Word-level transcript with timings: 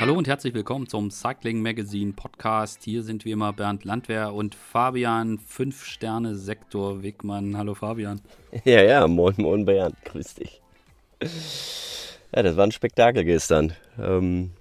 Hallo 0.00 0.14
und 0.14 0.26
herzlich 0.28 0.54
willkommen 0.54 0.88
zum 0.88 1.10
Cycling 1.10 1.60
Magazine 1.60 2.14
Podcast. 2.14 2.82
Hier 2.84 3.02
sind 3.02 3.24
wie 3.24 3.32
immer 3.32 3.52
Bernd 3.52 3.84
Landwehr 3.84 4.32
und 4.32 4.54
Fabian, 4.54 5.38
5 5.38 5.84
Sterne 5.84 6.34
Sektor 6.36 7.02
Wegmann. 7.02 7.56
Hallo 7.56 7.74
Fabian. 7.74 8.20
Ja, 8.64 8.82
ja, 8.82 9.06
moin, 9.06 9.34
moin 9.36 9.66
Bernd, 9.66 9.96
grüß 10.04 10.36
dich. 10.36 10.62
Ja, 12.34 12.42
das 12.42 12.56
war 12.56 12.64
ein 12.64 12.72
Spektakel 12.72 13.24
gestern. 13.24 13.74
Ähm, 13.98 14.52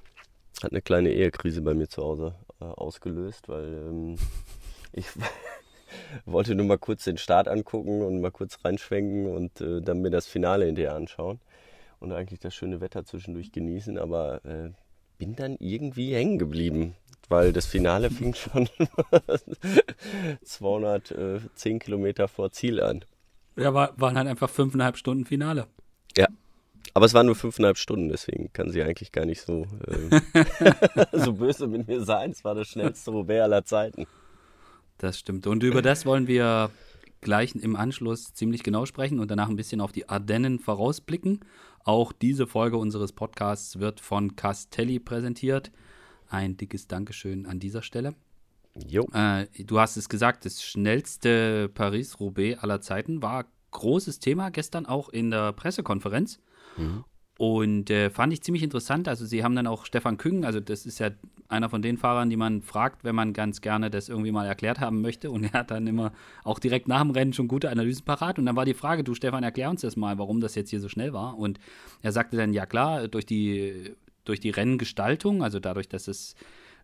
hat 0.61 0.71
eine 0.71 0.81
kleine 0.81 1.11
Ehekrise 1.13 1.61
bei 1.61 1.73
mir 1.73 1.88
zu 1.88 2.04
Hause 2.04 2.36
äh, 2.59 2.66
ausgelöst, 2.66 3.47
weil 3.47 3.66
ähm, 3.66 4.18
ich 4.91 5.05
wollte 6.25 6.54
nur 6.54 6.66
mal 6.66 6.77
kurz 6.77 7.05
den 7.05 7.18
Start 7.18 7.47
angucken 7.47 8.02
und 8.02 8.20
mal 8.20 8.31
kurz 8.31 8.57
reinschwenken 8.63 9.25
und 9.25 9.61
äh, 9.61 9.81
dann 9.81 10.02
mir 10.02 10.11
das 10.11 10.27
Finale 10.27 10.66
hinterher 10.66 10.95
anschauen 10.95 11.39
und 12.00 12.11
eigentlich 12.11 12.39
das 12.39 12.55
schöne 12.55 12.81
Wetter 12.81 13.05
zwischendurch 13.05 13.52
genießen, 13.52 13.98
aber 13.98 14.44
äh, 14.45 14.70
bin 15.17 15.35
dann 15.35 15.57
irgendwie 15.59 16.13
hängen 16.16 16.40
geblieben, 16.40 16.95
weil 17.27 17.53
das 17.53 17.66
Finale 17.66 18.09
fing 18.12 18.34
schon 18.34 18.70
210 20.43 21.80
Kilometer 21.80 22.27
vor 22.27 22.52
Ziel 22.52 22.81
an. 22.81 23.04
Ja, 23.55 23.73
war, 23.73 23.93
waren 23.99 24.17
halt 24.17 24.27
einfach 24.27 24.49
fünfeinhalb 24.49 24.98
Stunden 24.98 25.26
Finale. 25.26 25.67
Ja, 26.17 26.27
aber 26.93 27.05
es 27.05 27.13
waren 27.13 27.26
nur 27.26 27.35
fünfeinhalb 27.35 27.77
Stunden, 27.77 28.09
deswegen 28.09 28.52
kann 28.54 28.71
sie 28.71 28.81
eigentlich 28.81 29.12
gar 29.12 29.26
nicht 29.26 29.41
so, 29.41 29.68
äh, 29.88 30.45
so 31.18 31.34
böse 31.34 31.68
mit 31.68 31.88
mir 31.88 32.04
sein. 32.04 32.31
Es 32.31 32.43
war 32.43 32.55
das 32.55 32.68
schnellste 32.68 33.12
Roubaix 33.12 33.43
aller 33.43 33.63
Zeiten. 33.63 34.07
Das 34.98 35.20
stimmt. 35.20 35.48
Und 35.48 35.63
über 35.63 35.81
das 35.81 36.05
wollen 36.05 36.27
wir 36.27 36.71
gleich 37.21 37.55
im 37.55 37.76
Anschluss 37.76 38.34
ziemlich 38.34 38.63
genau 38.63 38.85
sprechen 38.85 39.20
und 39.20 39.29
danach 39.29 39.49
ein 39.49 39.55
bisschen 39.55 39.81
auf 39.81 39.91
die 39.91 40.09
Ardennen 40.09 40.59
vorausblicken. 40.59 41.41
Auch 41.84 42.12
diese 42.12 42.48
Folge 42.48 42.78
unseres 42.78 43.14
Podcasts 43.14 43.80
wird 43.80 44.00
von 44.00 44.36
Castelli 44.36 45.00
präsentiert. 45.00 45.72
Ein 46.27 46.58
dickes 46.58 46.88
Dankeschön 46.88 47.46
an 47.46 47.60
dieser 47.60 47.82
Stelle. 47.82 48.16
Jo. 48.88 49.08
Äh, 49.13 49.48
du 49.63 49.80
hast 49.80 49.98
es 49.98 50.10
gesagt, 50.10 50.46
das 50.46 50.63
schnellste 50.63 51.70
Paris-Roubaix 51.70 52.62
aller 52.62 52.82
Zeiten 52.82 53.21
war 53.21 53.46
großes 53.71 54.20
Thema 54.20 54.49
gestern 54.49 54.86
auch 54.86 55.10
in 55.10 55.32
der 55.32 55.54
Pressekonferenz. 55.54 56.40
Mhm. 56.77 57.04
Und 57.40 57.90
äh, 57.90 58.09
fand 58.09 58.34
ich 58.34 58.41
ziemlich 58.41 58.63
interessant. 58.63 59.07
Also, 59.07 59.26
sie 59.26 59.45
haben 59.45 59.55
dann 59.55 59.65
auch 59.65 59.85
Stefan 59.85 60.18
Küng, 60.18 60.43
also 60.43 60.59
das 60.59 60.85
ist 60.85 60.99
ja 60.99 61.12
einer 61.48 61.70
von 61.70 61.81
den 61.81 61.96
Fahrern, 61.96 62.29
die 62.29 62.35
man 62.35 62.62
fragt, 62.62 63.05
wenn 63.05 63.15
man 63.15 63.31
ganz 63.31 63.62
gerne 63.62 63.90
das 63.90 64.09
irgendwie 64.09 64.34
mal 64.34 64.46
erklärt 64.46 64.81
haben 64.81 65.00
möchte. 65.00 65.31
Und 65.31 65.46
er 65.46 65.53
hat 65.53 65.72
dann 65.72 65.88
immer 65.88 66.12
auch 66.44 66.59
direkt 66.59 66.90
nach 66.90 67.01
dem 67.01 67.12
Rennen 67.12 67.31
schon 67.31 67.47
gute 67.47 67.69
Analysen 67.69 68.03
parat. 68.03 68.40
Und 68.40 68.46
dann 68.46 68.57
war 68.57 68.66
die 68.66 68.73
Frage, 68.73 69.06
du 69.06 69.16
Stefan, 69.16 69.41
erklär 69.44 69.69
uns 69.69 69.79
das 69.79 69.96
mal, 69.96 70.18
warum 70.18 70.41
das 70.41 70.53
jetzt 70.56 70.69
hier 70.69 70.81
so 70.81 70.90
schnell 70.90 71.13
war. 71.13 71.40
Und 71.40 71.62
er 72.01 72.12
sagte 72.12 72.35
dann, 72.35 72.51
ja 72.51 72.66
klar, 72.66 73.07
durch 73.07 73.25
die, 73.25 73.96
durch 74.25 74.41
die 74.41 74.50
Renngestaltung, 74.50 75.41
also 75.41 75.62
dadurch, 75.62 75.88
dass 75.88 76.09
es 76.09 76.35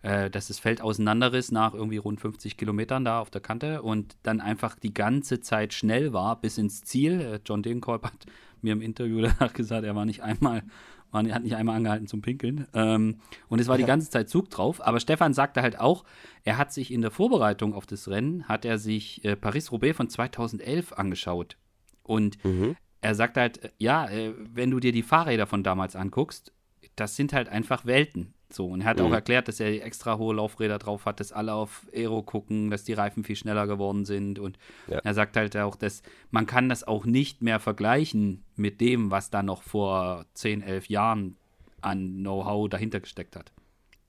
äh, 0.04 0.30
dass 0.30 0.48
das 0.48 0.60
Feld 0.60 0.82
auseinanderriss 0.82 1.52
nach 1.52 1.74
irgendwie 1.74 1.98
rund 1.98 2.22
50 2.22 2.58
Kilometern 2.58 3.04
da 3.04 3.20
auf 3.20 3.30
der 3.30 3.42
Kante 3.42 3.82
und 3.82 4.16
dann 4.24 4.40
einfach 4.40 4.76
die 4.80 4.94
ganze 4.94 5.42
Zeit 5.42 5.74
schnell 5.74 6.14
war 6.14 6.40
bis 6.40 6.58
ins 6.58 6.84
Ziel. 6.84 7.20
Äh, 7.20 7.40
John 7.44 7.62
Degenkolb 7.62 8.04
hat 8.06 8.26
mir 8.66 8.74
im 8.74 8.82
Interview 8.82 9.22
danach 9.40 9.54
gesagt, 9.54 9.86
er 9.86 9.96
war 9.96 10.04
nicht 10.06 10.22
einmal, 10.22 10.64
war, 11.12 11.24
hat 11.24 11.44
nicht 11.44 11.56
einmal 11.56 11.78
angehalten 11.78 12.08
zum 12.08 12.22
Pinkeln. 12.22 12.68
Ähm, 12.74 13.22
und 13.48 13.60
es 13.60 13.70
war 13.70 13.78
die 13.78 13.84
ganze 13.86 14.10
Zeit 14.10 14.30
Zug 14.30 14.50
drauf. 14.50 14.86
Aber 14.86 15.00
Stefan 15.00 15.34
sagte 15.34 15.62
halt 15.62 15.80
auch, 15.80 16.04
er 16.44 16.58
hat 16.58 16.74
sich 16.74 16.92
in 16.92 17.02
der 17.02 17.12
Vorbereitung 17.12 17.74
auf 17.74 17.86
das 17.86 18.10
Rennen, 18.10 18.48
hat 18.50 18.66
er 18.66 18.78
sich 18.78 19.24
äh, 19.24 19.38
Paris-Roubaix 19.38 19.96
von 19.96 20.10
2011 20.10 20.92
angeschaut. 20.94 21.56
Und 22.04 22.44
mhm. 22.44 22.76
er 23.00 23.16
sagte 23.16 23.40
halt, 23.40 23.64
äh, 23.64 23.70
ja, 23.78 24.10
äh, 24.10 24.34
wenn 24.38 24.72
du 24.72 24.82
dir 24.82 24.92
die 24.92 25.04
Fahrräder 25.04 25.48
von 25.48 25.64
damals 25.64 25.96
anguckst, 25.96 26.52
das 26.98 27.16
sind 27.16 27.32
halt 27.34 27.48
einfach 27.50 27.86
Welten. 27.86 28.34
So, 28.56 28.68
und 28.68 28.82
er 28.82 28.88
hat 28.88 29.00
mhm. 29.00 29.08
auch 29.08 29.12
erklärt, 29.12 29.50
dass 29.50 29.60
er 29.60 29.86
extra 29.86 30.18
hohe 30.18 30.34
Laufräder 30.34 30.80
drauf 30.80 31.06
hat, 31.06 31.20
dass 31.20 31.34
alle 31.34 31.54
auf 31.54 31.86
Aero 31.94 32.24
gucken, 32.24 32.72
dass 32.72 32.86
die 32.86 32.94
Reifen 32.94 33.26
viel 33.26 33.36
schneller 33.36 33.68
geworden 33.68 34.06
sind. 34.06 34.40
Und 34.40 34.58
ja. 34.88 35.00
er 35.00 35.14
sagt 35.14 35.36
halt 35.36 35.58
auch, 35.58 35.76
dass 35.76 36.04
man 36.32 36.46
kann 36.46 36.70
das 36.70 36.86
auch 36.88 37.06
nicht 37.06 37.42
mehr 37.42 37.60
vergleichen 37.60 38.46
mit 38.56 38.80
dem, 38.80 39.12
was 39.12 39.30
da 39.30 39.44
noch 39.44 39.62
vor 39.62 40.26
10, 40.36 40.62
11 40.62 40.88
Jahren 40.88 41.36
an 41.82 42.20
Know-how 42.20 42.70
dahinter 42.70 43.02
gesteckt 43.02 43.36
hat. 43.36 43.52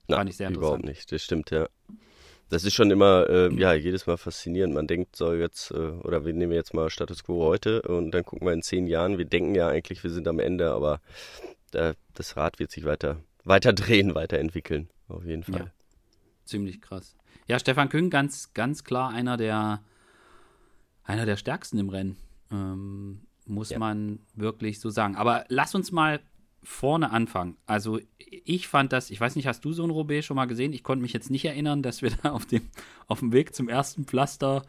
Na, 0.07 0.15
Fand 0.15 0.29
ich 0.29 0.37
sehr 0.37 0.47
interessant. 0.47 0.79
Überhaupt 0.79 0.85
nicht, 0.85 1.11
das 1.11 1.21
stimmt, 1.21 1.51
ja. 1.51 1.67
Das 2.47 2.63
ist 2.63 2.73
schon 2.73 2.89
immer, 2.89 3.29
äh, 3.29 3.53
ja, 3.53 3.73
jedes 3.73 4.07
Mal 4.07 4.15
faszinierend. 4.15 4.73
Man 4.73 4.87
denkt 4.87 5.17
so 5.17 5.33
jetzt, 5.33 5.71
äh, 5.71 5.75
oder 5.75 6.23
wir 6.23 6.31
nehmen 6.31 6.53
jetzt 6.53 6.73
mal 6.73 6.89
Status 6.89 7.25
Quo 7.25 7.43
heute 7.43 7.81
und 7.81 8.11
dann 8.11 8.23
gucken 8.23 8.47
wir 8.47 8.53
in 8.53 8.61
zehn 8.61 8.87
Jahren. 8.87 9.17
Wir 9.17 9.25
denken 9.25 9.55
ja 9.55 9.67
eigentlich, 9.67 10.05
wir 10.05 10.11
sind 10.11 10.25
am 10.29 10.39
Ende, 10.39 10.71
aber 10.71 11.01
äh, 11.73 11.95
das 12.13 12.37
Rad 12.37 12.59
wird 12.59 12.71
sich 12.71 12.85
weiter 12.85 13.17
weiter 13.47 13.73
drehen, 13.73 14.15
weiterentwickeln. 14.15 14.89
Auf 15.07 15.25
jeden 15.25 15.43
Fall. 15.43 15.59
Ja, 15.59 15.71
ziemlich 16.45 16.81
krass. 16.81 17.15
Ja, 17.47 17.59
Stefan 17.59 17.89
Küng, 17.89 18.09
ganz, 18.09 18.53
ganz 18.53 18.83
klar 18.83 19.09
einer 19.09 19.37
der, 19.37 19.81
einer 21.03 21.25
der 21.25 21.37
stärksten 21.37 21.77
im 21.79 21.89
Rennen. 21.89 22.17
Ähm, 22.51 23.21
muss 23.45 23.69
ja. 23.69 23.79
man 23.79 24.19
wirklich 24.35 24.79
so 24.79 24.89
sagen. 24.89 25.15
Aber 25.15 25.45
lass 25.47 25.73
uns 25.73 25.91
mal 25.91 26.19
vorne 26.63 27.11
anfangen. 27.11 27.55
Also 27.65 27.99
ich 28.17 28.67
fand 28.67 28.91
das, 28.91 29.09
ich 29.09 29.21
weiß 29.21 29.37
nicht, 29.37 29.47
hast 29.47 29.63
du 29.63 29.71
so 29.71 29.83
ein 29.83 29.89
Roubaix 29.89 30.25
schon 30.25 30.35
mal 30.35 30.45
gesehen? 30.45 30.73
Ich 30.73 30.83
konnte 30.83 31.01
mich 31.01 31.13
jetzt 31.13 31.29
nicht 31.29 31.45
erinnern, 31.45 31.81
dass 31.81 32.01
wir 32.01 32.11
da 32.23 32.31
auf 32.31 32.45
dem, 32.45 32.61
auf 33.07 33.19
dem 33.19 33.31
Weg 33.31 33.55
zum 33.55 33.69
ersten 33.69 34.05
Pflaster 34.05 34.63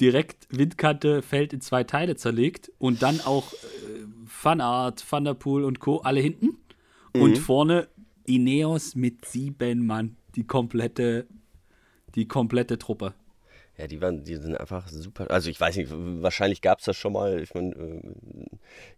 direkt 0.00 0.46
Windkante 0.50 1.22
Feld 1.22 1.52
in 1.52 1.60
zwei 1.60 1.82
Teile 1.82 2.16
zerlegt 2.16 2.70
und 2.78 3.02
dann 3.02 3.20
auch 3.20 3.52
äh, 3.52 3.56
Fanart, 4.26 5.04
Van 5.10 5.24
der 5.24 5.34
Poel 5.34 5.64
und 5.64 5.80
Co. 5.80 5.98
alle 5.98 6.20
hinten. 6.20 6.58
Mhm. 7.18 7.22
Und 7.22 7.38
vorne 7.38 7.88
Ineos 8.24 8.94
mit 8.94 9.24
sieben 9.24 9.86
Mann. 9.86 10.16
Die 10.36 10.44
komplette, 10.44 11.26
die 12.14 12.28
komplette 12.28 12.78
Truppe. 12.78 13.14
Ja, 13.78 13.86
die 13.86 14.00
waren, 14.00 14.24
die 14.24 14.34
sind 14.34 14.58
einfach 14.58 14.88
super. 14.88 15.30
Also 15.30 15.50
ich 15.50 15.60
weiß 15.60 15.76
nicht, 15.76 15.88
wahrscheinlich 15.92 16.62
gab 16.62 16.80
es 16.80 16.86
das 16.86 16.96
schon 16.96 17.12
mal. 17.12 17.40
Ich 17.40 17.54
meine, 17.54 17.76
äh, 17.76 18.00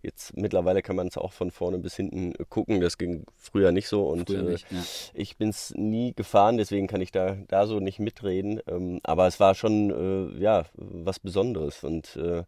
jetzt 0.01 0.35
mittlerweile 0.39 0.81
kann 0.81 0.97
man 0.97 1.09
es 1.09 1.19
auch 1.19 1.35
von 1.35 1.51
vorne 1.51 1.79
bis 1.79 1.97
hinten 1.97 2.33
gucken. 2.49 2.81
Das 2.81 2.97
ging 2.97 3.27
früher 3.37 3.73
nicht 3.73 3.89
so 3.89 4.09
und 4.09 4.31
nicht, 4.31 4.73
äh, 4.73 4.75
ja. 4.75 4.83
ich 5.13 5.37
bin 5.37 5.51
es 5.51 5.75
nie 5.77 6.15
gefahren, 6.15 6.57
deswegen 6.57 6.87
kann 6.87 7.03
ich 7.03 7.13
da, 7.13 7.37
da 7.49 7.67
so 7.67 7.79
nicht 7.79 7.99
mitreden. 7.99 8.61
Ähm, 8.67 9.01
aber 9.03 9.27
es 9.27 9.39
war 9.39 9.55
schon 9.55 9.91
äh, 9.91 10.43
ja 10.43 10.65
was 10.73 11.19
Besonderes 11.19 11.85
und 11.85 12.17
äh, 12.17 12.45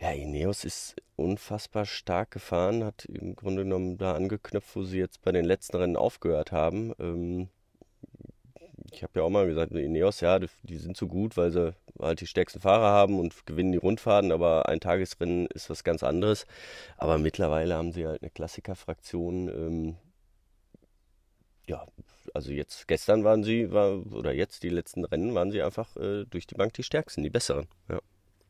ja, 0.00 0.12
Ineos 0.12 0.64
ist 0.64 0.94
unfassbar 1.16 1.86
stark 1.86 2.30
gefahren, 2.32 2.84
hat 2.84 3.04
im 3.06 3.36
Grunde 3.36 3.64
genommen 3.64 3.98
da 3.98 4.14
angeknüpft, 4.14 4.74
wo 4.74 4.82
sie 4.82 4.98
jetzt 4.98 5.22
bei 5.22 5.32
den 5.32 5.44
letzten 5.44 5.76
Rennen 5.76 5.96
aufgehört 5.96 6.52
haben. 6.52 6.92
Ähm, 6.98 7.48
ich 8.92 9.02
habe 9.02 9.12
ja 9.16 9.22
auch 9.22 9.30
mal 9.30 9.46
gesagt, 9.46 9.72
Ineos, 9.72 10.20
ja, 10.20 10.38
die, 10.38 10.48
die, 10.62 10.76
sind 10.76 10.96
so 10.96 11.06
gut, 11.06 11.36
weil 11.36 11.50
sie 11.50 11.74
halt 12.00 12.20
die 12.20 12.26
stärksten 12.26 12.60
Fahrer 12.60 12.88
haben 12.88 13.18
und 13.18 13.46
gewinnen 13.46 13.72
die 13.72 13.78
Rundfahrten, 13.78 14.32
aber 14.32 14.68
ein 14.68 14.80
Tagesrennen 14.80 15.46
ist 15.46 15.70
was 15.70 15.84
ganz 15.84 16.02
anderes. 16.02 16.46
Aber 16.96 17.18
mittlerweile 17.18 17.74
haben 17.74 17.92
sie 17.92 18.06
halt 18.06 18.22
eine 18.22 18.30
Klassikerfraktion. 18.30 19.48
Ähm, 19.48 19.96
ja, 21.66 21.86
also 22.34 22.52
jetzt, 22.52 22.86
gestern 22.88 23.24
waren 23.24 23.42
sie, 23.42 23.72
war, 23.72 24.04
oder 24.12 24.32
jetzt 24.32 24.62
die 24.62 24.68
letzten 24.68 25.04
Rennen 25.04 25.34
waren 25.34 25.50
sie 25.50 25.62
einfach 25.62 25.96
äh, 25.96 26.24
durch 26.24 26.46
die 26.46 26.54
Bank 26.54 26.74
die 26.74 26.82
stärksten, 26.82 27.22
die 27.22 27.30
besseren. 27.30 27.66
Ja. 27.88 28.00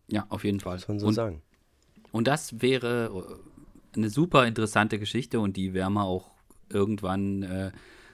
Ja, 0.08 0.26
auf 0.28 0.44
jeden 0.44 0.60
Fall. 0.60 0.74
Muss 0.74 0.88
man 0.88 0.98
so 0.98 1.06
und, 1.06 1.14
sagen. 1.14 1.42
Und 2.14 2.28
das 2.28 2.62
wäre 2.62 3.40
eine 3.96 4.08
super 4.08 4.46
interessante 4.46 5.00
Geschichte 5.00 5.40
und 5.40 5.56
die 5.56 5.74
werden 5.74 5.94
wir 5.94 6.04
auch 6.04 6.30
irgendwann, 6.68 7.42
äh, 7.42 7.72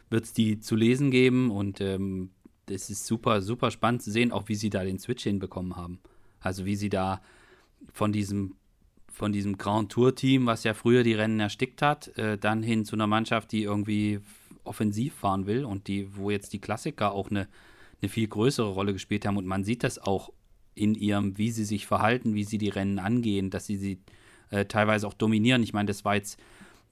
wird 0.08 0.24
es 0.24 0.32
die 0.32 0.58
zu 0.58 0.74
lesen 0.74 1.10
geben 1.10 1.50
und 1.50 1.82
ähm, 1.82 2.30
das 2.64 2.88
ist 2.88 3.04
super, 3.04 3.42
super 3.42 3.70
spannend 3.70 4.00
zu 4.00 4.10
sehen, 4.10 4.32
auch 4.32 4.48
wie 4.48 4.54
sie 4.54 4.70
da 4.70 4.84
den 4.84 4.98
Switch 4.98 5.24
hinbekommen 5.24 5.76
haben. 5.76 5.98
Also 6.40 6.64
wie 6.64 6.76
sie 6.76 6.88
da 6.88 7.20
von 7.92 8.10
diesem 8.10 8.54
von 9.12 9.32
diesem 9.34 9.58
Grand 9.58 9.92
Tour 9.92 10.14
Team, 10.14 10.46
was 10.46 10.64
ja 10.64 10.72
früher 10.72 11.02
die 11.02 11.12
Rennen 11.12 11.38
erstickt 11.38 11.82
hat, 11.82 12.16
äh, 12.16 12.38
dann 12.38 12.62
hin 12.62 12.86
zu 12.86 12.96
einer 12.96 13.06
Mannschaft, 13.06 13.52
die 13.52 13.64
irgendwie 13.64 14.20
offensiv 14.64 15.12
fahren 15.12 15.44
will 15.44 15.66
und 15.66 15.88
die, 15.88 16.16
wo 16.16 16.30
jetzt 16.30 16.54
die 16.54 16.60
Klassiker 16.60 17.12
auch 17.12 17.30
eine, 17.30 17.48
eine 18.00 18.08
viel 18.08 18.28
größere 18.28 18.70
Rolle 18.70 18.94
gespielt 18.94 19.26
haben 19.26 19.36
und 19.36 19.44
man 19.44 19.62
sieht 19.62 19.84
das 19.84 19.98
auch 19.98 20.32
in 20.80 20.94
ihrem, 20.94 21.36
wie 21.36 21.50
sie 21.50 21.64
sich 21.64 21.86
verhalten, 21.86 22.34
wie 22.34 22.44
sie 22.44 22.58
die 22.58 22.70
Rennen 22.70 22.98
angehen, 22.98 23.50
dass 23.50 23.66
sie 23.66 23.76
sie 23.76 23.98
äh, 24.50 24.64
teilweise 24.64 25.06
auch 25.06 25.14
dominieren. 25.14 25.62
Ich 25.62 25.72
meine, 25.74 25.86
das 25.86 26.04
war 26.04 26.14
jetzt 26.14 26.40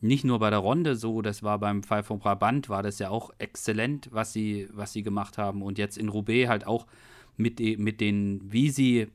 nicht 0.01 0.25
nur 0.25 0.39
bei 0.39 0.51
der 0.51 0.59
Ronde 0.59 0.95
so, 0.95 1.23
das 1.23 1.43
war 1.43 1.59
beim 1.59 1.83
Fall 1.83 2.03
von 2.03 2.19
Brabant, 2.19 2.69
war 2.69 2.83
das 2.83 2.99
ja 2.99 3.09
auch 3.09 3.31
exzellent, 3.39 4.09
was 4.13 4.33
sie, 4.33 4.69
was 4.73 4.93
sie 4.93 5.03
gemacht 5.03 5.39
haben. 5.39 5.63
Und 5.63 5.79
jetzt 5.79 5.97
in 5.97 6.09
Roubaix 6.09 6.49
halt 6.49 6.67
auch 6.67 6.87
mit, 7.37 7.61
mit 7.61 8.01
den, 8.01 8.41
wie 8.45 8.71
sie 8.71 9.09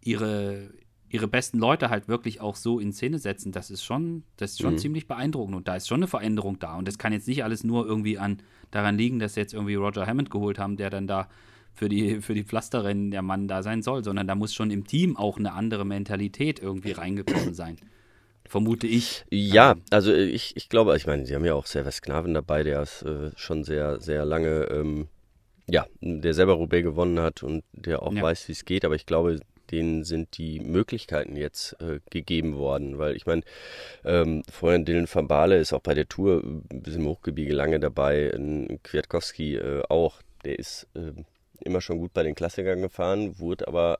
ihre, 0.00 0.70
ihre 1.10 1.26
besten 1.26 1.58
Leute 1.58 1.90
halt 1.90 2.06
wirklich 2.06 2.40
auch 2.40 2.54
so 2.54 2.78
in 2.78 2.92
Szene 2.92 3.18
setzen, 3.18 3.50
das 3.50 3.70
ist 3.70 3.82
schon, 3.82 4.22
das 4.36 4.52
ist 4.52 4.62
schon 4.62 4.74
mhm. 4.74 4.78
ziemlich 4.78 5.08
beeindruckend. 5.08 5.56
Und 5.56 5.68
da 5.68 5.76
ist 5.76 5.88
schon 5.88 5.98
eine 5.98 6.06
Veränderung 6.06 6.58
da. 6.60 6.76
Und 6.76 6.86
das 6.86 6.96
kann 6.96 7.12
jetzt 7.12 7.26
nicht 7.26 7.44
alles 7.44 7.64
nur 7.64 7.86
irgendwie 7.86 8.18
an, 8.18 8.38
daran 8.70 8.96
liegen, 8.96 9.18
dass 9.18 9.34
sie 9.34 9.40
jetzt 9.40 9.52
irgendwie 9.52 9.74
Roger 9.74 10.06
Hammond 10.06 10.30
geholt 10.30 10.58
haben, 10.58 10.76
der 10.76 10.90
dann 10.90 11.06
da 11.06 11.28
für 11.76 11.90
die, 11.90 12.22
für 12.22 12.34
die 12.34 12.42
Pflasterrennen 12.42 13.10
der 13.10 13.22
Mann 13.22 13.48
da 13.48 13.62
sein 13.62 13.82
soll, 13.82 14.02
sondern 14.02 14.26
da 14.26 14.34
muss 14.34 14.54
schon 14.54 14.70
im 14.70 14.86
Team 14.86 15.16
auch 15.16 15.38
eine 15.38 15.52
andere 15.52 15.84
Mentalität 15.84 16.58
irgendwie 16.58 16.92
reingekommen 16.92 17.54
sein. 17.54 17.76
vermute 18.48 18.86
ich. 18.86 19.24
Ja, 19.30 19.74
also 19.90 20.14
ich, 20.14 20.56
ich 20.56 20.68
glaube, 20.68 20.96
ich 20.96 21.06
meine, 21.06 21.26
sie 21.26 21.34
haben 21.34 21.44
ja 21.44 21.54
auch 21.54 21.66
Servus 21.66 22.00
Knaven 22.00 22.32
dabei, 22.32 22.62
der 22.62 22.82
ist 22.82 23.02
äh, 23.02 23.30
schon 23.36 23.62
sehr, 23.62 24.00
sehr 24.00 24.24
lange, 24.24 24.68
ähm, 24.70 25.08
ja, 25.68 25.86
der 26.00 26.32
selber 26.32 26.54
Roubaix 26.54 26.82
gewonnen 26.82 27.20
hat 27.20 27.42
und 27.42 27.62
der 27.72 28.02
auch 28.02 28.12
ja. 28.12 28.22
weiß, 28.22 28.48
wie 28.48 28.52
es 28.52 28.64
geht, 28.64 28.84
aber 28.84 28.94
ich 28.94 29.04
glaube, 29.04 29.40
denen 29.70 30.04
sind 30.04 30.38
die 30.38 30.60
Möglichkeiten 30.60 31.36
jetzt 31.36 31.76
äh, 31.82 31.98
gegeben 32.08 32.56
worden, 32.56 32.98
weil 32.98 33.16
ich 33.16 33.26
meine, 33.26 33.42
ähm, 34.04 34.44
vorhin 34.48 34.84
Dylan 34.84 35.08
van 35.12 35.28
Baale 35.28 35.58
ist 35.58 35.72
auch 35.72 35.80
bei 35.80 35.92
der 35.92 36.08
Tour 36.08 36.42
ein 36.42 36.82
bisschen 36.82 37.02
im 37.02 37.08
Hochgebirge 37.08 37.52
lange 37.52 37.80
dabei, 37.80 38.32
ein 38.32 38.78
Kwiatkowski 38.82 39.56
äh, 39.56 39.82
auch, 39.88 40.22
der 40.44 40.58
ist 40.58 40.86
äh, 40.94 41.12
immer 41.64 41.80
schon 41.80 41.98
gut 41.98 42.12
bei 42.12 42.22
den 42.22 42.34
Klassikern 42.34 42.82
gefahren, 42.82 43.38
wurde 43.38 43.68
aber 43.68 43.98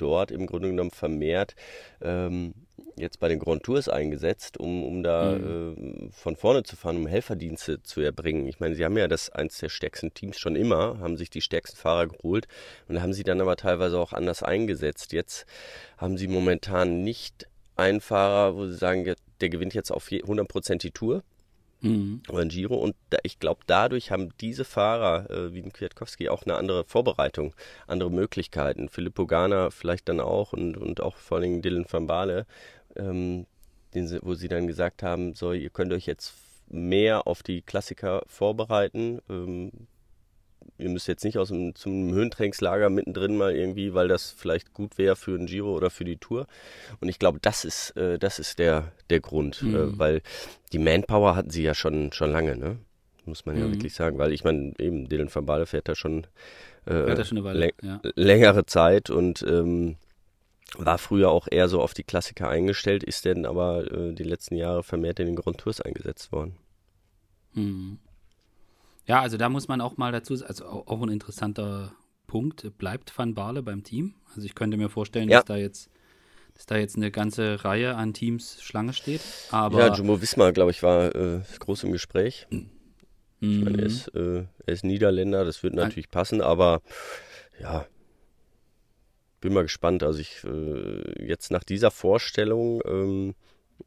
dort 0.00 0.30
im 0.30 0.46
Grunde 0.46 0.68
genommen 0.68 0.90
vermehrt 0.90 1.54
ähm, 2.00 2.54
jetzt 2.96 3.20
bei 3.20 3.28
den 3.28 3.38
Grand 3.38 3.62
Tours 3.62 3.88
eingesetzt, 3.88 4.58
um, 4.58 4.84
um 4.84 5.02
da 5.02 5.32
mhm. 5.36 6.08
äh, 6.08 6.12
von 6.12 6.36
vorne 6.36 6.62
zu 6.62 6.76
fahren, 6.76 6.96
um 6.96 7.06
Helferdienste 7.06 7.82
zu 7.82 8.00
erbringen. 8.00 8.46
Ich 8.46 8.60
meine, 8.60 8.74
sie 8.74 8.84
haben 8.84 8.96
ja 8.96 9.08
das 9.08 9.30
eins 9.30 9.58
der 9.58 9.68
stärksten 9.68 10.14
Teams 10.14 10.38
schon 10.38 10.56
immer, 10.56 10.98
haben 11.00 11.16
sich 11.16 11.30
die 11.30 11.40
stärksten 11.40 11.76
Fahrer 11.76 12.08
geholt 12.08 12.46
und 12.88 13.02
haben 13.02 13.12
sie 13.12 13.24
dann 13.24 13.40
aber 13.40 13.56
teilweise 13.56 13.98
auch 13.98 14.12
anders 14.12 14.42
eingesetzt. 14.42 15.12
Jetzt 15.12 15.46
haben 15.96 16.16
sie 16.16 16.28
momentan 16.28 17.02
nicht 17.02 17.46
einen 17.76 18.00
Fahrer, 18.00 18.56
wo 18.56 18.66
sie 18.66 18.76
sagen, 18.76 19.14
der 19.40 19.48
gewinnt 19.48 19.74
jetzt 19.74 19.90
auf 19.90 20.08
100% 20.08 20.78
die 20.78 20.90
Tour, 20.90 21.22
mhm. 21.80 22.22
oder 22.28 22.42
ein 22.42 22.48
Giro. 22.48 22.76
Und 22.76 22.94
da, 23.10 23.18
ich 23.22 23.38
glaube, 23.38 23.62
dadurch 23.66 24.10
haben 24.10 24.30
diese 24.40 24.64
Fahrer 24.64 25.30
äh, 25.30 25.52
wie 25.52 25.62
ein 25.62 25.72
Kwiatkowski 25.72 26.28
auch 26.28 26.42
eine 26.44 26.56
andere 26.56 26.84
Vorbereitung, 26.84 27.54
andere 27.86 28.10
Möglichkeiten. 28.10 28.88
Filippo 28.88 29.26
Gana 29.26 29.70
vielleicht 29.70 30.08
dann 30.08 30.20
auch 30.20 30.52
und, 30.52 30.76
und 30.76 31.00
auch 31.00 31.16
vor 31.16 31.38
allem 31.38 31.62
Dylan 31.62 31.86
van 31.88 32.06
Baale, 32.06 32.46
ähm, 32.96 33.46
den, 33.94 34.18
wo 34.22 34.34
sie 34.34 34.48
dann 34.48 34.66
gesagt 34.66 35.02
haben, 35.02 35.34
so, 35.34 35.52
ihr 35.52 35.70
könnt 35.70 35.92
euch 35.92 36.06
jetzt 36.06 36.34
mehr 36.68 37.26
auf 37.26 37.42
die 37.42 37.62
Klassiker 37.62 38.22
vorbereiten. 38.26 39.20
Ähm, 39.28 39.72
ihr 40.80 40.88
müsst 40.88 41.08
jetzt 41.08 41.24
nicht 41.24 41.38
aus 41.38 41.48
dem, 41.48 41.74
zum 41.74 42.12
Höhentrainingslager 42.12 42.90
mittendrin 42.90 43.36
mal 43.36 43.54
irgendwie, 43.54 43.94
weil 43.94 44.08
das 44.08 44.30
vielleicht 44.30 44.72
gut 44.72 44.98
wäre 44.98 45.16
für 45.16 45.34
ein 45.34 45.46
Giro 45.46 45.74
oder 45.76 45.90
für 45.90 46.04
die 46.04 46.16
Tour. 46.16 46.46
Und 47.00 47.08
ich 47.08 47.18
glaube, 47.18 47.38
das 47.40 47.64
ist, 47.64 47.96
äh, 47.96 48.18
das 48.18 48.38
ist 48.38 48.58
der, 48.58 48.92
der 49.10 49.20
Grund, 49.20 49.62
äh, 49.62 49.66
mhm. 49.66 49.74
äh, 49.74 49.98
weil 49.98 50.22
die 50.72 50.78
Manpower 50.78 51.36
hatten 51.36 51.50
sie 51.50 51.62
ja 51.62 51.74
schon, 51.74 52.12
schon 52.12 52.32
lange, 52.32 52.56
ne? 52.56 52.78
Muss 53.26 53.46
man 53.46 53.58
ja 53.58 53.66
mhm. 53.66 53.72
wirklich 53.72 53.94
sagen, 53.94 54.18
weil 54.18 54.32
ich 54.32 54.44
meine, 54.44 54.72
eben 54.78 55.08
Dylan 55.08 55.32
van 55.32 55.46
Baale 55.46 55.66
fährt 55.66 55.88
da 55.88 55.94
schon, 55.94 56.26
äh, 56.86 57.04
fährt 57.04 57.26
schon 57.26 57.38
eine 57.38 57.44
Weile, 57.44 57.70
ja. 57.82 58.00
längere 58.16 58.66
Zeit 58.66 59.10
und 59.10 59.42
ähm, 59.42 59.96
war 60.76 60.98
früher 60.98 61.30
auch 61.30 61.46
eher 61.50 61.68
so 61.68 61.80
auf 61.80 61.94
die 61.94 62.02
Klassiker 62.02 62.48
eingestellt, 62.48 63.02
ist 63.04 63.24
denn 63.24 63.46
aber 63.46 63.90
äh, 63.92 64.14
die 64.14 64.24
letzten 64.24 64.56
Jahre 64.56 64.82
vermehrt 64.82 65.20
in 65.20 65.26
den 65.26 65.36
Grand 65.36 65.58
Tours 65.58 65.80
eingesetzt 65.80 66.32
worden. 66.32 66.56
Mhm. 67.54 67.98
Ja, 69.06 69.20
also 69.20 69.36
da 69.36 69.48
muss 69.48 69.68
man 69.68 69.80
auch 69.80 69.96
mal 69.96 70.12
dazu, 70.12 70.34
also 70.44 70.66
auch 70.66 71.02
ein 71.02 71.08
interessanter 71.08 71.92
Punkt, 72.26 72.78
bleibt 72.78 73.16
Van 73.16 73.34
Baale 73.34 73.62
beim 73.62 73.82
Team? 73.82 74.14
Also 74.34 74.42
ich 74.42 74.54
könnte 74.54 74.76
mir 74.76 74.88
vorstellen, 74.88 75.28
ja. 75.28 75.38
dass 75.38 75.46
da 75.46 75.56
jetzt 75.56 75.90
dass 76.54 76.66
da 76.66 76.76
jetzt 76.76 76.96
eine 76.96 77.10
ganze 77.10 77.64
Reihe 77.64 77.94
an 77.94 78.12
Teams 78.12 78.62
Schlange 78.62 78.92
steht. 78.92 79.22
Aber 79.50 79.78
ja, 79.78 79.94
Jumbo 79.94 80.20
Wismar, 80.20 80.52
glaube 80.52 80.72
ich, 80.72 80.82
war 80.82 81.14
äh, 81.14 81.40
groß 81.58 81.84
im 81.84 81.92
Gespräch. 81.92 82.46
Mhm. 82.50 82.68
Ich 83.40 83.64
meine, 83.64 83.78
er 83.78 83.86
ist, 83.86 84.08
äh, 84.08 84.44
er 84.66 84.74
ist 84.74 84.84
Niederländer, 84.84 85.46
das 85.46 85.62
wird 85.62 85.74
natürlich 85.74 86.10
passen, 86.10 86.42
aber 86.42 86.82
ja, 87.58 87.86
bin 89.40 89.54
mal 89.54 89.62
gespannt. 89.62 90.02
Also 90.02 90.18
ich 90.18 90.44
äh, 90.44 91.26
jetzt 91.26 91.50
nach 91.50 91.64
dieser 91.64 91.90
Vorstellung 91.90 92.82
ähm, 92.84 93.34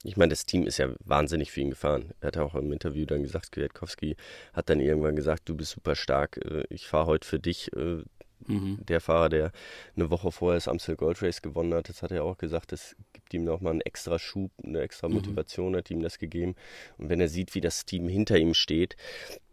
ich 0.04 0.18
meine, 0.18 0.30
das 0.30 0.45
Team 0.45 0.66
ist 0.66 0.78
ja 0.78 0.90
wahnsinnig 1.04 1.51
für 1.51 1.62
ihn 1.62 1.69
gefahren. 1.69 2.13
Er 2.19 2.28
hat 2.28 2.38
auch 2.38 2.56
im 2.56 2.72
Interview 2.72 3.06
dann 3.06 3.24
gesagt, 3.24 3.51
Kwiatkowski 3.51 4.16
hat 4.54 4.69
dann 4.69 4.80
irgendwann 4.80 5.16
gesagt, 5.16 5.48
du 5.50 5.56
bist 5.56 5.72
super 5.72 5.95
stark, 5.95 6.38
äh, 6.38 6.63
ich 6.69 6.88
fahre 6.88 7.07
heute 7.07 7.28
für 7.28 7.40
dich. 7.40 7.72
Äh, 7.75 8.04
mhm. 8.48 8.80
Der 8.80 9.01
Fahrer, 9.01 9.30
der 9.30 9.51
eine 9.95 10.10
Woche 10.10 10.31
vorher 10.31 10.57
das 10.57 10.68
Amstel 10.68 10.95
Gold 10.95 11.22
Race 11.22 11.42
gewonnen 11.42 11.74
hat, 11.74 11.90
das 11.90 12.01
hat 12.01 12.12
er 12.12 12.24
auch 12.24 12.38
gesagt, 12.38 12.72
das 12.72 12.95
gibt 13.13 13.34
ihm 13.34 13.44
nochmal 13.44 13.72
einen 13.72 13.81
extra 13.81 14.19
Schub, 14.19 14.51
eine 14.63 14.81
extra 14.81 15.07
mhm. 15.07 15.16
Motivation 15.16 15.72
mhm. 15.74 15.78
hat 15.78 15.92
ihm 15.92 16.01
das 16.01 16.18
gegeben. 16.18 16.56
Und 16.98 17.10
wenn 17.10 17.22
er 17.22 17.30
sieht, 17.30 17.56
wie 17.56 17.62
das 17.62 17.86
Team 17.86 18.07
hinter 18.07 18.38
ihm 18.38 18.54
steht, 18.54 18.96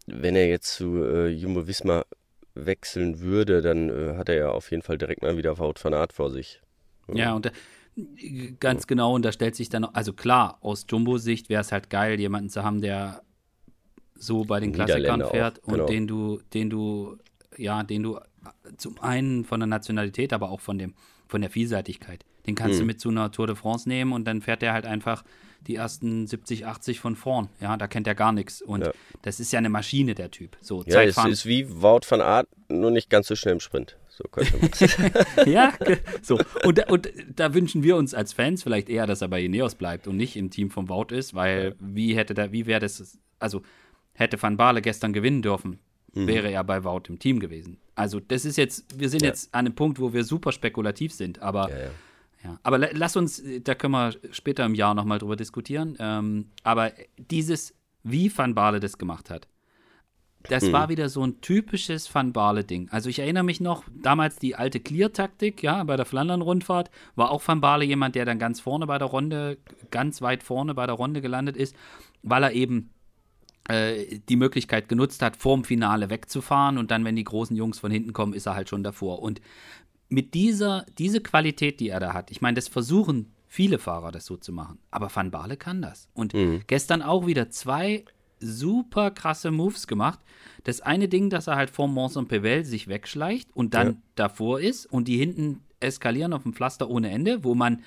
wenn 0.06 0.36
er 0.36 0.48
jetzt 0.48 0.74
zu 0.74 1.04
äh, 1.04 1.28
Jumbo 1.28 1.66
Visma 1.66 2.04
wechseln 2.54 3.20
würde, 3.20 3.62
dann 3.62 3.90
äh, 3.90 4.16
hat 4.16 4.28
er 4.28 4.34
ja 4.36 4.50
auf 4.50 4.70
jeden 4.70 4.82
Fall 4.82 4.98
direkt 4.98 5.22
mal 5.22 5.36
wieder 5.36 5.58
Wout 5.58 5.74
van 5.80 5.94
Aert 5.94 6.12
vor 6.12 6.30
sich. 6.30 6.60
Ja, 7.12 7.34
und 7.34 7.50
Ganz 8.60 8.86
genau, 8.86 9.14
und 9.14 9.24
da 9.24 9.32
stellt 9.32 9.54
sich 9.56 9.68
dann, 9.68 9.84
also 9.84 10.12
klar, 10.12 10.58
aus 10.60 10.86
Jumbo-Sicht 10.88 11.48
wäre 11.48 11.60
es 11.60 11.72
halt 11.72 11.90
geil, 11.90 12.18
jemanden 12.20 12.48
zu 12.48 12.62
haben, 12.62 12.80
der 12.80 13.22
so 14.14 14.44
bei 14.44 14.60
den 14.60 14.72
Klassikern 14.72 15.24
fährt 15.30 15.62
auch, 15.62 15.68
genau. 15.68 15.84
und 15.84 15.90
den 15.90 16.06
du, 16.06 16.40
den 16.52 16.70
du, 16.70 17.16
ja, 17.56 17.82
den 17.82 18.02
du 18.02 18.20
zum 18.76 19.00
einen 19.00 19.44
von 19.44 19.60
der 19.60 19.66
Nationalität, 19.66 20.32
aber 20.32 20.50
auch 20.50 20.60
von 20.60 20.78
dem, 20.78 20.94
von 21.26 21.40
der 21.40 21.50
Vielseitigkeit. 21.50 22.24
Den 22.46 22.54
kannst 22.54 22.74
hm. 22.74 22.80
du 22.80 22.86
mit 22.86 23.00
zu 23.00 23.08
einer 23.10 23.30
Tour 23.30 23.46
de 23.46 23.56
France 23.56 23.88
nehmen 23.88 24.12
und 24.12 24.24
dann 24.24 24.40
fährt 24.40 24.62
er 24.62 24.72
halt 24.72 24.86
einfach 24.86 25.24
die 25.66 25.76
ersten 25.76 26.26
70, 26.26 26.66
80 26.66 27.00
von 27.00 27.16
vorn. 27.16 27.48
Ja, 27.60 27.76
da 27.76 27.86
kennt 27.86 28.06
er 28.06 28.14
gar 28.14 28.32
nichts. 28.32 28.62
Und 28.62 28.86
ja. 28.86 28.92
das 29.22 29.40
ist 29.40 29.52
ja 29.52 29.58
eine 29.58 29.68
Maschine, 29.68 30.14
der 30.14 30.30
Typ. 30.30 30.56
So, 30.60 30.82
ja, 30.86 31.02
es 31.02 31.18
ist 31.18 31.46
wie 31.46 31.68
Wout 31.82 32.00
van 32.08 32.20
Art, 32.20 32.48
nur 32.68 32.90
nicht 32.90 33.10
ganz 33.10 33.28
so 33.28 33.36
schnell 33.36 33.54
im 33.54 33.60
Sprint. 33.60 33.96
So 34.20 34.28
könnte 34.28 34.58
man 35.36 35.48
Ja, 35.50 35.72
so. 36.20 36.38
Und, 36.64 36.78
da, 36.78 36.84
und 36.88 37.08
da 37.34 37.54
wünschen 37.54 37.82
wir 37.82 37.96
uns 37.96 38.12
als 38.12 38.32
Fans 38.32 38.62
vielleicht 38.62 38.88
eher, 38.90 39.06
dass 39.06 39.22
er 39.22 39.28
bei 39.28 39.42
Ineos 39.42 39.74
bleibt 39.74 40.06
und 40.06 40.16
nicht 40.16 40.36
im 40.36 40.50
Team 40.50 40.70
von 40.70 40.88
Wout 40.88 41.06
ist, 41.10 41.34
weil 41.34 41.74
wie 41.78 42.14
hätte 42.14 42.34
da, 42.34 42.52
wie 42.52 42.66
wäre 42.66 42.80
das, 42.80 43.18
also 43.38 43.62
hätte 44.12 44.40
Van 44.40 44.56
Baale 44.56 44.82
gestern 44.82 45.12
gewinnen 45.12 45.40
dürfen, 45.40 45.78
mhm. 46.12 46.26
wäre 46.26 46.50
er 46.50 46.64
bei 46.64 46.84
Wout 46.84 47.04
im 47.08 47.18
Team 47.18 47.40
gewesen. 47.40 47.78
Also 47.94 48.20
das 48.20 48.44
ist 48.44 48.58
jetzt, 48.58 48.98
wir 48.98 49.08
sind 49.08 49.22
ja. 49.22 49.28
jetzt 49.28 49.54
an 49.54 49.66
einem 49.66 49.74
Punkt, 49.74 49.98
wo 50.00 50.12
wir 50.12 50.24
super 50.24 50.52
spekulativ 50.52 51.12
sind, 51.12 51.40
aber 51.40 51.70
ja, 51.70 51.78
ja. 51.78 51.90
Ja, 52.42 52.58
aber 52.62 52.78
lass 52.78 53.16
uns, 53.16 53.42
da 53.64 53.74
können 53.74 53.92
wir 53.92 54.14
später 54.30 54.64
im 54.64 54.74
Jahr 54.74 54.94
nochmal 54.94 55.18
drüber 55.18 55.36
diskutieren. 55.36 55.98
Ähm, 55.98 56.46
aber 56.62 56.92
dieses, 57.18 57.74
wie 58.02 58.32
Van 58.34 58.54
Baale 58.54 58.80
das 58.80 58.96
gemacht 58.96 59.28
hat, 59.28 59.46
das 60.44 60.64
mhm. 60.64 60.72
war 60.72 60.88
wieder 60.88 61.08
so 61.08 61.22
ein 61.22 61.40
typisches 61.40 62.12
Van 62.12 62.32
Baale-Ding. 62.32 62.88
Also 62.90 63.08
ich 63.10 63.18
erinnere 63.18 63.44
mich 63.44 63.60
noch, 63.60 63.84
damals 63.94 64.36
die 64.36 64.56
alte 64.56 64.80
Clear-Taktik, 64.80 65.62
ja, 65.62 65.84
bei 65.84 65.96
der 65.96 66.06
Flandern-Rundfahrt, 66.06 66.90
war 67.14 67.30
auch 67.30 67.46
Van 67.46 67.60
Baale 67.60 67.84
jemand, 67.84 68.14
der 68.14 68.24
dann 68.24 68.38
ganz 68.38 68.60
vorne 68.60 68.86
bei 68.86 68.98
der 68.98 69.08
Runde, 69.08 69.58
ganz 69.90 70.22
weit 70.22 70.42
vorne 70.42 70.74
bei 70.74 70.86
der 70.86 70.94
Runde 70.94 71.20
gelandet 71.20 71.56
ist, 71.56 71.76
weil 72.22 72.42
er 72.42 72.52
eben 72.52 72.90
äh, 73.68 74.18
die 74.28 74.36
Möglichkeit 74.36 74.88
genutzt 74.88 75.20
hat, 75.22 75.36
vorm 75.36 75.64
Finale 75.64 76.08
wegzufahren 76.08 76.78
und 76.78 76.90
dann, 76.90 77.04
wenn 77.04 77.16
die 77.16 77.24
großen 77.24 77.56
Jungs 77.56 77.78
von 77.78 77.90
hinten 77.90 78.12
kommen, 78.12 78.32
ist 78.32 78.46
er 78.46 78.54
halt 78.54 78.68
schon 78.70 78.82
davor. 78.82 79.20
Und 79.20 79.40
mit 80.08 80.34
dieser, 80.34 80.86
diese 80.98 81.20
Qualität, 81.20 81.80
die 81.80 81.90
er 81.90 82.00
da 82.00 82.14
hat, 82.14 82.30
ich 82.30 82.40
meine, 82.40 82.54
das 82.54 82.68
versuchen 82.68 83.34
viele 83.46 83.78
Fahrer, 83.78 84.10
das 84.10 84.24
so 84.24 84.36
zu 84.36 84.52
machen, 84.52 84.78
aber 84.90 85.14
Van 85.14 85.30
Baale 85.30 85.56
kann 85.56 85.82
das. 85.82 86.08
Und 86.14 86.32
mhm. 86.32 86.62
gestern 86.66 87.02
auch 87.02 87.26
wieder 87.26 87.50
zwei 87.50 88.04
super 88.40 89.10
krasse 89.10 89.50
Moves 89.50 89.86
gemacht. 89.86 90.18
Das 90.64 90.80
eine 90.80 91.08
Ding, 91.08 91.30
dass 91.30 91.46
er 91.46 91.56
halt 91.56 91.70
vor 91.70 91.88
Mons 91.88 92.16
und 92.16 92.28
Pevel 92.28 92.64
sich 92.64 92.88
wegschleicht 92.88 93.54
und 93.54 93.74
dann 93.74 93.86
ja. 93.86 93.94
davor 94.14 94.60
ist 94.60 94.86
und 94.86 95.08
die 95.08 95.16
hinten 95.16 95.60
eskalieren 95.78 96.32
auf 96.32 96.42
dem 96.42 96.52
Pflaster 96.52 96.90
ohne 96.90 97.10
Ende, 97.10 97.44
wo 97.44 97.54
man 97.54 97.82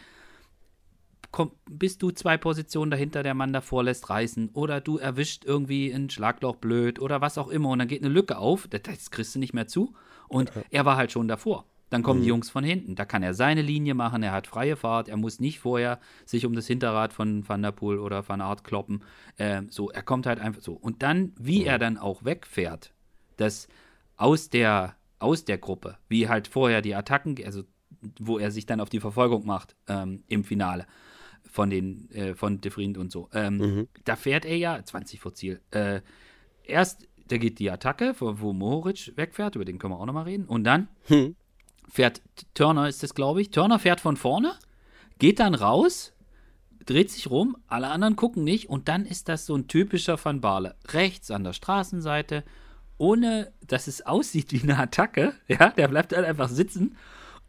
komm, 1.32 1.52
bist 1.70 2.02
du 2.02 2.12
zwei 2.12 2.38
Positionen 2.38 2.92
dahinter, 2.92 3.24
der 3.24 3.34
Mann 3.34 3.52
davor 3.52 3.84
lässt 3.84 4.10
reißen 4.10 4.52
oder 4.54 4.80
du 4.80 4.98
erwischt 4.98 5.44
irgendwie 5.46 5.92
ein 5.92 6.10
Schlagloch 6.10 6.56
blöd 6.56 7.00
oder 7.00 7.20
was 7.20 7.38
auch 7.38 7.50
immer 7.50 7.70
und 7.70 7.80
dann 7.80 7.88
geht 7.88 8.04
eine 8.04 8.14
Lücke 8.14 8.38
auf, 8.38 8.68
das 8.68 9.12
kriegst 9.12 9.36
du 9.36 9.40
nicht 9.40 9.54
mehr 9.54 9.68
zu 9.68 9.94
und 10.28 10.54
ja. 10.56 10.62
er 10.70 10.86
war 10.86 10.96
halt 10.96 11.12
schon 11.12 11.28
davor. 11.28 11.66
Dann 11.94 12.02
kommen 12.02 12.22
mhm. 12.22 12.24
die 12.24 12.30
Jungs 12.30 12.50
von 12.50 12.64
hinten. 12.64 12.96
Da 12.96 13.06
kann 13.06 13.22
er 13.22 13.36
seine 13.36 13.62
Linie 13.62 13.94
machen, 13.94 14.24
er 14.24 14.32
hat 14.32 14.48
freie 14.48 14.76
Fahrt, 14.76 15.10
er 15.10 15.16
muss 15.16 15.40
nicht 15.40 15.60
vorher 15.60 16.00
sich 16.26 16.44
um 16.44 16.54
das 16.54 16.66
Hinterrad 16.66 17.14
von 17.14 17.48
Van 17.48 17.62
der 17.62 17.72
Poel 17.72 18.00
oder 18.00 18.28
Van 18.28 18.42
Aert 18.42 18.64
kloppen. 18.64 19.04
Äh, 19.38 19.62
so, 19.70 19.92
er 19.92 20.02
kommt 20.02 20.26
halt 20.26 20.40
einfach 20.40 20.64
so. 20.64 20.74
Und 20.74 21.04
dann, 21.04 21.34
wie 21.40 21.60
mhm. 21.60 21.68
er 21.68 21.78
dann 21.78 22.00
auch 22.00 22.26
wegfährt, 22.26 22.96
das 23.38 23.68
aus 24.18 24.50
der, 24.50 24.96
aus 25.20 25.46
der 25.46 25.60
Gruppe, 25.60 26.00
wie 26.10 26.28
halt 26.28 26.48
vorher 26.48 26.82
die 26.82 26.96
Attacken, 26.96 27.36
also 27.46 27.62
wo 28.20 28.40
er 28.40 28.50
sich 28.50 28.66
dann 28.66 28.80
auf 28.80 28.90
die 28.90 29.00
Verfolgung 29.00 29.46
macht 29.46 29.76
ähm, 29.88 30.24
im 30.28 30.44
Finale 30.44 30.88
von 31.44 31.70
den, 31.70 32.10
äh, 32.10 32.34
von 32.34 32.60
De 32.60 32.72
Vriend 32.72 32.98
und 32.98 33.12
so. 33.12 33.30
Ähm, 33.34 33.58
mhm. 33.58 33.88
Da 34.04 34.16
fährt 34.16 34.46
er 34.46 34.58
ja 34.58 34.84
20 34.84 35.20
vor 35.20 35.36
Ziel. 35.36 35.62
Äh, 35.70 36.02
erst, 36.64 37.08
da 37.28 37.38
geht 37.38 37.60
die 37.60 37.70
Attacke, 37.70 38.16
wo, 38.18 38.40
wo 38.40 38.52
Mohoric 38.52 39.16
wegfährt, 39.16 39.56
über 39.56 39.66
den 39.66 39.78
können 39.78 39.94
wir 39.94 40.00
auch 40.00 40.08
nochmal 40.08 40.24
reden. 40.24 40.46
Und 40.46 40.64
dann 40.64 40.88
hm 41.04 41.36
fährt 41.90 42.22
Turner, 42.54 42.88
ist 42.88 43.04
das, 43.04 43.14
glaube 43.16 43.42
ich. 43.42 43.52
Turner 43.52 43.80
fährt 43.80 44.02
von 44.02 44.18
vorne, 44.18 44.54
geht 45.20 45.40
dann 45.40 45.56
raus, 45.56 46.14
dreht 46.86 47.12
sich 47.12 47.30
rum, 47.30 47.58
alle 47.68 47.90
anderen 47.90 48.16
gucken 48.16 48.44
nicht 48.44 48.70
und 48.70 48.88
dann 48.88 49.06
ist 49.06 49.30
das 49.30 49.46
so 49.46 49.56
ein 49.56 49.68
typischer 49.68 50.24
Van 50.24 50.42
Baale. 50.42 50.76
Rechts 50.90 51.32
an 51.32 51.44
der 51.44 51.54
Straßenseite, 51.54 52.44
ohne 52.98 53.52
dass 53.66 53.88
es 53.88 54.02
aussieht 54.06 54.52
wie 54.52 54.62
eine 54.62 54.78
Attacke. 54.78 55.34
Ja, 55.48 55.70
der 55.70 55.88
bleibt 55.88 56.14
halt 56.14 56.26
einfach 56.26 56.50
sitzen, 56.50 56.98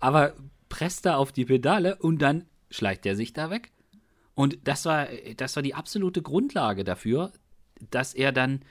aber 0.00 0.34
presst 0.68 1.06
da 1.06 1.16
auf 1.16 1.32
die 1.32 1.44
Pedale 1.44 1.96
und 1.96 2.20
dann 2.20 2.44
schleicht 2.70 3.06
er 3.06 3.16
sich 3.16 3.32
da 3.32 3.50
weg. 3.50 3.70
Und 4.34 4.58
das 4.64 4.84
war, 4.84 5.06
das 5.36 5.54
war 5.54 5.62
die 5.62 5.74
absolute 5.74 6.20
Grundlage 6.20 6.82
dafür, 6.82 7.32
dass 7.90 8.14
er 8.14 8.32
dann 8.32 8.62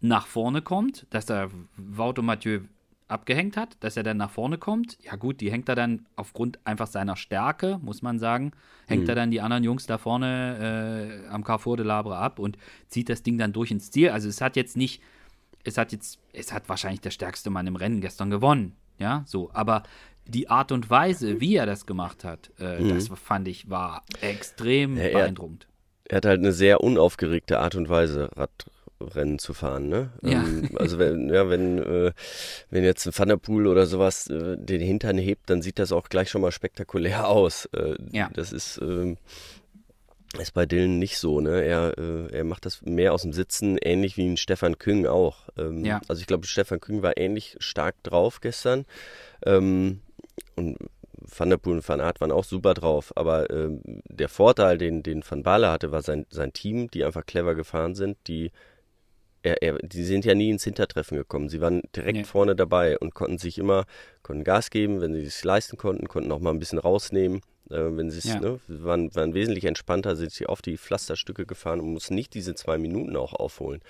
nach 0.00 0.26
vorne 0.26 0.62
kommt, 0.62 1.06
dass 1.10 1.30
er 1.30 1.50
Wout 1.76 2.20
Mathieu 2.20 2.60
abgehängt 3.08 3.56
hat, 3.56 3.76
dass 3.80 3.96
er 3.96 4.02
dann 4.02 4.16
nach 4.16 4.30
vorne 4.30 4.58
kommt. 4.58 4.98
Ja 5.02 5.16
gut, 5.16 5.40
die 5.40 5.50
hängt 5.50 5.68
er 5.68 5.74
dann 5.74 6.06
aufgrund 6.16 6.58
einfach 6.64 6.86
seiner 6.86 7.16
Stärke, 7.16 7.78
muss 7.82 8.02
man 8.02 8.18
sagen, 8.18 8.52
hängt 8.86 9.04
mhm. 9.04 9.08
er 9.08 9.14
dann 9.14 9.30
die 9.30 9.40
anderen 9.40 9.64
Jungs 9.64 9.86
da 9.86 9.98
vorne 9.98 11.22
äh, 11.24 11.28
am 11.28 11.44
Carrefour 11.44 11.76
de 11.76 11.86
Labre 11.86 12.16
ab 12.16 12.38
und 12.38 12.58
zieht 12.88 13.08
das 13.08 13.22
Ding 13.22 13.38
dann 13.38 13.52
durch 13.52 13.70
ins 13.70 13.90
Ziel. 13.90 14.10
Also 14.10 14.28
es 14.28 14.40
hat 14.40 14.56
jetzt 14.56 14.76
nicht, 14.76 15.02
es 15.64 15.78
hat 15.78 15.92
jetzt, 15.92 16.18
es 16.32 16.52
hat 16.52 16.68
wahrscheinlich 16.68 17.00
der 17.00 17.10
stärkste 17.10 17.50
Mann 17.50 17.66
im 17.66 17.76
Rennen 17.76 18.00
gestern 18.00 18.30
gewonnen. 18.30 18.74
Ja, 18.98 19.24
so, 19.26 19.50
aber 19.52 19.82
die 20.26 20.48
Art 20.48 20.72
und 20.72 20.90
Weise, 20.90 21.40
wie 21.40 21.56
er 21.56 21.66
das 21.66 21.86
gemacht 21.86 22.24
hat, 22.24 22.50
äh, 22.58 22.80
mhm. 22.80 22.88
das 22.88 23.08
fand 23.08 23.46
ich, 23.46 23.70
war 23.70 24.02
extrem 24.20 24.96
ja, 24.96 25.10
beeindruckend. 25.10 25.68
Er 26.04 26.18
hat 26.18 26.26
halt 26.26 26.40
eine 26.40 26.52
sehr 26.52 26.80
unaufgeregte 26.80 27.58
Art 27.58 27.74
und 27.74 27.88
Weise, 27.88 28.30
Rad, 28.36 28.70
Rennen 29.00 29.38
zu 29.38 29.54
fahren. 29.54 29.88
Ne? 29.88 30.10
Ja. 30.22 30.42
Ähm, 30.42 30.70
also 30.76 30.98
wenn, 30.98 31.28
ja, 31.28 31.48
wenn, 31.48 31.78
äh, 31.78 32.12
wenn 32.70 32.84
jetzt 32.84 33.06
ein 33.06 33.12
Thunderpool 33.12 33.66
oder 33.66 33.86
sowas 33.86 34.28
äh, 34.28 34.56
den 34.58 34.80
Hintern 34.80 35.18
hebt, 35.18 35.50
dann 35.50 35.62
sieht 35.62 35.78
das 35.78 35.92
auch 35.92 36.08
gleich 36.08 36.30
schon 36.30 36.42
mal 36.42 36.52
spektakulär 36.52 37.28
aus. 37.28 37.66
Äh, 37.66 37.96
ja. 38.12 38.30
Das 38.32 38.52
ist, 38.52 38.78
ähm, 38.82 39.18
ist 40.38 40.54
bei 40.54 40.66
Dylan 40.66 40.98
nicht 40.98 41.18
so. 41.18 41.40
Ne? 41.40 41.62
Er, 41.62 41.98
äh, 41.98 42.32
er 42.32 42.44
macht 42.44 42.66
das 42.66 42.82
mehr 42.82 43.12
aus 43.12 43.22
dem 43.22 43.32
Sitzen, 43.32 43.78
ähnlich 43.78 44.16
wie 44.16 44.26
ein 44.26 44.36
Stefan 44.36 44.78
Küng 44.78 45.06
auch. 45.06 45.48
Ähm, 45.56 45.84
ja. 45.84 46.00
Also 46.08 46.20
ich 46.20 46.26
glaube, 46.26 46.46
Stefan 46.46 46.80
Küng 46.80 47.02
war 47.02 47.16
ähnlich 47.16 47.56
stark 47.60 48.02
drauf 48.02 48.40
gestern. 48.40 48.86
Ähm, 49.44 50.00
und 50.56 50.78
Van 51.28 51.50
der 51.50 51.56
Poel 51.56 51.76
und 51.76 51.88
Van 51.88 52.00
Aert 52.00 52.20
waren 52.20 52.30
auch 52.30 52.44
super 52.44 52.74
drauf, 52.74 53.12
aber 53.16 53.50
ähm, 53.50 53.80
der 54.08 54.28
Vorteil, 54.28 54.78
den, 54.78 55.02
den 55.02 55.24
Van 55.28 55.42
Baale 55.42 55.70
hatte, 55.70 55.90
war 55.90 56.02
sein, 56.02 56.26
sein 56.30 56.52
Team, 56.52 56.90
die 56.90 57.04
einfach 57.04 57.26
clever 57.26 57.54
gefahren 57.54 57.94
sind, 57.94 58.16
die 58.28 58.52
er, 59.46 59.62
er, 59.62 59.78
die 59.78 60.04
sind 60.04 60.24
ja 60.24 60.34
nie 60.34 60.50
ins 60.50 60.64
Hintertreffen 60.64 61.16
gekommen. 61.16 61.48
Sie 61.48 61.60
waren 61.60 61.82
direkt 61.94 62.18
nee. 62.18 62.24
vorne 62.24 62.56
dabei 62.56 62.98
und 62.98 63.14
konnten 63.14 63.38
sich 63.38 63.58
immer, 63.58 63.84
konnten 64.22 64.44
Gas 64.44 64.70
geben, 64.70 65.00
wenn 65.00 65.14
sie 65.14 65.24
es 65.24 65.44
leisten 65.44 65.76
konnten, 65.76 66.08
konnten 66.08 66.32
auch 66.32 66.40
mal 66.40 66.50
ein 66.50 66.58
bisschen 66.58 66.78
rausnehmen. 66.78 67.40
Äh, 67.70 67.96
wenn 67.96 68.10
sie 68.10 68.28
ja. 68.28 68.40
ne, 68.40 68.60
waren, 68.68 69.14
waren 69.14 69.34
wesentlich 69.34 69.64
entspannter, 69.64 70.16
sind 70.16 70.32
sie 70.32 70.46
auf 70.46 70.62
die 70.62 70.76
Pflasterstücke 70.76 71.46
gefahren 71.46 71.80
und 71.80 71.92
mussten 71.92 72.14
nicht 72.14 72.34
diese 72.34 72.54
zwei 72.54 72.78
Minuten 72.78 73.16
auch 73.16 73.32
aufholen. 73.32 73.80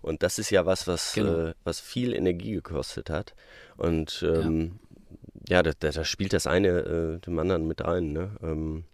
Und 0.00 0.22
das 0.22 0.38
ist 0.38 0.50
ja 0.50 0.66
was, 0.66 0.86
was, 0.86 1.14
genau. 1.14 1.48
äh, 1.48 1.54
was 1.64 1.80
viel 1.80 2.14
Energie 2.14 2.52
gekostet 2.52 3.10
hat. 3.10 3.34
Und 3.76 4.24
ähm, 4.26 4.78
ja, 5.48 5.56
ja 5.56 5.62
da, 5.62 5.90
da, 5.90 6.04
spielt 6.04 6.32
das 6.32 6.46
eine 6.46 6.68
äh, 6.68 7.18
dem 7.20 7.38
anderen 7.38 7.66
mit 7.66 7.82
rein. 7.82 8.12
Ne? 8.12 8.36
Ähm, 8.42 8.84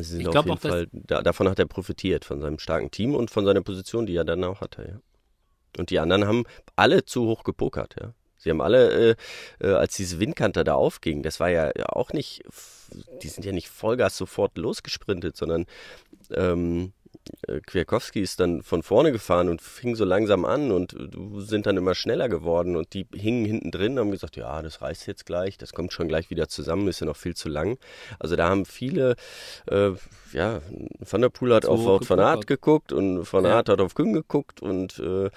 sind 0.00 0.20
ich 0.20 0.28
auf 0.28 0.46
jeden 0.46 0.58
Fall, 0.58 0.88
da, 0.92 1.22
davon 1.22 1.48
hat 1.48 1.58
er 1.58 1.66
profitiert, 1.66 2.24
von 2.24 2.40
seinem 2.40 2.58
starken 2.58 2.90
Team 2.90 3.14
und 3.14 3.30
von 3.30 3.44
seiner 3.44 3.62
Position, 3.62 4.06
die 4.06 4.16
er 4.16 4.24
dann 4.24 4.42
auch 4.44 4.60
hatte. 4.60 4.82
Ja. 4.88 5.00
Und 5.78 5.90
die 5.90 5.98
anderen 5.98 6.26
haben 6.26 6.44
alle 6.76 7.04
zu 7.04 7.26
hoch 7.26 7.44
gepokert, 7.44 7.96
ja. 8.00 8.14
Sie 8.40 8.48
haben 8.48 8.62
alle, 8.62 9.10
äh, 9.10 9.16
äh, 9.60 9.74
als 9.74 9.96
diese 9.96 10.18
Windkante 10.18 10.64
da 10.64 10.74
aufging, 10.74 11.22
das 11.22 11.40
war 11.40 11.50
ja 11.50 11.70
auch 11.90 12.14
nicht, 12.14 12.42
die 13.22 13.28
sind 13.28 13.44
ja 13.44 13.52
nicht 13.52 13.68
Vollgas 13.68 14.16
sofort 14.16 14.56
losgesprintet, 14.56 15.36
sondern 15.36 15.66
ähm, 16.30 16.94
äh, 16.99 16.99
Kwiatkowski 17.66 18.20
ist 18.20 18.40
dann 18.40 18.62
von 18.62 18.82
vorne 18.82 19.12
gefahren 19.12 19.48
und 19.48 19.60
fing 19.60 19.94
so 19.94 20.04
langsam 20.04 20.44
an 20.44 20.70
und 20.70 20.94
äh, 20.94 21.08
sind 21.40 21.66
dann 21.66 21.76
immer 21.76 21.94
schneller 21.94 22.28
geworden 22.28 22.76
und 22.76 22.94
die 22.94 23.06
hingen 23.14 23.44
hinten 23.44 23.70
drin 23.70 23.92
und 23.92 23.98
haben 23.98 24.10
gesagt, 24.10 24.36
ja, 24.36 24.62
das 24.62 24.82
reißt 24.82 25.06
jetzt 25.06 25.26
gleich, 25.26 25.58
das 25.58 25.72
kommt 25.72 25.92
schon 25.92 26.08
gleich 26.08 26.30
wieder 26.30 26.48
zusammen, 26.48 26.88
ist 26.88 27.00
ja 27.00 27.06
noch 27.06 27.16
viel 27.16 27.34
zu 27.34 27.48
lang. 27.48 27.78
Also 28.18 28.36
da 28.36 28.48
haben 28.48 28.64
viele, 28.64 29.16
äh, 29.68 29.90
ja, 30.32 30.60
Van 30.98 31.20
der 31.20 31.28
Poel 31.28 31.54
hat 31.54 31.64
so 31.64 31.70
auf 31.70 32.08
van 32.08 32.20
Aert 32.20 32.46
geguckt 32.46 32.92
und 32.92 33.30
Van 33.32 33.46
Aert 33.46 33.68
ja. 33.68 33.72
hat 33.72 33.80
auf 33.80 33.94
Küng 33.94 34.12
geguckt 34.12 34.62
und 34.62 34.98
äh, 34.98 35.30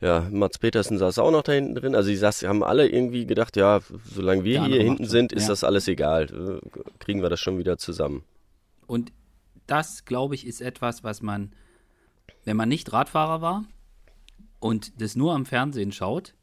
ja, 0.00 0.28
Mats 0.30 0.58
Petersen 0.58 0.98
saß 0.98 1.18
auch 1.18 1.30
noch 1.30 1.42
da 1.42 1.52
hinten 1.52 1.74
drin. 1.74 1.94
Also 1.94 2.10
die 2.10 2.16
saß, 2.16 2.42
haben 2.44 2.62
alle 2.62 2.88
irgendwie 2.88 3.26
gedacht, 3.26 3.56
ja, 3.56 3.80
solange 4.04 4.44
wir 4.44 4.64
hier 4.64 4.82
hinten 4.82 5.06
sind, 5.06 5.32
ist 5.32 5.44
ja. 5.44 5.48
das 5.50 5.64
alles 5.64 5.88
egal. 5.88 6.24
Äh, 6.24 6.80
kriegen 6.98 7.22
wir 7.22 7.30
das 7.30 7.40
schon 7.40 7.58
wieder 7.58 7.78
zusammen. 7.78 8.24
Und 8.86 9.12
das, 9.68 10.04
glaube 10.04 10.34
ich, 10.34 10.46
ist 10.46 10.60
etwas, 10.60 11.04
was 11.04 11.22
man, 11.22 11.52
wenn 12.44 12.56
man 12.56 12.68
nicht 12.68 12.92
Radfahrer 12.92 13.40
war 13.40 13.64
und 14.58 15.00
das 15.00 15.14
nur 15.14 15.34
am 15.34 15.46
Fernsehen 15.46 15.92
schaut, 15.92 16.34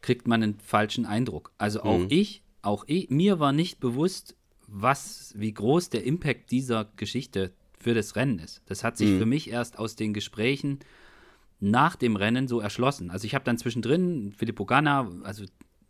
kriegt 0.00 0.26
man 0.26 0.42
einen 0.42 0.58
falschen 0.58 1.06
Eindruck. 1.06 1.52
Also 1.58 1.82
auch 1.82 1.98
mhm. 1.98 2.08
ich, 2.10 2.42
auch 2.62 2.84
ich, 2.86 3.10
mir 3.10 3.38
war 3.38 3.52
nicht 3.52 3.80
bewusst, 3.80 4.36
was, 4.66 5.32
wie 5.36 5.52
groß 5.52 5.90
der 5.90 6.04
Impact 6.04 6.50
dieser 6.50 6.86
Geschichte 6.96 7.52
für 7.78 7.94
das 7.94 8.16
Rennen 8.16 8.38
ist. 8.38 8.62
Das 8.66 8.82
hat 8.82 8.96
sich 8.96 9.10
mhm. 9.10 9.18
für 9.18 9.26
mich 9.26 9.50
erst 9.50 9.78
aus 9.78 9.94
den 9.94 10.14
Gesprächen 10.14 10.80
nach 11.60 11.96
dem 11.96 12.16
Rennen 12.16 12.48
so 12.48 12.60
erschlossen. 12.60 13.10
Also 13.10 13.26
ich 13.26 13.34
habe 13.34 13.44
dann 13.44 13.58
zwischendrin 13.58 14.32
Filippo 14.32 14.64
Ganna, 14.64 15.10
also 15.22 15.44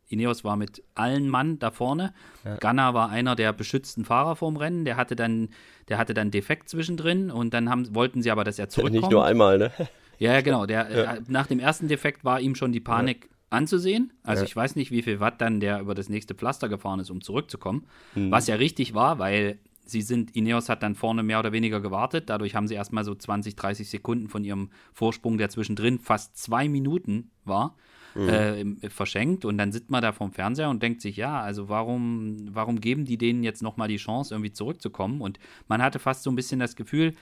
Ineos 0.09 0.45
war 0.45 0.57
mit 0.57 0.83
allen 0.95 1.29
Mann 1.29 1.59
da 1.59 1.71
vorne. 1.71 2.13
Ja. 2.45 2.57
Ganna 2.57 2.95
war 2.95 3.11
einer 3.11 3.37
der 3.37 3.53
beschützten 3.53 4.05
Fahrer 4.05 4.37
vorm 4.37 4.57
Rennen. 4.57 4.85
Der 4.85 4.97
hatte 4.97 5.17
dann, 5.17 5.49
der 5.89 5.99
hatte 5.99 6.15
dann 6.15 6.31
Defekt 6.31 6.69
zwischendrin 6.69 7.31
und 7.31 7.55
dann 7.55 7.71
haben, 7.71 7.95
wollten 7.95 8.23
sie 8.23 8.31
aber, 8.31 8.45
dass 8.45 8.59
er 8.59 8.69
zurückkommt. 8.69 9.03
Nicht 9.03 9.11
nur 9.11 9.25
einmal, 9.25 9.59
ne? 9.59 9.73
Ja, 10.17 10.41
genau. 10.43 10.65
Der, 10.65 10.91
ja. 10.91 11.15
Äh, 11.15 11.23
nach 11.27 11.49
dem 11.49 11.59
ersten 11.59 11.89
Defekt 11.89 12.25
war 12.25 12.41
ihm 12.41 12.55
schon 12.55 12.71
die 12.71 12.79
Panik 12.79 13.25
ja. 13.25 13.31
anzusehen. 13.51 14.13
Also 14.23 14.45
ich 14.45 14.55
weiß 14.55 14.77
nicht, 14.77 14.93
wie 14.93 15.03
viel 15.03 15.19
Watt 15.19 15.41
dann 15.41 15.59
der 15.59 15.81
über 15.81 15.97
das 15.97 16.09
nächste 16.09 16.37
Pflaster 16.37 16.69
gefahren 16.69 17.01
ist, 17.01 17.11
um 17.11 17.21
zurückzukommen. 17.21 17.89
Mhm. 18.15 18.31
Was 18.31 18.47
ja 18.47 18.55
richtig 18.55 18.95
war, 18.95 19.19
weil 19.19 19.59
sie 19.85 20.03
sind, 20.03 20.35
Ineos 20.35 20.69
hat 20.69 20.83
dann 20.83 20.95
vorne 20.95 21.23
mehr 21.23 21.39
oder 21.39 21.53
weniger 21.53 21.81
gewartet. 21.81 22.31
Dadurch 22.31 22.55
haben 22.55 22.69
sie 22.69 22.75
erstmal 22.75 23.05
so 23.05 23.15
20, 23.15 23.57
30 23.57 23.89
Sekunden 23.89 24.29
von 24.29 24.45
ihrem 24.45 24.71
Vorsprung, 24.93 25.39
der 25.39 25.51
zwischendrin 25.51 25.99
fast 25.99 26.37
zwei 26.37 26.69
Minuten 26.69 27.31
war, 27.45 27.77
mhm. 28.15 28.79
äh, 28.81 28.91
verschenkt. 28.91 29.45
Und 29.45 29.59
dann 29.59 29.73
sitzt 29.73 29.91
man 29.91 30.03
da 30.03 30.13
vorm 30.13 30.33
Fernseher 30.33 30.71
und 30.71 30.83
denkt 30.83 31.01
sich, 31.01 31.17
ja, 31.17 31.41
also 31.41 31.69
warum, 31.69 32.49
warum 32.55 32.81
geben 32.81 33.05
die 33.05 33.19
denen 33.19 33.43
jetzt 33.43 33.63
nochmal 33.63 33.89
die 33.89 33.97
Chance, 33.97 34.35
irgendwie 34.35 34.53
zurückzukommen? 34.53 35.21
Und 35.21 35.39
man 35.69 35.83
hatte 35.83 35.99
fast 35.99 36.23
so 36.23 36.31
ein 36.31 36.37
bisschen 36.37 36.61
das 36.61 36.77
Gefühl, 36.77 37.15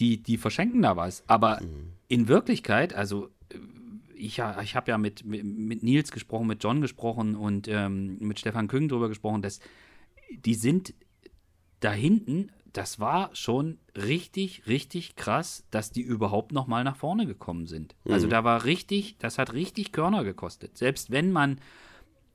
die, 0.00 0.22
die 0.22 0.36
verschenken 0.36 0.82
da 0.82 0.96
was. 0.96 1.22
Aber 1.26 1.60
mhm. 1.60 1.92
in 2.08 2.28
Wirklichkeit, 2.28 2.94
also 2.94 3.28
äh, 3.50 3.58
ich, 4.14 4.40
ich 4.62 4.76
habe 4.76 4.90
ja 4.90 4.98
mit, 4.98 5.24
mit 5.24 5.82
Nils 5.82 6.12
gesprochen, 6.12 6.46
mit 6.46 6.62
John 6.62 6.80
gesprochen 6.80 7.34
und 7.34 7.66
ähm, 7.68 8.18
mit 8.20 8.38
Stefan 8.38 8.68
Küng 8.68 8.88
drüber 8.88 9.08
gesprochen, 9.08 9.42
dass 9.42 9.58
die 10.44 10.54
sind 10.54 10.94
da 11.80 11.92
hinten 11.92 12.50
das 12.72 13.00
war 13.00 13.34
schon 13.34 13.78
richtig, 13.96 14.66
richtig 14.66 15.16
krass, 15.16 15.66
dass 15.70 15.90
die 15.90 16.00
überhaupt 16.00 16.52
noch 16.52 16.66
mal 16.66 16.84
nach 16.84 16.96
vorne 16.96 17.26
gekommen 17.26 17.66
sind. 17.66 17.94
Also 18.04 18.08
mhm. 18.08 18.14
Also 18.14 18.26
da 18.28 18.44
war 18.44 18.64
richtig, 18.64 19.16
das 19.18 19.38
hat 19.38 19.52
richtig 19.52 19.92
Körner 19.92 20.24
gekostet. 20.24 20.78
Selbst 20.78 21.10
wenn 21.10 21.32
man 21.32 21.60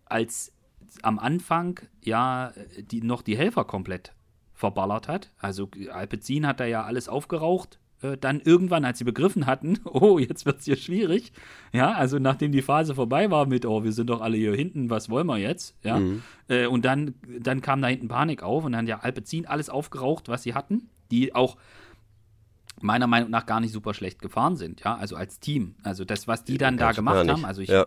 als 0.06 0.54
am 1.02 1.20
Anfang 1.20 1.80
ja 2.04 2.54
die, 2.78 3.02
noch 3.02 3.22
die 3.22 3.38
Helfer 3.38 3.66
komplett 3.66 4.14
verballert 4.54 5.08
hat. 5.08 5.32
Also 5.38 5.70
Alpecin 5.92 6.48
hat 6.48 6.60
da 6.60 6.66
ja 6.66 6.84
alles 6.84 7.10
aufgeraucht, 7.10 7.80
äh, 8.02 8.18
dann 8.18 8.42
irgendwann, 8.42 8.86
als 8.86 9.00
sie 9.00 9.04
begriffen 9.04 9.46
hatten, 9.46 9.80
oh, 9.86 10.20
jetzt 10.20 10.46
wird 10.46 10.60
es 10.60 10.66
hier 10.66 10.76
schwierig, 10.76 11.32
ja, 11.74 11.92
also 11.94 12.20
nachdem 12.20 12.52
die 12.52 12.62
Phase 12.62 12.96
vorbei 12.96 13.32
war 13.32 13.46
mit, 13.46 13.66
oh, 13.66 13.84
wir 13.84 13.92
sind 13.92 14.10
doch 14.10 14.22
alle 14.22 14.38
hier 14.38 14.54
hinten, 14.56 14.90
was 14.90 15.10
wollen 15.10 15.28
wir 15.28 15.38
jetzt, 15.38 15.76
ja, 15.84 16.00
mhm. 16.00 16.22
äh, 16.48 16.68
und 16.68 16.86
dann, 16.86 17.16
dann 17.40 17.62
kam 17.62 17.82
da 17.82 17.88
hinten 17.88 18.08
Panik 18.08 18.44
auf 18.44 18.66
und 18.66 18.74
dann 18.74 18.88
ja 18.88 19.00
Alpecin 19.00 19.46
alles 19.48 19.70
aufgeraucht, 19.70 20.30
was 20.30 20.44
sie 20.44 20.54
hatten, 20.54 20.90
die 21.12 21.34
auch 21.34 21.58
meiner 22.80 23.08
Meinung 23.08 23.32
nach 23.32 23.48
gar 23.48 23.60
nicht 23.60 23.74
super 23.74 23.94
schlecht 23.94 24.22
gefahren 24.22 24.56
sind, 24.56 24.84
ja, 24.84 24.96
also 24.96 25.16
als 25.16 25.40
Team, 25.40 25.76
also 25.84 26.06
das, 26.06 26.28
was 26.28 26.44
die 26.44 26.58
dann 26.58 26.78
da 26.78 26.92
gemacht 26.92 27.28
haben, 27.28 27.46
also 27.46 27.62
ich, 27.62 27.70
ja. 27.70 27.86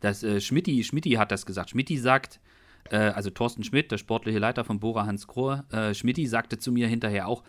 das, 0.00 0.22
äh, 0.22 0.40
Schmidti, 0.40 0.82
Schmidti 0.82 1.12
hat 1.12 1.30
das 1.30 1.46
gesagt, 1.46 1.70
Schmidti 1.70 1.98
sagt, 1.98 2.40
äh, 2.90 2.96
also 2.96 3.30
Thorsten 3.30 3.64
Schmidt, 3.64 3.90
der 3.90 3.98
sportliche 3.98 4.38
Leiter 4.38 4.64
von 4.64 4.80
Bora 4.80 5.06
Hans 5.06 5.26
Krohr, 5.26 5.64
äh, 5.70 5.94
Schmidti 5.94 6.26
sagte 6.26 6.58
zu 6.58 6.72
mir 6.72 6.88
hinterher 6.88 7.28
auch, 7.28 7.42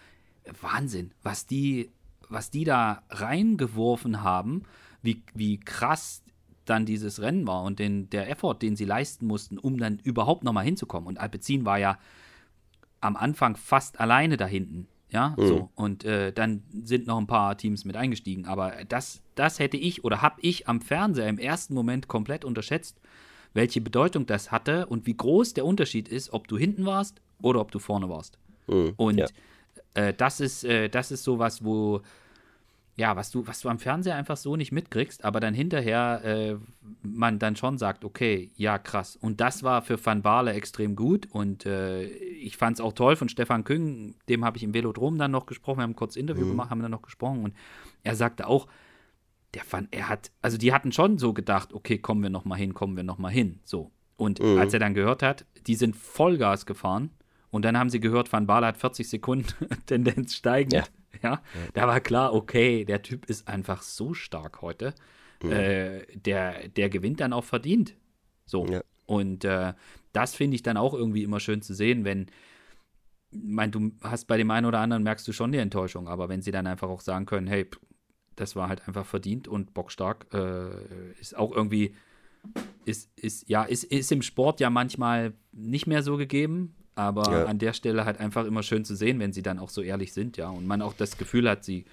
Wahnsinn, 0.62 1.12
was 1.24 1.46
die, 1.46 1.90
was 2.30 2.50
die 2.50 2.64
da 2.64 3.04
reingeworfen 3.10 4.24
haben, 4.24 4.64
wie, 5.02 5.22
wie 5.34 5.60
krass 5.60 6.24
dann 6.66 6.86
dieses 6.86 7.22
Rennen 7.22 7.48
war 7.48 7.64
und 7.64 7.80
den, 7.80 8.10
der 8.10 8.30
Effort, 8.30 8.56
den 8.56 8.76
sie 8.76 8.86
leisten 8.86 9.26
mussten, 9.26 9.58
um 9.58 9.78
dann 9.78 10.00
überhaupt 10.00 10.44
nochmal 10.44 10.66
hinzukommen. 10.66 11.08
Und 11.08 11.18
Alpecin 11.18 11.66
war 11.66 11.80
ja 11.80 11.98
am 13.00 13.16
Anfang 13.16 13.56
fast 13.56 14.00
alleine 14.00 14.38
da 14.38 14.46
hinten. 14.46 14.88
Ja, 15.10 15.36
mhm. 15.38 15.48
so. 15.48 15.70
Und 15.76 16.04
äh, 16.04 16.34
dann 16.34 16.64
sind 16.84 17.08
noch 17.08 17.18
ein 17.18 17.28
paar 17.28 17.58
Teams 17.58 17.86
mit 17.86 17.96
eingestiegen. 17.96 18.46
Aber 18.46 18.74
das, 18.90 19.22
das 19.36 19.60
hätte 19.60 19.78
ich 19.78 20.04
oder 20.04 20.22
habe 20.22 20.42
ich 20.42 20.68
am 20.68 20.82
Fernseher 20.82 21.30
im 21.30 21.38
ersten 21.38 21.74
Moment 21.74 22.08
komplett 22.08 22.44
unterschätzt, 22.44 23.00
welche 23.54 23.80
Bedeutung 23.80 24.26
das 24.26 24.52
hatte 24.52 24.88
und 24.88 25.06
wie 25.06 25.16
groß 25.16 25.54
der 25.54 25.66
Unterschied 25.66 26.10
ist, 26.10 26.34
ob 26.34 26.48
du 26.48 26.58
hinten 26.58 26.86
warst 26.86 27.22
oder 27.42 27.62
ob 27.62 27.72
du 27.72 27.80
vorne 27.80 28.10
warst. 28.10 28.38
Mhm. 28.68 28.94
Und 28.98 29.18
ja. 29.18 29.28
Äh, 29.94 30.14
das 30.14 30.40
ist, 30.40 30.64
äh, 30.64 30.90
das 30.90 31.12
ist 31.12 31.24
sowas, 31.24 31.64
wo, 31.64 32.02
ja, 32.98 33.16
was 33.16 33.30
du, 33.30 33.46
was 33.46 33.60
du 33.62 33.70
am 33.70 33.78
Fernseher 33.78 34.16
einfach 34.16 34.38
so 34.38 34.56
nicht 34.56 34.72
mitkriegst, 34.72 35.24
aber 35.24 35.40
dann 35.40 35.54
hinterher 35.54 36.22
äh, 36.24 36.56
man 37.04 37.38
dann 37.38 37.56
schon 37.56 37.78
sagt, 37.78 38.04
okay, 38.04 38.50
ja, 38.56 38.80
krass. 38.80 39.16
Und 39.16 39.40
das 39.40 39.62
war 39.62 39.84
für 39.84 40.04
Van 40.04 40.24
Baale 40.24 40.54
extrem 40.54 40.96
gut 40.96 41.28
und 41.32 41.66
äh, 41.68 42.06
ich 42.06 42.58
fand 42.58 42.78
es 42.78 42.82
auch 42.82 42.94
toll 42.94 43.16
von 43.16 43.30
Stefan 43.30 43.64
Küng, 43.64 44.16
dem 44.30 44.44
habe 44.44 44.58
ich 44.58 44.64
im 44.64 44.74
Velodrom 44.74 45.18
dann 45.20 45.32
noch 45.32 45.46
gesprochen, 45.46 45.78
wir 45.78 45.84
haben 45.84 45.96
kurz 45.96 46.16
Interview 46.16 46.46
mhm. 46.46 46.50
gemacht, 46.50 46.70
haben 46.72 46.82
dann 46.82 46.92
noch 46.92 47.04
gesprochen 47.04 47.44
und 47.44 47.54
er 48.04 48.16
sagte 48.16 48.48
auch, 48.48 48.68
der 49.54 49.64
fand, 49.64 49.94
er 49.94 50.10
hat, 50.10 50.32
also 50.42 50.58
die 50.58 50.74
hatten 50.74 50.92
schon 50.92 51.20
so 51.20 51.34
gedacht, 51.34 51.74
okay, 51.74 52.00
kommen 52.00 52.24
wir 52.24 52.32
noch 52.32 52.46
mal 52.46 52.56
hin, 52.56 52.74
kommen 52.74 52.98
wir 52.98 53.04
noch 53.04 53.20
mal 53.20 53.32
hin, 53.32 53.60
so. 53.64 53.92
Und 54.18 54.42
mhm. 54.42 54.58
als 54.58 54.74
er 54.74 54.80
dann 54.80 54.96
gehört 54.96 55.22
hat, 55.22 55.46
die 55.68 55.76
sind 55.76 55.96
Vollgas 55.96 56.66
gefahren 56.66 57.12
und 57.50 57.66
dann 57.66 57.78
haben 57.78 57.90
sie 57.90 58.00
gehört, 58.00 58.32
Van 58.32 58.48
Baale 58.48 58.68
hat 58.68 58.78
40 58.78 59.10
Sekunden 59.10 59.48
Tendenz 59.86 60.36
steigend. 60.36 60.74
Ja. 60.74 60.84
Ja, 61.24 61.42
da 61.74 61.88
war 61.88 62.00
klar, 62.00 62.34
okay, 62.34 62.86
der 62.86 63.02
Typ 63.02 63.26
ist 63.26 63.48
einfach 63.48 63.82
so 63.82 64.14
stark 64.14 64.62
heute. 64.62 64.94
Ja. 65.42 65.50
Äh, 65.50 66.06
der, 66.16 66.68
der 66.70 66.90
gewinnt 66.90 67.20
dann 67.20 67.34
auch 67.34 67.44
verdient. 67.44 67.96
So. 68.46 68.68
Ja. 68.68 68.82
Und 69.08 69.46
äh, 69.46 69.74
das 70.14 70.36
finde 70.36 70.56
ich 70.56 70.64
dann 70.64 70.78
auch 70.78 70.94
irgendwie 70.94 71.24
immer 71.24 71.40
schön 71.40 71.62
zu 71.62 71.74
sehen, 71.74 72.06
wenn, 72.06 72.28
mein, 73.32 73.72
du 73.72 73.92
hast 74.02 74.26
bei 74.26 74.38
dem 74.38 74.52
einen 74.52 74.66
oder 74.66 74.80
anderen 74.80 75.04
merkst 75.04 75.28
du 75.28 75.32
schon 75.32 75.52
die 75.52 75.58
Enttäuschung, 75.58 76.08
aber 76.08 76.30
wenn 76.30 76.42
sie 76.42 76.52
dann 76.52 76.68
einfach 76.68 76.90
auch 76.90 77.02
sagen 77.02 77.26
können, 77.26 77.48
hey, 77.48 77.70
das 78.36 78.56
war 78.56 78.70
halt 78.70 78.88
einfach 78.88 79.06
verdient 79.06 79.48
und 79.48 79.74
bockstark, 79.74 80.28
äh, 80.34 81.12
ist 81.20 81.36
auch 81.36 81.52
irgendwie, 81.52 81.96
ist, 82.86 83.10
ist, 83.18 83.50
ja, 83.50 83.64
ist, 83.64 83.84
ist 83.86 84.12
im 84.12 84.22
Sport 84.22 84.60
ja 84.60 84.70
manchmal 84.70 85.34
nicht 85.52 85.88
mehr 85.88 86.04
so 86.04 86.18
gegeben. 86.18 86.76
Aber 86.98 87.32
ja. 87.32 87.46
an 87.46 87.60
der 87.60 87.74
Stelle 87.74 88.06
halt 88.06 88.20
einfach 88.20 88.46
immer 88.46 88.64
schön 88.64 88.84
zu 88.84 88.96
sehen, 88.96 89.20
wenn 89.20 89.32
sie 89.32 89.44
dann 89.44 89.60
auch 89.60 89.70
so 89.70 89.84
ehrlich 89.84 90.14
sind, 90.14 90.36
ja. 90.36 90.50
Und 90.50 90.66
man 90.66 90.82
auch 90.82 90.94
das 90.94 91.18
Gefühl 91.18 91.48
hat, 91.48 91.64
sie, 91.64 91.86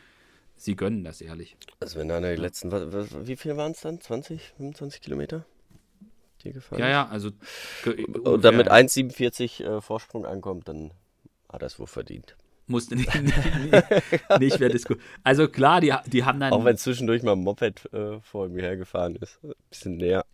sie 0.57 0.77
gönnen 0.77 1.05
das 1.05 1.21
ehrlich. 1.21 1.59
Also 1.81 1.99
wenn 1.99 2.09
da 2.09 2.21
die 2.21 2.41
letzten, 2.41 2.73
wie 2.73 3.37
viel 3.37 3.57
waren 3.59 3.73
es 3.73 3.83
dann? 3.83 4.01
20, 4.01 4.55
25 4.57 5.03
Kilometer? 5.03 5.45
Die 6.43 6.53
gefahren 6.53 6.79
ja, 6.79 6.89
ja, 6.89 7.09
also. 7.09 7.33
Und 8.25 8.45
dann 8.45 8.57
mit 8.57 8.71
1,47 8.71 9.63
äh, 9.63 9.81
Vorsprung 9.83 10.25
ankommt, 10.25 10.69
dann 10.69 10.93
hat 11.53 11.63
er 11.63 11.67
es 11.67 11.79
wohl 11.79 11.87
verdient. 11.87 12.37
Musste 12.67 12.97
nicht, 12.97 13.15
nicht, 13.15 14.41
nicht 14.41 14.59
mehr 14.59 14.71
diskutieren. 14.71 15.07
Also 15.23 15.49
klar, 15.49 15.83
die, 15.83 15.95
die 16.07 16.25
haben 16.25 16.41
dann. 16.41 16.51
Auch 16.55 16.65
wenn 16.65 16.79
zwischendurch 16.79 17.23
mal 17.23 17.33
ein 17.33 17.41
Moped 17.41 17.93
äh, 17.93 18.21
vor 18.21 18.49
mir 18.49 18.63
hergefahren 18.63 19.17
ist. 19.17 19.39
Ein 19.45 19.53
bisschen 19.69 19.97
näher. 19.99 20.25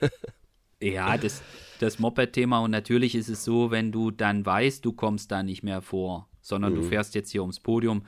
Ja, 0.80 1.16
das, 1.16 1.42
das 1.80 1.98
Moped-Thema 1.98 2.60
und 2.60 2.70
natürlich 2.70 3.14
ist 3.14 3.28
es 3.28 3.44
so, 3.44 3.70
wenn 3.70 3.92
du 3.92 4.10
dann 4.10 4.44
weißt, 4.44 4.84
du 4.84 4.92
kommst 4.92 5.30
da 5.30 5.42
nicht 5.42 5.62
mehr 5.62 5.82
vor, 5.82 6.28
sondern 6.40 6.72
mhm. 6.72 6.76
du 6.76 6.82
fährst 6.82 7.14
jetzt 7.14 7.30
hier 7.30 7.42
ums 7.42 7.60
Podium, 7.60 8.04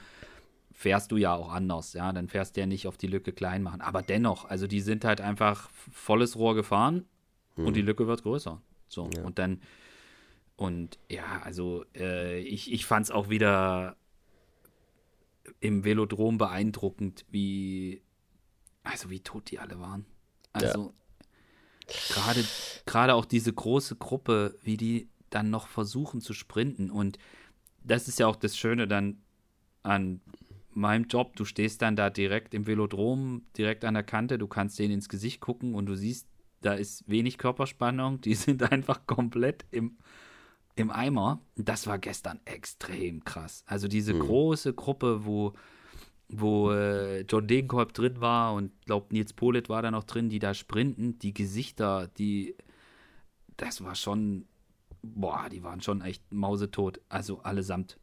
fährst 0.73 1.11
du 1.11 1.17
ja 1.17 1.35
auch 1.35 1.51
anders, 1.51 1.95
ja, 1.95 2.13
dann 2.13 2.29
fährst 2.29 2.57
du 2.57 2.61
ja 2.61 2.67
nicht 2.67 2.87
auf 2.87 2.97
die 2.97 3.07
Lücke 3.07 3.33
klein 3.33 3.63
machen. 3.63 3.81
Aber 3.81 4.03
dennoch, 4.03 4.45
also 4.45 4.67
die 4.67 4.81
sind 4.81 5.05
halt 5.05 5.21
einfach 5.21 5.71
volles 5.71 6.37
Rohr 6.37 6.55
gefahren 6.55 7.07
mhm. 7.57 7.67
und 7.67 7.77
die 7.77 7.83
Lücke 7.83 8.07
wird 8.07 8.23
größer. 8.23 8.61
So, 8.89 9.09
ja. 9.17 9.25
und 9.25 9.39
dann, 9.39 9.61
und 10.57 10.99
ja, 11.11 11.41
also 11.43 11.85
äh, 11.95 12.41
ich, 12.41 12.73
ich 12.73 12.85
fand 12.85 13.07
es 13.07 13.11
auch 13.11 13.31
wieder 13.31 13.97
im 15.61 15.85
Velodrom 15.85 16.39
beeindruckend, 16.39 17.25
wie, 17.31 18.03
also 18.83 19.11
wie 19.11 19.21
tot 19.21 19.51
die 19.51 19.59
alle 19.59 19.81
waren. 19.81 20.05
Also, 20.53 20.87
ja 20.87 21.06
Gerade, 22.09 22.45
gerade 22.85 23.15
auch 23.15 23.25
diese 23.25 23.53
große 23.53 23.97
Gruppe, 23.97 24.59
wie 24.63 24.77
die 24.77 25.09
dann 25.31 25.51
noch 25.51 25.69
versuchen 25.69 26.21
zu 26.21 26.33
sprinten. 26.35 26.91
Und 26.91 27.19
das 27.85 28.09
ist 28.09 28.19
ja 28.19 28.27
auch 28.27 28.37
das 28.37 28.57
Schöne 28.57 28.89
dann 28.89 29.19
an 29.83 30.21
meinem 30.71 31.05
Job. 31.05 31.37
Du 31.37 31.45
stehst 31.45 31.83
dann 31.83 31.97
da 31.97 32.11
direkt 32.11 32.55
im 32.55 32.67
Velodrom, 32.67 33.43
direkt 33.57 33.85
an 33.85 33.95
der 33.95 34.03
Kante, 34.03 34.39
du 34.39 34.47
kannst 34.47 34.79
denen 34.79 34.95
ins 34.95 35.09
Gesicht 35.09 35.41
gucken 35.41 35.75
und 35.75 35.87
du 35.87 35.95
siehst, 35.97 36.29
da 36.61 36.75
ist 36.75 37.09
wenig 37.09 37.39
Körperspannung, 37.39 38.21
die 38.21 38.35
sind 38.35 38.63
einfach 38.71 39.07
komplett 39.07 39.65
im, 39.71 39.97
im 40.75 40.91
Eimer. 40.91 41.41
Das 41.57 41.87
war 41.87 41.99
gestern 41.99 42.41
extrem 42.45 43.25
krass. 43.25 43.63
Also 43.67 43.89
diese 43.89 44.15
mhm. 44.15 44.21
große 44.21 44.75
Gruppe, 44.75 45.25
wo 45.25 45.55
wo 46.29 46.73
äh, 46.73 47.21
John 47.23 47.47
Degenkolb 47.47 47.93
drin 47.93 48.21
war 48.21 48.55
und 48.55 48.73
glaube 48.85 49.07
Nils 49.11 49.33
Polit 49.33 49.69
war 49.69 49.83
da 49.83 49.91
noch 49.91 50.05
drin, 50.05 50.29
die 50.29 50.39
da 50.39 50.55
sprinten, 50.55 51.19
die 51.19 51.33
Gesichter, 51.33 52.09
die, 52.19 52.57
das 53.57 53.83
war 53.85 53.95
schon, 53.95 54.47
boah, 55.03 55.49
die 55.51 55.63
waren 55.63 55.81
schon 55.81 56.03
echt 56.03 56.23
mausetot, 56.33 57.01
also 57.09 57.41
allesamt. 57.43 57.99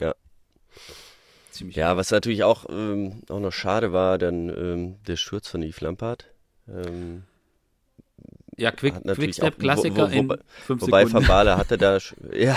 Ja. 0.00 0.14
Ziemlich 1.50 1.76
ja, 1.76 1.96
was 1.96 2.10
natürlich 2.10 2.44
auch, 2.44 2.66
ähm, 2.68 3.22
auch 3.28 3.40
noch 3.40 3.52
schade 3.52 3.92
war, 3.92 4.18
dann 4.18 4.48
ähm, 4.48 4.96
der 5.06 5.16
Sturz 5.16 5.48
von 5.48 5.62
Yves 5.62 5.80
Lampard. 5.80 6.30
Ähm, 6.68 7.24
ja, 8.58 8.72
Quick, 8.72 8.94
Quickstep-Klassiker 9.04 10.10
in 10.10 10.28
fünf 10.48 10.82
Wobei 10.82 11.04
Sekunden. 11.04 11.28
Van 11.28 11.36
Baale 11.36 11.56
hatte 11.56 11.78
da, 11.78 11.98
ja, 12.32 12.56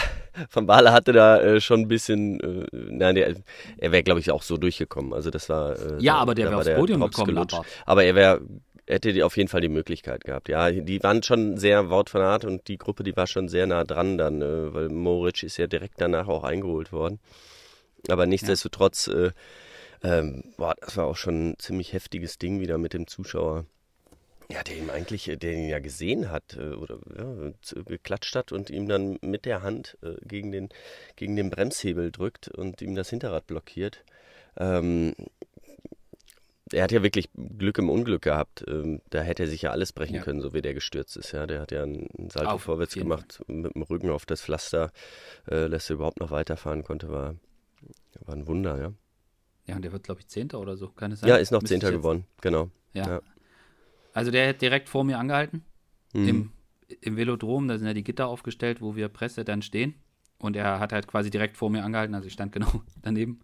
Van 0.51 0.65
Baale 0.65 0.91
hatte 0.91 1.13
da 1.13 1.39
äh, 1.39 1.61
schon 1.61 1.81
ein 1.81 1.87
bisschen, 1.87 2.39
äh, 2.39 2.67
nein, 2.71 3.15
der, 3.15 3.35
er 3.77 3.91
wäre, 3.91 4.03
glaube 4.03 4.19
ich, 4.19 4.31
auch 4.31 4.41
so 4.41 4.57
durchgekommen. 4.57 5.13
Also 5.13 5.29
das 5.29 5.47
war. 5.47 5.77
Äh, 5.77 6.01
ja, 6.01 6.15
aber 6.15 6.33
der 6.33 6.47
wäre 6.47 6.57
aufs 6.57 6.73
Podium 6.73 7.01
gekommen, 7.01 7.35
gelutscht. 7.35 7.61
Aber 7.85 8.03
er 8.03 8.15
wäre, 8.15 8.41
hätte 8.87 9.13
die 9.13 9.21
auf 9.21 9.37
jeden 9.37 9.47
Fall 9.47 9.61
die 9.61 9.69
Möglichkeit 9.69 10.23
gehabt. 10.23 10.49
Ja, 10.49 10.71
die 10.71 11.03
waren 11.03 11.21
schon 11.21 11.57
sehr 11.57 11.89
wortfanat 11.89 12.45
und 12.45 12.67
die 12.67 12.77
Gruppe, 12.77 13.03
die 13.03 13.15
war 13.15 13.27
schon 13.27 13.47
sehr 13.47 13.67
nah 13.67 13.83
dran 13.83 14.17
dann, 14.17 14.41
äh, 14.41 14.73
weil 14.73 14.89
Moritz 14.89 15.43
ist 15.43 15.57
ja 15.57 15.67
direkt 15.67 16.01
danach 16.01 16.27
auch 16.27 16.43
eingeholt 16.43 16.91
worden. 16.91 17.19
Aber 18.09 18.25
nichtsdestotrotz, 18.25 19.07
ja. 19.07 19.25
Äh, 19.25 19.31
ähm, 20.03 20.43
boah, 20.57 20.73
das 20.81 20.97
war 20.97 21.05
auch 21.05 21.15
schon 21.15 21.51
ein 21.51 21.59
ziemlich 21.59 21.93
heftiges 21.93 22.39
Ding 22.39 22.59
wieder 22.59 22.79
mit 22.79 22.93
dem 22.93 23.05
Zuschauer. 23.05 23.65
Ja, 24.51 24.63
der 24.63 24.77
ihn 24.77 24.89
eigentlich, 24.89 25.27
äh, 25.29 25.37
der 25.37 25.53
ihn 25.53 25.69
ja 25.69 25.79
gesehen 25.79 26.29
hat 26.29 26.57
äh, 26.57 26.73
oder 26.73 26.99
ja, 27.17 27.51
geklatscht 27.85 28.35
hat 28.35 28.51
und 28.51 28.69
ihm 28.69 28.87
dann 28.87 29.17
mit 29.21 29.45
der 29.45 29.61
Hand 29.61 29.97
äh, 30.01 30.15
gegen, 30.25 30.51
den, 30.51 30.69
gegen 31.15 31.35
den 31.35 31.49
Bremshebel 31.49 32.11
drückt 32.11 32.49
und 32.49 32.81
ihm 32.81 32.95
das 32.95 33.09
Hinterrad 33.09 33.47
blockiert. 33.47 34.03
Ähm, 34.57 35.13
er 36.73 36.83
hat 36.83 36.91
ja 36.91 37.03
wirklich 37.03 37.29
Glück 37.35 37.77
im 37.77 37.89
Unglück 37.89 38.21
gehabt. 38.21 38.63
Ähm, 38.67 39.01
da 39.09 39.21
hätte 39.21 39.43
er 39.43 39.49
sich 39.49 39.63
ja 39.63 39.71
alles 39.71 39.93
brechen 39.93 40.15
ja. 40.15 40.21
können, 40.21 40.41
so 40.41 40.53
wie 40.53 40.61
der 40.61 40.73
gestürzt 40.73 41.17
ist. 41.17 41.31
Ja, 41.31 41.47
der 41.47 41.61
hat 41.61 41.71
ja 41.71 41.83
einen 41.83 42.29
Salto 42.29 42.51
auf, 42.51 42.63
vorwärts 42.63 42.93
gemacht 42.93 43.41
mit 43.47 43.75
dem 43.75 43.81
Rücken 43.83 44.09
auf 44.09 44.25
das 44.25 44.41
Pflaster, 44.41 44.91
äh, 45.47 45.69
dass 45.69 45.89
er 45.89 45.95
überhaupt 45.95 46.19
noch 46.19 46.31
weiterfahren 46.31 46.83
konnte, 46.83 47.09
war, 47.09 47.35
war 48.25 48.35
ein 48.35 48.47
Wunder, 48.47 48.79
ja. 48.79 48.93
Ja, 49.67 49.75
und 49.75 49.83
der 49.83 49.91
wird, 49.91 50.03
glaube 50.03 50.21
ich, 50.21 50.27
Zehnter 50.27 50.59
oder 50.59 50.75
so, 50.75 50.89
kann 50.89 51.11
es 51.11 51.21
sein? 51.21 51.29
Ja, 51.29 51.35
ist 51.37 51.51
noch 51.51 51.63
Zehnter 51.63 51.91
geworden, 51.91 52.25
genau. 52.41 52.69
Ja. 52.93 53.07
ja. 53.07 53.21
Also 54.13 54.31
der 54.31 54.49
hat 54.49 54.61
direkt 54.61 54.89
vor 54.89 55.03
mir 55.03 55.19
angehalten. 55.19 55.63
Mhm. 56.13 56.27
Im, 56.27 56.51
Im 57.01 57.17
Velodrom, 57.17 57.67
da 57.67 57.77
sind 57.77 57.87
ja 57.87 57.93
die 57.93 58.03
Gitter 58.03 58.27
aufgestellt, 58.27 58.81
wo 58.81 58.95
wir 58.95 59.07
Presse 59.07 59.45
dann 59.45 59.61
stehen. 59.61 59.95
Und 60.37 60.55
er 60.55 60.79
hat 60.79 60.91
halt 60.91 61.07
quasi 61.07 61.29
direkt 61.29 61.55
vor 61.55 61.69
mir 61.69 61.83
angehalten, 61.83 62.15
also 62.15 62.27
ich 62.27 62.33
stand 62.33 62.51
genau 62.53 62.83
daneben. 63.01 63.41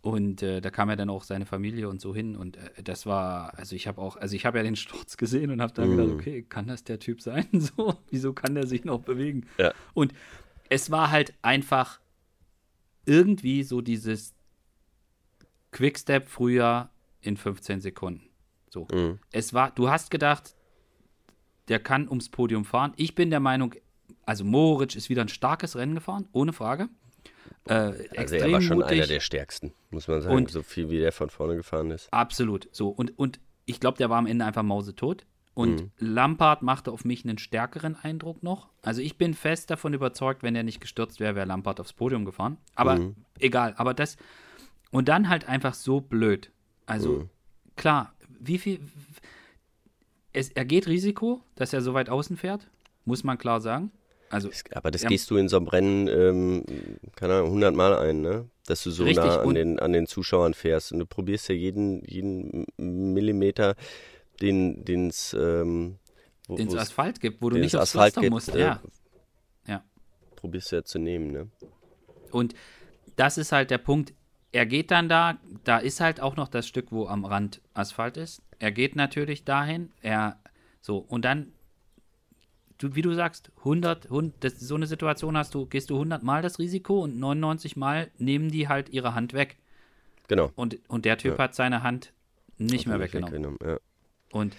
Und 0.00 0.42
äh, 0.42 0.60
da 0.60 0.70
kam 0.70 0.90
ja 0.90 0.96
dann 0.96 1.08
auch 1.08 1.24
seine 1.24 1.46
Familie 1.46 1.88
und 1.88 1.98
so 1.98 2.14
hin. 2.14 2.36
Und 2.36 2.58
äh, 2.58 2.82
das 2.82 3.06
war, 3.06 3.58
also 3.58 3.74
ich 3.74 3.86
habe 3.86 4.02
auch, 4.02 4.16
also 4.16 4.36
ich 4.36 4.44
habe 4.44 4.58
ja 4.58 4.64
den 4.64 4.76
Sturz 4.76 5.16
gesehen 5.16 5.50
und 5.50 5.62
habe 5.62 5.72
dann 5.72 5.88
mhm. 5.88 5.96
gedacht, 5.96 6.14
okay, 6.14 6.42
kann 6.42 6.66
das 6.66 6.84
der 6.84 6.98
Typ 6.98 7.22
sein? 7.22 7.46
So, 7.52 7.98
wieso 8.10 8.34
kann 8.34 8.54
der 8.54 8.66
sich 8.66 8.84
noch 8.84 9.00
bewegen? 9.00 9.46
Ja. 9.58 9.72
Und 9.94 10.12
es 10.68 10.90
war 10.90 11.10
halt 11.10 11.32
einfach 11.40 12.00
irgendwie 13.06 13.62
so 13.62 13.80
dieses 13.80 14.34
Quickstep 15.72 16.28
früher 16.28 16.90
in 17.20 17.36
15 17.36 17.80
Sekunden. 17.80 18.28
So. 18.74 18.88
Mhm. 18.92 19.20
Es 19.30 19.54
war, 19.54 19.70
du 19.70 19.88
hast 19.88 20.10
gedacht, 20.10 20.56
der 21.68 21.78
kann 21.78 22.08
ums 22.08 22.28
Podium 22.28 22.64
fahren. 22.64 22.92
Ich 22.96 23.14
bin 23.14 23.30
der 23.30 23.40
Meinung, 23.40 23.74
also 24.26 24.44
Moritz 24.44 24.96
ist 24.96 25.08
wieder 25.08 25.22
ein 25.22 25.28
starkes 25.28 25.76
Rennen 25.76 25.94
gefahren, 25.94 26.28
ohne 26.32 26.52
Frage. 26.52 26.88
Äh, 27.66 27.92
also 28.16 28.34
er 28.34 28.52
war 28.52 28.60
schon 28.60 28.78
mutig. 28.78 28.92
einer 28.92 29.06
der 29.06 29.20
stärksten, 29.20 29.72
muss 29.90 30.08
man 30.08 30.20
sagen, 30.20 30.34
und 30.34 30.50
so 30.50 30.62
viel 30.62 30.90
wie 30.90 30.98
der 30.98 31.12
von 31.12 31.30
vorne 31.30 31.54
gefahren 31.54 31.92
ist. 31.92 32.12
Absolut. 32.12 32.68
So, 32.72 32.88
und, 32.88 33.16
und 33.16 33.38
ich 33.64 33.78
glaube, 33.78 33.96
der 33.96 34.10
war 34.10 34.18
am 34.18 34.26
Ende 34.26 34.44
einfach 34.44 34.64
mausetot. 34.64 35.24
Und 35.54 35.82
mhm. 35.82 35.90
Lampard 35.98 36.62
machte 36.62 36.90
auf 36.90 37.04
mich 37.04 37.24
einen 37.24 37.38
stärkeren 37.38 37.94
Eindruck 37.94 38.42
noch. 38.42 38.70
Also 38.82 39.00
ich 39.02 39.16
bin 39.18 39.34
fest 39.34 39.70
davon 39.70 39.94
überzeugt, 39.94 40.42
wenn 40.42 40.56
er 40.56 40.64
nicht 40.64 40.80
gestürzt 40.80 41.20
wäre, 41.20 41.36
wäre 41.36 41.46
Lampard 41.46 41.78
aufs 41.78 41.92
Podium 41.92 42.24
gefahren. 42.24 42.58
Aber 42.74 42.96
mhm. 42.96 43.14
egal, 43.38 43.72
aber 43.76 43.94
das. 43.94 44.16
Und 44.90 45.08
dann 45.08 45.28
halt 45.28 45.48
einfach 45.48 45.74
so 45.74 46.00
blöd. 46.00 46.50
Also 46.86 47.10
mhm. 47.12 47.30
klar, 47.76 48.13
wie 48.46 48.58
viel. 48.58 48.80
Es, 50.32 50.50
er 50.50 50.64
geht 50.64 50.88
Risiko, 50.88 51.42
dass 51.54 51.72
er 51.72 51.80
so 51.80 51.94
weit 51.94 52.08
außen 52.08 52.36
fährt, 52.36 52.68
muss 53.04 53.22
man 53.22 53.38
klar 53.38 53.60
sagen. 53.60 53.92
Also, 54.30 54.50
aber 54.72 54.90
das 54.90 55.04
gehst 55.04 55.30
du 55.30 55.36
in 55.36 55.48
so 55.48 55.56
einem 55.56 55.68
Rennen, 55.68 56.08
ähm, 56.08 56.64
keine 57.14 57.34
Ahnung, 57.34 57.48
100 57.48 57.74
Mal 57.74 57.96
ein, 57.96 58.20
ne? 58.20 58.48
Dass 58.66 58.82
du 58.82 58.90
so 58.90 59.04
nah 59.04 59.42
an 59.42 59.54
den, 59.54 59.78
an 59.78 59.92
den 59.92 60.06
Zuschauern 60.06 60.54
fährst 60.54 60.92
und 60.92 60.98
du 60.98 61.06
probierst 61.06 61.48
ja 61.50 61.54
jeden, 61.54 62.02
jeden 62.04 62.66
Millimeter, 62.76 63.76
den 64.40 65.08
es 65.08 65.36
ähm, 65.38 65.98
den 66.48 66.76
Asphalt 66.76 67.20
gibt, 67.20 67.42
wo 67.42 67.50
du 67.50 67.58
nicht 67.58 67.76
aufs 67.76 67.94
Asphalt 67.94 68.16
gibt, 68.16 68.30
musst. 68.30 68.54
Äh, 68.54 68.60
ja. 68.60 68.82
ja. 69.66 69.84
Probierst 70.36 70.72
du 70.72 70.76
ja 70.76 70.84
zu 70.84 70.98
nehmen, 70.98 71.30
ne? 71.30 71.50
Und 72.30 72.54
das 73.16 73.38
ist 73.38 73.52
halt 73.52 73.70
der 73.70 73.78
Punkt, 73.78 74.14
er 74.54 74.66
geht 74.66 74.92
dann 74.92 75.08
da, 75.08 75.38
da 75.64 75.78
ist 75.78 76.00
halt 76.00 76.20
auch 76.20 76.36
noch 76.36 76.46
das 76.46 76.68
Stück, 76.68 76.92
wo 76.92 77.08
am 77.08 77.24
Rand 77.24 77.60
Asphalt 77.74 78.16
ist. 78.16 78.40
Er 78.60 78.70
geht 78.70 78.94
natürlich 78.94 79.44
dahin, 79.44 79.90
er 80.00 80.38
so 80.80 80.98
und 80.98 81.24
dann 81.24 81.52
du, 82.78 82.94
wie 82.94 83.02
du 83.02 83.12
sagst, 83.14 83.50
100, 83.58 84.06
100 84.06 84.44
das, 84.44 84.60
so 84.60 84.76
eine 84.76 84.86
Situation 84.86 85.36
hast 85.36 85.56
du, 85.56 85.66
gehst 85.66 85.90
du 85.90 85.94
100 85.94 86.22
Mal 86.22 86.40
das 86.40 86.60
Risiko 86.60 87.02
und 87.02 87.18
99 87.18 87.76
Mal 87.76 88.12
nehmen 88.18 88.48
die 88.48 88.68
halt 88.68 88.90
ihre 88.90 89.16
Hand 89.16 89.32
weg. 89.32 89.56
Genau. 90.28 90.52
Und, 90.54 90.78
und 90.88 91.04
der 91.04 91.18
Typ 91.18 91.32
ja. 91.32 91.44
hat 91.44 91.56
seine 91.56 91.82
Hand 91.82 92.12
nicht 92.56 92.86
mehr 92.86 93.00
weggenommen. 93.00 93.34
weggenommen 93.34 93.58
ja. 93.64 93.78
Und 94.30 94.54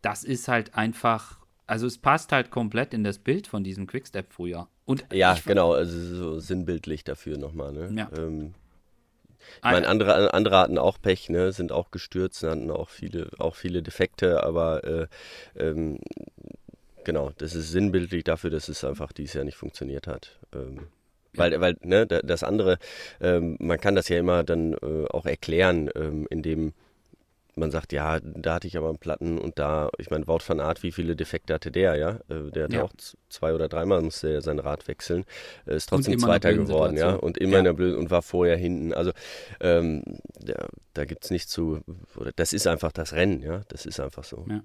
das 0.00 0.24
ist 0.24 0.48
halt 0.48 0.74
einfach, 0.74 1.40
also 1.66 1.86
es 1.86 1.98
passt 1.98 2.32
halt 2.32 2.50
komplett 2.50 2.94
in 2.94 3.04
das 3.04 3.18
Bild 3.18 3.48
von 3.48 3.64
diesem 3.64 3.86
Quickstep 3.86 4.32
früher. 4.32 4.66
Und 4.86 5.04
ja, 5.12 5.36
genau, 5.44 5.74
also 5.74 5.98
so 5.98 6.40
sinnbildlich 6.40 7.04
dafür 7.04 7.36
nochmal. 7.36 7.72
Ne? 7.72 7.90
Ja. 7.94 8.10
Ähm, 8.16 8.54
ich 9.56 9.62
meine, 9.64 9.88
andere, 9.88 10.34
andere 10.34 10.58
hatten 10.58 10.78
auch 10.78 11.00
Pech, 11.00 11.28
ne? 11.28 11.52
sind 11.52 11.72
auch 11.72 11.90
gestürzt, 11.90 12.42
hatten 12.42 12.70
auch 12.70 12.88
viele, 12.88 13.30
auch 13.38 13.54
viele 13.54 13.82
Defekte, 13.82 14.42
aber 14.42 14.84
äh, 14.84 15.06
ähm, 15.56 15.98
genau, 17.04 17.32
das 17.38 17.54
ist 17.54 17.70
sinnbildlich 17.70 18.24
dafür, 18.24 18.50
dass 18.50 18.68
es 18.68 18.84
einfach 18.84 19.12
dieses 19.12 19.34
Jahr 19.34 19.44
nicht 19.44 19.56
funktioniert 19.56 20.06
hat. 20.06 20.38
Ähm, 20.54 20.88
weil, 21.34 21.60
weil 21.60 21.76
ne, 21.82 22.06
das 22.06 22.42
andere, 22.42 22.78
ähm, 23.20 23.56
man 23.60 23.80
kann 23.80 23.94
das 23.94 24.08
ja 24.08 24.18
immer 24.18 24.44
dann 24.44 24.74
äh, 24.74 25.06
auch 25.10 25.26
erklären, 25.26 25.90
ähm, 25.94 26.26
indem 26.30 26.72
man 27.58 27.70
sagt, 27.70 27.92
ja, 27.92 28.20
da 28.20 28.54
hatte 28.54 28.66
ich 28.66 28.76
aber 28.76 28.88
einen 28.88 28.98
Platten 28.98 29.38
und 29.38 29.58
da, 29.58 29.90
ich 29.98 30.10
meine, 30.10 30.26
Wout 30.26 30.40
van 30.46 30.60
Art, 30.60 30.82
wie 30.82 30.92
viele 30.92 31.16
Defekte 31.16 31.54
hatte 31.54 31.70
der, 31.70 31.96
ja? 31.96 32.10
Äh, 32.28 32.50
der 32.50 32.64
hatte 32.64 32.76
ja. 32.76 32.82
auch 32.84 32.92
zwei 33.28 33.54
oder 33.54 33.68
dreimal 33.68 34.00
musste 34.02 34.32
er 34.32 34.42
sein 34.42 34.58
Rad 34.58 34.88
wechseln, 34.88 35.24
äh, 35.66 35.76
ist 35.76 35.88
trotzdem 35.88 36.18
Zweiter 36.18 36.54
geworden, 36.54 36.96
ja, 36.96 37.14
und 37.14 37.38
immer 37.38 37.54
ja. 37.54 37.58
in 37.58 37.64
der 37.64 37.72
Blöd 37.72 37.96
und 37.96 38.10
war 38.10 38.22
vorher 38.22 38.56
hinten. 38.56 38.92
Also 38.92 39.12
ähm, 39.60 40.02
ja, 40.46 40.66
da 40.94 41.04
gibt 41.04 41.24
es 41.24 41.30
nicht 41.30 41.48
zu, 41.48 41.80
oder 42.16 42.32
das 42.34 42.52
ist 42.52 42.66
einfach 42.66 42.92
das 42.92 43.12
Rennen, 43.12 43.42
ja, 43.42 43.62
das 43.68 43.86
ist 43.86 44.00
einfach 44.00 44.24
so. 44.24 44.46
Ja. 44.48 44.62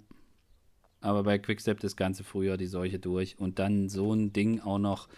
Aber 1.02 1.24
bei 1.24 1.38
Quickstep 1.38 1.82
das 1.82 1.98
ganze 1.98 2.24
Frühjahr 2.24 2.56
die 2.56 2.68
Seuche 2.68 2.98
durch 2.98 3.38
und 3.38 3.60
dann 3.60 3.90
so 3.90 4.14
ein 4.14 4.32
Ding 4.32 4.62
auch 4.62 4.80
noch, 4.80 5.10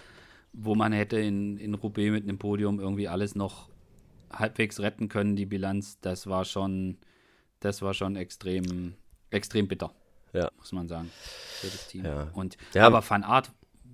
wo 0.51 0.73
man 0.73 0.93
hätte 0.93 1.19
in, 1.19 1.57
in 1.57 1.75
Roubaix 1.75 2.11
mit 2.11 2.23
einem 2.23 2.39
Podium 2.39 2.79
irgendwie 2.79 3.07
alles 3.07 3.35
noch 3.35 3.69
halbwegs 4.31 4.79
retten 4.79 5.09
können, 5.09 5.35
die 5.35 5.45
Bilanz, 5.45 5.99
das 6.01 6.27
war 6.27 6.45
schon 6.45 6.97
das 7.65 7.81
war 7.81 7.93
schon 7.93 8.15
extrem, 8.15 8.93
extrem 9.31 9.67
bitter. 9.67 9.91
Ja. 10.33 10.51
Muss 10.57 10.71
man 10.71 10.87
sagen. 10.87 11.11
Für 11.59 11.67
das 11.67 11.87
Team. 11.87 12.05
Ja. 12.05 12.29
Und, 12.33 12.57
ja, 12.73 12.85
aber 12.85 13.07
Van 13.07 13.23
Art, 13.23 13.51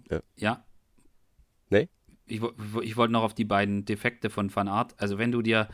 ja. 0.09 0.21
ja. 0.35 0.65
Nee? 1.69 1.89
Ich, 2.25 2.41
ich 2.81 2.97
wollte 2.97 3.13
noch 3.13 3.23
auf 3.23 3.33
die 3.33 3.45
beiden 3.45 3.85
Defekte 3.85 4.29
von 4.29 4.53
Van 4.53 4.67
Art. 4.67 4.93
Also, 4.97 5.17
wenn 5.17 5.31
du 5.31 5.41
dir, 5.41 5.69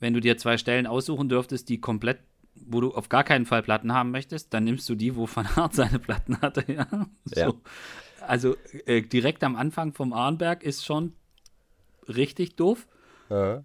wenn 0.00 0.14
du 0.14 0.20
dir 0.20 0.36
zwei 0.38 0.58
Stellen 0.58 0.86
aussuchen 0.86 1.28
dürftest, 1.28 1.68
die 1.68 1.80
komplett 1.80 2.20
wo 2.54 2.80
du 2.80 2.92
auf 2.92 3.08
gar 3.08 3.24
keinen 3.24 3.46
Fall 3.46 3.62
Platten 3.62 3.92
haben 3.92 4.10
möchtest, 4.10 4.52
dann 4.52 4.64
nimmst 4.64 4.88
du 4.88 4.94
die, 4.94 5.16
wo 5.16 5.26
Van 5.26 5.46
Aert 5.56 5.74
seine 5.74 5.98
Platten 5.98 6.40
hatte. 6.40 6.70
Ja? 6.70 6.86
So. 7.24 7.40
ja. 7.40 7.52
Also 8.20 8.56
äh, 8.86 9.02
direkt 9.02 9.42
am 9.42 9.56
Anfang 9.56 9.94
vom 9.94 10.12
Arnberg 10.12 10.62
ist 10.62 10.84
schon 10.84 11.14
richtig 12.08 12.56
doof. 12.56 12.86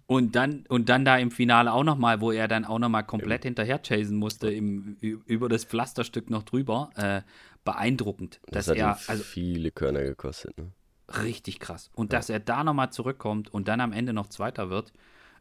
Und 0.06 0.34
dann 0.34 0.64
und 0.68 0.88
dann 0.88 1.04
da 1.04 1.18
im 1.18 1.30
Finale 1.30 1.72
auch 1.72 1.84
noch 1.84 1.98
mal, 1.98 2.20
wo 2.20 2.32
er 2.32 2.48
dann 2.48 2.64
auch 2.64 2.78
noch 2.78 2.88
mal 2.88 3.02
komplett 3.02 3.44
ja. 3.44 3.48
hinterher 3.48 3.82
chasen 3.82 4.16
musste 4.16 4.50
im, 4.50 4.96
über 5.00 5.48
das 5.48 5.64
Pflasterstück 5.64 6.30
noch 6.30 6.42
drüber. 6.42 6.90
Äh, 6.96 7.22
beeindruckend, 7.64 8.40
das 8.46 8.66
dass 8.66 8.68
hat 8.68 8.76
er 8.78 8.98
also 9.08 9.22
viele 9.22 9.70
Körner 9.70 10.02
gekostet. 10.02 10.56
Ne? 10.56 10.72
Richtig 11.22 11.60
krass. 11.60 11.90
Und 11.94 12.12
ja. 12.12 12.18
dass 12.18 12.30
er 12.30 12.40
da 12.40 12.64
noch 12.64 12.72
mal 12.72 12.90
zurückkommt 12.90 13.52
und 13.52 13.68
dann 13.68 13.80
am 13.80 13.92
Ende 13.92 14.14
noch 14.14 14.28
Zweiter 14.28 14.70
wird, 14.70 14.92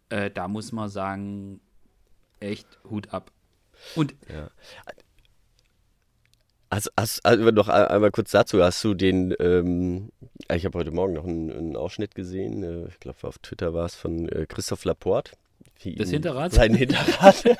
äh, 0.10 0.30
da 0.30 0.50
muss 0.50 0.74
man 0.74 0.90
sagen, 0.90 1.62
echt 2.42 2.68
Hut 2.90 3.14
ab. 3.14 3.32
Und 3.96 4.14
ja. 4.30 4.50
Also, 6.70 6.90
hast, 6.98 7.26
also 7.26 7.50
noch 7.52 7.70
einmal 7.70 8.12
kurz 8.12 8.32
dazu, 8.32 8.62
hast 8.62 8.84
du 8.84 8.94
den, 8.94 9.34
ähm, 9.40 10.12
ich 10.54 10.66
habe 10.66 10.78
heute 10.78 10.92
Morgen 10.92 11.14
noch 11.14 11.24
einen, 11.24 11.50
einen 11.50 11.76
Ausschnitt 11.78 12.14
gesehen, 12.14 12.64
äh, 12.64 12.88
ich 12.90 13.00
glaube 13.00 13.26
auf 13.26 13.38
Twitter 13.40 13.74
war 13.74 13.86
es 13.86 13.96
von 13.96 14.28
äh, 14.30 14.46
Christoph 14.48 14.84
Laporte. 14.84 15.32
Das 15.96 16.10
Hinterrad? 16.10 16.52
Sein 16.52 16.74
Hinterrad. 16.74 17.44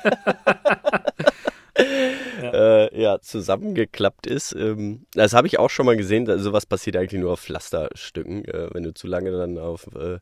ja. 2.42 2.52
Äh, 2.52 3.00
ja. 3.00 3.20
zusammengeklappt 3.20 4.26
ist. 4.26 4.52
Ähm, 4.52 5.06
das 5.12 5.32
habe 5.32 5.46
ich 5.46 5.58
auch 5.58 5.70
schon 5.70 5.86
mal 5.86 5.96
gesehen. 5.96 6.26
Sowas 6.38 6.66
passiert 6.66 6.96
eigentlich 6.96 7.20
nur 7.20 7.32
auf 7.32 7.40
Pflasterstücken. 7.40 8.44
Äh, 8.44 8.74
wenn 8.74 8.82
du 8.82 8.92
zu 8.92 9.06
lange 9.06 9.30
dann 9.30 9.56
auf, 9.56 9.86
äh, 9.94 10.18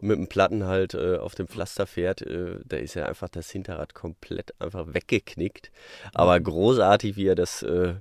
mit 0.00 0.16
dem 0.16 0.26
Platten 0.28 0.64
halt 0.64 0.94
äh, 0.94 1.18
auf 1.18 1.34
dem 1.34 1.46
Pflaster 1.46 1.86
fährt, 1.86 2.22
äh, 2.22 2.58
da 2.64 2.78
ist 2.78 2.94
ja 2.94 3.06
einfach 3.06 3.28
das 3.28 3.50
Hinterrad 3.50 3.94
komplett 3.94 4.54
einfach 4.58 4.86
weggeknickt. 4.92 5.70
Aber 6.14 6.40
mhm. 6.40 6.44
großartig, 6.44 7.16
wie 7.16 7.26
er 7.26 7.34
das 7.34 7.62
äh, 7.62 7.96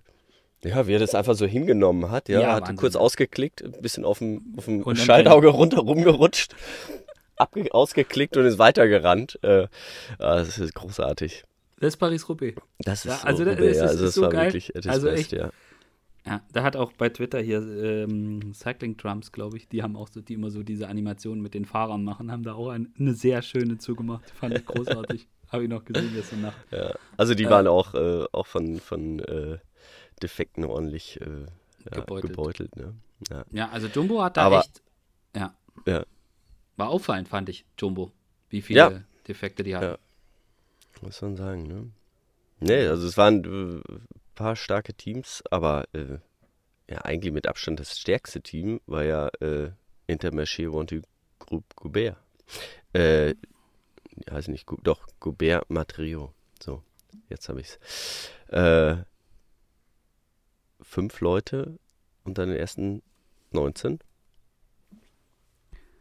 ja, 0.64 0.88
wie 0.88 0.94
er 0.94 1.00
das 1.00 1.16
einfach 1.16 1.36
so 1.36 1.46
hingenommen 1.46 2.10
hat. 2.12 2.30
Ja, 2.30 2.42
ja 2.42 2.54
hatte 2.56 2.76
kurz 2.76 2.96
ausgeklickt, 2.96 3.64
ein 3.64 3.82
bisschen 3.82 4.06
auf 4.06 4.20
dem, 4.20 4.54
auf 4.58 4.66
dem 4.66 4.96
Schaltauge 4.96 5.50
runter 5.50 5.80
rumgerutscht, 5.80 6.56
ausgeklickt 7.72 8.38
und 8.38 8.46
ist 8.46 8.60
weitergerannt. 8.60 9.40
Äh, 9.42 9.68
das 10.18 10.58
ist 10.58 10.74
großartig. 10.76 11.44
Das 11.80 11.96
ist 11.96 11.98
Paris-Roubaix. 11.98 12.62
Das 12.80 13.06
ist 13.06 13.12
ja, 13.12 13.20
also, 13.28 13.44
so 13.44 13.56
das, 13.56 13.78
ja, 13.78 13.84
also 13.84 14.06
das 14.06 14.14
so 14.14 14.22
war 14.22 14.30
geil. 14.30 14.46
wirklich 14.46 14.72
das 14.74 14.88
also 14.88 15.08
Best, 15.08 15.20
echt, 15.20 15.32
ja. 15.34 15.50
Ja, 16.26 16.42
da 16.54 16.64
hat 16.64 16.78
auch 16.78 16.94
bei 16.94 17.10
Twitter 17.10 17.42
hier 17.42 17.58
ähm, 17.58 18.54
Cycling 18.54 18.96
Trumps, 18.96 19.34
glaube 19.34 19.58
ich, 19.58 19.68
die 19.68 19.84
haben 19.84 19.98
auch 19.98 20.08
so, 20.08 20.22
die 20.22 20.36
immer 20.36 20.52
so 20.52 20.64
diese 20.64 20.88
Animationen 20.88 21.44
mit 21.44 21.54
den 21.54 21.66
Fahrern 21.66 22.06
machen, 22.06 22.32
haben 22.32 22.44
da 22.44 22.54
auch 22.54 22.70
ein, 22.70 22.94
eine 22.98 23.14
sehr 23.14 23.42
schöne 23.42 23.78
zugemacht. 23.78 24.32
Fand 24.32 24.58
ich 24.58 24.66
großartig. 24.66 25.28
Habe 25.52 25.64
ich 25.64 25.70
noch 25.70 25.86
gesehen 25.86 26.12
gestern 26.16 26.42
Nacht. 26.42 26.58
Ja, 26.72 26.96
also 27.16 27.36
die 27.36 27.44
äh, 27.44 27.50
waren 27.50 27.68
auch, 27.68 27.94
äh, 27.94 28.24
auch 28.32 28.48
von, 28.48 28.80
von 28.80 29.20
äh, 29.20 29.58
Defekten 30.22 30.66
ordentlich 30.66 31.20
äh, 31.22 31.46
ja, 31.86 31.92
gebeutelt. 31.92 32.34
gebeutelt 32.34 32.76
ne? 32.76 32.94
ja. 33.30 33.46
ja. 33.52 33.70
also 33.70 33.88
Jumbo 33.88 34.22
hat 34.22 34.38
da 34.38 34.44
Aber, 34.44 34.60
echt. 34.60 34.82
Ja. 35.36 35.56
ja. 35.86 36.06
War 36.78 36.90
auffallend, 36.90 37.28
fand 37.28 37.50
ich, 37.50 37.66
Jumbo, 37.78 38.12
wie 38.50 38.62
viele. 38.62 39.06
Defekte 39.28 39.64
die 39.64 39.76
hatten. 39.76 40.02
Muss 41.02 41.22
man 41.22 41.36
sagen, 41.36 41.64
ne? 41.64 41.92
Nee, 42.60 42.88
also 42.88 43.08
es 43.08 43.18
waren 43.18 43.44
ein 43.46 43.82
äh, 43.82 44.00
paar 44.36 44.56
starke 44.56 44.94
Teams, 44.94 45.44
aber 45.50 45.86
äh, 45.94 46.18
ja, 46.90 47.00
eigentlich 47.00 47.34
mit 47.34 47.48
Abstand 47.48 47.80
das 47.80 47.98
stärkste 47.98 48.42
Team 48.42 48.80
war 48.86 49.04
ja 49.04 49.30
äh, 49.40 49.72
Intermarché 50.08 50.72
Wanty 50.72 51.02
Group 51.40 51.76
Goubert. 51.76 52.18
Äh, 52.94 53.36
heißt 54.30 54.50
nicht, 54.50 54.68
doch, 54.84 55.08
Goubert 55.20 55.70
Matrio. 55.70 56.34
So, 56.62 56.84
jetzt 57.30 57.50
habe 57.50 57.62
ich 57.62 57.68
es. 57.68 58.30
Äh, 58.50 59.04
fünf 60.94 61.22
Leute 61.22 61.80
unter 62.24 62.46
den 62.46 62.56
ersten 62.56 63.02
19. 63.52 64.00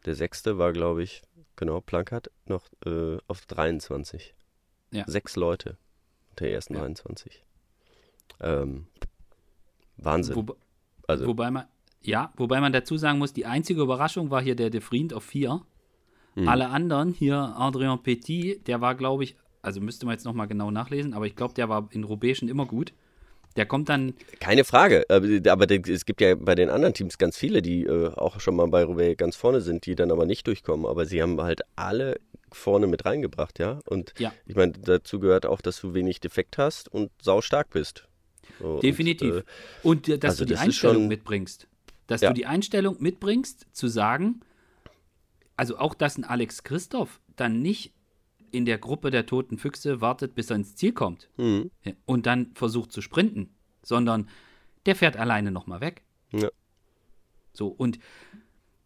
Der 0.04 0.14
sechste 0.14 0.58
war, 0.58 0.72
glaube 0.72 1.02
ich, 1.02 1.22
genau, 1.56 1.80
Plankert 1.80 2.30
noch 2.44 2.64
äh, 2.84 3.16
auf 3.26 3.46
23. 3.46 4.34
Ja. 4.90 5.04
Sechs 5.06 5.36
Leute 5.36 5.78
unter 6.30 6.44
den 6.44 6.54
ersten 6.54 6.74
ja. 6.74 6.80
23. 6.80 7.42
Ähm, 8.40 8.86
Wahnsinn. 9.96 10.36
Wo, 10.36 10.56
also, 11.06 11.26
wobei 11.26 11.50
man, 11.50 11.64
ja, 12.02 12.32
wobei 12.36 12.60
man 12.60 12.74
dazu 12.74 12.98
sagen 12.98 13.18
muss, 13.18 13.32
die 13.32 13.46
einzige 13.46 13.80
Überraschung 13.80 14.30
war 14.30 14.42
hier 14.42 14.56
der 14.56 14.68
De 14.68 14.82
Vriend 14.82 15.14
auf 15.14 15.24
vier. 15.24 15.62
Mhm. 16.34 16.48
Alle 16.48 16.68
anderen, 16.68 17.14
hier 17.14 17.36
Adrien 17.38 18.02
Petit, 18.02 18.66
der 18.68 18.82
war, 18.82 18.94
glaube 18.94 19.24
ich, 19.24 19.36
also 19.62 19.80
müsste 19.80 20.04
man 20.04 20.14
jetzt 20.14 20.24
nochmal 20.24 20.48
genau 20.48 20.70
nachlesen, 20.70 21.14
aber 21.14 21.26
ich 21.26 21.36
glaube, 21.36 21.54
der 21.54 21.70
war 21.70 21.88
in 21.92 22.04
Roubaix 22.04 22.38
schon 22.38 22.48
immer 22.48 22.66
gut. 22.66 22.92
Der 23.56 23.66
kommt 23.66 23.88
dann. 23.88 24.14
Keine 24.40 24.64
Frage. 24.64 25.04
Aber 25.08 25.70
es 25.70 26.04
gibt 26.04 26.20
ja 26.20 26.34
bei 26.34 26.54
den 26.54 26.70
anderen 26.70 26.94
Teams 26.94 27.18
ganz 27.18 27.36
viele, 27.36 27.62
die 27.62 27.84
äh, 27.84 28.08
auch 28.14 28.40
schon 28.40 28.56
mal 28.56 28.66
bei 28.68 28.84
Roubaix 28.84 29.16
ganz 29.16 29.36
vorne 29.36 29.60
sind, 29.60 29.86
die 29.86 29.94
dann 29.94 30.10
aber 30.10 30.26
nicht 30.26 30.46
durchkommen. 30.46 30.86
Aber 30.86 31.04
sie 31.04 31.22
haben 31.22 31.40
halt 31.40 31.62
alle 31.76 32.18
vorne 32.50 32.86
mit 32.86 33.04
reingebracht, 33.04 33.58
ja. 33.58 33.80
Und 33.86 34.14
ja. 34.18 34.32
ich 34.46 34.54
meine, 34.54 34.72
dazu 34.72 35.20
gehört 35.20 35.46
auch, 35.46 35.60
dass 35.60 35.80
du 35.80 35.94
wenig 35.94 36.20
Defekt 36.20 36.58
hast 36.58 36.88
und 36.88 37.10
saustark 37.20 37.70
bist. 37.70 38.06
So, 38.60 38.80
Definitiv. 38.80 39.44
Und, 39.82 40.08
äh, 40.08 40.12
und 40.12 40.24
dass 40.24 40.32
also 40.32 40.44
du 40.44 40.54
die 40.54 40.56
Einstellung 40.58 41.02
schon, 41.02 41.08
mitbringst. 41.08 41.68
Dass 42.06 42.20
ja. 42.20 42.28
du 42.28 42.34
die 42.34 42.46
Einstellung 42.46 42.96
mitbringst, 43.00 43.66
zu 43.72 43.88
sagen, 43.88 44.40
also 45.56 45.78
auch, 45.78 45.94
dass 45.94 46.16
ein 46.16 46.24
Alex 46.24 46.62
Christoph 46.62 47.20
dann 47.36 47.62
nicht 47.62 47.92
in 48.52 48.64
der 48.64 48.78
Gruppe 48.78 49.10
der 49.10 49.26
toten 49.26 49.58
Füchse 49.58 50.00
wartet, 50.00 50.34
bis 50.34 50.50
er 50.50 50.56
ins 50.56 50.76
Ziel 50.76 50.92
kommt 50.92 51.28
mhm. 51.36 51.70
und 52.04 52.26
dann 52.26 52.52
versucht 52.54 52.92
zu 52.92 53.00
sprinten, 53.00 53.48
sondern 53.82 54.28
der 54.86 54.94
fährt 54.94 55.16
alleine 55.16 55.50
nochmal 55.50 55.80
weg. 55.80 56.02
Ja. 56.32 56.48
So, 57.52 57.68
und 57.68 57.98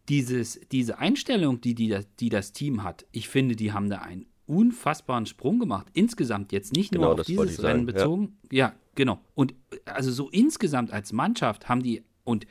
dieses, 0.09 0.59
diese 0.71 0.99
Einstellung, 0.99 1.61
die, 1.61 1.75
die, 1.75 1.99
die 2.19 2.29
das 2.29 2.53
Team 2.53 2.83
hat, 2.83 3.05
ich 3.11 3.27
finde, 3.27 3.55
die 3.55 3.73
haben 3.73 3.89
da 3.89 3.99
einen 3.99 4.25
unfassbaren 4.45 5.25
Sprung 5.25 5.59
gemacht. 5.59 5.87
Insgesamt 5.93 6.51
jetzt 6.53 6.73
nicht 6.73 6.93
nur 6.93 7.03
genau, 7.03 7.19
auf 7.19 7.25
dieses 7.25 7.61
Rennen 7.61 7.85
bezogen. 7.85 8.37
Ja. 8.51 8.57
ja, 8.57 8.75
genau. 8.95 9.19
Und 9.35 9.53
also 9.85 10.11
so 10.11 10.29
insgesamt 10.29 10.91
als 10.91 11.11
Mannschaft 11.11 11.67
haben 11.67 11.83
die, 11.83 12.03
und 12.23 12.47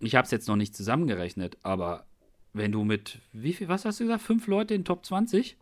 ich 0.00 0.14
habe 0.14 0.24
es 0.24 0.30
jetzt 0.30 0.48
noch 0.48 0.56
nicht 0.56 0.74
zusammengerechnet, 0.74 1.58
aber 1.62 2.06
wenn 2.54 2.72
du 2.72 2.84
mit, 2.84 3.18
wie 3.32 3.52
viel, 3.52 3.68
was 3.68 3.84
hast 3.84 4.00
du 4.00 4.04
gesagt, 4.04 4.22
fünf 4.22 4.46
Leute 4.46 4.74
in 4.74 4.84
Top 4.84 5.04
20? 5.04 5.58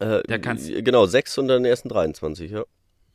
Äh, 0.00 0.22
da 0.26 0.38
kannst, 0.38 0.68
genau, 0.68 1.06
sechs 1.06 1.38
und 1.38 1.48
dann 1.48 1.64
ersten 1.64 1.88
23, 1.88 2.50
ja. 2.50 2.64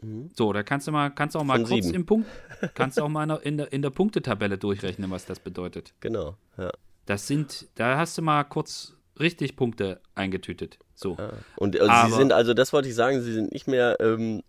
Mhm. 0.01 0.29
So, 0.35 0.53
da 0.53 0.63
kannst 0.63 0.87
du 0.87 0.91
mal, 0.91 1.09
kannst 1.09 1.35
auch 1.35 1.43
mal 1.43 1.57
Von 1.57 1.65
kurz 1.65 1.85
sieben. 1.85 1.95
im 1.95 2.05
Punkt, 2.05 2.29
kannst 2.73 2.99
auch 2.99 3.09
mal 3.09 3.29
in 3.43 3.57
der, 3.57 3.71
in 3.73 3.81
der 3.81 3.89
Punktetabelle 3.89 4.57
durchrechnen, 4.57 5.11
was 5.11 5.25
das 5.25 5.39
bedeutet. 5.39 5.93
Genau, 5.99 6.35
ja. 6.57 6.71
Das 7.05 7.27
sind, 7.27 7.67
da 7.75 7.97
hast 7.97 8.17
du 8.17 8.21
mal 8.21 8.43
kurz 8.43 8.93
richtig 9.19 9.55
Punkte 9.55 9.99
eingetütet. 10.15 10.79
So. 10.95 11.15
Ja. 11.17 11.33
Und 11.55 11.79
also 11.79 12.07
sie 12.07 12.21
sind, 12.21 12.31
also 12.31 12.53
das 12.53 12.71
wollte 12.71 12.87
ich 12.87 12.95
sagen, 12.95 13.21
sie 13.21 13.33
sind 13.33 13.51
nicht 13.51 13.67
mehr 13.67 13.97
ähm, 13.99 14.43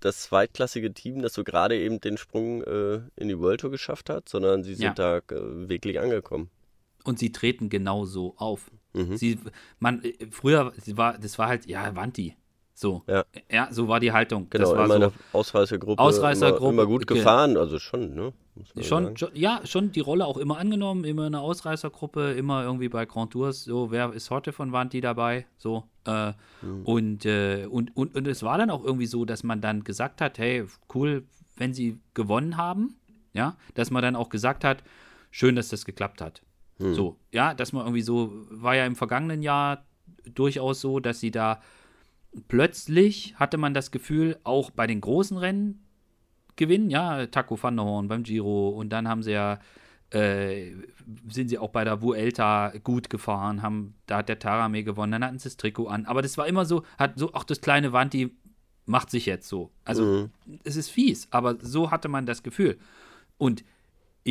das 0.00 0.22
zweitklassige 0.22 0.92
Team, 0.92 1.22
das 1.22 1.34
so 1.34 1.44
gerade 1.44 1.78
eben 1.78 2.00
den 2.00 2.16
Sprung 2.16 2.62
äh, 2.62 3.00
in 3.16 3.28
die 3.28 3.38
World 3.38 3.60
Tour 3.60 3.70
geschafft 3.70 4.10
hat, 4.10 4.28
sondern 4.28 4.62
sie 4.62 4.74
sind 4.74 4.84
ja. 4.84 4.94
da 4.94 5.18
äh, 5.18 5.68
wirklich 5.68 6.00
angekommen. 6.00 6.50
Und 7.04 7.18
sie 7.18 7.32
treten 7.32 7.68
genauso 7.68 8.34
auf. 8.36 8.70
Mhm. 8.92 9.16
Sie, 9.16 9.38
man, 9.78 10.02
äh, 10.02 10.14
früher, 10.30 10.72
war, 10.94 11.18
das 11.18 11.38
war 11.38 11.48
halt, 11.48 11.66
ja, 11.66 11.94
Wanti. 11.94 12.36
So. 12.80 13.02
Ja. 13.06 13.24
ja, 13.50 13.68
so 13.70 13.88
war 13.88 14.00
die 14.00 14.10
Haltung. 14.10 14.46
Genau, 14.48 14.64
das 14.64 14.74
war 14.74 14.84
in 14.84 14.88
meiner 14.88 15.10
so 15.10 15.16
Ausreißergruppe, 15.32 16.00
Ausreißergruppe 16.02 16.72
immer, 16.72 16.82
immer 16.82 16.86
gut 16.86 17.06
gefahren, 17.06 17.58
also 17.58 17.78
schon, 17.78 18.14
ne? 18.14 18.32
Schon, 18.80 19.18
schon, 19.18 19.30
ja, 19.34 19.60
schon 19.64 19.92
die 19.92 20.00
Rolle 20.00 20.24
auch 20.24 20.38
immer 20.38 20.56
angenommen, 20.56 21.04
immer 21.04 21.26
in 21.26 21.32
der 21.32 21.42
Ausreißergruppe, 21.42 22.32
immer 22.32 22.64
irgendwie 22.64 22.88
bei 22.88 23.04
Grand 23.04 23.32
Tours, 23.32 23.64
so, 23.64 23.90
wer 23.90 24.14
ist 24.14 24.30
heute 24.30 24.52
von 24.52 24.72
Wanti 24.72 25.02
dabei, 25.02 25.46
so. 25.58 25.84
Äh, 26.06 26.32
mhm. 26.62 26.84
und, 26.84 27.26
äh, 27.26 27.66
und, 27.70 27.94
und, 27.94 28.14
und 28.14 28.26
es 28.26 28.42
war 28.42 28.56
dann 28.56 28.70
auch 28.70 28.82
irgendwie 28.82 29.06
so, 29.06 29.26
dass 29.26 29.42
man 29.42 29.60
dann 29.60 29.84
gesagt 29.84 30.22
hat, 30.22 30.38
hey, 30.38 30.64
cool, 30.94 31.24
wenn 31.56 31.74
sie 31.74 31.98
gewonnen 32.14 32.56
haben, 32.56 32.96
ja, 33.34 33.56
dass 33.74 33.90
man 33.90 34.02
dann 34.02 34.16
auch 34.16 34.30
gesagt 34.30 34.64
hat, 34.64 34.82
schön, 35.30 35.54
dass 35.54 35.68
das 35.68 35.84
geklappt 35.84 36.22
hat. 36.22 36.42
Mhm. 36.80 36.94
So, 36.94 37.16
ja, 37.32 37.54
dass 37.54 37.72
man 37.72 37.84
irgendwie 37.84 38.02
so, 38.02 38.32
war 38.50 38.74
ja 38.74 38.86
im 38.86 38.96
vergangenen 38.96 39.42
Jahr 39.42 39.84
durchaus 40.34 40.80
so, 40.80 41.00
dass 41.00 41.20
sie 41.20 41.30
da 41.30 41.60
plötzlich 42.48 43.34
hatte 43.36 43.56
man 43.56 43.74
das 43.74 43.90
Gefühl, 43.90 44.38
auch 44.44 44.70
bei 44.70 44.86
den 44.86 45.00
großen 45.00 45.36
Rennen 45.36 45.84
gewinnen, 46.56 46.90
ja, 46.90 47.26
Taco 47.26 47.60
van 47.60 47.76
der 47.76 47.84
Horn 47.84 48.08
beim 48.08 48.22
Giro 48.22 48.68
und 48.68 48.90
dann 48.90 49.08
haben 49.08 49.22
sie 49.22 49.32
ja, 49.32 49.58
äh, 50.10 50.72
sind 51.28 51.48
sie 51.48 51.58
auch 51.58 51.70
bei 51.70 51.84
der 51.84 52.02
Vuelta 52.02 52.72
gut 52.84 53.10
gefahren, 53.10 53.62
haben, 53.62 53.94
da 54.06 54.18
hat 54.18 54.28
der 54.28 54.38
Tarame 54.38 54.84
gewonnen, 54.84 55.12
dann 55.12 55.24
hatten 55.24 55.38
sie 55.38 55.48
das 55.48 55.56
Trikot 55.56 55.88
an, 55.88 56.06
aber 56.06 56.22
das 56.22 56.38
war 56.38 56.46
immer 56.46 56.64
so, 56.64 56.82
hat 56.98 57.18
so, 57.18 57.32
auch 57.32 57.44
das 57.44 57.60
kleine 57.60 57.92
Wanti 57.92 58.36
macht 58.86 59.10
sich 59.10 59.26
jetzt 59.26 59.48
so. 59.48 59.70
Also, 59.84 60.04
mhm. 60.04 60.30
es 60.64 60.76
ist 60.76 60.90
fies, 60.90 61.28
aber 61.30 61.56
so 61.60 61.90
hatte 61.90 62.08
man 62.08 62.26
das 62.26 62.42
Gefühl. 62.42 62.78
Und 63.38 63.64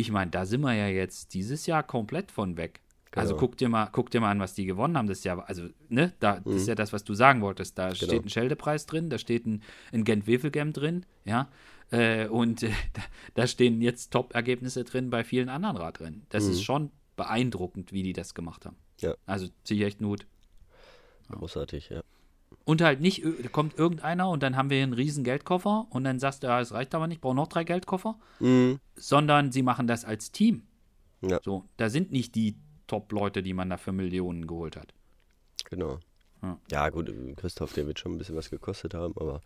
ich 0.00 0.10
meine, 0.10 0.30
da 0.30 0.46
sind 0.46 0.62
wir 0.62 0.74
ja 0.74 0.88
jetzt 0.88 1.34
dieses 1.34 1.66
Jahr 1.66 1.82
komplett 1.82 2.32
von 2.32 2.56
weg. 2.56 2.80
Also 2.80 3.10
genau. 3.10 3.20
Also 3.20 3.36
guck 3.36 3.56
dir 3.56 3.68
mal, 3.68 3.88
guck 3.90 4.10
dir 4.10 4.20
mal 4.20 4.30
an, 4.30 4.40
was 4.40 4.54
die 4.54 4.64
gewonnen 4.64 4.96
haben. 4.96 5.08
Das 5.08 5.18
ist 5.18 5.24
ja, 5.24 5.38
also, 5.38 5.68
ne, 5.88 6.12
da, 6.20 6.36
das 6.36 6.44
mhm. 6.44 6.56
ist 6.56 6.68
ja 6.68 6.74
das, 6.74 6.92
was 6.92 7.04
du 7.04 7.14
sagen 7.14 7.40
wolltest. 7.42 7.76
Da 7.76 7.88
genau. 7.88 7.96
steht 7.96 8.24
ein 8.24 8.28
Scheldepreis 8.28 8.86
drin, 8.86 9.10
da 9.10 9.18
steht 9.18 9.46
ein, 9.46 9.62
ein 9.92 10.04
Gent-Wevelgem 10.04 10.72
drin, 10.72 11.06
ja. 11.24 11.48
Äh, 11.90 12.28
und 12.28 12.62
äh, 12.62 12.70
da, 13.34 13.46
stehen 13.46 13.82
jetzt 13.82 14.12
Top-Ergebnisse 14.12 14.84
drin 14.84 15.10
bei 15.10 15.24
vielen 15.24 15.48
anderen 15.48 15.76
Radrennen. 15.76 16.26
Das 16.28 16.44
mhm. 16.44 16.50
ist 16.52 16.62
schon 16.62 16.90
beeindruckend, 17.16 17.92
wie 17.92 18.02
die 18.04 18.12
das 18.12 18.34
gemacht 18.34 18.64
haben. 18.64 18.76
Ja. 19.00 19.14
Also 19.26 19.48
ziehe 19.64 19.80
ich 19.80 19.86
echt 19.86 20.00
einen 20.00 20.08
Hut. 20.08 20.26
Großartig, 21.28 21.90
ja. 21.90 22.02
Und 22.64 22.82
halt 22.82 23.00
nicht, 23.00 23.22
kommt 23.52 23.78
irgendeiner 23.78 24.28
und 24.28 24.42
dann 24.42 24.56
haben 24.56 24.70
wir 24.70 24.76
hier 24.76 24.84
einen 24.84 24.92
riesen 24.92 25.24
Geldkoffer 25.24 25.86
und 25.90 26.04
dann 26.04 26.18
sagst 26.18 26.42
du, 26.42 26.48
ja, 26.48 26.60
es 26.60 26.72
reicht 26.72 26.94
aber 26.94 27.06
nicht, 27.06 27.20
brauche 27.20 27.34
noch 27.34 27.48
drei 27.48 27.64
Geldkoffer. 27.64 28.16
Mhm. 28.38 28.80
Sondern 28.96 29.50
sie 29.50 29.62
machen 29.62 29.86
das 29.86 30.04
als 30.04 30.30
Team. 30.30 30.62
Ja. 31.22 31.40
So, 31.42 31.64
da 31.76 31.90
sind 31.90 32.12
nicht 32.12 32.34
die 32.34 32.56
Top-Leute, 32.86 33.42
die 33.42 33.54
man 33.54 33.70
da 33.70 33.76
für 33.76 33.92
Millionen 33.92 34.46
geholt 34.46 34.76
hat. 34.76 34.94
Genau. 35.68 35.98
Ja. 36.42 36.58
ja, 36.70 36.88
gut, 36.88 37.12
Christoph, 37.36 37.74
der 37.74 37.86
wird 37.86 37.98
schon 37.98 38.12
ein 38.12 38.18
bisschen 38.18 38.36
was 38.36 38.48
gekostet 38.48 38.94
haben, 38.94 39.12
aber, 39.18 39.42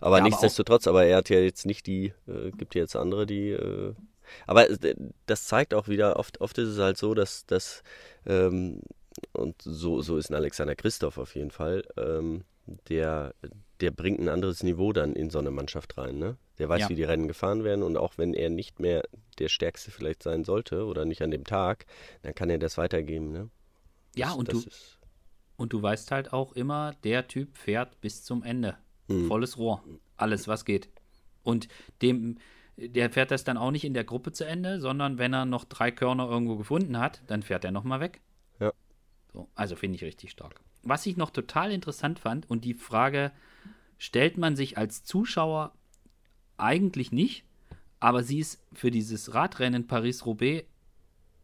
aber 0.00 0.18
ja, 0.18 0.24
nichtsdestotrotz, 0.24 0.88
aber, 0.88 1.00
aber, 1.00 1.08
er 1.08 1.18
hat 1.18 1.28
ja 1.28 1.38
jetzt 1.38 1.66
nicht 1.66 1.86
die, 1.86 2.12
äh, 2.26 2.50
gibt 2.50 2.74
ja 2.74 2.80
jetzt 2.80 2.96
andere, 2.96 3.26
die, 3.26 3.50
äh, 3.50 3.94
aber 4.46 4.66
das 5.26 5.44
zeigt 5.44 5.72
auch 5.72 5.86
wieder, 5.86 6.16
oft, 6.18 6.40
oft 6.40 6.58
ist 6.58 6.70
es 6.70 6.78
halt 6.78 6.98
so, 6.98 7.14
dass, 7.14 7.46
dass 7.46 7.84
ähm, 8.26 8.80
und 9.32 9.60
so, 9.62 10.00
so 10.02 10.16
ist 10.16 10.30
ein 10.30 10.34
Alexander 10.34 10.74
Christoph 10.74 11.18
auf 11.18 11.34
jeden 11.34 11.50
Fall, 11.50 11.84
ähm, 11.96 12.44
der, 12.88 13.34
der 13.80 13.90
bringt 13.90 14.20
ein 14.20 14.28
anderes 14.28 14.62
Niveau 14.62 14.92
dann 14.92 15.14
in 15.14 15.30
so 15.30 15.38
eine 15.38 15.50
Mannschaft 15.50 15.98
rein, 15.98 16.18
ne? 16.18 16.36
Der 16.58 16.68
weiß, 16.68 16.82
ja. 16.82 16.88
wie 16.88 16.94
die 16.94 17.04
Rennen 17.04 17.28
gefahren 17.28 17.64
werden 17.64 17.82
und 17.82 17.96
auch 17.96 18.18
wenn 18.18 18.34
er 18.34 18.50
nicht 18.50 18.78
mehr 18.78 19.02
der 19.38 19.48
Stärkste 19.48 19.90
vielleicht 19.90 20.22
sein 20.22 20.44
sollte 20.44 20.84
oder 20.84 21.04
nicht 21.04 21.22
an 21.22 21.30
dem 21.30 21.44
Tag, 21.44 21.86
dann 22.22 22.34
kann 22.34 22.50
er 22.50 22.58
das 22.58 22.78
weitergeben, 22.78 23.32
ne? 23.32 23.50
Ja, 24.14 24.28
das, 24.28 24.36
und 24.36 24.48
das 24.48 24.64
du 24.64 24.70
und 25.56 25.72
du 25.72 25.80
weißt 25.80 26.10
halt 26.10 26.32
auch 26.32 26.52
immer, 26.52 26.92
der 27.04 27.28
Typ 27.28 27.56
fährt 27.56 28.00
bis 28.00 28.24
zum 28.24 28.42
Ende. 28.42 28.76
Mhm. 29.08 29.28
Volles 29.28 29.58
Rohr. 29.58 29.84
Alles, 30.16 30.48
was 30.48 30.64
geht. 30.64 30.88
Und 31.42 31.68
dem, 32.00 32.38
der 32.76 33.10
fährt 33.10 33.30
das 33.30 33.44
dann 33.44 33.56
auch 33.56 33.70
nicht 33.70 33.84
in 33.84 33.94
der 33.94 34.04
Gruppe 34.04 34.32
zu 34.32 34.44
Ende, 34.44 34.80
sondern 34.80 35.18
wenn 35.18 35.32
er 35.32 35.44
noch 35.44 35.64
drei 35.64 35.90
Körner 35.90 36.28
irgendwo 36.28 36.56
gefunden 36.56 36.98
hat, 36.98 37.22
dann 37.26 37.42
fährt 37.42 37.64
er 37.64 37.70
nochmal 37.70 38.00
weg. 38.00 38.20
So, 39.32 39.48
also 39.54 39.76
finde 39.76 39.96
ich 39.96 40.04
richtig 40.04 40.30
stark. 40.30 40.60
Was 40.82 41.06
ich 41.06 41.16
noch 41.16 41.30
total 41.30 41.72
interessant 41.72 42.18
fand 42.18 42.48
und 42.50 42.64
die 42.64 42.74
Frage 42.74 43.32
stellt 43.98 44.36
man 44.36 44.56
sich 44.56 44.76
als 44.78 45.04
Zuschauer 45.04 45.72
eigentlich 46.56 47.12
nicht, 47.12 47.44
aber 48.00 48.22
sie 48.22 48.40
ist 48.40 48.60
für 48.72 48.90
dieses 48.90 49.32
Radrennen 49.32 49.86
Paris-Roubaix 49.86 50.66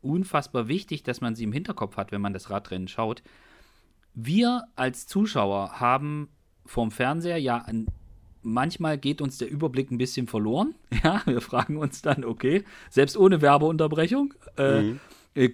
unfassbar 0.02 0.68
wichtig, 0.68 1.02
dass 1.02 1.20
man 1.20 1.34
sie 1.34 1.44
im 1.44 1.52
Hinterkopf 1.52 1.96
hat, 1.96 2.12
wenn 2.12 2.20
man 2.20 2.32
das 2.32 2.50
Radrennen 2.50 2.88
schaut. 2.88 3.22
Wir 4.14 4.64
als 4.74 5.06
Zuschauer 5.06 5.80
haben 5.80 6.28
vom 6.66 6.90
Fernseher 6.90 7.38
ja 7.38 7.58
ein, 7.58 7.86
manchmal 8.42 8.98
geht 8.98 9.20
uns 9.20 9.38
der 9.38 9.50
Überblick 9.50 9.90
ein 9.90 9.98
bisschen 9.98 10.26
verloren. 10.26 10.74
Ja, 11.04 11.22
wir 11.26 11.40
fragen 11.40 11.76
uns 11.76 12.02
dann, 12.02 12.24
okay, 12.24 12.64
selbst 12.90 13.16
ohne 13.16 13.40
Werbeunterbrechung. 13.40 14.34
Äh, 14.56 14.82
mhm. 14.82 15.00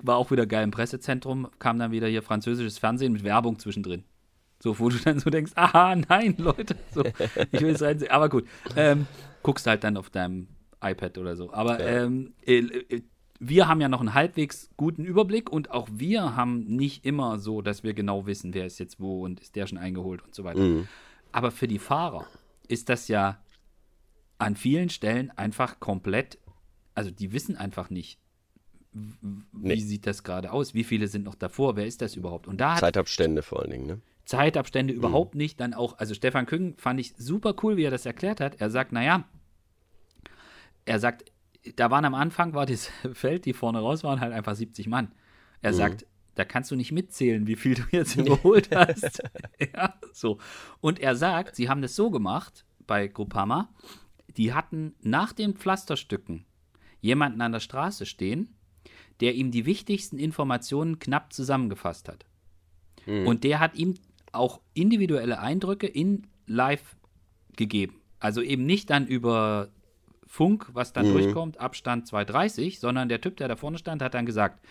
War 0.03 0.17
auch 0.17 0.31
wieder 0.31 0.47
geil 0.47 0.65
im 0.65 0.71
Pressezentrum, 0.71 1.49
kam 1.59 1.79
dann 1.79 1.93
wieder 1.93 2.09
hier 2.09 2.23
französisches 2.23 2.79
Fernsehen 2.79 3.13
mit 3.13 3.25
Werbung 3.25 3.59
zwischendrin. 3.59 4.05
So, 4.61 4.79
wo 4.79 4.89
du 4.89 4.97
dann 5.05 5.19
so 5.19 5.31
denkst, 5.31 5.53
aha, 5.57 5.97
nein, 5.97 6.35
Leute, 6.39 6.77
so, 6.93 7.05
ich 7.53 7.61
will 7.61 7.75
es 7.75 7.83
reinsehen. 7.83 8.11
Aber 8.11 8.29
gut, 8.29 8.47
ähm, 8.77 9.07
guckst 9.43 9.67
halt 9.67 9.85
dann 9.85 9.97
auf 9.97 10.11
deinem 10.11 10.49
iPad 10.83 11.19
oder 11.19 11.37
so. 11.37 11.53
Aber 11.53 11.81
ja. 11.81 12.05
ähm, 12.05 12.35
äh, 12.47 12.59
äh, 12.59 13.03
wir 13.41 13.69
haben 13.69 13.81
ja 13.81 13.89
noch 13.89 14.01
einen 14.01 14.15
halbwegs 14.15 14.71
guten 14.77 15.05
Überblick 15.05 15.51
und 15.51 15.71
auch 15.71 15.89
wir 15.93 16.37
haben 16.37 16.65
nicht 16.65 17.05
immer 17.05 17.39
so, 17.39 17.63
dass 17.63 17.83
wir 17.83 17.95
genau 17.95 18.27
wissen, 18.27 18.55
wer 18.55 18.67
ist 18.67 18.79
jetzt 18.79 19.01
wo 19.01 19.25
und 19.25 19.41
ist 19.41 19.57
der 19.57 19.67
schon 19.67 19.79
eingeholt 19.79 20.23
und 20.23 20.35
so 20.35 20.45
weiter. 20.45 20.61
Mhm. 20.61 20.89
Aber 21.33 21.51
für 21.51 21.69
die 21.69 21.79
Fahrer 21.79 22.27
ist 22.69 22.89
das 22.89 23.09
ja 23.09 23.39
an 24.39 24.57
vielen 24.57 24.89
Stellen 24.89 25.31
einfach 25.31 25.81
komplett, 25.81 26.39
also 26.95 27.11
die 27.11 27.33
wissen 27.33 27.57
einfach 27.57 27.91
nicht, 27.91 28.19
wie 28.95 29.69
nee. 29.69 29.77
sieht 29.77 30.07
das 30.07 30.23
gerade 30.23 30.53
aus, 30.53 30.75
wie 30.75 30.85
viele 30.85 31.09
sind 31.09 31.25
noch 31.25 31.35
davor, 31.35 31.77
wer 31.77 31.87
ist 31.87 32.01
das 32.01 32.15
überhaupt? 32.15 32.47
Und 32.47 32.61
da 32.61 32.77
Zeitabstände 32.77 33.43
vor 33.43 33.61
allen 33.61 33.71
Dingen, 33.71 33.87
ne? 33.87 34.01
Zeitabstände 34.25 34.93
mhm. 34.93 34.99
überhaupt 34.99 35.35
nicht. 35.35 35.61
Dann 35.61 35.75
auch, 35.75 35.99
also 35.99 36.15
Stefan 36.15 36.47
Küng 36.47 36.75
fand 36.79 37.01
ich 37.01 37.15
super 37.17 37.55
cool, 37.63 37.77
wie 37.77 37.85
er 37.85 37.91
das 37.91 38.07
erklärt 38.07 38.41
hat. 38.41 38.61
Er 38.61 38.71
sagt, 38.71 38.93
naja, 38.93 39.25
er 40.85 40.99
sagt, 40.99 41.25
da 41.77 41.91
waren 41.91 42.05
am 42.05 42.15
Anfang, 42.15 42.55
war 42.55 42.67
das 42.67 42.91
Feld, 43.13 43.45
die 43.45 43.53
vorne 43.53 43.81
raus 43.81 44.05
waren, 44.05 44.21
halt 44.21 44.33
einfach 44.33 44.55
70 44.55 44.87
Mann. 44.87 45.13
Er 45.61 45.73
mhm. 45.73 45.77
sagt, 45.77 46.07
da 46.35 46.45
kannst 46.45 46.71
du 46.71 46.77
nicht 46.77 46.93
mitzählen, 46.93 47.47
wie 47.47 47.57
viel 47.57 47.75
du 47.75 47.83
jetzt 47.91 48.17
überholt 48.17 48.75
hast. 48.75 49.23
ja, 49.59 49.95
so. 50.13 50.39
Und 50.81 51.01
er 51.01 51.17
sagt, 51.17 51.57
sie 51.57 51.69
haben 51.69 51.83
das 51.83 51.97
so 51.97 52.11
gemacht 52.11 52.65
bei 52.87 53.09
Groupama, 53.09 53.69
die 54.37 54.53
hatten 54.53 54.95
nach 55.01 55.33
den 55.33 55.55
Pflasterstücken 55.55 56.45
jemanden 57.01 57.41
an 57.43 57.53
der 57.53 57.61
Straße 57.61 58.07
stehen, 58.07 58.54
der 59.21 59.35
ihm 59.35 59.51
die 59.51 59.67
wichtigsten 59.67 60.19
Informationen 60.19 60.99
knapp 60.99 61.33
zusammengefasst 61.33 62.09
hat. 62.09 62.25
Mhm. 63.07 63.27
Und 63.27 63.45
der 63.45 63.61
hat 63.61 63.75
ihm 63.77 63.95
auch 64.33 64.61
individuelle 64.75 65.39
Eindrücke 65.39 65.87
in 65.87 66.27
live 66.47 66.97
gegeben. 67.57 68.01
Also 68.19 68.43
eben 68.43 68.67
nicht 68.67 68.91
dann 68.91 69.07
über 69.07 69.69
Funk, 70.27 70.71
was 70.73 70.93
dann 70.93 71.09
mhm. 71.09 71.13
durchkommt, 71.13 71.61
Abstand 71.61 72.07
230, 72.07 72.81
sondern 72.81 73.09
der 73.09 73.21
Typ, 73.21 73.37
der 73.37 73.49
da 73.49 73.57
vorne 73.57 73.79
stand, 73.79 74.03
hat 74.03 74.15
dann 74.15 74.27
gesagt, 74.27 74.65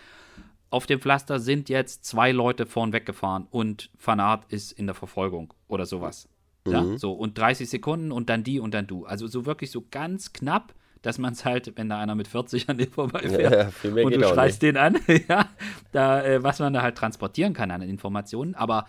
auf 0.70 0.86
dem 0.86 1.00
Pflaster 1.00 1.38
sind 1.38 1.68
jetzt 1.68 2.04
zwei 2.04 2.32
Leute 2.32 2.66
vorn 2.66 2.92
weggefahren 2.92 3.46
und 3.50 3.90
Fanart 3.96 4.50
ist 4.52 4.72
in 4.72 4.86
der 4.86 4.94
Verfolgung 4.94 5.54
oder 5.68 5.86
sowas. 5.86 6.28
Ja, 6.66 6.82
mhm. 6.82 6.98
so 6.98 7.12
und 7.12 7.38
30 7.38 7.68
Sekunden 7.68 8.10
und 8.10 8.28
dann 8.28 8.42
die 8.42 8.58
und 8.58 8.74
dann 8.74 8.86
du. 8.86 9.04
Also 9.04 9.26
so 9.26 9.46
wirklich 9.46 9.70
so 9.70 9.84
ganz 9.90 10.32
knapp, 10.32 10.74
dass 11.04 11.18
man 11.18 11.34
es 11.34 11.44
halt, 11.44 11.76
wenn 11.76 11.90
da 11.90 11.98
einer 11.98 12.14
mit 12.14 12.28
40 12.28 12.70
an 12.70 12.78
dir 12.78 12.88
vorbeifährt 12.88 13.74
ja, 13.84 14.02
und 14.02 14.14
du 14.14 14.22
schreist 14.26 14.62
den 14.62 14.78
an, 14.78 14.98
ja, 15.28 15.50
da, 15.92 16.24
äh, 16.24 16.42
was 16.42 16.60
man 16.60 16.72
da 16.72 16.80
halt 16.80 16.96
transportieren 16.96 17.52
kann 17.52 17.70
an 17.70 17.82
Informationen. 17.82 18.54
Aber 18.54 18.86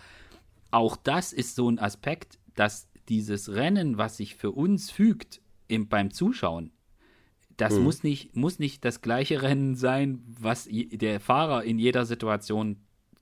auch 0.72 0.96
das 0.96 1.34
ist 1.34 1.56
so 1.56 1.70
ein 1.70 1.78
Aspekt, 1.78 2.40
dass 2.56 2.88
dieses 3.10 3.54
Rennen, 3.54 3.98
was 3.98 4.16
sich 4.16 4.36
für 4.36 4.52
uns 4.52 4.92
fügt 4.92 5.42
im, 5.68 5.90
beim 5.90 6.12
Zuschauen, 6.12 6.72
das 7.58 7.76
hm. 7.76 7.84
muss, 7.84 8.04
nicht, 8.04 8.34
muss 8.34 8.60
nicht 8.60 8.86
das 8.86 9.02
gleiche 9.02 9.42
Rennen 9.42 9.76
sein, 9.76 10.24
was 10.40 10.70
der 10.72 11.20
Fahrer 11.20 11.66
in 11.66 11.80
jeder 11.80 12.06
Situation 12.06 12.78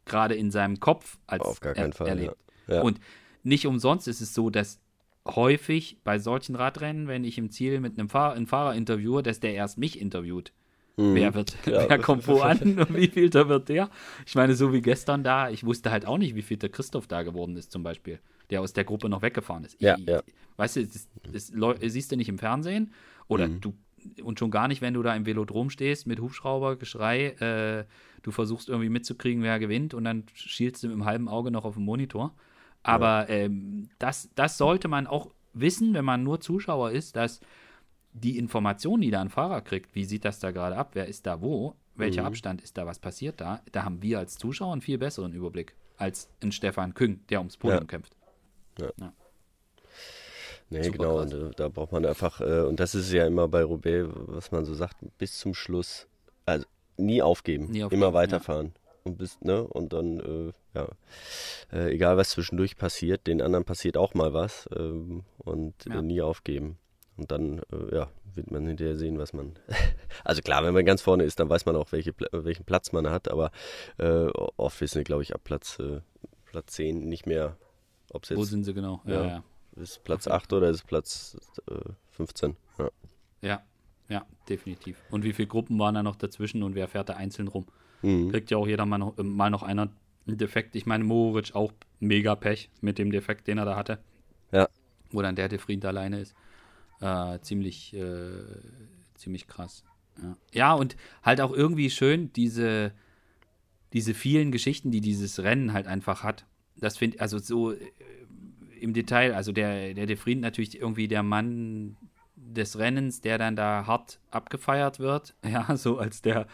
gerade 0.05 0.35
in 0.35 0.51
seinem 0.51 0.79
Kopf 0.79 1.17
als 1.25 1.43
Auf 1.43 1.61
gar 1.61 1.73
keinen 1.73 1.93
er, 1.93 1.95
Fall, 1.95 2.07
erlebt. 2.09 2.37
ja. 2.67 2.75
Ja. 2.75 2.81
Und 2.83 2.99
nicht 3.41 3.65
umsonst 3.65 4.07
ist 4.07 4.21
es 4.21 4.35
so, 4.35 4.51
dass 4.51 4.79
häufig 5.27 5.97
bei 6.03 6.19
solchen 6.19 6.55
Radrennen, 6.55 7.07
wenn 7.07 7.23
ich 7.23 7.37
im 7.37 7.49
Ziel 7.49 7.79
mit 7.79 7.97
einem 7.97 8.09
Fahrer, 8.09 8.33
einen 8.33 8.47
Fahrer 8.47 8.75
interviewe, 8.75 9.23
dass 9.23 9.39
der 9.39 9.53
erst 9.53 9.77
mich 9.77 9.99
interviewt. 10.01 10.51
Wer 10.95 11.33
wird, 11.33 11.55
Ja. 11.65 11.89
wer 11.89 11.97
kommt 11.97 12.27
wo 12.27 12.41
an 12.41 12.59
und 12.77 12.95
wie 12.95 13.07
viel 13.07 13.29
da 13.31 13.49
wird 13.49 13.67
der? 13.69 13.89
Ich 14.27 14.35
meine, 14.35 14.53
so 14.53 14.71
wie 14.73 14.81
gestern 14.81 15.23
da, 15.23 15.49
ich 15.49 15.63
wusste 15.63 15.89
halt 15.89 16.05
auch 16.05 16.19
nicht, 16.19 16.35
wie 16.35 16.43
viel 16.43 16.57
der 16.57 16.69
Christoph 16.69 17.07
da 17.07 17.23
geworden 17.23 17.57
ist, 17.57 17.71
zum 17.71 17.81
Beispiel, 17.81 18.19
der 18.51 18.61
aus 18.61 18.73
der 18.73 18.83
Gruppe 18.83 19.09
noch 19.09 19.23
weggefahren 19.23 19.63
ist. 19.63 19.81
Ja, 19.81 19.95
ich, 19.97 20.05
ja. 20.05 20.21
Weißt 20.57 20.75
du, 20.75 20.85
das, 20.85 21.07
das 21.31 21.51
läu- 21.51 21.77
siehst 21.89 22.11
du 22.11 22.15
nicht 22.15 22.29
im 22.29 22.37
Fernsehen 22.37 22.93
oder 23.27 23.47
Mhm. 23.47 23.61
du 23.61 23.73
und 24.21 24.37
schon 24.37 24.51
gar 24.51 24.67
nicht, 24.67 24.81
wenn 24.81 24.93
du 24.93 25.01
da 25.01 25.15
im 25.15 25.25
Velodrom 25.25 25.69
stehst 25.69 26.05
mit 26.05 26.19
Hubschrauber, 26.19 26.75
Geschrei, 26.75 27.27
äh, 27.39 27.85
du 28.21 28.31
versuchst 28.31 28.67
irgendwie 28.67 28.89
mitzukriegen, 28.89 29.41
wer 29.41 29.57
gewinnt 29.59 29.93
und 29.93 30.03
dann 30.03 30.25
schielst 30.35 30.83
du 30.83 30.87
mit 30.89 30.95
dem 30.97 31.05
halben 31.05 31.29
Auge 31.29 31.49
noch 31.51 31.63
auf 31.63 31.75
den 31.75 31.85
Monitor. 31.85 32.35
Aber 32.83 33.29
ähm, 33.29 33.89
das, 33.99 34.29
das 34.35 34.57
sollte 34.57 34.87
man 34.87 35.07
auch 35.07 35.31
wissen, 35.53 35.93
wenn 35.93 36.05
man 36.05 36.23
nur 36.23 36.39
Zuschauer 36.41 36.91
ist, 36.91 37.15
dass 37.15 37.39
die 38.13 38.37
Information, 38.37 39.01
die 39.01 39.09
da 39.11 39.21
ein 39.21 39.29
Fahrer 39.29 39.61
kriegt, 39.61 39.95
wie 39.95 40.05
sieht 40.05 40.25
das 40.25 40.39
da 40.39 40.51
gerade 40.51 40.75
ab, 40.77 40.91
wer 40.93 41.07
ist 41.07 41.25
da 41.25 41.41
wo, 41.41 41.75
welcher 41.95 42.21
Mhm. 42.21 42.27
Abstand 42.27 42.61
ist 42.61 42.77
da, 42.77 42.85
was 42.85 42.99
passiert 42.99 43.39
da, 43.41 43.61
da 43.71 43.83
haben 43.85 44.01
wir 44.01 44.19
als 44.19 44.37
Zuschauer 44.37 44.73
einen 44.73 44.81
viel 44.81 44.97
besseren 44.97 45.33
Überblick 45.33 45.73
als 45.97 46.29
ein 46.41 46.51
Stefan 46.51 46.93
Küng, 46.93 47.21
der 47.29 47.39
ums 47.39 47.55
Podium 47.57 47.81
Ja. 47.81 47.87
kämpft. 47.87 48.15
Nee, 50.69 50.83
Super 50.83 50.97
genau. 50.97 51.17
krass. 51.17 51.33
Und, 51.33 51.51
äh, 51.51 51.55
da 51.55 51.67
braucht 51.69 51.91
man 51.91 52.05
einfach, 52.05 52.41
äh, 52.41 52.61
und 52.61 52.79
das 52.79 52.95
ist 52.95 53.11
ja 53.11 53.27
immer 53.27 53.47
bei 53.47 53.63
Roubaix, 53.63 54.09
was 54.13 54.51
man 54.51 54.65
so 54.65 54.73
sagt, 54.73 54.97
bis 55.17 55.37
zum 55.37 55.53
Schluss. 55.53 56.07
Also 56.45 56.65
nie 56.97 57.21
aufgeben, 57.21 57.67
Nie 57.71 57.83
aufgeben, 57.83 58.01
immer 58.01 58.13
weiterfahren. 58.13 58.73
Und 59.05 59.17
bis, 59.17 59.41
ne, 59.41 59.63
und 59.63 59.91
dann, 59.91 60.19
äh, 60.19 60.53
ja, 60.73 60.87
äh, 61.73 61.93
egal 61.93 62.15
was 62.17 62.29
zwischendurch 62.29 62.77
passiert, 62.77 63.27
den 63.27 63.41
anderen 63.41 63.65
passiert 63.65 63.97
auch 63.97 64.13
mal 64.13 64.33
was 64.33 64.69
ähm, 64.75 65.23
und 65.39 65.73
Ja. 65.85 65.99
äh, 65.99 66.01
nie 66.01 66.21
aufgeben. 66.21 66.77
Und 67.17 67.29
dann, 67.31 67.59
äh, 67.71 67.95
ja, 67.95 68.09
wird 68.33 68.49
man 68.49 68.65
hinterher 68.65 68.95
sehen, 68.97 69.19
was 69.19 69.33
man. 69.33 69.53
also 70.23 70.41
klar, 70.41 70.63
wenn 70.63 70.73
man 70.73 70.85
ganz 70.85 71.01
vorne 71.01 71.23
ist, 71.25 71.39
dann 71.39 71.49
weiß 71.49 71.65
man 71.65 71.75
auch, 71.75 71.91
welche, 71.91 72.13
welchen 72.31 72.63
Platz 72.63 72.91
man 72.93 73.09
hat, 73.09 73.27
aber 73.27 73.51
äh, 73.97 74.27
oft 74.57 74.79
wissen 74.81 74.95
wir, 74.99 75.03
glaube 75.03 75.21
ich, 75.21 75.35
ab 75.35 75.41
Platz, 75.43 75.77
äh, 75.79 75.99
Platz 76.45 76.73
10 76.73 77.07
nicht 77.07 77.25
mehr, 77.27 77.57
ob 78.11 78.23
es 78.23 78.31
Wo 78.31 78.39
jetzt 78.39 78.49
sind 78.51 78.63
sie 78.63 78.73
genau? 78.73 79.01
Ja, 79.05 79.13
Ja. 79.13 79.27
ja. 79.27 79.43
ist 79.75 80.03
Platz 80.05 80.27
8 80.27 80.53
oder 80.53 80.69
ist 80.69 80.87
Platz 80.87 81.37
äh, 81.69 81.89
15. 82.11 82.55
Ja. 82.79 82.89
Ja, 83.41 83.63
ja, 84.07 84.25
definitiv. 84.47 84.97
Und 85.11 85.23
wie 85.25 85.33
viele 85.33 85.47
Gruppen 85.49 85.77
waren 85.77 85.93
da 85.93 86.03
noch 86.03 86.15
dazwischen 86.15 86.63
und 86.63 86.73
wer 86.73 86.87
fährt 86.87 87.09
da 87.09 87.13
einzeln 87.15 87.49
rum? 87.49 87.65
Mhm. 88.03 88.31
Kriegt 88.31 88.51
ja 88.51 88.57
auch 88.57 88.67
jeder 88.67 88.85
mal 88.85 88.99
noch, 88.99 89.17
äh, 89.17 89.23
mal 89.23 89.49
noch 89.49 89.63
einer 89.63 89.89
einen 90.27 90.37
Defekt. 90.37 90.75
Ich 90.75 90.85
meine, 90.85 91.03
Moritz 91.03 91.51
auch 91.51 91.73
mega 91.99 92.35
Pech 92.35 92.69
mit 92.81 92.97
dem 92.97 93.11
Defekt, 93.11 93.47
den 93.47 93.57
er 93.57 93.65
da 93.65 93.75
hatte. 93.75 93.99
Ja. 94.51 94.69
Wo 95.11 95.21
dann 95.21 95.35
der 95.35 95.49
Defried 95.49 95.83
alleine 95.85 96.21
ist. 96.21 96.35
Äh, 97.01 97.39
ziemlich, 97.41 97.93
äh, 97.93 98.43
ziemlich 99.15 99.47
krass. 99.47 99.83
Ja. 100.21 100.37
ja, 100.53 100.73
und 100.73 100.95
halt 101.23 101.41
auch 101.41 101.51
irgendwie 101.51 101.89
schön, 101.89 102.31
diese, 102.33 102.93
diese 103.93 104.13
vielen 104.13 104.51
Geschichten, 104.51 104.91
die 104.91 105.01
dieses 105.01 105.41
Rennen 105.41 105.73
halt 105.73 105.87
einfach 105.87 106.23
hat. 106.23 106.45
Das 106.77 106.97
finde 106.97 107.19
also 107.19 107.39
so 107.39 107.71
äh, 107.71 107.79
im 108.79 108.93
Detail, 108.93 109.33
also 109.33 109.51
der, 109.51 109.93
der 109.93 110.05
Defried 110.05 110.39
natürlich 110.39 110.79
irgendwie 110.79 111.07
der 111.07 111.23
Mann 111.23 111.97
des 112.35 112.77
Rennens, 112.77 113.21
der 113.21 113.37
dann 113.37 113.55
da 113.55 113.87
hart 113.87 114.19
abgefeiert 114.29 114.99
wird, 114.99 115.35
ja, 115.43 115.75
so 115.75 115.97
als 115.97 116.21
der, 116.21 116.47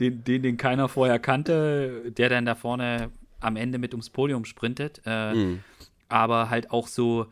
den, 0.00 0.24
den, 0.24 0.42
den 0.42 0.56
keiner 0.56 0.88
vorher 0.88 1.18
kannte, 1.18 2.10
der 2.16 2.28
dann 2.28 2.46
da 2.46 2.54
vorne 2.54 3.10
am 3.40 3.56
Ende 3.56 3.78
mit 3.78 3.92
ums 3.94 4.10
Podium 4.10 4.44
sprintet. 4.44 5.02
Äh, 5.04 5.34
Mhm. 5.34 5.60
aber 6.08 6.50
halt 6.50 6.70
auch 6.70 6.86
so, 6.88 7.26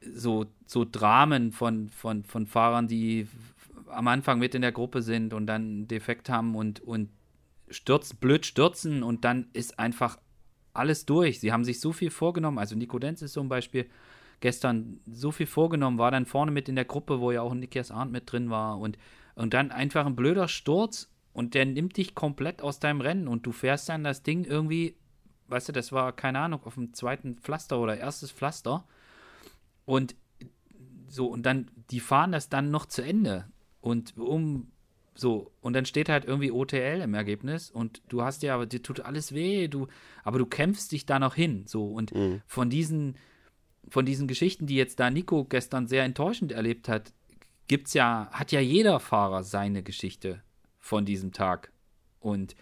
so, 0.00 0.46
so 0.66 0.84
Dramen 0.90 1.52
von, 1.52 1.88
von, 1.88 2.24
von 2.24 2.46
Fahrern, 2.46 2.88
die 2.88 3.26
am 3.88 4.08
Anfang 4.08 4.38
mit 4.38 4.54
in 4.54 4.62
der 4.62 4.72
Gruppe 4.72 5.02
sind 5.02 5.32
und 5.32 5.46
dann 5.46 5.62
einen 5.62 5.88
Defekt 5.88 6.28
haben 6.28 6.54
und, 6.54 6.80
und 6.80 7.10
stürz, 7.70 8.14
blöd 8.14 8.44
stürzen 8.44 9.02
und 9.02 9.24
dann 9.24 9.46
ist 9.52 9.78
einfach 9.78 10.18
alles 10.72 11.06
durch. 11.06 11.40
Sie 11.40 11.52
haben 11.52 11.64
sich 11.64 11.80
so 11.80 11.92
viel 11.92 12.10
vorgenommen. 12.10 12.58
Also 12.58 12.74
Nico 12.76 12.98
Denz 12.98 13.22
ist 13.22 13.38
ein 13.38 13.48
Beispiel. 13.48 13.86
Gestern 14.40 15.00
so 15.10 15.30
viel 15.30 15.46
vorgenommen, 15.46 15.96
war 15.98 16.10
dann 16.10 16.26
vorne 16.26 16.50
mit 16.50 16.68
in 16.68 16.74
der 16.74 16.84
Gruppe, 16.84 17.20
wo 17.20 17.30
ja 17.30 17.40
auch 17.40 17.54
Nikias 17.54 17.90
Arndt 17.90 18.12
mit 18.12 18.30
drin 18.30 18.50
war 18.50 18.78
und, 18.78 18.98
und 19.36 19.54
dann 19.54 19.70
einfach 19.70 20.04
ein 20.04 20.16
blöder 20.16 20.48
Sturz 20.48 21.08
und 21.34 21.54
der 21.54 21.66
nimmt 21.66 21.96
dich 21.98 22.14
komplett 22.14 22.62
aus 22.62 22.78
deinem 22.78 23.02
Rennen 23.02 23.28
und 23.28 23.44
du 23.44 23.52
fährst 23.52 23.88
dann 23.88 24.04
das 24.04 24.22
Ding 24.22 24.44
irgendwie, 24.44 24.94
weißt 25.48 25.68
du, 25.68 25.72
das 25.72 25.92
war, 25.92 26.12
keine 26.12 26.38
Ahnung, 26.38 26.62
auf 26.64 26.74
dem 26.74 26.94
zweiten 26.94 27.36
Pflaster 27.36 27.80
oder 27.80 27.98
erstes 27.98 28.30
Pflaster. 28.30 28.86
Und 29.84 30.14
so, 31.08 31.26
und 31.26 31.44
dann, 31.44 31.70
die 31.90 32.00
fahren 32.00 32.32
das 32.32 32.48
dann 32.48 32.70
noch 32.70 32.86
zu 32.86 33.02
Ende. 33.02 33.46
Und 33.80 34.16
um 34.16 34.68
so, 35.16 35.50
und 35.60 35.74
dann 35.74 35.86
steht 35.86 36.08
halt 36.08 36.24
irgendwie 36.24 36.52
OTL 36.52 37.00
im 37.02 37.14
Ergebnis 37.14 37.70
und 37.70 38.00
du 38.08 38.22
hast 38.22 38.42
ja, 38.42 38.54
aber 38.54 38.66
dir 38.66 38.82
tut 38.82 39.00
alles 39.00 39.34
weh, 39.34 39.68
du, 39.68 39.88
aber 40.22 40.38
du 40.38 40.46
kämpfst 40.46 40.92
dich 40.92 41.04
da 41.04 41.18
noch 41.18 41.34
hin, 41.34 41.64
so, 41.66 41.86
und 41.86 42.14
Mhm. 42.14 42.42
von 42.46 42.70
diesen, 42.70 43.16
von 43.88 44.06
diesen 44.06 44.26
Geschichten, 44.28 44.66
die 44.66 44.76
jetzt 44.76 44.98
da 44.98 45.10
Nico 45.10 45.44
gestern 45.44 45.86
sehr 45.88 46.04
enttäuschend 46.04 46.52
erlebt 46.52 46.88
hat, 46.88 47.12
gibt's 47.68 47.92
ja, 47.94 48.28
hat 48.32 48.50
ja 48.52 48.60
jeder 48.60 48.98
Fahrer 49.00 49.42
seine 49.42 49.82
Geschichte 49.82 50.43
von 50.84 51.06
diesem 51.06 51.32
Tag. 51.32 51.72
Und 52.20 52.54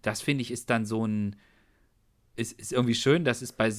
das 0.00 0.22
finde 0.22 0.42
ich 0.42 0.52
ist 0.52 0.70
dann 0.70 0.86
so 0.86 1.04
ein, 1.04 1.34
ist, 2.36 2.52
ist 2.52 2.72
irgendwie 2.72 2.94
schön, 2.94 3.24
dass 3.24 3.42
es 3.42 3.52
bei, 3.52 3.72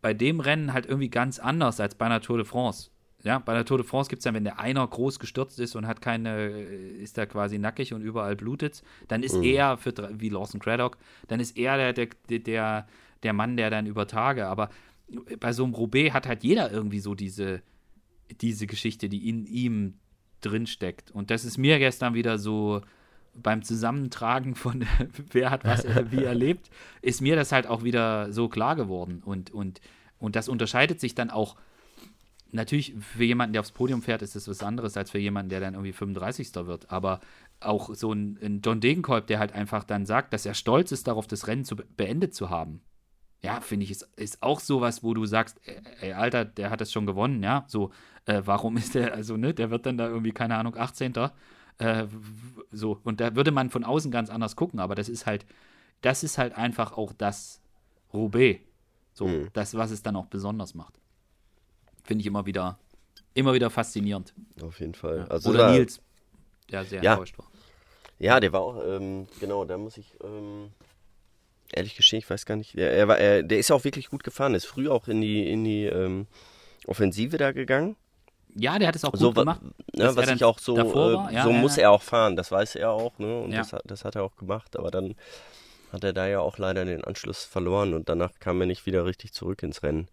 bei 0.00 0.14
dem 0.14 0.40
Rennen 0.40 0.72
halt 0.72 0.86
irgendwie 0.86 1.10
ganz 1.10 1.38
anders 1.38 1.80
als 1.80 1.94
bei 1.94 2.06
einer 2.06 2.22
Tour 2.22 2.38
de 2.38 2.46
France. 2.46 2.88
Ja, 3.22 3.38
bei 3.38 3.52
der 3.52 3.66
Tour 3.66 3.76
de 3.76 3.86
France 3.86 4.08
gibt 4.08 4.20
es 4.20 4.24
ja, 4.24 4.32
wenn 4.32 4.44
der 4.44 4.58
einer 4.58 4.86
groß 4.86 5.18
gestürzt 5.18 5.60
ist 5.60 5.76
und 5.76 5.86
hat 5.86 6.00
keine, 6.00 6.48
ist 6.48 7.18
da 7.18 7.26
quasi 7.26 7.58
nackig 7.58 7.92
und 7.92 8.00
überall 8.00 8.36
blutet, 8.36 8.82
dann 9.08 9.22
ist 9.22 9.36
er 9.36 9.76
für, 9.76 9.92
wie 10.18 10.30
Lawson 10.30 10.58
Craddock, 10.58 10.96
dann 11.28 11.40
ist 11.40 11.58
er 11.58 11.92
der, 11.92 12.06
der, 12.06 12.38
der, 12.38 12.88
der 13.22 13.32
Mann, 13.34 13.58
der 13.58 13.68
dann 13.68 13.84
über 13.84 14.06
Tage, 14.06 14.46
aber 14.46 14.70
bei 15.38 15.52
so 15.52 15.64
einem 15.64 15.74
Roubaix 15.74 16.14
hat 16.14 16.26
halt 16.26 16.42
jeder 16.42 16.72
irgendwie 16.72 17.00
so 17.00 17.14
diese, 17.14 17.60
diese 18.40 18.66
Geschichte, 18.66 19.10
die 19.10 19.28
in 19.28 19.44
ihm 19.44 19.98
drinsteckt. 20.40 21.10
Und 21.10 21.30
das 21.30 21.44
ist 21.44 21.58
mir 21.58 21.78
gestern 21.78 22.14
wieder 22.14 22.38
so 22.38 22.80
beim 23.34 23.62
Zusammentragen 23.62 24.54
von 24.54 24.84
wer 25.32 25.50
hat 25.50 25.64
was 25.64 25.84
äh, 25.84 26.04
wie 26.10 26.24
erlebt, 26.24 26.70
ist 27.02 27.20
mir 27.20 27.36
das 27.36 27.52
halt 27.52 27.66
auch 27.66 27.82
wieder 27.82 28.32
so 28.32 28.48
klar 28.48 28.76
geworden. 28.76 29.22
Und, 29.24 29.50
und, 29.50 29.80
und 30.18 30.36
das 30.36 30.48
unterscheidet 30.48 31.00
sich 31.00 31.14
dann 31.14 31.30
auch. 31.30 31.56
Natürlich, 32.52 32.94
für 32.98 33.22
jemanden, 33.22 33.52
der 33.52 33.60
aufs 33.60 33.70
Podium 33.70 34.02
fährt, 34.02 34.22
ist 34.22 34.34
das 34.34 34.48
was 34.48 34.64
anderes 34.64 34.96
als 34.96 35.12
für 35.12 35.20
jemanden, 35.20 35.50
der 35.50 35.60
dann 35.60 35.74
irgendwie 35.74 35.92
35. 35.92 36.52
wird. 36.66 36.90
Aber 36.90 37.20
auch 37.60 37.94
so 37.94 38.12
ein, 38.12 38.38
ein 38.42 38.60
John 38.60 38.80
Degenkolb, 38.80 39.28
der 39.28 39.38
halt 39.38 39.52
einfach 39.52 39.84
dann 39.84 40.04
sagt, 40.04 40.32
dass 40.32 40.46
er 40.46 40.54
stolz 40.54 40.90
ist 40.90 41.06
darauf, 41.06 41.28
das 41.28 41.46
Rennen 41.46 41.64
zu 41.64 41.76
be 41.76 41.84
beendet 41.96 42.34
zu 42.34 42.50
haben. 42.50 42.80
Ja, 43.42 43.60
finde 43.60 43.84
ich, 43.84 43.92
ist, 43.92 44.08
ist 44.16 44.42
auch 44.42 44.60
sowas, 44.60 45.02
wo 45.02 45.14
du 45.14 45.24
sagst, 45.26 45.60
ey, 45.64 45.76
ey, 46.00 46.12
Alter, 46.12 46.44
der 46.44 46.70
hat 46.70 46.80
das 46.80 46.92
schon 46.92 47.06
gewonnen, 47.06 47.42
ja. 47.42 47.64
So, 47.68 47.90
äh, 48.26 48.42
warum 48.44 48.76
ist 48.76 48.94
der, 48.94 49.14
also, 49.14 49.36
ne, 49.36 49.54
der 49.54 49.70
wird 49.70 49.86
dann 49.86 49.96
da 49.96 50.08
irgendwie, 50.08 50.32
keine 50.32 50.56
Ahnung, 50.56 50.76
18. 50.76 51.14
Äh, 51.80 52.06
so, 52.70 53.00
und 53.04 53.20
da 53.20 53.34
würde 53.34 53.50
man 53.50 53.70
von 53.70 53.84
außen 53.84 54.10
ganz 54.10 54.28
anders 54.30 54.54
gucken, 54.54 54.80
aber 54.80 54.94
das 54.94 55.08
ist 55.08 55.26
halt, 55.26 55.46
das 56.02 56.22
ist 56.22 56.36
halt 56.38 56.52
einfach 56.56 56.92
auch 56.96 57.12
das 57.12 57.60
Roubaix. 58.12 58.60
So, 59.14 59.26
Mhm. 59.26 59.48
das, 59.54 59.74
was 59.74 59.90
es 59.90 60.02
dann 60.02 60.14
auch 60.16 60.26
besonders 60.26 60.74
macht. 60.74 60.94
Finde 62.04 62.20
ich 62.20 62.26
immer 62.26 62.46
wieder, 62.46 62.78
immer 63.34 63.54
wieder 63.54 63.70
faszinierend. 63.70 64.34
Auf 64.62 64.78
jeden 64.80 64.94
Fall. 64.94 65.26
Also 65.28 65.50
Oder 65.50 65.60
da- 65.60 65.72
Nils, 65.72 66.00
der 66.70 66.84
sehr 66.84 67.02
Ja. 67.02 67.12
enttäuscht 67.12 67.38
war. 67.38 67.46
Ja, 68.18 68.38
der 68.40 68.52
war 68.52 68.60
auch, 68.60 68.82
ähm, 68.86 69.26
genau, 69.40 69.64
da 69.64 69.78
muss 69.78 69.96
ich, 69.96 70.14
ähm, 70.22 70.70
ehrlich 71.72 71.96
gestehen, 71.96 72.18
ich 72.18 72.28
weiß 72.28 72.44
gar 72.44 72.56
nicht, 72.56 72.76
der, 72.76 72.92
er 72.92 73.08
war, 73.08 73.18
er, 73.18 73.42
der 73.42 73.58
ist 73.58 73.70
auch 73.70 73.84
wirklich 73.84 74.10
gut 74.10 74.22
gefahren, 74.24 74.54
ist 74.54 74.66
früh 74.66 74.88
auch 74.88 75.08
in 75.08 75.20
die, 75.22 75.50
in 75.50 75.64
die 75.64 75.84
ähm, 75.86 76.26
Offensive 76.86 77.38
da 77.38 77.52
gegangen. 77.52 77.96
Ja, 78.54 78.78
der 78.78 78.88
hat 78.88 78.96
es 78.96 79.04
auch 79.04 79.12
gut 79.12 79.20
So, 79.20 79.32
gemacht. 79.32 79.62
Ne, 79.62 79.72
dass 79.92 80.16
er 80.16 80.22
was 80.22 80.30
ich 80.30 80.44
auch 80.44 80.58
so, 80.58 80.76
äh, 80.76 80.94
war. 80.94 81.32
Ja, 81.32 81.42
so 81.44 81.52
ja, 81.52 81.60
muss 81.60 81.76
ja. 81.76 81.82
er 81.82 81.90
auch 81.92 82.02
fahren, 82.02 82.36
das 82.36 82.50
weiß 82.50 82.74
er 82.76 82.90
auch, 82.90 83.18
ne? 83.18 83.40
Und 83.42 83.52
Ja. 83.52 83.58
das, 83.58 83.72
hat- 83.72 83.82
das 83.84 84.04
hat 84.04 84.16
er 84.16 84.22
auch 84.24 84.36
gemacht, 84.36 84.76
aber 84.76 84.90
dann 84.90 85.14
hat 85.92 86.04
er 86.04 86.12
da 86.12 86.26
ja 86.28 86.40
auch 86.40 86.58
leider 86.58 86.84
den 86.84 87.04
Anschluss 87.04 87.44
verloren 87.44 87.94
und 87.94 88.08
danach 88.08 88.32
kam 88.38 88.60
er 88.60 88.66
nicht 88.66 88.86
wieder 88.86 89.04
richtig 89.04 89.32
zurück 89.32 89.62
ins 89.62 89.82
Rennen. 89.82 90.08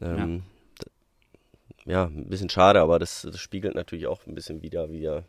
Ähm, 0.00 0.42
ja. 1.84 2.04
ein 2.04 2.28
bisschen 2.28 2.50
schade, 2.50 2.80
aber 2.80 2.98
das, 2.98 3.22
das 3.22 3.40
spiegelt 3.40 3.74
natürlich 3.74 4.06
auch 4.06 4.26
ein 4.26 4.34
bisschen 4.34 4.62
wieder, 4.62 4.90
wie 4.90 5.04
er 5.06 5.24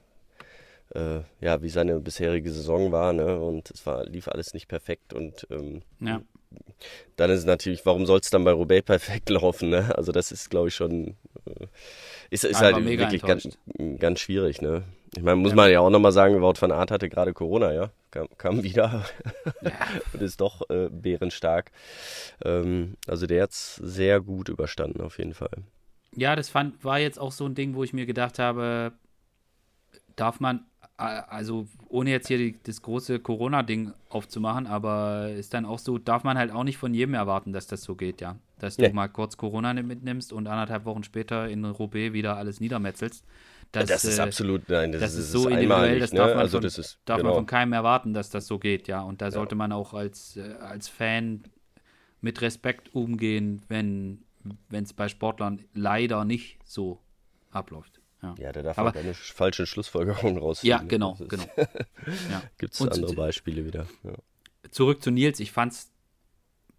äh, 0.96 1.22
ja, 1.42 1.62
wie 1.62 1.70
seine 1.70 2.00
bisherige 2.00 2.52
Saison 2.52 2.92
war, 2.92 3.14
ne? 3.14 3.40
Und 3.40 3.70
es 3.72 3.86
war, 3.86 4.06
lief 4.06 4.28
alles 4.28 4.54
nicht 4.54 4.68
perfekt 4.68 5.14
und 5.14 5.46
ähm, 5.52 5.84
Ja. 6.00 6.22
dann 7.16 7.30
ist 7.30 7.40
es 7.40 7.46
natürlich, 7.46 7.86
warum 7.86 8.06
soll 8.08 8.20
es 8.20 8.30
dann 8.32 8.44
bei 8.44 8.52
Roubaix 8.52 8.86
perfekt 8.86 9.30
laufen, 9.30 9.70
ne? 9.70 9.96
Also 9.96 10.12
das 10.12 10.32
ist, 10.32 10.50
glaube 10.50 10.70
ich, 10.70 10.76
schon, 10.76 11.16
äh, 11.46 11.68
ist, 12.30 12.44
ist 12.44 12.62
halt 12.62 12.84
wirklich 12.84 13.22
ganz, 13.22 13.58
ganz 14.00 14.20
schwierig, 14.20 14.62
ne? 14.62 14.84
Ich 15.16 15.24
meine, 15.24 15.38
muss 15.38 15.52
ja. 15.52 15.56
man 15.56 15.72
ja 15.72 15.80
auch 15.80 15.90
nochmal 15.90 16.12
sagen, 16.12 16.42
Wout 16.42 16.56
van 16.60 16.72
Aert 16.72 16.92
hatte 16.92 17.10
gerade 17.10 17.34
Corona, 17.34 17.74
ja. 17.74 17.90
Kam, 18.12 18.28
kam 18.38 18.64
wieder 18.64 19.06
ja. 19.62 19.72
und 20.14 20.22
ist 20.22 20.40
doch 20.40 20.70
äh, 20.70 20.90
bärenstark. 20.90 21.72
Ähm, 22.44 22.96
also 23.08 23.26
der 23.26 23.44
hat 23.44 23.52
es 23.52 23.76
sehr 23.76 24.22
gut 24.22 24.50
überstanden, 24.50 25.02
auf 25.02 25.18
jeden 25.18 25.34
Fall. 25.34 25.64
Ja, 26.16 26.36
das 26.36 26.50
fand, 26.50 26.84
war 26.84 27.00
jetzt 27.00 27.20
auch 27.20 27.32
so 27.32 27.46
ein 27.46 27.56
Ding, 27.56 27.76
wo 27.76 27.84
ich 27.84 27.94
mir 27.94 28.06
gedacht 28.06 28.40
habe, 28.40 28.94
darf 30.16 30.40
man, 30.40 30.66
also 31.00 31.66
ohne 31.88 32.10
jetzt 32.10 32.28
hier 32.28 32.38
die, 32.38 32.60
das 32.64 32.82
große 32.82 33.20
Corona-Ding 33.20 33.94
aufzumachen, 34.10 34.68
aber 34.68 35.30
ist 35.30 35.54
dann 35.54 35.66
auch 35.66 35.80
so, 35.80 35.98
darf 35.98 36.24
man 36.24 36.38
halt 36.38 36.52
auch 36.52 36.64
nicht 36.64 36.78
von 36.78 36.94
jedem 36.94 37.14
erwarten, 37.14 37.54
dass 37.54 37.68
das 37.68 37.84
so 37.84 37.96
geht, 37.96 38.22
ja. 38.22 38.38
Dass 38.60 38.76
du 38.76 38.84
nee. 38.84 38.92
mal 38.92 39.08
kurz 39.08 39.38
Corona 39.38 39.74
mitnimmst 39.74 40.34
und 40.34 40.48
anderthalb 40.48 40.84
Wochen 40.84 41.04
später 41.04 41.48
in 41.48 41.64
Roubaix 41.64 42.14
wieder 42.14 42.36
alles 42.36 42.60
niedermetzelst. 42.60 43.24
Das, 43.72 43.86
das 43.86 44.04
ist 44.04 44.18
äh, 44.18 44.24
absolut, 44.24 44.68
nein, 44.68 44.92
das, 44.92 45.02
das 45.02 45.14
ist, 45.14 45.20
ist, 45.20 45.32
so 45.32 45.48
individuell, 45.48 46.00
das 46.00 46.12
darf, 46.12 46.28
ne? 46.28 46.34
man, 46.34 46.42
also 46.42 46.58
von, 46.58 46.64
das 46.64 46.78
ist, 46.78 47.00
darf 47.06 47.18
genau. 47.18 47.30
man 47.30 47.38
von 47.38 47.46
keinem 47.46 47.74
erwarten, 47.74 48.14
dass 48.14 48.30
das 48.30 48.48
so 48.48 48.60
geht, 48.60 48.88
ja. 48.88 49.02
Und 49.02 49.22
da 49.22 49.32
sollte 49.32 49.54
ja. 49.56 49.58
man 49.58 49.72
auch 49.72 49.94
als, 49.94 50.36
äh, 50.36 50.56
als 50.60 50.90
Fan 50.90 51.44
mit 52.20 52.42
Respekt 52.42 52.94
umgehen, 52.94 53.62
wenn 53.70 54.26
es 54.72 54.92
bei 54.92 55.08
Sportlern 55.08 55.62
leider 55.74 56.26
nicht 56.26 56.60
so 56.66 57.00
abläuft. 57.52 57.99
Ja, 58.22 58.36
ja 58.38 58.52
der 58.52 58.64
darf 58.64 58.78
aber 58.78 58.92
keine 58.92 59.14
falschen 59.14 59.66
Schlussfolgerungen 59.66 60.38
rausfinden. 60.38 60.82
Ja, 60.82 60.86
genau, 60.88 61.16
genau. 61.28 61.46
ja. 61.58 62.44
Gibt 62.58 62.74
es 62.74 62.82
andere 62.82 63.14
Beispiele 63.14 63.66
wieder. 63.66 63.88
Ja. 64.04 64.14
Zurück 64.72 65.02
zu 65.02 65.12
Nils, 65.12 65.40
ich 65.40 65.52
fand's 65.52 65.92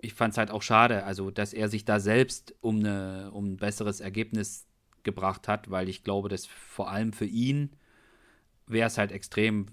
ich 0.03 0.15
fand 0.15 0.33
es 0.33 0.39
halt 0.39 0.51
auch 0.51 0.63
schade, 0.63 1.05
also 1.05 1.31
dass 1.31 1.53
er 1.53 1.69
sich 1.69 1.85
da 1.85 2.01
selbst 2.01 2.55
um, 2.61 2.79
eine, 2.79 3.31
um 3.33 3.53
ein 3.53 3.57
besseres 3.57 4.01
Ergebnis 4.01 4.67
gebracht 5.03 5.49
hat, 5.49 5.71
weil 5.71 5.89
ich 5.89 6.05
glaube, 6.05 6.29
dass 6.29 6.47
vor 6.47 6.91
allem 6.91 7.13
für 7.13 7.27
ihn 7.27 7.71
wäre 8.67 8.87
es 8.87 8.99
halt 8.99 9.13
extrem 9.13 9.67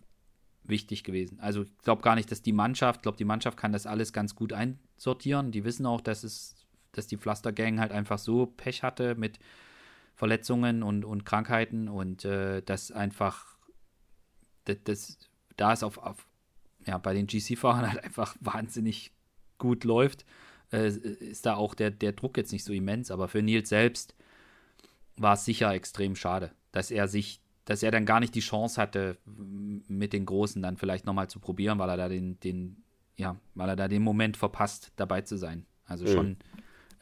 wichtig 0.63 1.03
gewesen. 1.03 1.39
Also 1.39 1.63
ich 1.63 1.77
glaube 1.79 2.01
gar 2.01 2.15
nicht, 2.15 2.31
dass 2.31 2.41
die 2.41 2.51
Mannschaft, 2.51 2.99
ich 2.99 3.03
glaube, 3.03 3.17
die 3.17 3.25
Mannschaft 3.25 3.57
kann 3.57 3.71
das 3.71 3.85
alles 3.85 4.11
ganz 4.11 4.35
gut 4.35 4.53
einsortieren. 4.53 5.51
Die 5.51 5.63
wissen 5.63 5.85
auch, 5.85 6.01
dass 6.01 6.23
es, 6.23 6.55
dass 6.91 7.07
die 7.07 7.17
Pflastergang 7.17 7.79
halt 7.79 7.91
einfach 7.91 8.17
so 8.17 8.47
Pech 8.47 8.83
hatte 8.83 9.15
mit 9.15 9.39
Verletzungen 10.17 10.81
und, 10.81 11.05
und 11.05 11.25
Krankheiten 11.25 11.87
und 11.87 12.25
äh, 12.25 12.63
dass 12.63 12.91
einfach 12.91 13.55
das, 14.65 14.77
das, 14.83 15.17
da 15.57 15.73
ist 15.73 15.83
auf, 15.83 15.99
auf 15.99 16.27
ja, 16.87 16.97
bei 16.97 17.13
den 17.13 17.27
GC-Fahrern 17.27 17.87
halt 17.91 18.03
einfach 18.03 18.35
wahnsinnig 18.39 19.13
gut 19.59 19.83
läuft, 19.83 20.25
äh, 20.73 20.87
ist 20.87 21.45
da 21.45 21.55
auch 21.55 21.75
der, 21.75 21.91
der 21.91 22.13
Druck 22.13 22.35
jetzt 22.35 22.51
nicht 22.51 22.63
so 22.63 22.73
immens. 22.73 23.11
Aber 23.11 23.27
für 23.27 23.43
Nils 23.43 23.69
selbst 23.69 24.15
war 25.17 25.33
es 25.33 25.45
sicher 25.45 25.71
extrem 25.71 26.15
schade, 26.15 26.51
dass 26.71 26.89
er 26.89 27.07
sich, 27.07 27.39
dass 27.65 27.83
er 27.83 27.91
dann 27.91 28.07
gar 28.07 28.19
nicht 28.19 28.33
die 28.33 28.39
Chance 28.39 28.81
hatte, 28.81 29.19
mit 29.25 30.13
den 30.13 30.25
Großen 30.25 30.63
dann 30.63 30.77
vielleicht 30.77 31.05
nochmal 31.05 31.29
zu 31.29 31.39
probieren, 31.39 31.77
weil 31.77 31.89
er 31.89 31.97
da 31.97 32.09
den, 32.09 32.39
den, 32.39 32.83
ja, 33.17 33.37
weil 33.53 33.69
er 33.69 33.75
da 33.75 33.87
den 33.87 34.01
Moment 34.01 34.35
verpasst, 34.35 34.91
dabei 34.95 35.21
zu 35.21 35.37
sein. 35.37 35.67
Also 35.85 36.05
mhm. 36.05 36.09
schon, 36.09 36.37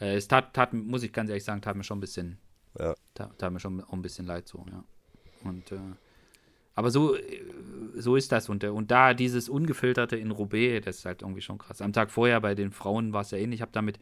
äh, 0.02 0.16
es 0.16 0.28
tat, 0.28 0.54
tat, 0.54 0.74
muss 0.74 1.04
ich 1.04 1.14
ganz 1.14 1.30
ehrlich 1.30 1.46
sagen, 1.46 1.62
tat 1.62 1.78
mir 1.78 1.84
schon 1.86 2.00
ein 2.00 2.02
bisschen, 2.02 2.40
ja. 2.78 2.96
tat, 3.14 3.38
tat 3.38 3.54
mir 3.54 3.60
schon 3.60 3.84
ein 3.84 4.02
bisschen 4.02 4.26
leid 4.26 4.48
so, 4.48 4.66
ja. 4.70 4.84
Und 5.44 5.72
äh, 5.72 5.78
aber 6.76 6.92
so, 6.92 7.16
so 7.96 8.18
ist 8.18 8.32
das. 8.32 8.50
Und, 8.50 8.64
und 8.66 8.92
da 8.92 9.14
dieses 9.14 9.48
Ungefilterte 9.48 10.18
in 10.18 10.32
Roubaix, 10.32 10.86
das 10.86 10.98
ist 10.98 11.06
halt 11.06 11.22
irgendwie 11.22 11.42
schon 11.42 11.58
krass. 11.58 11.82
Am 11.82 11.94
Tag 11.94 12.12
vorher 12.12 12.42
bei 12.42 12.54
den 12.54 12.72
Frauen 12.72 13.14
war 13.14 13.22
es 13.22 13.32
ja 13.32 13.38
ähnlich. 13.38 13.60
Ich 13.60 13.62
habe 13.62 13.72
da 13.72 13.82
mit 13.82 13.98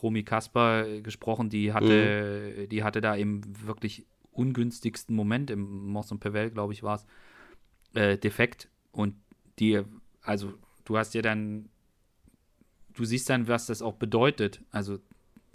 Romy 0.00 0.22
Kasper 0.22 1.00
gesprochen, 1.00 1.50
die 1.50 1.72
hatte, 1.72 2.54
mhm. 2.56 2.68
die 2.68 2.84
hatte 2.84 3.00
da 3.00 3.14
im 3.16 3.42
wirklich 3.66 4.06
ungünstigsten 4.30 5.14
Moment, 5.14 5.50
im 5.50 5.88
Mons 5.88 6.12
und 6.12 6.20
Pevel, 6.20 6.50
glaube 6.50 6.72
ich, 6.72 6.82
war 6.82 6.96
es, 6.96 7.06
äh, 7.94 8.16
defekt. 8.16 8.68
Und 8.92 9.16
die, 9.58 9.82
also 10.22 10.52
du 10.84 10.96
hast 10.96 11.14
ja 11.14 11.22
dann, 11.22 11.68
du 12.94 13.04
siehst 13.04 13.28
dann, 13.28 13.48
was 13.48 13.66
das 13.66 13.82
auch 13.82 13.94
bedeutet. 13.94 14.60
Also 14.70 14.98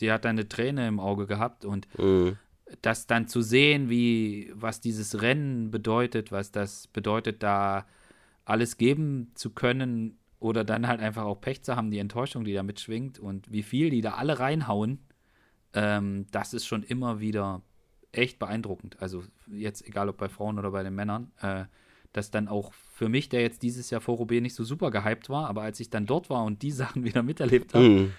die 0.01 0.11
hat 0.11 0.25
eine 0.25 0.47
Träne 0.47 0.87
im 0.87 0.99
Auge 0.99 1.25
gehabt 1.25 1.63
und 1.63 1.87
mhm. 1.97 2.37
Das 2.81 3.07
dann 3.07 3.27
zu 3.27 3.41
sehen, 3.41 3.89
wie, 3.89 4.51
was 4.53 4.81
dieses 4.81 5.21
Rennen 5.21 5.71
bedeutet, 5.71 6.31
was 6.31 6.51
das 6.51 6.87
bedeutet, 6.87 7.43
da 7.43 7.85
alles 8.45 8.77
geben 8.77 9.31
zu 9.35 9.51
können 9.51 10.17
oder 10.39 10.63
dann 10.63 10.87
halt 10.87 11.01
einfach 11.01 11.23
auch 11.23 11.41
Pech 11.41 11.63
zu 11.63 11.75
haben, 11.75 11.91
die 11.91 11.99
Enttäuschung, 11.99 12.43
die 12.43 12.53
da 12.53 12.63
mitschwingt 12.63 13.19
und 13.19 13.51
wie 13.51 13.63
viel 13.63 13.89
die 13.89 14.01
da 14.01 14.13
alle 14.13 14.39
reinhauen, 14.39 14.99
ähm, 15.73 16.25
das 16.31 16.53
ist 16.53 16.65
schon 16.65 16.83
immer 16.83 17.19
wieder 17.19 17.61
echt 18.11 18.39
beeindruckend. 18.39 19.01
Also 19.01 19.23
jetzt 19.47 19.85
egal 19.85 20.09
ob 20.09 20.17
bei 20.17 20.29
Frauen 20.29 20.57
oder 20.57 20.71
bei 20.71 20.83
den 20.83 20.95
Männern, 20.95 21.31
äh, 21.41 21.65
dass 22.13 22.31
dann 22.31 22.47
auch 22.47 22.73
für 22.73 23.09
mich, 23.09 23.29
der 23.29 23.41
jetzt 23.41 23.61
dieses 23.61 23.89
Jahr 23.89 24.01
vor 24.01 24.17
Roubaix 24.17 24.41
nicht 24.41 24.55
so 24.55 24.63
super 24.63 24.89
gehypt 24.89 25.29
war, 25.29 25.47
aber 25.47 25.61
als 25.61 25.79
ich 25.79 25.89
dann 25.89 26.05
dort 26.05 26.29
war 26.29 26.43
und 26.43 26.61
die 26.61 26.71
Sachen 26.71 27.03
wieder 27.03 27.23
miterlebt 27.23 27.73
habe, 27.73 27.87
mhm. 27.87 28.13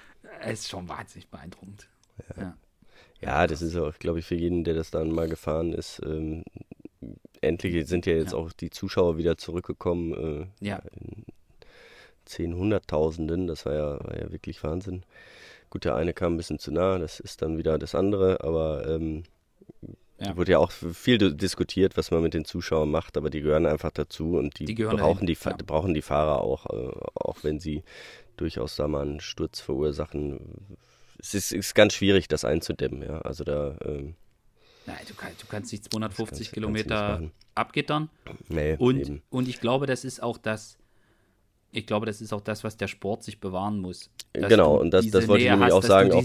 ist 0.48 0.68
schon 0.68 0.88
wahnsinnig 0.88 1.28
beeindruckend. 1.28 1.88
Ja. 2.36 2.42
ja. 2.42 2.56
Ja 3.20 3.46
das 3.46 3.62
ist 3.62 3.76
auch, 3.76 3.98
glaube 3.98 4.20
ich, 4.20 4.26
für 4.26 4.34
jeden, 4.34 4.64
der 4.64 4.74
das 4.74 4.90
dann 4.90 5.10
mal 5.10 5.28
gefahren 5.28 5.72
ist, 5.72 6.00
ähm, 6.04 6.44
endlich 7.40 7.86
sind 7.86 8.06
ja 8.06 8.14
jetzt 8.14 8.32
ja. 8.32 8.38
auch 8.38 8.52
die 8.52 8.70
Zuschauer 8.70 9.16
wieder 9.16 9.36
zurückgekommen. 9.36 10.50
Äh, 10.60 10.66
ja. 10.66 10.82
In, 10.94 11.24
zehn 12.30 12.54
Hunderttausenden. 12.54 13.46
Das 13.46 13.66
war 13.66 13.74
ja, 13.74 14.04
war 14.04 14.18
ja 14.18 14.32
wirklich 14.32 14.62
Wahnsinn. 14.62 15.02
Gut, 15.68 15.84
der 15.84 15.94
eine 15.94 16.14
kam 16.14 16.34
ein 16.34 16.36
bisschen 16.36 16.58
zu 16.58 16.72
nah, 16.72 16.98
das 16.98 17.20
ist 17.20 17.42
dann 17.42 17.58
wieder 17.58 17.78
das 17.78 17.94
andere, 17.94 18.42
aber 18.42 18.88
ähm, 18.88 19.22
ja. 20.18 20.36
wurde 20.36 20.52
ja 20.52 20.58
auch 20.58 20.72
viel 20.72 21.18
diskutiert, 21.18 21.96
was 21.96 22.10
man 22.10 22.22
mit 22.22 22.34
den 22.34 22.44
Zuschauern 22.44 22.90
macht, 22.90 23.16
aber 23.16 23.30
die 23.30 23.40
gehören 23.40 23.66
einfach 23.66 23.92
dazu 23.92 24.36
und 24.36 24.58
die, 24.58 24.64
die 24.64 24.74
brauchen, 24.74 25.26
die, 25.26 25.36
ja. 25.44 25.56
brauchen 25.64 25.94
die 25.94 26.02
Fahrer 26.02 26.40
auch, 26.40 26.66
äh, 26.66 26.90
auch 27.14 27.38
wenn 27.42 27.60
sie 27.60 27.84
durchaus 28.36 28.74
da 28.76 28.88
mal 28.88 29.02
einen 29.02 29.20
Sturz 29.20 29.60
verursachen. 29.60 30.76
Es 31.20 31.34
ist, 31.34 31.52
ist 31.52 31.74
ganz 31.74 31.94
schwierig, 31.94 32.28
das 32.28 32.44
einzudämmen, 32.44 33.02
ja. 33.02 33.20
Also 33.20 33.44
da. 33.44 33.76
Ähm, 33.84 34.14
Nein, 34.86 34.96
du, 35.06 35.14
kann, 35.14 35.30
du 35.38 35.46
kannst 35.46 35.72
nicht 35.72 35.84
250 35.84 36.38
kannst, 36.38 36.52
Kilometer 36.52 37.18
kannst 37.18 37.34
abgittern. 37.54 38.10
Nee, 38.48 38.76
und, 38.78 39.22
und 39.30 39.48
ich 39.48 39.60
glaube, 39.60 39.86
das 39.86 40.04
ist 40.04 40.22
auch 40.22 40.38
das, 40.38 40.78
ich 41.72 41.86
glaube, 41.86 42.06
das 42.06 42.20
ist 42.20 42.32
auch 42.32 42.40
das, 42.40 42.64
was 42.64 42.76
der 42.76 42.88
Sport 42.88 43.22
sich 43.22 43.40
bewahren 43.40 43.78
muss. 43.78 44.10
Genau, 44.32 44.76
und 44.76 44.90
das, 44.90 45.08
das 45.10 45.28
wollte 45.28 45.44
Nähe 45.44 45.52
ich 45.52 45.58
nämlich 45.58 45.72
auch 45.72 45.82
sagen. 45.82 46.12
Auch, 46.12 46.24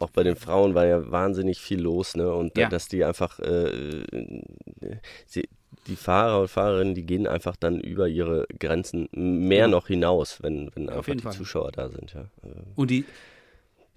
auch 0.00 0.10
bei 0.10 0.22
den 0.22 0.36
Frauen 0.36 0.74
war 0.74 0.86
ja 0.86 1.10
wahnsinnig 1.10 1.60
viel 1.60 1.80
los, 1.80 2.16
ne? 2.16 2.32
Und 2.32 2.56
ja. 2.56 2.68
dass 2.68 2.88
die 2.88 3.04
einfach, 3.04 3.38
äh, 3.38 4.04
sie, 5.26 5.48
die 5.86 5.96
Fahrer 5.96 6.40
und 6.40 6.48
Fahrerinnen, 6.48 6.94
die 6.94 7.04
gehen 7.04 7.26
einfach 7.26 7.56
dann 7.56 7.80
über 7.80 8.08
ihre 8.08 8.46
Grenzen 8.58 9.08
mehr 9.12 9.68
noch 9.68 9.86
hinaus, 9.86 10.42
wenn, 10.42 10.70
wenn 10.74 10.88
einfach 10.88 11.12
die 11.14 11.20
Fall. 11.20 11.32
Zuschauer 11.32 11.72
da 11.72 11.88
sind, 11.88 12.14
ja. 12.14 12.26
Und 12.76 12.90
die, 12.90 13.04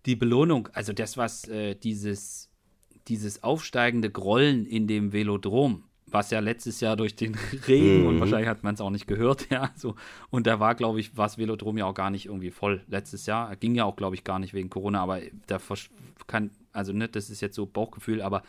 die 0.05 0.15
Belohnung, 0.15 0.69
also 0.73 0.93
das, 0.93 1.17
was 1.17 1.47
äh, 1.47 1.75
dieses, 1.75 2.49
dieses 3.07 3.43
aufsteigende 3.43 4.09
Grollen 4.09 4.65
in 4.65 4.87
dem 4.87 5.13
Velodrom, 5.13 5.83
was 6.07 6.29
ja 6.29 6.39
letztes 6.39 6.79
Jahr 6.79 6.95
durch 6.95 7.15
den 7.15 7.35
Regen 7.67 8.01
mhm. 8.01 8.07
und 8.07 8.19
wahrscheinlich 8.19 8.47
hat 8.47 8.63
man 8.63 8.75
es 8.75 8.81
auch 8.81 8.89
nicht 8.89 9.07
gehört, 9.07 9.49
ja, 9.51 9.71
so. 9.75 9.95
Und 10.29 10.47
da 10.47 10.59
war, 10.59 10.75
glaube 10.75 10.99
ich, 10.99 11.17
war 11.17 11.25
das 11.25 11.37
Velodrom 11.37 11.77
ja 11.77 11.85
auch 11.85 11.93
gar 11.93 12.09
nicht 12.09 12.25
irgendwie 12.25 12.51
voll 12.51 12.83
letztes 12.87 13.25
Jahr. 13.25 13.55
Ging 13.55 13.75
ja 13.75 13.85
auch, 13.85 13.95
glaube 13.95 14.15
ich, 14.15 14.23
gar 14.23 14.39
nicht 14.39 14.53
wegen 14.53 14.69
Corona, 14.69 15.01
aber 15.01 15.21
da 15.47 15.59
kann, 16.27 16.51
also 16.71 16.93
ne, 16.93 17.07
das 17.07 17.29
ist 17.29 17.41
jetzt 17.41 17.55
so 17.55 17.65
Bauchgefühl, 17.65 18.21
aber 18.21 18.43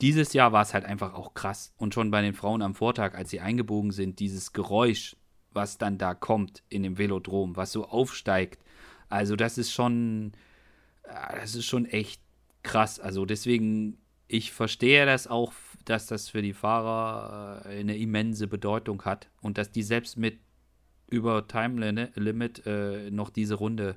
dieses 0.00 0.32
Jahr 0.32 0.52
war 0.52 0.62
es 0.62 0.74
halt 0.74 0.84
einfach 0.84 1.14
auch 1.14 1.32
krass. 1.32 1.72
Und 1.76 1.94
schon 1.94 2.10
bei 2.10 2.20
den 2.22 2.34
Frauen 2.34 2.60
am 2.60 2.74
Vortag, 2.74 3.14
als 3.14 3.30
sie 3.30 3.40
eingebogen 3.40 3.92
sind, 3.92 4.18
dieses 4.18 4.52
Geräusch, 4.52 5.16
was 5.52 5.78
dann 5.78 5.96
da 5.96 6.14
kommt 6.14 6.62
in 6.68 6.82
dem 6.82 6.98
Velodrom, 6.98 7.56
was 7.56 7.72
so 7.72 7.86
aufsteigt, 7.86 8.62
also 9.08 9.36
das 9.36 9.58
ist 9.58 9.70
schon, 9.70 10.32
das 11.02 11.54
ist 11.54 11.66
schon 11.66 11.86
echt 11.86 12.20
krass. 12.62 13.00
Also 13.00 13.26
deswegen, 13.26 13.98
ich 14.28 14.52
verstehe 14.52 15.06
das 15.06 15.26
auch 15.26 15.52
dass 15.84 16.06
das 16.06 16.28
für 16.28 16.42
die 16.42 16.52
Fahrer 16.52 17.62
äh, 17.66 17.80
eine 17.80 17.96
immense 17.96 18.46
Bedeutung 18.46 19.02
hat 19.04 19.28
und 19.40 19.58
dass 19.58 19.70
die 19.70 19.82
selbst 19.82 20.16
mit 20.16 20.38
über 21.08 21.46
Time 21.46 22.10
Limit 22.14 22.66
äh, 22.66 23.10
noch 23.10 23.30
diese 23.30 23.54
Runde, 23.54 23.96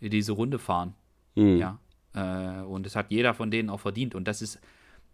diese 0.00 0.32
Runde 0.32 0.58
fahren. 0.58 0.94
Mhm. 1.34 1.56
Ja. 1.56 1.78
Äh, 2.14 2.62
und 2.62 2.86
das 2.86 2.94
hat 2.94 3.10
jeder 3.10 3.34
von 3.34 3.50
denen 3.50 3.68
auch 3.68 3.80
verdient. 3.80 4.14
Und 4.14 4.28
das 4.28 4.42
ist, 4.42 4.60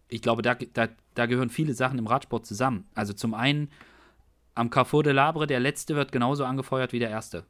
ich 0.09 0.21
glaube, 0.21 0.43
da, 0.43 0.55
da, 0.55 0.89
da 1.15 1.27
gehören 1.27 1.49
viele 1.49 1.73
Sachen 1.73 1.99
im 1.99 2.07
Radsport 2.07 2.45
zusammen. 2.45 2.87
Also 2.95 3.15
zum 3.15 3.33
einen 3.33 3.71
am 4.55 4.69
Carrefour 4.69 5.03
de 5.03 5.15
Labre, 5.15 5.47
der 5.47 5.61
letzte 5.61 5.97
wird 5.97 6.13
genauso 6.13 6.45
angefeuert 6.45 6.93
wie 6.93 6.99
der 6.99 7.09
erste. 7.09 7.45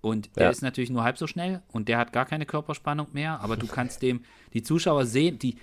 Und 0.00 0.36
der 0.36 0.44
ja. 0.44 0.50
ist 0.50 0.62
natürlich 0.62 0.90
nur 0.90 1.02
halb 1.02 1.18
so 1.18 1.26
schnell 1.26 1.62
und 1.72 1.88
der 1.88 1.98
hat 1.98 2.12
gar 2.12 2.26
keine 2.26 2.46
Körperspannung 2.46 3.08
mehr, 3.12 3.40
aber 3.40 3.56
du 3.56 3.66
kannst 3.66 4.02
dem, 4.02 4.24
die 4.52 4.62
Zuschauer 4.62 5.06
sehen, 5.06 5.38
die, 5.38 5.56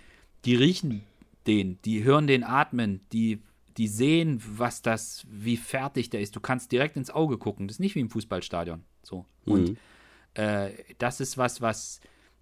die 0.43 0.55
riechen 0.55 1.03
den, 1.47 1.79
die 1.83 2.03
hören 2.03 2.27
den 2.27 2.43
atmen, 2.43 3.01
die, 3.13 3.41
die 3.77 3.87
sehen, 3.87 4.41
was 4.45 4.81
das, 4.81 5.25
wie 5.29 5.57
fertig 5.57 6.09
der 6.09 6.21
ist. 6.21 6.35
Du 6.35 6.39
kannst 6.39 6.71
direkt 6.71 6.97
ins 6.97 7.09
Auge 7.09 7.37
gucken. 7.37 7.67
Das 7.67 7.75
ist 7.75 7.79
nicht 7.79 7.95
wie 7.95 8.01
im 8.01 8.09
Fußballstadion. 8.09 8.83
So. 9.01 9.25
Und 9.45 9.69
mhm. 9.69 9.77
äh, 10.33 10.71
das 10.97 11.19
ist 11.19 11.37
was, 11.37 11.61
was, 11.61 12.01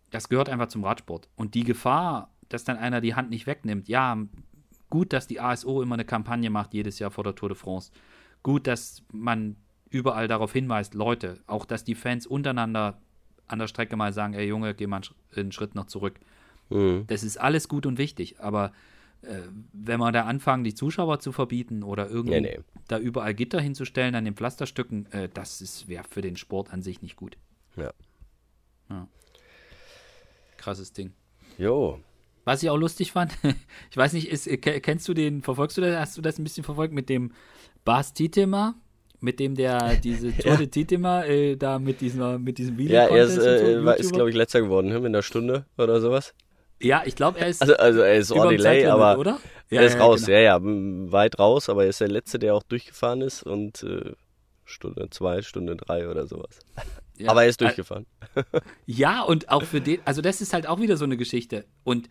das 0.10 0.30
gehört 0.30 0.50
einfach 0.50 0.68
zum 0.68 0.84
Radsport. 0.84 1.30
Und 1.36 1.54
die 1.56 1.64
Gefahr, 1.64 2.32
dass 2.50 2.64
dann 2.64 2.78
einer 2.78 3.02
die 3.02 3.16
Hand 3.16 3.30
nicht 3.30 3.48
wegnimmt, 3.48 3.88
ja, 3.88 4.18
Gut, 4.92 5.14
dass 5.14 5.26
die 5.26 5.40
ASO 5.40 5.82
immer 5.82 5.96
eine 5.96 6.04
Kampagne 6.04 6.50
macht, 6.50 6.74
jedes 6.74 7.00
Jahr 7.00 7.12
vor 7.12 7.24
der 7.24 7.34
Tour 7.34 7.48
de 7.48 7.58
France. 7.58 7.92
Gut, 8.44 8.68
dass 8.68 9.04
man 9.14 9.56
überall 9.92 10.28
darauf 10.28 10.54
hinweist, 10.54 10.96
Leute, 10.96 11.40
auch 11.46 11.66
dass 11.66 11.84
die 11.84 11.96
Fans 11.96 12.26
untereinander 12.26 12.98
an 13.48 13.60
der 13.60 13.68
Strecke 13.68 13.96
mal 13.96 14.14
sagen, 14.14 14.34
ey 14.34 14.48
Junge, 14.48 14.74
geh 14.74 14.88
mal 14.88 15.02
einen 15.36 15.52
Schritt 15.52 15.76
noch 15.76 15.86
zurück. 15.86 16.20
Mhm. 16.70 17.04
Das 17.08 17.24
ist 17.24 17.38
alles 17.38 17.68
gut 17.68 17.86
und 17.86 17.98
wichtig, 17.98 18.40
aber 18.40 18.72
äh, 19.22 19.42
wenn 19.74 20.00
wir 20.00 20.12
da 20.12 20.24
anfangen, 20.24 20.64
die 20.64 20.74
Zuschauer 20.74 21.20
zu 21.20 21.32
verbieten 21.32 21.84
oder 21.84 22.10
irgendwie 22.10 22.42
nee, 22.42 22.58
nee. 22.58 22.64
da 22.88 22.98
überall 22.98 23.36
Gitter 23.36 23.60
hinzustellen 23.60 24.16
an 24.16 24.26
den 24.26 24.36
Pflasterstücken, 24.36 25.12
äh, 25.12 25.30
das 25.32 25.88
wäre 25.88 26.06
für 26.10 26.22
den 26.22 26.38
Sport 26.38 26.74
an 26.74 26.82
sich 26.82 27.02
nicht 27.02 27.18
gut. 27.18 27.38
Ja. 27.76 27.92
ja. 28.90 29.08
Krasses 30.58 30.94
Ding. 30.94 31.12
Jo. 31.58 32.00
Was 32.46 32.64
ich 32.64 32.70
auch 32.70 32.78
lustig 32.78 33.12
fand, 33.12 33.38
ich 33.92 33.98
weiß 33.98 34.14
nicht, 34.14 34.30
ist, 34.30 34.50
kennst 34.62 35.08
du 35.08 35.14
den, 35.14 35.42
verfolgst 35.42 35.78
du 35.78 35.82
das, 35.82 36.00
hast 36.00 36.18
du 36.18 36.22
das 36.22 36.40
ein 36.40 36.44
bisschen 36.44 36.64
verfolgt 36.64 36.94
mit 36.94 37.10
dem 37.10 37.32
Bas 37.84 38.14
Tietema? 38.14 38.76
Mit 39.22 39.40
dem 39.40 39.56
der 39.56 39.96
diese 40.04 40.36
Tour 40.36 40.58
de 40.58 40.68
Titima 40.68 41.24
äh, 41.24 41.56
da 41.56 41.80
mit, 41.80 42.02
dieser, 42.02 42.38
mit 42.38 42.58
diesem 42.58 42.78
Video 42.78 42.96
Ja, 42.96 43.06
er 43.06 43.24
ist, 43.24 43.38
äh, 43.38 43.82
so, 43.82 43.92
ist 43.92 44.12
glaube 44.12 44.30
ich, 44.30 44.36
letzter 44.36 44.62
geworden, 44.62 44.88
ne? 44.88 44.96
mit 44.96 45.08
einer 45.08 45.22
Stunde 45.22 45.66
oder 45.78 46.02
sowas. 46.02 46.34
Ja, 46.82 47.04
ich 47.06 47.16
glaube, 47.16 47.40
er 47.40 47.48
ist. 47.48 47.62
Also, 47.62 47.76
also 47.76 48.02
er 48.02 48.16
ist 48.16 48.32
Ordilay, 48.32 48.88
aber 48.88 49.20
oder? 49.20 49.40
Ja, 49.70 49.82
er 49.82 49.88
ist 49.88 49.94
ja, 49.94 50.02
raus, 50.02 50.26
genau. 50.26 50.38
ja, 50.38 50.44
ja, 50.44 50.60
weit 51.12 51.38
raus, 51.38 51.70
aber 51.70 51.84
er 51.84 51.90
ist 51.90 52.02
der 52.02 52.08
Letzte, 52.08 52.40
der 52.40 52.56
auch 52.56 52.64
durchgefahren 52.64 53.22
ist 53.22 53.44
und 53.44 53.84
äh, 53.84 54.14
Stunde 54.66 55.10
zwei, 55.12 55.44
Stunde 55.44 55.76
drei 55.76 56.10
oder 56.10 56.28
sowas. 56.28 56.60
Ja, 57.18 57.30
aber 57.30 57.44
er 57.44 57.50
ist 57.50 57.62
durchgefahren. 57.62 58.06
Ja, 58.86 59.22
und 59.22 59.50
auch 59.50 59.64
für 59.64 59.82
den, 59.82 60.00
also 60.06 60.22
das 60.22 60.42
ist 60.42 60.54
halt 60.54 60.66
auch 60.66 60.80
wieder 60.80 60.98
so 60.98 61.06
eine 61.06 61.18
Geschichte. 61.18 61.66
Und 61.84 62.10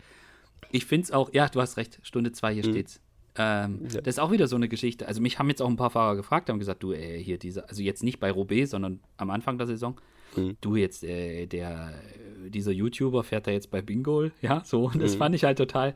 ich 0.71 0.85
finde 0.87 1.05
es 1.05 1.13
auch, 1.13 1.33
ja, 1.33 1.49
du 1.49 1.61
hast 1.61 1.77
recht, 1.77 1.99
Stunde 2.03 2.33
zwei, 2.33 2.53
hier 2.55 2.67
mhm. 2.67 2.71
steht's. 2.71 3.01
Ähm, 3.37 3.87
ja. 3.93 4.01
Das 4.01 4.14
ist 4.14 4.18
auch 4.18 4.33
wieder 4.33 4.49
so 4.49 4.57
eine 4.57 4.68
Geschichte. 4.68 5.07
Also 5.07 5.20
mich 5.20 5.39
haben 5.39 5.49
jetzt 5.49 5.62
auch 5.62 5.68
ein 5.68 5.76
paar 5.76 5.91
Fahrer 5.91 6.16
gefragt, 6.16 6.49
haben 6.49 6.59
gesagt, 6.59 6.83
du, 6.83 6.93
ey, 6.93 7.22
hier 7.22 7.39
diese, 7.39 7.68
also 7.68 7.83
jetzt 7.83 8.03
nicht 8.03 8.20
bei 8.20 8.31
Roubaix, 8.31 8.70
sondern 8.70 9.01
am 9.16 9.31
Anfang 9.31 9.59
der 9.59 9.66
Saison, 9.66 10.01
mhm. 10.37 10.57
du 10.61 10.76
jetzt, 10.76 11.05
äh, 11.05 11.47
der, 11.47 11.95
dieser 12.49 12.72
YouTuber 12.72 13.22
fährt 13.22 13.47
da 13.47 13.51
jetzt 13.51 13.70
bei 13.70 13.83
Bingo, 13.83 14.31
ja, 14.43 14.62
so. 14.64 14.87
Und 14.87 15.01
das 15.01 15.14
mhm. 15.14 15.18
fand 15.18 15.35
ich 15.35 15.45
halt 15.45 15.59
total 15.59 15.95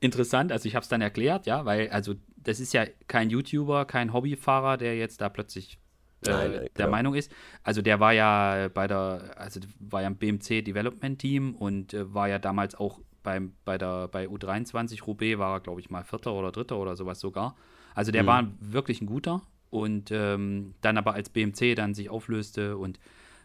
interessant. 0.00 0.52
Also 0.52 0.66
ich 0.66 0.74
habe 0.74 0.82
es 0.82 0.88
dann 0.88 1.00
erklärt, 1.00 1.46
ja, 1.46 1.64
weil, 1.64 1.88
also 1.90 2.14
das 2.36 2.60
ist 2.60 2.74
ja 2.74 2.84
kein 3.06 3.30
YouTuber, 3.30 3.84
kein 3.86 4.12
Hobbyfahrer, 4.12 4.76
der 4.76 4.96
jetzt 4.96 5.20
da 5.20 5.28
plötzlich 5.28 5.78
äh, 6.26 6.30
Nein, 6.30 6.66
der 6.76 6.88
Meinung 6.88 7.14
ist. 7.14 7.32
Also 7.62 7.82
der 7.82 8.00
war 8.00 8.12
ja 8.12 8.68
bei 8.72 8.86
der, 8.86 9.34
also 9.36 9.60
war 9.80 10.02
ja 10.02 10.08
im 10.08 10.16
BMC 10.16 10.64
Development 10.64 11.18
Team 11.18 11.54
und 11.54 11.94
äh, 11.94 12.12
war 12.12 12.28
ja 12.28 12.38
damals 12.38 12.74
auch 12.74 13.00
beim, 13.22 13.54
bei, 13.64 13.78
der, 13.78 14.08
bei 14.08 14.26
U23 14.26 15.04
Roubaix 15.04 15.38
war 15.38 15.56
er, 15.56 15.60
glaube 15.60 15.80
ich, 15.80 15.90
mal 15.90 16.04
Vierter 16.04 16.32
oder 16.34 16.52
Dritter 16.52 16.78
oder 16.78 16.96
sowas 16.96 17.20
sogar. 17.20 17.56
Also 17.94 18.12
der 18.12 18.22
mhm. 18.22 18.26
war 18.26 18.48
wirklich 18.60 19.00
ein 19.00 19.06
guter 19.06 19.42
und 19.70 20.10
ähm, 20.10 20.74
dann 20.80 20.98
aber 20.98 21.14
als 21.14 21.30
BMC 21.30 21.74
dann 21.74 21.94
sich 21.94 22.10
auflöste 22.10 22.76
und 22.76 22.98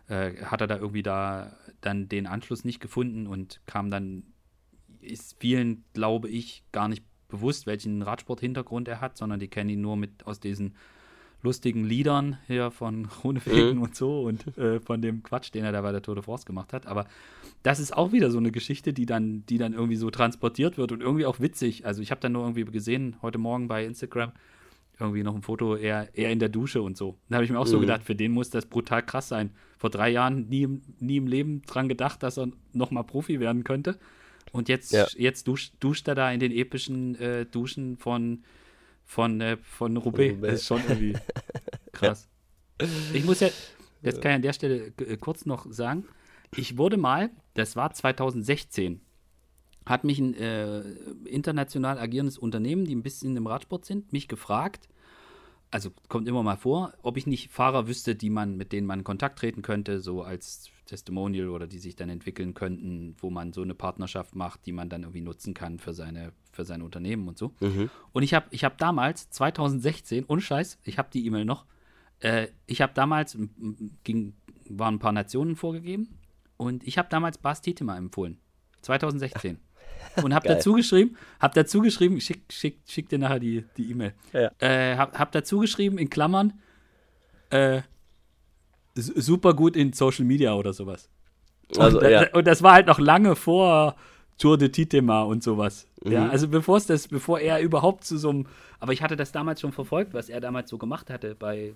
äh, 0.08 0.34
hat 0.44 0.62
er 0.62 0.68
da 0.68 0.78
irgendwie 0.78 1.04
da 1.04 1.56
dann 1.82 2.10
den 2.10 2.28
Anschluss 2.28 2.66
nicht 2.66 2.80
gefunden 2.80 3.28
und 3.28 3.62
kam 3.66 3.90
dann, 3.90 4.24
ist 5.02 5.38
vielen, 5.40 5.84
glaube 5.94 6.30
ich, 6.30 6.64
gar 6.72 6.88
nicht 6.88 7.04
bewusst, 7.28 7.68
welchen 7.68 8.02
Radsport-Hintergrund 8.02 8.88
er 8.88 9.02
hat, 9.02 9.18
sondern 9.18 9.40
die 9.40 9.48
kennen 9.48 9.70
ihn 9.70 9.82
nur 9.82 9.98
mit 9.98 10.26
aus 10.26 10.40
diesen 10.40 10.76
lustigen 11.44 11.84
Liedern 11.84 12.38
hier 12.48 12.72
von 12.72 13.06
Runefegen 13.24 13.78
mhm. 13.78 13.84
und 13.84 13.96
so 13.96 14.22
und 14.22 14.58
äh, 14.58 14.80
von 14.80 15.02
dem 15.02 15.24
Quatsch, 15.24 15.54
den 15.54 15.64
er 15.64 15.72
da 15.72 15.82
bei 15.82 15.92
der 15.92 16.02
Tour 16.02 16.16
de 16.16 16.24
France 16.24 16.46
gemacht 16.46 16.74
hat. 16.74 16.88
Aber 16.88 17.06
das 17.68 17.82
ist 17.82 17.92
auch 17.92 18.14
wieder 18.14 18.32
so 18.32 18.38
eine 18.38 18.54
Geschichte, 18.54 18.94
die 18.94 19.06
dann, 19.06 19.46
die 19.46 19.58
dann 19.58 19.74
irgendwie 19.74 19.98
so 19.98 20.10
transportiert 20.10 20.78
wird 20.78 20.94
und 20.94 21.02
irgendwie 21.02 21.26
auch 21.26 21.42
witzig. 21.42 21.86
Also 21.86 22.02
ich 22.02 22.12
habe 22.12 22.22
dann 22.22 22.32
nur 22.32 22.44
irgendwie 22.44 22.64
gesehen, 22.64 23.18
heute 23.22 23.40
Morgen 23.40 23.68
bei 23.68 23.84
Instagram, 23.84 24.32
irgendwie 24.98 25.22
noch 25.22 25.36
ein 25.36 25.42
Foto, 25.42 25.76
eher, 25.76 26.08
eher 26.16 26.32
in 26.32 26.40
der 26.40 26.48
Dusche 26.48 26.82
und 26.82 26.96
so. 26.96 27.18
Da 27.28 27.36
habe 27.36 27.44
ich 27.44 27.52
mir 27.52 27.60
auch 27.60 27.66
mhm. 27.66 27.72
so 27.72 27.80
gedacht, 27.82 28.04
für 28.06 28.16
den 28.16 28.32
muss 28.32 28.50
das 28.52 28.68
brutal 28.68 29.04
krass 29.04 29.28
sein. 29.28 29.50
Vor 29.78 29.90
drei 29.90 30.10
Jahren 30.10 30.48
nie, 30.48 30.80
nie 31.00 31.18
im 31.18 31.28
Leben 31.28 31.62
dran 31.64 31.90
gedacht, 31.90 32.24
dass 32.24 32.38
er 32.38 32.48
nochmal 32.72 33.04
Profi 33.04 33.42
werden 33.42 33.66
könnte. 33.66 34.00
Und 34.54 34.70
jetzt, 34.70 34.94
ja. 34.94 35.06
jetzt 35.18 35.46
duscht, 35.50 35.74
duscht 35.82 36.08
er 36.08 36.16
da 36.16 36.32
in 36.32 36.40
den 36.40 36.54
epischen 36.54 37.16
äh, 37.16 37.46
Duschen 37.46 37.98
von 37.98 38.44
von, 39.04 39.42
äh, 39.42 39.58
von 39.58 39.98
Roubaix. 39.98 40.40
Das 40.42 40.54
ist 40.54 40.68
schon 40.68 40.82
irgendwie 40.88 41.18
krass. 41.92 42.30
Ich 43.12 43.26
muss 43.26 43.40
ja, 43.40 43.50
jetzt 44.04 44.22
kann 44.22 44.30
ich 44.30 44.36
an 44.36 44.42
der 44.44 44.54
Stelle 44.54 44.94
äh, 45.00 45.18
kurz 45.18 45.48
noch 45.48 45.66
sagen, 45.72 46.06
ich 46.56 46.78
wurde 46.78 46.98
mal, 46.98 47.30
das 47.58 47.76
war 47.76 47.92
2016, 47.92 49.02
hat 49.86 50.04
mich 50.04 50.20
ein 50.20 50.34
äh, 50.36 50.82
international 51.26 51.98
agierendes 51.98 52.38
Unternehmen, 52.38 52.86
die 52.86 52.96
ein 52.96 53.04
bisschen 53.04 53.36
im 53.36 53.48
Radsport 53.48 53.86
sind, 53.86 54.14
mich 54.14 54.28
gefragt, 54.28 54.90
also 55.72 55.92
kommt 56.08 56.28
immer 56.28 56.44
mal 56.44 56.56
vor, 56.56 56.94
ob 57.02 57.18
ich 57.18 57.28
nicht 57.28 57.52
Fahrer 57.52 57.88
wüsste, 57.88 58.16
die 58.16 58.30
man, 58.30 58.56
mit 58.58 58.72
denen 58.72 58.88
man 58.88 59.00
in 59.00 59.06
Kontakt 59.06 59.40
treten 59.40 59.62
könnte, 59.64 60.00
so 60.00 60.22
als 60.22 60.70
Testimonial 60.86 61.50
oder 61.50 61.68
die 61.68 61.80
sich 61.80 61.96
dann 61.96 62.10
entwickeln 62.10 62.54
könnten, 62.54 63.16
wo 63.20 63.30
man 63.30 63.52
so 63.52 63.64
eine 63.64 63.74
Partnerschaft 63.74 64.36
macht, 64.36 64.66
die 64.66 64.72
man 64.72 64.88
dann 64.88 65.02
irgendwie 65.02 65.22
nutzen 65.22 65.54
kann 65.54 65.80
für 65.80 65.94
seine, 65.94 66.32
für 66.54 66.64
sein 66.64 66.82
Unternehmen 66.82 67.28
und 67.28 67.38
so. 67.38 67.54
Mhm. 67.60 67.90
Und 68.14 68.24
ich 68.24 68.34
habe 68.34 68.46
ich 68.52 68.64
hab 68.64 68.78
damals, 68.78 69.30
2016, 69.32 70.26
ohne 70.28 70.42
Scheiß, 70.42 70.80
ich 70.84 70.98
habe 70.98 71.10
die 71.12 71.26
E-Mail 71.26 71.44
noch, 71.44 71.66
äh, 72.20 72.48
ich 72.66 72.82
habe 72.82 72.94
damals, 72.94 73.38
ging, 74.06 74.34
waren 74.70 74.96
ein 74.96 75.00
paar 75.00 75.12
Nationen 75.12 75.58
vorgegeben 75.58 76.17
und 76.58 76.86
ich 76.86 76.98
habe 76.98 77.08
damals 77.10 77.38
Bas 77.38 77.62
Tietema 77.62 77.98
empfohlen. 77.98 78.38
2016. 78.82 79.60
und 80.24 80.34
habe 80.34 80.48
dazu 80.48 80.74
geschrieben, 80.74 81.18
habe 81.40 81.54
dazu 81.54 81.82
geschrieben, 81.82 82.20
schick, 82.22 82.42
schick, 82.52 82.80
schick 82.88 83.10
dir 83.10 83.20
nachher 83.20 83.40
die 83.40 83.64
E-Mail. 83.78 84.14
Die 84.34 84.38
e 84.38 84.42
ja. 84.44 84.52
äh, 84.60 84.98
habe 84.98 85.18
hab 85.18 85.32
dazu 85.32 85.60
geschrieben 85.60 85.98
in 85.98 86.10
Klammern, 86.10 86.54
äh, 87.50 87.82
super 88.96 89.54
gut 89.54 89.76
in 89.76 89.94
Social 89.94 90.26
Media 90.26 90.54
oder 90.54 90.74
sowas. 90.74 91.10
Also, 91.78 92.00
und, 92.00 92.10
ja. 92.10 92.32
und 92.34 92.48
das 92.48 92.64
war 92.64 92.74
halt 92.74 92.88
noch 92.88 93.00
lange 93.00 93.36
vor 93.36 93.96
Tour 94.38 94.58
de 94.58 94.70
Titema 94.70 95.24
und 95.24 95.44
sowas. 95.44 95.88
Mhm. 96.04 96.12
Ja, 96.12 96.30
also 96.30 96.48
bevor 96.48 96.78
es 96.78 96.86
das, 96.86 97.08
bevor 97.08 97.40
er 97.40 97.60
überhaupt 97.62 98.04
zu 98.04 98.18
so 98.18 98.30
einem, 98.30 98.46
aber 98.80 98.94
ich 98.94 99.02
hatte 99.02 99.16
das 99.16 99.32
damals 99.32 99.62
schon 99.62 99.72
verfolgt, 99.72 100.14
was 100.14 100.30
er 100.30 100.40
damals 100.40 100.70
so 100.70 100.78
gemacht 100.78 101.10
hatte 101.10 101.36
bei, 101.36 101.74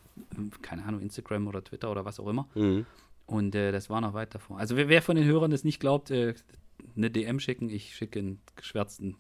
keine 0.62 0.84
Ahnung, 0.84 1.02
Instagram 1.02 1.48
oder 1.48 1.64
Twitter 1.64 1.92
oder 1.92 2.06
was 2.06 2.20
auch 2.20 2.28
immer. 2.28 2.48
Mhm. 2.56 2.86
Und 3.26 3.56
äh, 3.56 3.72
das 3.72 3.90
war 3.90 4.02
noch 4.02 4.14
weit 4.14 4.36
davor. 4.36 4.60
Also 4.60 4.76
wer, 4.76 4.90
wer, 4.90 5.02
von 5.02 5.16
den 5.16 5.26
Hörern 5.26 5.52
das 5.52 5.64
nicht 5.64 5.80
glaubt, 5.80 6.12
äh, 6.12 6.34
eine 6.96 7.10
DM 7.10 7.40
schicken, 7.40 7.70
ich 7.70 7.96
schicke 7.96 8.20
einen 8.20 8.42
geschwärzten 8.56 9.18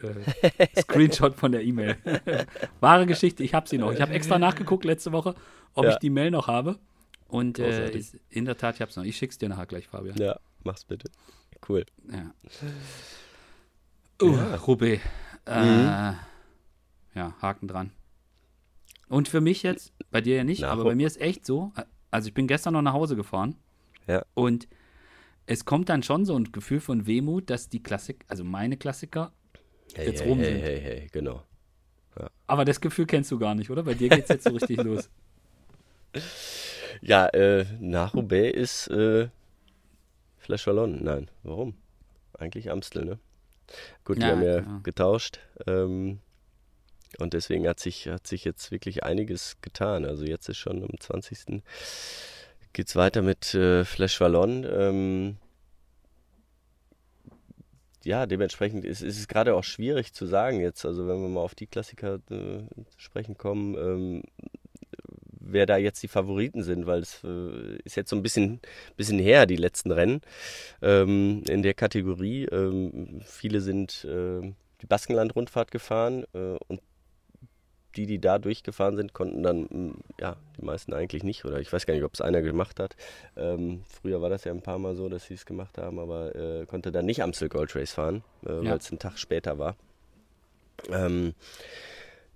äh, 0.00 0.80
Screenshot 0.80 1.34
von 1.34 1.52
der 1.52 1.62
E-Mail. 1.62 1.96
Wahre 2.80 3.06
Geschichte, 3.06 3.42
ich 3.42 3.54
habe 3.54 3.68
sie 3.68 3.78
noch. 3.78 3.92
Ich 3.92 4.00
habe 4.00 4.12
extra 4.12 4.38
nachgeguckt 4.40 4.84
letzte 4.84 5.12
Woche, 5.12 5.34
ob 5.74 5.84
ja. 5.84 5.92
ich 5.92 5.96
die 5.98 6.10
Mail 6.10 6.30
noch 6.30 6.48
habe. 6.48 6.78
Und 7.28 7.58
äh, 7.58 7.90
ist, 7.90 8.18
in 8.28 8.44
der 8.44 8.58
Tat, 8.58 8.74
ich 8.74 8.80
habe 8.82 8.90
es 8.90 8.96
noch. 8.96 9.04
Ich 9.04 9.16
schicke 9.16 9.32
es 9.32 9.38
dir 9.38 9.48
nachher 9.48 9.66
gleich, 9.66 9.88
Fabian. 9.88 10.16
Ja, 10.18 10.38
mach's 10.64 10.84
bitte. 10.84 11.10
Cool. 11.66 11.86
Ja. 12.10 12.34
Uh, 14.20 14.36
ja. 14.36 14.56
Roubaix. 14.56 15.02
Äh, 15.46 15.64
mhm. 15.64 16.16
Ja, 17.14 17.34
Haken 17.40 17.68
dran. 17.68 17.92
Und 19.08 19.28
für 19.28 19.40
mich 19.40 19.62
jetzt, 19.62 19.92
bei 20.10 20.20
dir 20.20 20.36
ja 20.36 20.44
nicht, 20.44 20.62
Nach 20.62 20.70
aber 20.70 20.84
bei 20.84 20.94
mir 20.94 21.06
ist 21.06 21.20
echt 21.20 21.46
so, 21.46 21.72
also 22.12 22.28
ich 22.28 22.34
bin 22.34 22.46
gestern 22.46 22.74
noch 22.74 22.82
nach 22.82 22.92
Hause 22.92 23.16
gefahren. 23.16 23.56
Ja. 24.06 24.24
Und 24.34 24.68
es 25.46 25.64
kommt 25.64 25.88
dann 25.88 26.02
schon 26.02 26.24
so 26.24 26.36
ein 26.36 26.52
Gefühl 26.52 26.80
von 26.80 27.06
Wehmut, 27.06 27.50
dass 27.50 27.68
die 27.68 27.82
Klassik, 27.82 28.24
also 28.28 28.44
meine 28.44 28.76
Klassiker, 28.76 29.32
hey, 29.94 30.06
jetzt 30.06 30.20
hey, 30.20 30.28
rum 30.28 30.38
hey, 30.38 30.52
sind. 30.52 30.62
Hey, 30.62 30.80
hey, 30.80 31.08
genau. 31.10 31.42
Ja. 32.18 32.30
Aber 32.46 32.64
das 32.64 32.80
Gefühl 32.80 33.06
kennst 33.06 33.30
du 33.30 33.38
gar 33.38 33.54
nicht, 33.54 33.70
oder? 33.70 33.82
Bei 33.82 33.94
dir 33.94 34.08
geht 34.08 34.24
es 34.24 34.28
jetzt 34.28 34.44
so 34.44 34.50
richtig 34.50 34.76
los. 34.82 35.10
Ja, 37.00 37.26
äh, 37.28 37.64
nach 37.80 38.14
Roubaix 38.14 38.56
ist 38.56 38.88
äh, 38.88 39.28
Flash 40.36 40.66
Wallon. 40.66 41.02
Nein, 41.02 41.30
warum? 41.42 41.74
Eigentlich 42.38 42.70
Amstel, 42.70 43.04
ne? 43.04 43.18
Gut, 44.04 44.18
die 44.18 44.22
ja, 44.22 44.28
haben 44.28 44.42
ja, 44.42 44.56
ja. 44.56 44.80
getauscht. 44.82 45.40
Ähm, 45.66 46.18
und 47.18 47.34
deswegen 47.34 47.68
hat 47.68 47.80
sich, 47.80 48.08
hat 48.08 48.26
sich 48.26 48.44
jetzt 48.44 48.70
wirklich 48.70 49.04
einiges 49.04 49.56
getan. 49.60 50.04
Also 50.04 50.24
jetzt 50.24 50.48
ist 50.48 50.58
schon 50.58 50.82
am 50.82 50.98
20 50.98 51.62
geht 52.72 52.88
es 52.88 52.96
weiter 52.96 53.22
mit 53.22 53.54
äh, 53.54 53.84
Flash 53.84 54.20
Wallon. 54.20 54.66
Ähm, 54.70 55.36
ja, 58.04 58.26
dementsprechend 58.26 58.84
ist, 58.84 59.02
ist 59.02 59.18
es 59.18 59.28
gerade 59.28 59.54
auch 59.54 59.64
schwierig 59.64 60.12
zu 60.12 60.26
sagen 60.26 60.60
jetzt. 60.60 60.84
Also 60.84 61.06
wenn 61.06 61.20
wir 61.20 61.28
mal 61.28 61.40
auf 61.40 61.54
die 61.54 61.66
Klassiker 61.66 62.18
äh, 62.30 62.62
sprechen 62.96 63.36
kommen, 63.36 63.76
ähm, 63.76 64.22
wer 65.52 65.66
da 65.66 65.76
jetzt 65.76 66.02
die 66.02 66.08
Favoriten 66.08 66.62
sind, 66.62 66.86
weil 66.86 67.00
es 67.00 67.22
äh, 67.24 67.76
ist 67.84 67.96
jetzt 67.96 68.10
so 68.10 68.16
ein 68.16 68.22
bisschen, 68.22 68.60
bisschen 68.96 69.18
her, 69.18 69.46
die 69.46 69.56
letzten 69.56 69.92
Rennen 69.92 70.20
ähm, 70.80 71.42
in 71.46 71.62
der 71.62 71.74
Kategorie. 71.74 72.44
Ähm, 72.46 73.20
viele 73.24 73.60
sind 73.60 74.04
äh, 74.04 74.52
die 74.80 74.86
Baskenland-Rundfahrt 74.86 75.70
gefahren 75.70 76.24
äh, 76.32 76.56
und 76.66 76.80
die, 77.96 78.06
die 78.06 78.18
da 78.18 78.38
durchgefahren 78.38 78.96
sind, 78.96 79.12
konnten 79.12 79.42
dann, 79.42 79.68
hm, 79.68 79.94
ja, 80.20 80.36
die 80.58 80.64
meisten 80.64 80.92
eigentlich 80.92 81.22
nicht. 81.22 81.44
Oder 81.44 81.60
ich 81.60 81.72
weiß 81.72 81.86
gar 81.86 81.94
nicht, 81.94 82.04
ob 82.04 82.14
es 82.14 82.20
einer 82.20 82.42
gemacht 82.42 82.80
hat. 82.80 82.96
Ähm, 83.36 83.82
früher 83.88 84.22
war 84.22 84.30
das 84.30 84.44
ja 84.44 84.52
ein 84.52 84.62
paar 84.62 84.78
Mal 84.78 84.94
so, 84.94 85.08
dass 85.08 85.24
sie 85.24 85.34
es 85.34 85.46
gemacht 85.46 85.78
haben, 85.78 85.98
aber 85.98 86.34
äh, 86.34 86.66
konnte 86.66 86.92
dann 86.92 87.06
nicht 87.06 87.22
Amstel 87.22 87.48
Gold 87.48 87.74
Race 87.76 87.92
fahren, 87.92 88.22
äh, 88.46 88.64
ja. 88.64 88.70
weil 88.70 88.78
es 88.78 88.90
einen 88.90 88.98
Tag 88.98 89.18
später 89.18 89.58
war. 89.58 89.76
Ähm, 90.90 91.34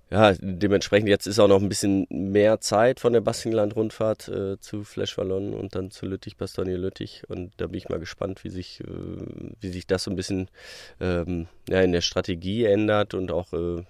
ja, 0.09 0.35
dementsprechend 0.39 1.09
jetzt 1.09 1.27
ist 1.27 1.41
auch 1.41 1.49
noch 1.49 1.61
ein 1.61 1.69
bisschen 1.69 2.07
mehr 2.11 2.61
Zeit 2.61 3.01
von 3.01 3.13
der 3.13 3.21
Baskenland-Rundfahrt 3.23 4.29
äh, 4.29 4.61
zu 4.61 4.85
Flash 4.85 5.19
Wallon 5.19 5.53
und 5.53 5.75
dann 5.75 5.91
zu 5.91 6.07
Lüttich, 6.07 6.37
Bastogne 6.37 6.77
Lüttich. 6.77 7.25
Und 7.27 7.53
da 7.57 7.67
bin 7.67 7.79
ich 7.79 7.89
mal 7.89 7.99
gespannt, 7.99 8.45
wie 8.45 8.51
sich, 8.51 8.81
äh, 8.81 8.87
wie 9.61 9.69
sich 9.69 9.89
das 9.89 10.05
so 10.05 10.13
ein 10.13 10.17
bisschen 10.17 10.49
ähm, 11.01 11.49
ja, 11.69 11.81
in 11.81 11.91
der 11.91 12.03
Strategie 12.03 12.67
ändert 12.67 13.15
und 13.15 13.33
auch 13.33 13.53
äh, 13.53 13.83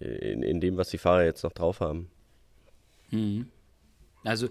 in, 0.00 0.42
in 0.42 0.60
dem, 0.60 0.76
was 0.76 0.90
die 0.90 0.98
Fahrer 0.98 1.24
jetzt 1.24 1.42
noch 1.44 1.52
drauf 1.52 1.80
haben. 1.80 2.10
Mhm. 3.10 3.48
Also, 4.24 4.48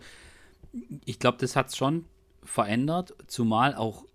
ich 1.05 1.19
glaube, 1.19 1.37
das 1.39 1.55
hat 1.55 1.67
es 1.67 1.77
schon 1.77 2.05
verändert, 2.43 3.13
zumal 3.27 3.75
auch 3.75 4.05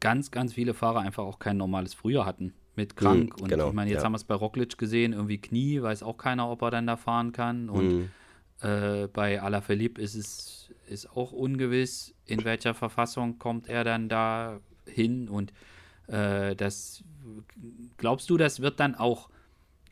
ganz, 0.00 0.30
ganz 0.30 0.54
viele 0.54 0.74
Fahrer 0.74 1.00
einfach 1.00 1.24
auch 1.24 1.38
kein 1.38 1.56
normales 1.56 1.94
Frühjahr 1.94 2.26
hatten 2.26 2.54
mit 2.76 2.92
mhm, 2.92 2.96
krank. 2.96 3.36
Mhm, 3.36 3.42
und 3.42 3.48
genau, 3.48 3.68
ich 3.68 3.74
meine, 3.74 3.90
jetzt 3.90 4.00
ja. 4.00 4.04
haben 4.04 4.12
wir 4.12 4.16
es 4.16 4.24
bei 4.24 4.34
Roglic 4.34 4.78
gesehen, 4.78 5.12
irgendwie 5.12 5.38
Knie, 5.38 5.82
weiß 5.82 6.02
auch 6.02 6.16
keiner, 6.16 6.50
ob 6.50 6.62
er 6.62 6.70
dann 6.70 6.86
da 6.86 6.96
fahren 6.96 7.32
kann. 7.32 7.68
Und 7.68 7.88
mhm. 7.88 8.10
äh, 8.60 9.08
bei 9.08 9.40
Alaphilippe 9.40 10.00
ist 10.00 10.14
es 10.14 10.72
ist 10.88 11.10
auch 11.16 11.32
ungewiss, 11.32 12.14
in 12.26 12.44
welcher 12.44 12.74
Verfassung 12.74 13.38
kommt 13.38 13.68
er 13.68 13.84
dann 13.84 14.08
da 14.08 14.60
hin. 14.86 15.28
Und 15.28 15.52
äh, 16.06 16.54
das 16.54 17.02
glaubst 17.96 18.30
du, 18.30 18.36
das 18.36 18.60
wird 18.60 18.80
dann 18.80 18.94
auch 18.94 19.28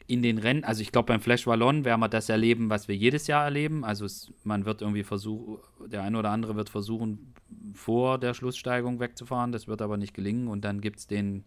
in 0.07 0.23
den 0.23 0.39
Rennen, 0.39 0.65
also 0.65 0.83
ich 0.83 0.93
glaube 0.93 1.07
beim 1.07 1.21
Flash 1.21 1.47
Wallon 1.47 1.85
werden 1.85 2.01
wir 2.01 2.09
das 2.09 2.29
erleben, 2.29 2.69
was 2.69 2.89
wir 2.89 2.97
jedes 2.97 3.27
Jahr 3.27 3.45
erleben. 3.45 3.85
Also 3.85 4.05
es, 4.05 4.33
man 4.45 4.67
wird 4.67 4.83
irgendwie 4.83 5.05
versuchen, 5.05 5.59
der 5.87 6.03
eine 6.03 6.19
oder 6.19 6.31
andere 6.31 6.57
wird 6.57 6.69
versuchen, 6.69 7.33
vor 7.73 8.19
der 8.19 8.35
Schlusssteigung 8.35 9.01
wegzufahren. 9.01 9.53
Das 9.53 9.67
wird 9.67 9.81
aber 9.81 9.97
nicht 9.97 10.13
gelingen. 10.13 10.49
Und 10.49 10.65
dann 10.65 10.81
gibt 10.81 10.99
es 10.99 11.07
den 11.07 11.45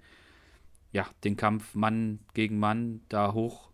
ja, 0.91 1.07
den 1.23 1.37
Kampf 1.37 1.75
Mann 1.75 2.19
gegen 2.33 2.59
Mann 2.59 3.01
da 3.09 3.33
hoch 3.33 3.69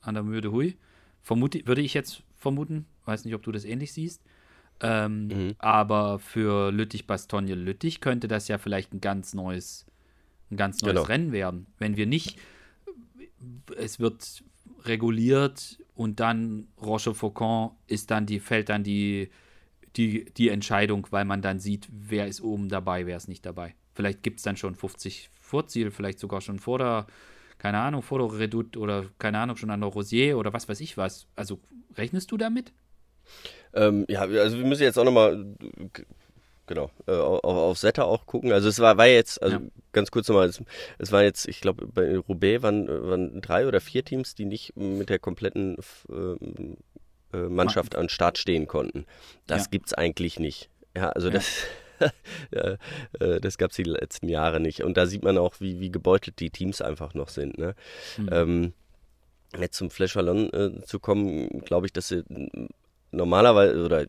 an 0.00 0.14
der 0.14 0.22
Müde 0.22 0.52
Hui. 0.52 0.76
Vermute, 1.22 1.66
würde 1.66 1.82
ich 1.82 1.94
jetzt 1.94 2.22
vermuten, 2.36 2.86
weiß 3.06 3.24
nicht, 3.24 3.34
ob 3.34 3.42
du 3.42 3.52
das 3.52 3.64
ähnlich 3.64 3.92
siehst. 3.92 4.22
Ähm, 4.80 5.28
mhm. 5.28 5.54
Aber 5.58 6.18
für 6.18 6.70
Lüttich-Bastogne-Lüttich 6.72 8.00
könnte 8.00 8.28
das 8.28 8.48
ja 8.48 8.58
vielleicht 8.58 8.92
ein 8.92 9.00
ganz 9.00 9.34
neues, 9.34 9.86
ein 10.50 10.56
ganz 10.56 10.82
neues 10.82 10.94
genau. 10.94 11.06
Rennen 11.06 11.32
werden. 11.32 11.66
Wenn 11.78 11.96
wir 11.96 12.06
nicht, 12.06 12.38
es 13.76 14.00
wird 14.00 14.42
reguliert 14.84 15.78
und 15.94 16.20
dann 16.20 16.68
Rochefoucauld 16.82 17.72
ist 17.86 18.10
dann 18.10 18.26
die, 18.26 18.40
fällt 18.40 18.68
dann 18.68 18.84
die, 18.84 19.30
die, 19.96 20.26
die 20.36 20.48
Entscheidung, 20.48 21.06
weil 21.10 21.24
man 21.24 21.42
dann 21.42 21.60
sieht, 21.60 21.88
wer 21.90 22.26
ist 22.26 22.40
oben 22.40 22.68
dabei, 22.68 23.06
wer 23.06 23.16
ist 23.16 23.28
nicht 23.28 23.46
dabei. 23.46 23.74
Vielleicht 23.94 24.22
gibt 24.22 24.38
es 24.38 24.44
dann 24.44 24.56
schon 24.56 24.74
50, 24.74 25.30
Vorziel, 25.40 25.90
vielleicht 25.90 26.18
sogar 26.18 26.40
schon 26.40 26.58
vor 26.58 26.78
der, 26.78 27.06
keine 27.58 27.78
Ahnung, 27.78 28.02
vor 28.02 28.18
der 28.18 28.38
Redoute 28.38 28.78
oder 28.78 29.06
keine 29.18 29.38
Ahnung, 29.38 29.56
schon 29.56 29.70
an 29.70 29.80
der 29.80 29.90
Rosier 29.90 30.36
oder 30.38 30.52
was 30.52 30.68
weiß 30.68 30.80
ich 30.80 30.96
was. 30.96 31.26
Also 31.36 31.60
rechnest 31.96 32.32
du 32.32 32.36
damit? 32.36 32.72
Ähm, 33.72 34.04
ja, 34.08 34.20
also 34.20 34.58
wir 34.58 34.64
müssen 34.64 34.82
jetzt 34.82 34.98
auch 34.98 35.04
nochmal 35.04 35.54
genau, 36.66 36.90
äh, 37.06 37.12
auf, 37.12 37.44
auf 37.44 37.78
Setter 37.78 38.06
auch 38.06 38.26
gucken. 38.26 38.52
Also 38.52 38.68
es 38.68 38.78
war, 38.78 38.96
war 38.96 39.06
jetzt, 39.06 39.42
also 39.42 39.56
ja. 39.56 39.62
ganz 39.92 40.10
kurz 40.10 40.28
nochmal, 40.28 40.48
es, 40.48 40.62
es 40.98 41.12
war 41.12 41.22
jetzt, 41.22 41.48
ich 41.48 41.60
glaube, 41.60 41.86
bei 41.86 42.18
Roubaix 42.18 42.62
waren, 42.62 42.88
waren 42.88 43.40
drei 43.40 43.66
oder 43.66 43.80
vier 43.80 44.04
Teams, 44.04 44.34
die 44.34 44.44
nicht 44.44 44.76
mit 44.76 45.08
der 45.08 45.18
kompletten 45.18 45.76
äh, 46.08 47.36
äh 47.36 47.48
Mannschaft 47.48 47.96
an 47.96 48.08
Start 48.08 48.38
stehen 48.38 48.66
konnten. 48.66 49.06
Das 49.46 49.68
ja. 49.72 49.80
es 49.84 49.94
eigentlich 49.94 50.38
nicht. 50.38 50.70
Ja, 50.96 51.10
also 51.10 51.28
ja. 51.28 51.34
das 51.34 51.66
ja, 52.54 52.76
äh, 53.20 53.40
das 53.40 53.58
gab 53.58 53.70
es 53.70 53.76
die 53.76 53.84
letzten 53.84 54.28
Jahre 54.28 54.60
nicht. 54.60 54.82
Und 54.82 54.96
da 54.96 55.06
sieht 55.06 55.22
man 55.22 55.38
auch, 55.38 55.60
wie, 55.60 55.80
wie 55.80 55.90
gebeutelt 55.90 56.40
die 56.40 56.50
Teams 56.50 56.80
einfach 56.80 57.14
noch 57.14 57.28
sind. 57.28 57.58
Ne? 57.58 57.74
Mhm. 58.16 58.28
Ähm, 58.32 58.72
jetzt 59.58 59.76
zum 59.76 59.90
Flash 59.90 60.16
Wallon 60.16 60.52
äh, 60.52 60.82
zu 60.82 60.98
kommen, 60.98 61.60
glaube 61.60 61.86
ich, 61.86 61.92
dass 61.92 62.08
sie 62.08 62.24
normalerweise 63.10 63.84
oder 63.84 64.06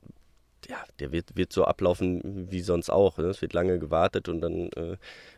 ja, 0.67 0.83
der 0.99 1.11
wird, 1.11 1.35
wird 1.35 1.53
so 1.53 1.65
ablaufen 1.65 2.49
wie 2.51 2.61
sonst 2.61 2.89
auch. 2.89 3.17
Ne? 3.17 3.25
Es 3.25 3.41
wird 3.41 3.53
lange 3.53 3.79
gewartet 3.79 4.29
und 4.29 4.41
dann 4.41 4.69
äh, 4.71 4.97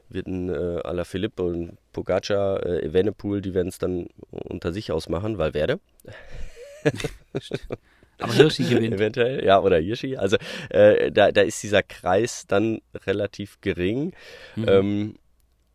wird 0.09 0.27
ein 0.27 0.49
äh, 0.49 0.81
Alaphilippe 0.83 1.43
und 1.43 1.77
Pogacar, 1.91 2.65
äh, 2.65 2.85
Evenepoel, 2.85 3.41
die 3.41 3.53
werden 3.53 3.67
es 3.67 3.77
dann 3.77 4.07
unter 4.31 4.71
sich 4.73 4.91
ausmachen, 4.91 5.37
weil 5.37 5.53
werde. 5.53 5.79
Aber 8.19 8.33
Hirschi 8.33 8.63
gewinnt. 8.63 8.95
Eventuell, 8.95 9.45
ja, 9.45 9.59
oder 9.59 9.77
Hirschi. 9.77 10.17
Also 10.17 10.37
äh, 10.69 11.11
da, 11.11 11.31
da 11.31 11.41
ist 11.41 11.61
dieser 11.61 11.83
Kreis 11.83 12.45
dann 12.47 12.81
relativ 13.05 13.61
gering. 13.61 14.13
Mhm. 14.55 14.65
Ähm, 14.67 15.15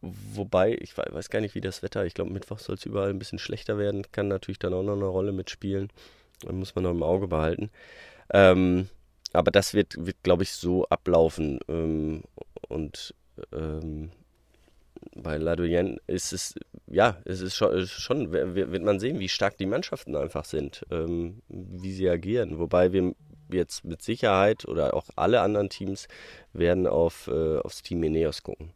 wobei, 0.00 0.76
ich 0.80 0.96
weiß 0.96 1.30
gar 1.30 1.40
nicht, 1.40 1.54
wie 1.54 1.60
das 1.60 1.82
Wetter, 1.82 2.04
ich 2.04 2.14
glaube, 2.14 2.32
Mittwoch 2.32 2.58
soll 2.58 2.74
es 2.74 2.86
überall 2.86 3.10
ein 3.10 3.18
bisschen 3.18 3.38
schlechter 3.38 3.78
werden. 3.78 4.10
Kann 4.10 4.28
natürlich 4.28 4.58
dann 4.58 4.74
auch 4.74 4.82
noch 4.82 4.96
eine 4.96 5.04
Rolle 5.04 5.32
mitspielen. 5.32 5.90
Da 6.40 6.52
muss 6.52 6.74
man 6.74 6.84
noch 6.84 6.90
im 6.90 7.04
Auge 7.04 7.28
behalten. 7.28 7.70
Ähm, 8.32 8.88
aber 9.32 9.50
das 9.50 9.74
wird, 9.74 9.94
wird 10.04 10.22
glaube 10.22 10.42
ich, 10.42 10.52
so 10.52 10.86
ablaufen. 10.86 11.60
Ähm, 11.68 12.22
und 12.68 13.14
ähm, 13.52 14.10
bei 15.14 15.36
Ladoyen 15.36 15.98
ist 16.06 16.32
es, 16.32 16.54
ja, 16.86 17.18
es 17.24 17.40
ist 17.40 17.56
schon, 17.56 17.86
schon, 17.86 18.32
wird 18.32 18.82
man 18.82 19.00
sehen, 19.00 19.18
wie 19.18 19.28
stark 19.28 19.56
die 19.58 19.66
Mannschaften 19.66 20.16
einfach 20.16 20.44
sind, 20.44 20.84
ähm, 20.90 21.42
wie 21.48 21.92
sie 21.92 22.08
agieren. 22.08 22.58
Wobei 22.58 22.92
wir 22.92 23.14
jetzt 23.50 23.84
mit 23.84 24.02
Sicherheit 24.02 24.66
oder 24.66 24.94
auch 24.94 25.06
alle 25.16 25.40
anderen 25.40 25.68
Teams 25.68 26.08
werden 26.52 26.86
auf, 26.86 27.28
äh, 27.28 27.58
aufs 27.58 27.82
Team 27.82 28.02
Ineos 28.02 28.42
gucken. 28.42 28.72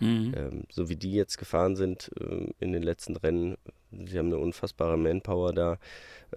Mhm. 0.00 0.32
Ähm, 0.36 0.64
so 0.70 0.88
wie 0.88 0.96
die 0.96 1.12
jetzt 1.12 1.38
gefahren 1.38 1.76
sind 1.76 2.10
äh, 2.20 2.46
in 2.60 2.72
den 2.72 2.82
letzten 2.82 3.16
Rennen, 3.16 3.56
sie 3.90 4.18
haben 4.18 4.26
eine 4.26 4.38
unfassbare 4.38 4.96
Manpower 4.96 5.52
da. 5.52 5.78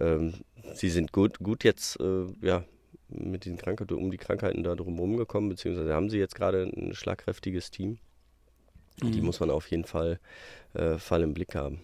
Ähm, 0.00 0.34
sie 0.74 0.90
sind 0.90 1.12
gut, 1.12 1.38
gut 1.38 1.64
jetzt, 1.64 2.00
äh, 2.00 2.26
ja, 2.40 2.64
mit 3.14 3.44
den 3.44 3.56
Krankheiten, 3.56 3.94
um 3.94 4.10
die 4.10 4.18
Krankheiten 4.18 4.62
da 4.62 4.74
drumherum 4.74 5.16
gekommen, 5.16 5.48
beziehungsweise 5.48 5.94
haben 5.94 6.10
sie 6.10 6.18
jetzt 6.18 6.34
gerade 6.34 6.64
ein 6.64 6.94
schlagkräftiges 6.94 7.70
Team. 7.70 7.98
Mhm. 9.02 9.12
Die 9.12 9.20
muss 9.20 9.40
man 9.40 9.50
auf 9.50 9.70
jeden 9.70 9.84
Fall, 9.84 10.20
äh, 10.74 10.98
Fall 10.98 11.22
im 11.22 11.34
Blick 11.34 11.54
haben. 11.54 11.80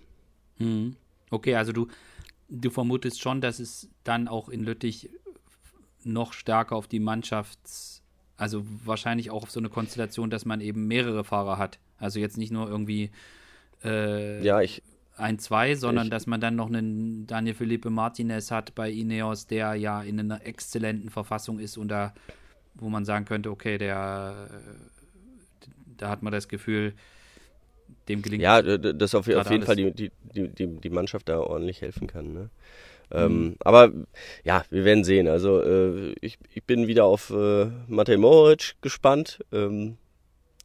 Mhm. 0.58 0.96
Okay, 1.30 1.54
also 1.54 1.72
du, 1.72 1.88
du 2.48 2.70
vermutest 2.70 3.20
schon, 3.20 3.40
dass 3.40 3.58
es 3.58 3.88
dann 4.04 4.28
auch 4.28 4.48
in 4.48 4.64
Lüttich 4.64 5.10
noch 6.04 6.32
stärker 6.32 6.76
auf 6.76 6.88
die 6.88 7.00
Mannschafts-, 7.00 8.02
also 8.36 8.64
wahrscheinlich 8.84 9.30
auch 9.30 9.42
auf 9.42 9.50
so 9.50 9.60
eine 9.60 9.68
Konstellation, 9.68 10.30
dass 10.30 10.44
man 10.44 10.60
eben 10.60 10.86
mehrere 10.86 11.24
Fahrer 11.24 11.58
hat. 11.58 11.78
Also 11.98 12.20
jetzt 12.20 12.38
nicht 12.38 12.52
nur 12.52 12.68
irgendwie 12.68 13.10
äh, 13.84 14.44
ja, 14.44 14.60
ich, 14.60 14.82
ein, 15.18 15.38
zwei, 15.38 15.74
sondern 15.74 16.06
ich, 16.06 16.10
dass 16.10 16.26
man 16.26 16.40
dann 16.40 16.56
noch 16.56 16.68
einen 16.68 17.26
Daniel 17.26 17.54
Felipe 17.54 17.90
Martinez 17.90 18.50
hat 18.50 18.74
bei 18.74 18.90
Ineos, 18.90 19.46
der 19.46 19.74
ja 19.74 20.02
in 20.02 20.20
einer 20.20 20.46
exzellenten 20.46 21.10
Verfassung 21.10 21.58
ist 21.58 21.76
und 21.76 21.88
da, 21.88 22.14
wo 22.74 22.88
man 22.88 23.04
sagen 23.04 23.24
könnte, 23.24 23.50
okay, 23.50 23.78
der 23.78 24.48
da 25.98 26.08
hat 26.08 26.22
man 26.22 26.32
das 26.32 26.48
Gefühl, 26.48 26.94
dem 28.08 28.22
gelingt 28.22 28.42
Ja, 28.42 28.62
dass 28.62 29.14
auf, 29.14 29.28
auf 29.28 29.50
jeden 29.50 29.64
Fall 29.64 29.76
die, 29.76 29.92
die, 29.92 30.10
die, 30.48 30.66
die 30.66 30.90
Mannschaft 30.90 31.28
da 31.28 31.40
ordentlich 31.40 31.82
helfen 31.82 32.06
kann. 32.06 32.32
Ne? 32.32 32.50
Ähm, 33.10 33.32
mhm. 33.32 33.56
aber 33.60 33.92
ja, 34.44 34.64
wir 34.70 34.84
werden 34.84 35.04
sehen. 35.04 35.28
Also 35.28 35.62
äh, 35.62 36.14
ich, 36.20 36.38
ich 36.54 36.64
bin 36.64 36.86
wieder 36.86 37.04
auf 37.04 37.30
äh, 37.30 37.66
Matej 37.86 38.16
Moric 38.18 38.76
gespannt. 38.80 39.40
Ähm, 39.52 39.96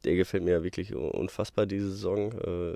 der 0.03 0.15
gefällt 0.15 0.43
mir 0.43 0.51
ja 0.51 0.63
wirklich 0.63 0.93
unfassbar 0.93 1.65
diese 1.65 1.89
Saison. 1.89 2.31
Äh, 2.31 2.75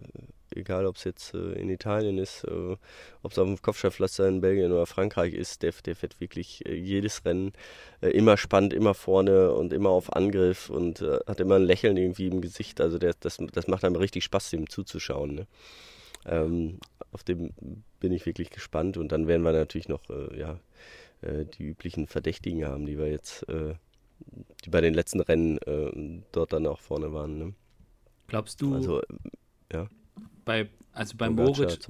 egal 0.56 0.86
ob 0.86 0.96
es 0.96 1.04
jetzt 1.04 1.34
äh, 1.34 1.54
in 1.54 1.70
Italien 1.70 2.18
ist, 2.18 2.44
äh, 2.44 2.76
ob 3.22 3.32
es 3.32 3.40
auf 3.40 3.48
dem 3.48 3.62
Kopfsteinpflaster 3.62 4.28
in 4.28 4.42
Belgien 4.42 4.72
oder 4.72 4.86
Frankreich 4.86 5.34
ist, 5.34 5.64
der, 5.64 5.74
der 5.86 5.96
fährt 5.96 6.20
wirklich 6.20 6.66
äh, 6.66 6.76
jedes 6.76 7.26
Rennen 7.26 7.54
äh, 8.02 8.10
immer 8.10 8.38
spannend, 8.38 8.74
immer 8.74 8.94
vorne 8.94 9.52
und 9.52 9.74
immer 9.74 9.90
auf 9.90 10.14
Angriff 10.14 10.70
und 10.70 11.02
äh, 11.02 11.20
hat 11.28 11.40
immer 11.40 11.56
ein 11.56 11.64
Lächeln 11.64 11.98
irgendwie 11.98 12.28
im 12.28 12.42
Gesicht. 12.42 12.82
Also 12.82 12.98
der, 12.98 13.14
das, 13.20 13.38
das 13.54 13.68
macht 13.68 13.84
einem 13.84 13.96
richtig 13.96 14.24
Spaß, 14.24 14.50
dem 14.52 14.70
zuzuschauen. 14.70 15.36
Ne? 15.36 15.48
Ähm, 16.26 16.80
auf 17.12 17.24
dem 17.24 17.52
bin 18.00 18.12
ich 18.12 18.26
wirklich 18.26 18.50
gespannt 18.50 18.98
und 18.98 19.12
dann 19.12 19.28
werden 19.28 19.44
wir 19.44 19.54
natürlich 19.54 19.90
noch 19.90 20.04
ja, 20.38 20.60
die 21.24 21.64
üblichen 21.64 22.06
Verdächtigen 22.06 22.64
haben, 22.66 22.86
die 22.86 23.00
wir 23.00 23.08
jetzt, 23.08 23.44
die 24.66 24.70
bei 24.70 24.82
den 24.82 24.94
letzten 24.94 25.22
Rennen 25.22 26.24
dort 26.32 26.54
dann 26.54 26.68
auch 26.68 26.80
vorne 26.80 27.14
waren. 27.14 27.38
Ne? 27.38 27.54
Glaubst 28.28 28.62
du, 28.62 28.74
also, 28.74 29.02
ja 29.72 29.88
bei, 30.48 30.70
also 30.94 31.16
bei 31.18 31.30
Moritz, 31.30 31.88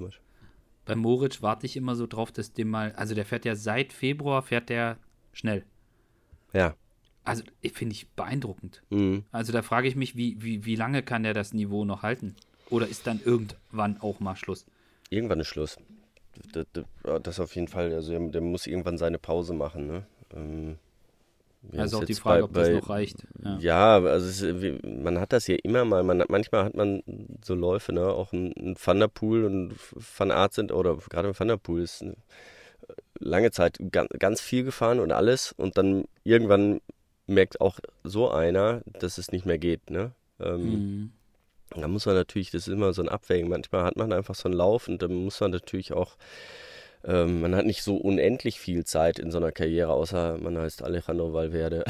bei 0.84 0.96
Moritz 0.96 1.42
warte 1.42 1.66
ich 1.66 1.78
immer 1.78 1.96
so 1.96 2.08
drauf, 2.08 2.32
dass 2.32 2.52
dem 2.52 2.70
mal, 2.70 2.92
also 2.94 3.16
der 3.16 3.26
fährt 3.26 3.46
ja 3.46 3.56
seit 3.56 3.94
Februar, 3.94 4.42
fährt 4.42 4.70
der 4.70 4.98
schnell. 5.32 5.64
Ja. 6.54 6.76
Also 7.24 7.44
finde 7.74 7.94
ich 7.94 8.10
beeindruckend. 8.10 8.82
Mhm. 8.90 9.24
Also 9.32 9.54
da 9.54 9.62
frage 9.62 9.88
ich 9.88 9.96
mich, 9.96 10.16
wie, 10.16 10.42
wie, 10.42 10.66
wie 10.66 10.76
lange 10.76 11.04
kann 11.04 11.24
der 11.24 11.34
das 11.34 11.54
Niveau 11.54 11.86
noch 11.86 12.02
halten? 12.02 12.36
Oder 12.70 12.88
ist 12.88 13.06
dann 13.06 13.22
irgendwann 13.24 14.02
auch 14.02 14.20
mal 14.20 14.36
Schluss? 14.36 14.66
Irgendwann 15.10 15.40
ist 15.40 15.48
Schluss. 15.48 15.78
Das, 16.52 16.66
das 17.24 17.40
auf 17.40 17.56
jeden 17.56 17.68
Fall, 17.68 17.94
also 17.94 18.12
der, 18.12 18.20
der 18.30 18.42
muss 18.42 18.68
irgendwann 18.68 18.98
seine 18.98 19.20
Pause 19.20 19.54
machen. 19.54 19.88
Ne? 19.88 20.06
Ähm, 20.34 20.78
Ja, 21.72 21.82
also 21.82 22.00
auch 22.00 22.06
die 22.06 22.14
Frage, 22.14 22.42
bei, 22.42 22.44
ob 22.46 22.54
das 22.54 22.68
bei, 22.68 22.74
noch 22.76 22.90
reicht. 22.90 23.28
Ja, 23.44 23.58
ja 23.60 24.00
also 24.00 24.28
es, 24.28 24.82
man 24.84 25.20
hat 25.20 25.34
das 25.34 25.48
ja 25.48 25.56
immer 25.64 25.86
mal. 25.86 26.04
Man, 26.04 26.24
manchmal 26.30 26.66
hat 26.66 26.76
man 26.76 27.04
so 27.44 27.56
Läufe, 27.56 27.94
ne? 27.94 28.06
Auch 28.06 28.32
ein, 28.32 28.54
ein 28.58 28.76
Thunderpool 28.76 29.44
und 29.46 29.76
Van 30.18 30.32
Art 30.32 30.54
sind, 30.54 30.72
oder 30.72 30.96
gerade 30.96 31.30
ein 31.30 31.34
Thunderpool 31.34 31.82
ist 31.82 32.02
eine, 32.02 32.16
lange 33.20 33.52
Zeit 33.52 33.80
ganz, 33.92 34.10
ganz 34.18 34.42
viel 34.42 34.64
gefahren 34.64 35.00
und 35.00 35.12
alles. 35.12 35.54
Und 35.54 35.78
dann 35.78 36.06
irgendwann 36.24 36.82
merkt 37.26 37.62
auch 37.62 37.80
so 38.04 38.30
einer, 38.30 38.82
dass 38.86 39.18
es 39.18 39.32
nicht 39.32 39.46
mehr 39.46 39.58
geht. 39.58 39.90
Ne? 39.90 40.12
Ähm, 40.40 40.62
mhm. 40.62 41.12
Da 41.72 41.88
muss 41.88 42.06
man 42.06 42.16
natürlich, 42.16 42.52
das 42.52 42.68
ist 42.68 42.74
immer 42.74 42.94
so 42.94 43.02
ein 43.02 43.10
Abwägen. 43.10 43.50
Manchmal 43.50 43.84
hat 43.84 43.98
man 43.98 44.14
einfach 44.14 44.36
so 44.36 44.48
einen 44.48 44.58
Lauf 44.58 44.88
und 44.88 45.02
dann 45.02 45.14
muss 45.14 45.40
man 45.40 45.52
natürlich 45.52 45.94
auch 45.94 46.16
ähm, 47.08 47.42
man 47.42 47.56
hat 47.56 47.66
nicht 47.66 47.82
so 47.82 47.96
unendlich 47.96 48.60
viel 48.60 48.86
Zeit 48.86 49.18
in 49.18 49.32
so 49.32 49.38
einer 49.38 49.52
Karriere, 49.52 49.92
außer 49.94 50.38
man 50.38 50.58
heißt 50.58 50.84
Alejandro 50.84 51.34
Valverde, 51.34 51.86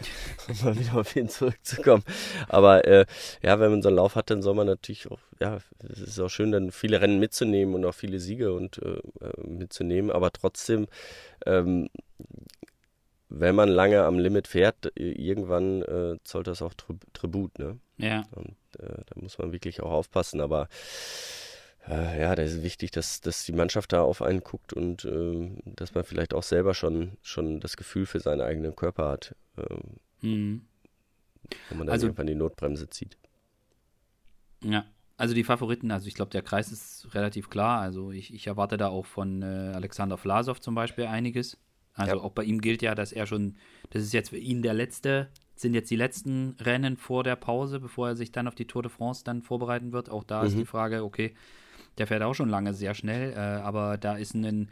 um 0.48 0.64
mal 0.64 0.78
wieder 0.78 0.94
auf 0.94 1.16
ihn 1.16 1.28
zurückzukommen. 1.28 2.04
Aber 2.48 2.86
äh, 2.86 3.06
ja, 3.42 3.58
wenn 3.58 3.70
man 3.70 3.82
so 3.82 3.88
einen 3.88 3.96
Lauf 3.96 4.14
hat, 4.14 4.30
dann 4.30 4.42
soll 4.42 4.54
man 4.54 4.66
natürlich 4.66 5.10
auch, 5.10 5.20
ja, 5.40 5.58
es 5.90 6.00
ist 6.00 6.20
auch 6.20 6.28
schön, 6.28 6.52
dann 6.52 6.70
viele 6.70 7.00
Rennen 7.00 7.18
mitzunehmen 7.18 7.74
und 7.74 7.84
auch 7.86 7.94
viele 7.94 8.20
Siege 8.20 8.52
und 8.52 8.78
äh, 8.82 8.98
äh 9.24 9.46
mitzunehmen, 9.48 10.10
aber 10.10 10.30
trotzdem 10.30 10.86
ähm, 11.46 11.88
wenn 13.30 13.54
man 13.54 13.68
lange 13.68 14.04
am 14.04 14.18
Limit 14.18 14.48
fährt, 14.48 14.90
irgendwann 14.94 15.82
äh, 15.82 16.16
zollt 16.24 16.46
das 16.46 16.62
auch 16.62 16.72
Tribut, 17.12 17.58
ne? 17.58 17.78
Ja. 17.98 18.24
Und 18.34 18.56
äh, 18.78 19.02
da 19.06 19.20
muss 19.20 19.38
man 19.38 19.52
wirklich 19.52 19.82
auch 19.82 19.90
aufpassen, 19.90 20.40
aber 20.40 20.62
äh, 20.62 20.68
ja, 21.86 22.34
da 22.34 22.42
ist 22.42 22.62
wichtig, 22.62 22.90
dass, 22.90 23.20
dass 23.20 23.44
die 23.44 23.52
Mannschaft 23.52 23.92
da 23.92 24.02
auf 24.02 24.20
einen 24.20 24.40
guckt 24.40 24.72
und 24.72 25.04
äh, 25.04 25.50
dass 25.64 25.94
man 25.94 26.04
vielleicht 26.04 26.34
auch 26.34 26.42
selber 26.42 26.74
schon, 26.74 27.16
schon 27.22 27.60
das 27.60 27.76
Gefühl 27.76 28.04
für 28.04 28.20
seinen 28.20 28.42
eigenen 28.42 28.76
Körper 28.76 29.08
hat. 29.08 29.34
Äh, 29.56 30.26
mhm. 30.26 30.62
Wo 31.70 31.76
man 31.76 31.86
dann 31.86 31.94
also, 31.94 32.06
irgendwann 32.06 32.26
die 32.26 32.34
Notbremse 32.34 32.90
zieht. 32.90 33.16
Ja, 34.62 34.84
also 35.16 35.34
die 35.34 35.44
Favoriten, 35.44 35.90
also 35.90 36.06
ich 36.06 36.14
glaube, 36.14 36.30
der 36.30 36.42
Kreis 36.42 36.70
ist 36.70 37.08
relativ 37.14 37.48
klar. 37.48 37.80
Also 37.80 38.10
ich, 38.10 38.34
ich 38.34 38.46
erwarte 38.46 38.76
da 38.76 38.88
auch 38.88 39.06
von 39.06 39.42
äh, 39.42 39.72
Alexander 39.74 40.18
Vlasov 40.18 40.60
zum 40.60 40.74
Beispiel 40.74 41.06
einiges. 41.06 41.56
Also 41.94 42.16
ja. 42.16 42.22
auch 42.22 42.32
bei 42.32 42.44
ihm 42.44 42.60
gilt 42.60 42.82
ja, 42.82 42.94
dass 42.94 43.12
er 43.12 43.26
schon, 43.26 43.56
das 43.90 44.02
ist 44.02 44.12
jetzt 44.12 44.30
für 44.30 44.38
ihn 44.38 44.62
der 44.62 44.74
letzte, 44.74 45.28
sind 45.56 45.74
jetzt 45.74 45.90
die 45.90 45.96
letzten 45.96 46.54
Rennen 46.60 46.96
vor 46.96 47.24
der 47.24 47.34
Pause, 47.34 47.80
bevor 47.80 48.08
er 48.08 48.16
sich 48.16 48.30
dann 48.30 48.46
auf 48.46 48.54
die 48.54 48.66
Tour 48.66 48.82
de 48.82 48.92
France 48.92 49.24
dann 49.24 49.42
vorbereiten 49.42 49.92
wird. 49.92 50.08
Auch 50.08 50.22
da 50.22 50.42
mhm. 50.42 50.48
ist 50.48 50.58
die 50.58 50.66
Frage, 50.66 51.02
okay, 51.02 51.34
der 51.98 52.06
fährt 52.06 52.22
auch 52.22 52.34
schon 52.34 52.48
lange 52.48 52.74
sehr 52.74 52.94
schnell, 52.94 53.32
äh, 53.32 53.36
aber 53.36 53.98
da 53.98 54.16
ist 54.16 54.34
ein, 54.34 54.68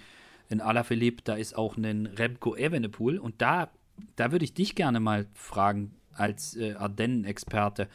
ein 0.50 0.60
Alaphilippe, 0.60 1.22
da 1.24 1.34
ist 1.34 1.56
auch 1.56 1.76
ein 1.76 2.06
Remco 2.06 2.56
Evenepoel 2.56 3.18
und 3.18 3.42
da, 3.42 3.70
da 4.16 4.32
würde 4.32 4.44
ich 4.44 4.54
dich 4.54 4.74
gerne 4.74 5.00
mal 5.00 5.26
fragen, 5.34 5.94
als 6.12 6.56
äh, 6.56 6.74
Ardennen-Experte, 6.74 7.88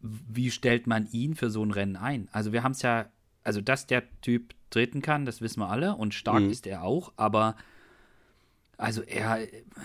wie 0.00 0.50
stellt 0.50 0.86
man 0.86 1.08
ihn 1.10 1.34
für 1.34 1.50
so 1.50 1.64
ein 1.64 1.70
Rennen 1.70 1.96
ein? 1.96 2.28
Also 2.32 2.52
wir 2.52 2.62
haben 2.62 2.72
es 2.72 2.82
ja, 2.82 3.06
also 3.44 3.60
dass 3.60 3.86
der 3.86 4.02
Typ 4.20 4.54
treten 4.70 5.02
kann, 5.02 5.24
das 5.24 5.40
wissen 5.40 5.60
wir 5.60 5.68
alle 5.68 5.94
und 5.96 6.14
stark 6.14 6.42
mhm. 6.42 6.50
ist 6.50 6.66
er 6.66 6.82
auch, 6.82 7.12
aber 7.16 7.56
also 8.76 9.02
er, 9.02 9.40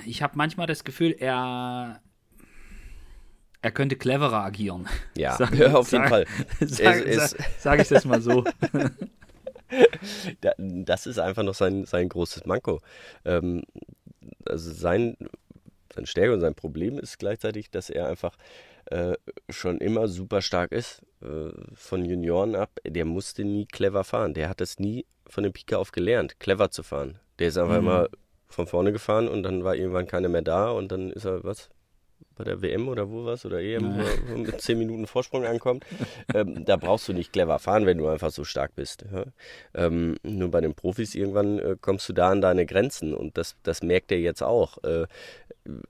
ich 0.06 0.24
habe 0.24 0.38
manchmal 0.38 0.68
das 0.68 0.84
Gefühl, 0.86 1.16
er 1.18 2.02
er 3.66 3.72
könnte 3.72 3.96
cleverer 3.96 4.44
agieren. 4.44 4.88
Ja, 5.18 5.36
sag, 5.38 5.56
ja 5.56 5.74
auf 5.74 5.92
jeden 5.92 6.08
Fall. 6.08 6.26
Sage 6.60 7.14
sag, 7.16 7.40
sag 7.58 7.82
ich 7.82 7.88
das 7.88 8.06
mal 8.06 8.22
so. 8.22 8.44
das 10.58 11.08
ist 11.08 11.18
einfach 11.18 11.42
noch 11.42 11.56
sein, 11.56 11.86
sein 11.86 12.08
großes 12.10 12.46
Manko. 12.46 12.82
Ähm, 13.24 13.64
also 14.46 14.72
sein, 14.72 15.18
seine 15.92 16.06
Stärke 16.06 16.34
und 16.34 16.42
sein 16.42 16.54
Problem 16.54 17.00
ist 17.00 17.18
gleichzeitig, 17.18 17.72
dass 17.72 17.90
er 17.90 18.08
einfach 18.08 18.36
äh, 18.86 19.14
schon 19.50 19.80
immer 19.80 20.08
super 20.10 20.44
stark 20.44 20.72
ist. 20.72 21.02
Äh, 21.24 21.50
von 21.74 22.06
Junioren 22.06 22.56
ab, 22.56 22.70
der 22.86 23.06
musste 23.06 23.44
nie 23.46 23.66
clever 23.66 24.04
fahren. 24.04 24.36
Der 24.36 24.48
hat 24.48 24.62
das 24.62 24.78
nie 24.78 25.08
von 25.28 25.44
dem 25.44 25.54
Pika 25.54 25.78
auf 25.78 25.92
gelernt, 25.92 26.40
clever 26.40 26.70
zu 26.70 26.84
fahren. 26.84 27.18
Der 27.40 27.48
ist 27.48 27.58
einfach 27.58 27.82
mhm. 27.82 27.88
immer 27.88 28.10
von 28.48 28.68
vorne 28.68 28.92
gefahren 28.92 29.28
und 29.28 29.42
dann 29.42 29.64
war 29.64 29.76
irgendwann 29.76 30.06
keiner 30.06 30.30
mehr 30.30 30.44
da 30.44 30.70
und 30.70 30.92
dann 30.92 31.10
ist 31.10 31.26
er, 31.26 31.44
was, 31.44 31.70
bei 32.36 32.44
der 32.44 32.62
WM 32.62 32.88
oder 32.88 33.10
wo 33.10 33.26
was 33.26 33.46
oder 33.46 33.62
EM, 33.62 33.96
wo 34.28 34.38
mit 34.38 34.62
10 34.62 34.78
Minuten 34.78 35.08
Vorsprung 35.08 35.46
ankommt. 35.46 35.86
ähm, 36.34 36.66
da 36.66 36.76
brauchst 36.78 37.08
du 37.08 37.14
nicht 37.14 37.34
clever 37.34 37.60
fahren, 37.60 37.86
wenn 37.86 37.98
du 37.98 38.08
einfach 38.08 38.32
so 38.32 38.44
stark 38.44 38.76
bist. 38.76 39.06
Ja? 39.12 39.26
Ähm, 39.74 40.18
nur 40.24 40.52
bei 40.52 40.62
den 40.62 40.76
Profis 40.76 41.16
irgendwann 41.16 41.60
äh, 41.60 41.76
kommst 41.80 42.08
du 42.10 42.14
da 42.14 42.30
an 42.30 42.42
deine 42.42 42.66
Grenzen 42.66 43.14
und 43.14 43.38
das, 43.38 43.56
das 43.64 43.82
merkt 43.84 44.12
er 44.12 44.20
jetzt 44.20 44.44
auch. 44.44 44.84
Äh, 44.84 45.08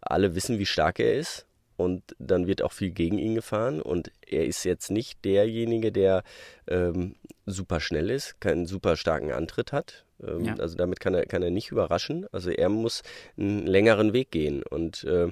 alle 0.01 0.35
wissen, 0.35 0.59
wie 0.59 0.65
stark 0.65 0.99
er 0.99 1.15
ist 1.15 1.45
und 1.77 2.15
dann 2.19 2.47
wird 2.47 2.61
auch 2.61 2.71
viel 2.71 2.91
gegen 2.91 3.17
ihn 3.17 3.35
gefahren 3.35 3.81
und 3.81 4.11
er 4.25 4.45
ist 4.45 4.63
jetzt 4.63 4.91
nicht 4.91 5.23
derjenige, 5.25 5.91
der 5.91 6.23
ähm, 6.67 7.15
super 7.45 7.79
schnell 7.79 8.09
ist, 8.09 8.39
keinen 8.39 8.65
super 8.65 8.95
starken 8.95 9.31
Antritt 9.31 9.71
hat. 9.71 10.04
Ähm, 10.24 10.45
ja. 10.45 10.55
Also 10.55 10.76
damit 10.76 10.99
kann 10.99 11.13
er, 11.13 11.26
kann 11.26 11.43
er 11.43 11.51
nicht 11.51 11.72
überraschen. 11.72 12.26
Also 12.32 12.49
er 12.49 12.70
muss 12.70 13.01
einen 13.38 13.66
längeren 13.66 14.13
Weg 14.13 14.32
gehen 14.32 14.63
und 14.63 15.03
äh, 15.03 15.28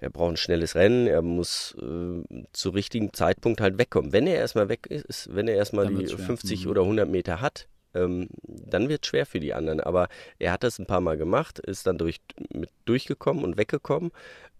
er 0.00 0.10
braucht 0.10 0.32
ein 0.32 0.36
schnelles 0.36 0.74
Rennen, 0.74 1.06
er 1.06 1.22
muss 1.22 1.76
äh, 1.80 2.44
zu 2.52 2.70
richtigen 2.70 3.12
Zeitpunkt 3.12 3.60
halt 3.60 3.78
wegkommen. 3.78 4.12
Wenn 4.12 4.26
er 4.26 4.36
erstmal 4.36 4.68
weg 4.68 4.86
ist, 4.86 5.34
wenn 5.34 5.48
er 5.48 5.56
erstmal 5.56 5.88
die 5.88 6.06
50 6.06 6.64
mhm. 6.64 6.70
oder 6.70 6.82
100 6.82 7.08
Meter 7.08 7.40
hat, 7.40 7.68
ähm, 7.94 8.28
dann 8.42 8.88
wird 8.88 9.04
es 9.04 9.08
schwer 9.08 9.26
für 9.26 9.40
die 9.40 9.54
anderen. 9.54 9.80
Aber 9.80 10.08
er 10.38 10.52
hat 10.52 10.62
das 10.62 10.78
ein 10.78 10.86
paar 10.86 11.00
Mal 11.00 11.16
gemacht, 11.16 11.58
ist 11.58 11.86
dann 11.86 11.98
durch, 11.98 12.20
mit 12.52 12.70
durchgekommen 12.84 13.44
und 13.44 13.56
weggekommen. 13.56 14.12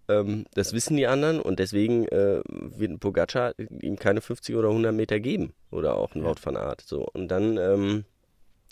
Ähm, 0.09 0.45
das 0.53 0.73
wissen 0.73 0.97
die 0.97 1.07
anderen 1.07 1.39
und 1.39 1.59
deswegen 1.59 2.07
äh, 2.09 2.41
wird 2.45 2.91
ein 2.91 2.99
Pogacar 2.99 3.53
ihm 3.57 3.97
keine 3.97 4.21
50 4.21 4.55
oder 4.55 4.69
100 4.69 4.93
Meter 4.93 5.19
geben 5.19 5.53
oder 5.71 5.95
auch 5.95 6.13
ein 6.15 6.23
Wout 6.23 6.35
van 6.43 6.57
Art. 6.57 6.81
So. 6.81 7.07
Und 7.13 7.29
dann, 7.29 8.05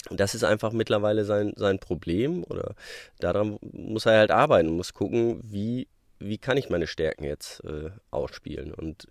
das 0.09 0.35
ist 0.35 0.43
einfach 0.43 0.71
mittlerweile 0.71 1.25
sein, 1.25 1.53
sein 1.55 1.79
Problem 1.79 2.43
oder 2.43 2.75
daran 3.19 3.57
muss 3.61 4.05
er 4.05 4.17
halt 4.17 4.31
arbeiten, 4.31 4.69
muss 4.69 4.93
gucken, 4.93 5.39
wie, 5.43 5.87
wie 6.19 6.37
kann 6.37 6.57
ich 6.57 6.69
meine 6.69 6.87
Stärken 6.87 7.23
jetzt 7.23 7.63
äh, 7.63 7.91
ausspielen 8.09 8.73
und 8.73 9.07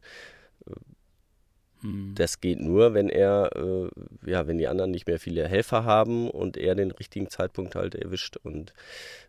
äh, 0.66 0.74
hm. 1.82 2.14
das 2.16 2.40
geht 2.40 2.60
nur, 2.60 2.94
wenn 2.94 3.08
er, 3.08 3.50
äh, 3.54 3.88
ja, 4.28 4.46
wenn 4.46 4.58
die 4.58 4.68
anderen 4.68 4.90
nicht 4.90 5.06
mehr 5.06 5.20
viele 5.20 5.46
Helfer 5.46 5.84
haben 5.84 6.30
und 6.30 6.56
er 6.56 6.74
den 6.74 6.90
richtigen 6.90 7.30
Zeitpunkt 7.30 7.74
halt 7.74 7.94
erwischt 7.94 8.36
und 8.36 8.74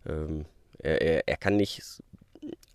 ähm, 0.06 0.46
er, 0.80 1.02
er, 1.02 1.28
er 1.28 1.38
kann 1.38 1.58
nicht 1.58 2.02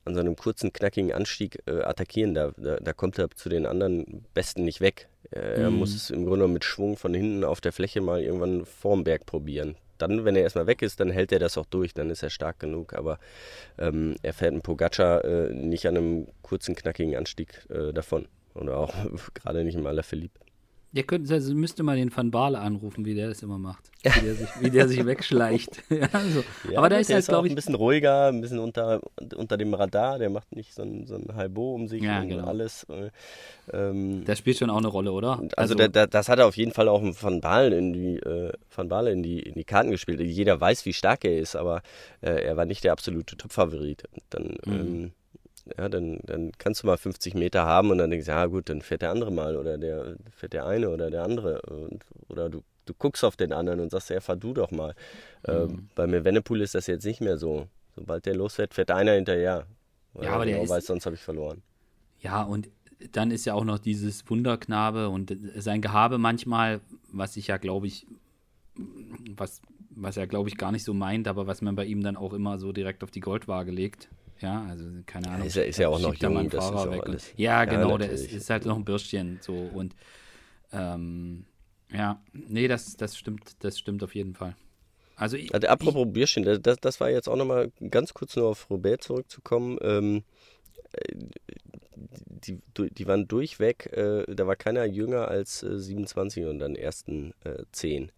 an 0.06 0.14
so 0.14 0.20
einem 0.20 0.36
kurzen, 0.36 0.72
knackigen 0.72 1.12
Anstieg 1.12 1.62
äh, 1.66 1.82
attackieren. 1.82 2.34
Da, 2.34 2.52
da, 2.56 2.76
da, 2.76 2.92
kommt 2.92 3.18
er 3.18 3.30
zu 3.30 3.48
den 3.48 3.66
anderen 3.66 4.24
Besten 4.34 4.64
nicht 4.64 4.80
weg. 4.80 5.08
Äh, 5.30 5.62
er 5.62 5.70
mhm. 5.70 5.78
muss 5.78 5.94
es 5.94 6.10
im 6.10 6.24
Grunde 6.24 6.48
mit 6.48 6.64
Schwung 6.64 6.96
von 6.96 7.12
hinten 7.12 7.44
auf 7.44 7.60
der 7.60 7.72
Fläche 7.72 8.00
mal 8.00 8.22
irgendwann 8.22 8.64
vorm 8.64 9.04
Berg 9.04 9.26
probieren. 9.26 9.76
Dann, 9.98 10.24
wenn 10.24 10.36
er 10.36 10.42
erstmal 10.42 10.66
weg 10.66 10.82
ist, 10.82 11.00
dann 11.00 11.10
hält 11.10 11.32
er 11.32 11.38
das 11.38 11.56
auch 11.56 11.66
durch, 11.66 11.94
dann 11.94 12.10
ist 12.10 12.22
er 12.22 12.30
stark 12.30 12.58
genug. 12.58 12.92
Aber 12.92 13.18
ähm, 13.78 14.16
er 14.22 14.32
fährt 14.32 14.52
einen 14.52 14.62
Pogacar 14.62 15.24
äh, 15.24 15.52
nicht 15.52 15.86
an 15.86 15.96
einem 15.96 16.28
kurzen, 16.42 16.74
knackigen 16.74 17.16
Anstieg 17.16 17.66
äh, 17.70 17.92
davon. 17.92 18.28
Oder 18.54 18.76
auch 18.76 18.94
gerade 19.34 19.64
nicht 19.64 19.74
im 19.74 19.86
Alaphilippe. 19.86 20.45
Ihr 20.96 21.02
könnt, 21.02 21.30
also 21.30 21.54
müsste 21.54 21.82
mal 21.82 21.96
den 21.96 22.16
Van 22.16 22.30
Baale 22.30 22.58
anrufen, 22.58 23.04
wie 23.04 23.14
der 23.14 23.28
das 23.28 23.42
immer 23.42 23.58
macht. 23.58 23.90
Wie 24.02 24.20
der 24.20 24.34
sich, 24.34 24.48
wie 24.60 24.70
der 24.70 24.88
sich 24.88 25.04
wegschleicht. 25.04 25.82
ja, 25.90 26.08
so. 26.32 26.42
ja, 26.70 26.78
Aber 26.78 26.88
da 26.88 26.96
ist 26.96 27.10
er, 27.10 27.20
glaube 27.20 27.48
ich. 27.48 27.52
ein 27.52 27.54
bisschen 27.54 27.74
ruhiger, 27.74 28.28
ein 28.28 28.40
bisschen 28.40 28.58
unter, 28.58 29.02
unter 29.36 29.58
dem 29.58 29.74
Radar. 29.74 30.18
Der 30.18 30.30
macht 30.30 30.56
nicht 30.56 30.72
so 30.72 30.80
ein, 30.80 31.06
so 31.06 31.16
ein 31.16 31.34
Halbo 31.34 31.74
um 31.74 31.86
sich 31.86 32.02
ja, 32.02 32.22
und 32.22 32.30
genau. 32.30 32.46
alles. 32.46 32.84
Äh, 32.84 33.10
ähm, 33.74 34.24
das 34.24 34.38
spielt 34.38 34.56
schon 34.56 34.70
auch 34.70 34.78
eine 34.78 34.88
Rolle, 34.88 35.12
oder? 35.12 35.32
Also, 35.38 35.50
also 35.56 35.74
da, 35.74 35.88
da, 35.88 36.06
das 36.06 36.30
hat 36.30 36.38
er 36.38 36.46
auf 36.46 36.56
jeden 36.56 36.72
Fall 36.72 36.88
auch 36.88 37.02
Van 37.02 37.42
Baale 37.42 37.76
in 37.76 37.92
die, 37.92 38.16
äh, 38.16 38.54
Van 38.74 38.88
Baale 38.88 39.12
in 39.12 39.22
die, 39.22 39.40
in 39.40 39.52
die 39.52 39.64
Karten 39.64 39.90
gespielt. 39.90 40.22
Jeder 40.22 40.58
weiß, 40.58 40.86
wie 40.86 40.94
stark 40.94 41.26
er 41.26 41.38
ist, 41.38 41.56
aber 41.56 41.82
äh, 42.22 42.42
er 42.42 42.56
war 42.56 42.64
nicht 42.64 42.84
der 42.84 42.92
absolute 42.92 43.36
Top-Favorit. 43.36 44.04
Dann. 44.30 44.56
Mhm. 44.64 44.72
Ähm, 44.72 45.12
ja, 45.76 45.88
dann, 45.88 46.20
dann 46.24 46.52
kannst 46.58 46.82
du 46.82 46.86
mal 46.86 46.96
50 46.96 47.34
Meter 47.34 47.64
haben 47.64 47.90
und 47.90 47.98
dann 47.98 48.10
denkst 48.10 48.26
du, 48.26 48.32
ja 48.32 48.46
gut, 48.46 48.68
dann 48.68 48.82
fährt 48.82 49.02
der 49.02 49.10
andere 49.10 49.32
mal 49.32 49.56
oder 49.56 49.78
der 49.78 50.16
fährt 50.30 50.52
der 50.52 50.66
eine 50.66 50.90
oder 50.90 51.10
der 51.10 51.24
andere. 51.24 51.62
Und, 51.62 52.04
oder 52.28 52.48
du, 52.48 52.62
du 52.84 52.94
guckst 52.94 53.24
auf 53.24 53.36
den 53.36 53.52
anderen 53.52 53.80
und 53.80 53.90
sagst, 53.90 54.10
ja, 54.10 54.20
fahr 54.20 54.36
du 54.36 54.54
doch 54.54 54.70
mal. 54.70 54.94
Mhm. 55.46 55.52
Ähm, 55.52 55.88
bei 55.94 56.06
mir 56.06 56.24
Wennepool 56.24 56.60
ist 56.60 56.74
das 56.74 56.86
jetzt 56.86 57.04
nicht 57.04 57.20
mehr 57.20 57.36
so. 57.36 57.66
Sobald 57.96 58.26
der 58.26 58.36
losfährt, 58.36 58.74
fährt 58.74 58.90
einer 58.90 59.12
hinterher. 59.12 59.66
Ja, 60.20 60.32
aber 60.32 60.44
der 60.44 60.58
genau 60.60 60.68
weiß, 60.68 60.86
sonst 60.86 61.06
habe 61.06 61.16
ich 61.16 61.22
verloren. 61.22 61.62
Ja, 62.20 62.42
und 62.42 62.68
dann 63.12 63.30
ist 63.30 63.44
ja 63.44 63.54
auch 63.54 63.64
noch 63.64 63.78
dieses 63.78 64.28
Wunderknabe 64.28 65.08
und 65.08 65.36
sein 65.56 65.82
Gehabe 65.82 66.18
manchmal, 66.18 66.80
was 67.12 67.36
ich 67.36 67.48
ja, 67.48 67.56
glaube 67.56 67.86
ich, 67.86 68.06
was, 69.36 69.60
was 69.90 70.16
er, 70.16 70.26
glaube 70.26 70.48
ich, 70.48 70.56
gar 70.56 70.72
nicht 70.72 70.84
so 70.84 70.94
meint, 70.94 71.28
aber 71.28 71.46
was 71.46 71.60
man 71.60 71.76
bei 71.76 71.84
ihm 71.84 72.02
dann 72.02 72.16
auch 72.16 72.32
immer 72.32 72.58
so 72.58 72.72
direkt 72.72 73.02
auf 73.02 73.10
die 73.10 73.20
Goldwaage 73.20 73.70
legt. 73.70 74.08
Ja, 74.40 74.66
also 74.68 74.84
keine 75.06 75.28
Ahnung. 75.28 75.46
Ist, 75.46 75.56
ist 75.56 75.78
ja 75.78 75.88
auch 75.88 75.98
noch 75.98 76.14
jung, 76.14 76.50
das 76.50 76.64
ist 76.64 76.72
auch 76.72 77.04
alles. 77.04 77.32
Ja, 77.36 77.64
genau, 77.64 77.92
ja, 77.92 77.98
der 77.98 78.10
ist, 78.10 78.32
ist, 78.32 78.50
halt 78.50 78.66
noch 78.66 78.76
ein 78.76 78.84
Bürstchen 78.84 79.38
so 79.40 79.54
und 79.54 79.94
ähm, 80.72 81.46
ja, 81.92 82.20
nee, 82.32 82.68
das, 82.68 82.96
das 82.96 83.16
stimmt, 83.16 83.52
das 83.60 83.78
stimmt 83.78 84.02
auf 84.02 84.14
jeden 84.14 84.34
Fall. 84.34 84.54
Also, 85.16 85.36
ich, 85.38 85.54
also 85.54 85.66
apropos 85.68 86.06
Bierchen, 86.12 86.44
das, 86.44 86.78
das 86.78 87.00
war 87.00 87.10
jetzt 87.10 87.28
auch 87.28 87.36
nochmal 87.36 87.72
ganz 87.90 88.12
kurz 88.12 88.36
nur 88.36 88.48
auf 88.48 88.68
Robert 88.68 89.02
zurückzukommen. 89.02 89.78
Ähm, 89.80 90.24
die, 91.94 92.60
die 92.76 93.06
waren 93.06 93.26
durchweg, 93.26 93.86
äh, 93.92 94.24
da 94.34 94.46
war 94.46 94.56
keiner 94.56 94.84
jünger 94.84 95.28
als 95.28 95.62
äh, 95.62 95.78
27 95.78 96.44
und 96.44 96.58
dann 96.58 96.76
ersten 96.76 97.32
äh, 97.44 97.64
10. 97.72 98.12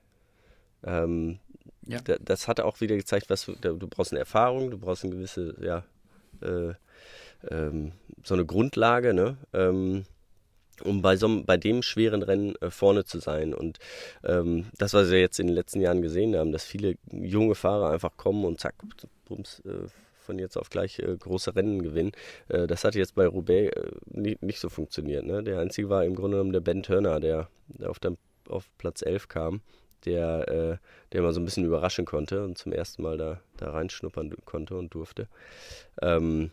Ähm, 0.84 1.38
ja. 1.86 2.00
da, 2.00 2.16
das 2.20 2.48
hat 2.48 2.60
auch 2.60 2.80
wieder 2.80 2.96
gezeigt, 2.96 3.30
was 3.30 3.46
du, 3.46 3.54
du 3.54 3.88
brauchst 3.88 4.12
eine 4.12 4.20
Erfahrung, 4.20 4.70
du 4.70 4.78
brauchst 4.78 5.04
eine 5.04 5.14
gewisse, 5.14 5.54
ja, 5.60 5.84
äh, 6.42 6.74
ähm, 7.50 7.92
so 8.24 8.34
eine 8.34 8.46
Grundlage, 8.46 9.14
ne? 9.14 9.36
Ähm, 9.52 10.04
um 10.84 11.02
bei, 11.02 11.16
so, 11.16 11.42
bei 11.44 11.56
dem 11.56 11.82
schweren 11.82 12.22
Rennen 12.22 12.54
äh, 12.60 12.70
vorne 12.70 13.04
zu 13.04 13.18
sein. 13.18 13.52
Und 13.52 13.78
ähm, 14.22 14.66
das, 14.78 14.94
was 14.94 15.10
wir 15.10 15.20
jetzt 15.20 15.40
in 15.40 15.48
den 15.48 15.56
letzten 15.56 15.80
Jahren 15.80 16.02
gesehen 16.02 16.36
haben, 16.36 16.52
dass 16.52 16.64
viele 16.64 16.94
junge 17.10 17.56
Fahrer 17.56 17.90
einfach 17.90 18.16
kommen 18.16 18.44
und 18.44 18.60
zack, 18.60 18.74
bums, 19.24 19.60
äh, 19.60 19.88
von 20.20 20.38
jetzt 20.38 20.56
auf 20.56 20.70
gleich 20.70 20.98
äh, 20.98 21.16
große 21.16 21.56
Rennen 21.56 21.82
gewinnen. 21.82 22.12
Äh, 22.48 22.66
das 22.66 22.84
hat 22.84 22.94
jetzt 22.94 23.14
bei 23.14 23.26
Roubaix 23.26 23.74
äh, 23.74 23.90
nicht, 24.06 24.42
nicht, 24.42 24.60
so 24.60 24.68
funktioniert. 24.68 25.24
Ne? 25.24 25.42
Der 25.42 25.58
einzige 25.58 25.88
war 25.88 26.04
im 26.04 26.14
Grunde 26.14 26.36
genommen 26.36 26.52
der 26.52 26.60
Ben 26.60 26.82
Turner, 26.82 27.18
der, 27.18 27.48
der 27.68 27.90
auf, 27.90 27.98
dem, 27.98 28.18
auf 28.48 28.68
Platz 28.78 29.02
11 29.02 29.28
kam, 29.28 29.62
der, 30.04 30.48
äh, 30.48 30.76
der 31.12 31.22
mal 31.22 31.32
so 31.32 31.40
ein 31.40 31.44
bisschen 31.44 31.64
überraschen 31.64 32.04
konnte 32.04 32.44
und 32.44 32.58
zum 32.58 32.72
ersten 32.72 33.02
Mal 33.02 33.18
da, 33.18 33.40
da 33.56 33.70
reinschnuppern 33.70 34.34
konnte 34.44 34.76
und 34.76 34.94
durfte. 34.94 35.28
Ähm, 36.02 36.50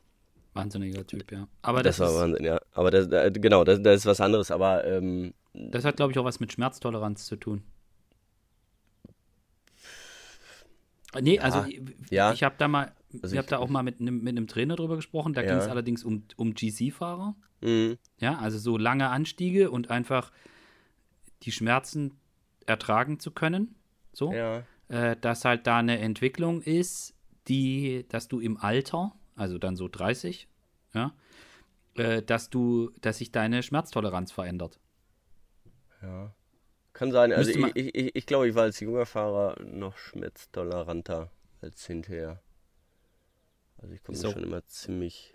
Wahnsinniger 0.54 1.06
Typ, 1.06 1.32
ja. 1.32 1.48
Aber 1.62 1.84
das, 1.84 1.98
das 1.98 2.08
war 2.08 2.22
Wahnsinn, 2.22 2.46
ja. 2.46 2.60
Aber 2.74 2.90
das, 2.90 3.08
genau, 3.34 3.64
das, 3.66 3.82
das 3.82 3.98
ist 3.98 4.06
was 4.06 4.22
anderes, 4.22 4.52
aber. 4.52 4.86
Ähm, 4.86 5.34
das 5.54 5.84
hat, 5.84 5.98
glaube 5.98 6.12
ich, 6.12 6.20
auch 6.20 6.26
was 6.26 6.40
mit 6.40 6.52
Schmerztoleranz 6.54 7.26
zu 7.26 7.36
tun. 7.36 7.64
Nee, 11.22 11.40
also 11.40 11.60
ja, 11.60 11.68
ich, 11.68 11.82
ja. 12.10 12.34
ich 12.34 12.44
habe 12.44 12.56
da 12.58 12.68
mal, 12.68 12.92
also 13.22 13.34
ich 13.34 13.38
habe 13.38 13.48
da 13.48 13.58
auch 13.58 13.70
mal 13.70 13.84
mit, 13.84 14.00
mit 14.00 14.28
einem 14.28 14.48
Trainer 14.48 14.76
drüber 14.76 14.96
gesprochen. 14.96 15.34
Da 15.34 15.42
ja. 15.42 15.48
ging 15.48 15.58
es 15.58 15.68
allerdings 15.68 16.04
um, 16.04 16.24
um 16.36 16.54
GC-Fahrer. 16.54 17.36
Mhm. 17.62 17.98
Ja, 18.20 18.38
also 18.38 18.58
so 18.58 18.78
lange 18.78 19.10
Anstiege 19.10 19.72
und 19.72 19.90
einfach 19.92 20.32
die 21.44 21.52
Schmerzen 21.52 22.14
ertragen 22.66 23.20
zu 23.20 23.32
können. 23.32 23.76
So. 24.14 24.34
Ja. 24.34 24.64
Äh, 24.88 25.16
dass 25.18 25.46
halt 25.46 25.68
da 25.68 25.78
eine 25.78 26.00
Entwicklung 26.00 26.62
ist, 26.62 27.16
die, 27.48 28.06
dass 28.10 28.28
du 28.28 28.40
im 28.40 28.58
Alter, 28.58 29.14
also 29.36 29.58
dann 29.58 29.76
so 29.76 29.88
30, 29.88 30.48
ja, 30.94 31.14
äh, 31.96 32.22
dass 32.22 32.50
du, 32.50 32.92
dass 33.02 33.18
sich 33.18 33.32
deine 33.32 33.64
Schmerztoleranz 33.64 34.32
verändert. 34.32 34.80
Ja. 36.02 36.34
Kann 36.94 37.12
sein. 37.12 37.34
Also 37.34 37.52
ich, 37.52 37.76
ich, 37.76 37.96
ich, 37.96 38.16
ich 38.16 38.26
glaube, 38.26 38.48
ich 38.48 38.56
war 38.56 38.64
als 38.64 38.80
junger 38.80 39.06
Fahrer 39.06 39.62
noch 39.62 39.98
schmerztoleranter 39.98 41.30
als 41.62 41.86
hinterher. 41.86 42.42
Also 43.78 43.94
ich 43.94 44.02
komme 44.02 44.18
so. 44.18 44.32
schon 44.32 44.44
immer 44.44 44.66
ziemlich 44.68 45.35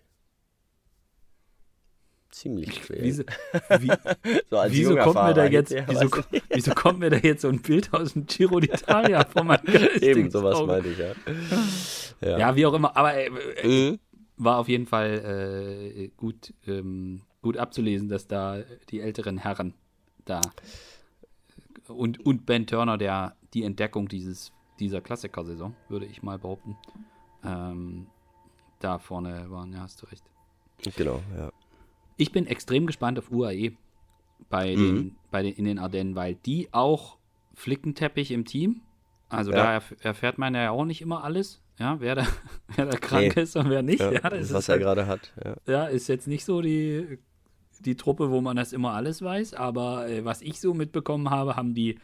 ziemlich 2.30 2.82
quer. 2.82 3.02
Wieso, 3.02 3.24
wie, 3.78 3.92
so 4.48 4.62
wieso 4.68 4.96
kommt 4.96 5.14
mir 5.14 5.34
da 5.34 5.46
jetzt, 5.46 5.74
wieso, 5.86 6.08
wieso, 6.50 6.74
kommt 6.74 6.98
mir 6.98 7.10
da 7.10 7.16
jetzt 7.16 7.42
so 7.42 7.48
ein 7.48 7.60
Bild 7.60 7.92
aus 7.92 8.12
dem 8.12 8.26
Giro 8.26 8.56
d'Italia 8.58 9.26
vor 9.30 9.44
meinem 9.44 9.64
Geist? 9.64 10.02
Eben, 10.02 10.30
sowas 10.30 10.60
meinte 10.66 10.88
ich, 10.88 10.98
ja. 10.98 11.12
ja. 12.20 12.38
ja. 12.38 12.56
wie 12.56 12.66
auch 12.66 12.74
immer, 12.74 12.96
aber 12.96 13.14
äh, 13.14 13.26
äh, 13.26 13.90
mhm. 13.90 13.98
war 14.36 14.58
auf 14.58 14.68
jeden 14.68 14.86
Fall 14.86 15.84
äh, 15.94 16.08
gut, 16.16 16.54
ähm, 16.66 17.22
gut 17.42 17.56
abzulesen, 17.56 18.08
dass 18.08 18.26
da 18.26 18.58
die 18.90 19.00
älteren 19.00 19.38
Herren 19.38 19.74
da 20.24 20.40
und, 21.88 22.24
und 22.24 22.46
Ben 22.46 22.66
Turner, 22.66 22.98
der 22.98 23.36
die 23.54 23.64
Entdeckung 23.64 24.08
dieses, 24.08 24.52
dieser 24.78 25.00
Klassiker-Saison, 25.00 25.74
würde 25.88 26.06
ich 26.06 26.22
mal 26.22 26.38
behaupten, 26.38 26.76
ähm, 27.44 28.06
da 28.78 28.98
vorne 28.98 29.50
waren. 29.50 29.72
Ja, 29.72 29.80
hast 29.80 30.02
du 30.02 30.06
recht. 30.06 30.24
Genau, 30.96 31.20
ja. 31.36 31.50
Ich 32.20 32.32
bin 32.32 32.46
extrem 32.46 32.86
gespannt 32.86 33.18
auf 33.18 33.30
UAE 33.30 33.72
bei 34.48 34.76
mhm. 34.76 34.78
den, 34.78 35.16
bei 35.30 35.42
den, 35.42 35.54
in 35.54 35.64
den 35.64 35.78
Ardennen, 35.78 36.14
weil 36.14 36.34
die 36.34 36.68
auch 36.72 37.18
Flickenteppich 37.54 38.30
im 38.30 38.44
Team. 38.44 38.82
Also 39.28 39.52
ja. 39.52 39.56
da 39.58 39.72
erf 39.74 39.94
erfährt 40.00 40.38
man 40.38 40.54
ja 40.54 40.70
auch 40.70 40.84
nicht 40.84 41.02
immer 41.02 41.22
alles, 41.24 41.62
ja, 41.78 42.00
wer 42.00 42.16
da, 42.16 42.26
wer 42.76 42.86
da 42.86 42.96
krank 42.96 43.36
nee. 43.36 43.42
ist 43.42 43.56
und 43.56 43.70
wer 43.70 43.82
nicht. 43.82 44.00
Ja, 44.00 44.12
ja 44.12 44.28
das 44.28 44.52
was 44.52 44.68
er 44.68 44.74
halt, 44.74 44.82
gerade 44.82 45.06
hat. 45.06 45.32
Ja. 45.44 45.56
ja, 45.66 45.86
ist 45.86 46.08
jetzt 46.08 46.26
nicht 46.26 46.44
so 46.44 46.60
die 46.60 47.18
die 47.80 47.96
Truppe, 47.96 48.30
wo 48.30 48.40
man 48.40 48.56
das 48.56 48.72
immer 48.72 48.92
alles 48.92 49.22
weiß, 49.22 49.54
aber 49.54 50.08
äh, 50.08 50.24
was 50.24 50.42
ich 50.42 50.60
so 50.60 50.74
mitbekommen 50.74 51.30
habe, 51.30 51.56
haben 51.56 51.74
die, 51.74 51.98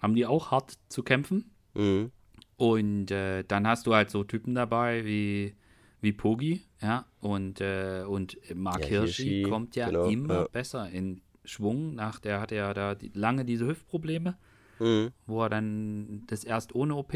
haben 0.00 0.14
die 0.14 0.26
auch 0.26 0.50
hart 0.50 0.74
zu 0.88 1.02
kämpfen. 1.02 1.50
Mhm. 1.74 2.12
Und 2.56 3.10
äh, 3.10 3.42
dann 3.44 3.66
hast 3.66 3.86
du 3.86 3.94
halt 3.94 4.10
so 4.10 4.24
Typen 4.24 4.54
dabei 4.54 5.04
wie, 5.04 5.54
wie 6.04 6.12
Pogi, 6.12 6.62
ja, 6.80 7.06
und, 7.20 7.60
äh, 7.60 8.04
und 8.06 8.38
Mark 8.54 8.82
ja, 8.82 9.00
Hirschi, 9.00 9.22
Hirschi 9.22 9.42
kommt 9.42 9.76
ja 9.76 9.86
genau, 9.88 10.06
immer 10.06 10.34
ja. 10.34 10.48
besser 10.52 10.88
in 10.90 11.20
Schwung. 11.44 11.94
Nach 11.94 12.20
der 12.20 12.40
hatte 12.40 12.54
ja 12.54 12.72
da 12.74 12.94
die, 12.94 13.10
lange 13.14 13.44
diese 13.44 13.66
Hüftprobleme, 13.66 14.36
mhm. 14.78 15.10
wo 15.26 15.42
er 15.42 15.50
dann 15.50 16.22
das 16.26 16.44
erst 16.44 16.74
ohne 16.74 16.94
OP 16.94 17.12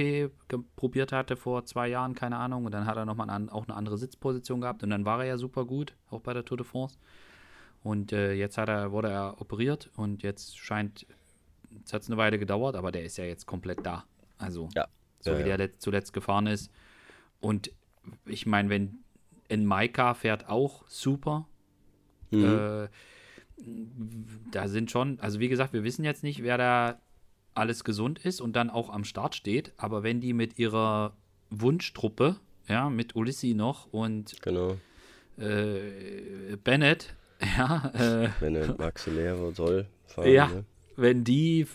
probiert 0.76 1.12
hatte 1.12 1.36
vor 1.36 1.64
zwei 1.64 1.88
Jahren, 1.88 2.14
keine 2.14 2.36
Ahnung, 2.36 2.64
und 2.64 2.72
dann 2.72 2.86
hat 2.86 2.96
er 2.96 3.04
nochmal 3.04 3.30
an, 3.30 3.48
auch 3.48 3.68
eine 3.68 3.76
andere 3.76 3.98
Sitzposition 3.98 4.60
gehabt 4.60 4.82
und 4.82 4.90
dann 4.90 5.04
war 5.04 5.20
er 5.20 5.26
ja 5.26 5.38
super 5.38 5.64
gut, 5.64 5.94
auch 6.10 6.20
bei 6.20 6.34
der 6.34 6.44
Tour 6.44 6.56
de 6.56 6.66
France. 6.66 6.98
Und 7.82 8.12
äh, 8.12 8.32
jetzt 8.32 8.58
hat 8.58 8.68
er, 8.68 8.90
wurde 8.90 9.08
er 9.08 9.40
operiert 9.40 9.90
und 9.96 10.22
jetzt 10.22 10.58
scheint, 10.58 11.06
es 11.84 11.92
hat 11.92 12.04
eine 12.06 12.16
Weile 12.16 12.38
gedauert, 12.38 12.74
aber 12.74 12.90
der 12.90 13.04
ist 13.04 13.16
ja 13.18 13.24
jetzt 13.24 13.46
komplett 13.46 13.86
da. 13.86 14.04
Also, 14.36 14.68
ja. 14.74 14.86
so 15.20 15.38
wie 15.38 15.44
der 15.44 15.78
zuletzt 15.78 16.12
gefahren 16.12 16.46
ist. 16.46 16.70
Und 17.40 17.70
ich 18.26 18.46
meine, 18.46 18.68
wenn 18.70 18.98
in 19.48 19.64
Maika 19.64 20.14
fährt 20.14 20.48
auch 20.48 20.84
super. 20.88 21.46
Mhm. 22.30 22.44
Äh, 22.44 22.88
da 24.52 24.68
sind 24.68 24.90
schon, 24.90 25.18
also 25.20 25.40
wie 25.40 25.48
gesagt, 25.48 25.72
wir 25.72 25.84
wissen 25.84 26.04
jetzt 26.04 26.22
nicht, 26.22 26.42
wer 26.42 26.58
da 26.58 27.00
alles 27.54 27.82
gesund 27.82 28.24
ist 28.24 28.40
und 28.40 28.54
dann 28.54 28.70
auch 28.70 28.90
am 28.90 29.04
Start 29.04 29.34
steht, 29.34 29.72
aber 29.76 30.02
wenn 30.02 30.20
die 30.20 30.32
mit 30.32 30.58
ihrer 30.58 31.16
Wunschtruppe, 31.50 32.36
ja, 32.68 32.88
mit 32.88 33.16
Ulissi 33.16 33.54
noch 33.54 33.92
und 33.92 34.40
genau. 34.42 34.76
äh, 35.38 36.56
Bennett 36.62 37.16
Ja, 37.56 37.92
äh, 37.94 38.28
wenn 38.40 38.56
er 38.56 38.76
Maxillero 38.76 39.52
soll 39.52 39.86
fahren. 40.06 40.32
Ja, 40.32 40.48
ne? 40.48 40.64
wenn 40.96 41.24
die, 41.24 41.66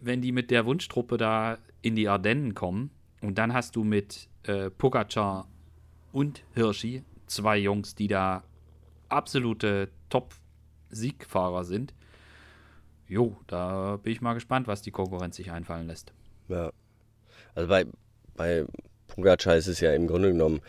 wenn 0.00 0.20
die 0.20 0.32
mit 0.32 0.50
der 0.50 0.66
Wunschtruppe 0.66 1.16
da 1.16 1.58
in 1.82 1.94
die 1.94 2.08
Ardennen 2.08 2.54
kommen 2.54 2.90
und 3.20 3.38
dann 3.38 3.52
hast 3.52 3.76
du 3.76 3.84
mit 3.84 4.28
äh, 4.44 4.70
Pogacar 4.70 5.48
und 6.14 6.44
Hirschi 6.54 7.02
zwei 7.26 7.58
Jungs, 7.58 7.96
die 7.96 8.06
da 8.06 8.44
absolute 9.08 9.88
Top-Siegfahrer 10.10 11.64
sind. 11.64 11.92
Jo, 13.08 13.36
da 13.48 13.96
bin 13.96 14.12
ich 14.12 14.20
mal 14.20 14.34
gespannt, 14.34 14.68
was 14.68 14.80
die 14.80 14.92
Konkurrenz 14.92 15.36
sich 15.36 15.50
einfallen 15.50 15.88
lässt. 15.88 16.12
Ja. 16.48 16.70
Also 17.54 17.68
bei, 17.68 17.86
bei 18.36 18.64
Pogacar 19.08 19.56
ist 19.56 19.66
es 19.66 19.80
ja 19.80 19.92
im 19.92 20.06
Grunde 20.06 20.30
genommen 20.30 20.60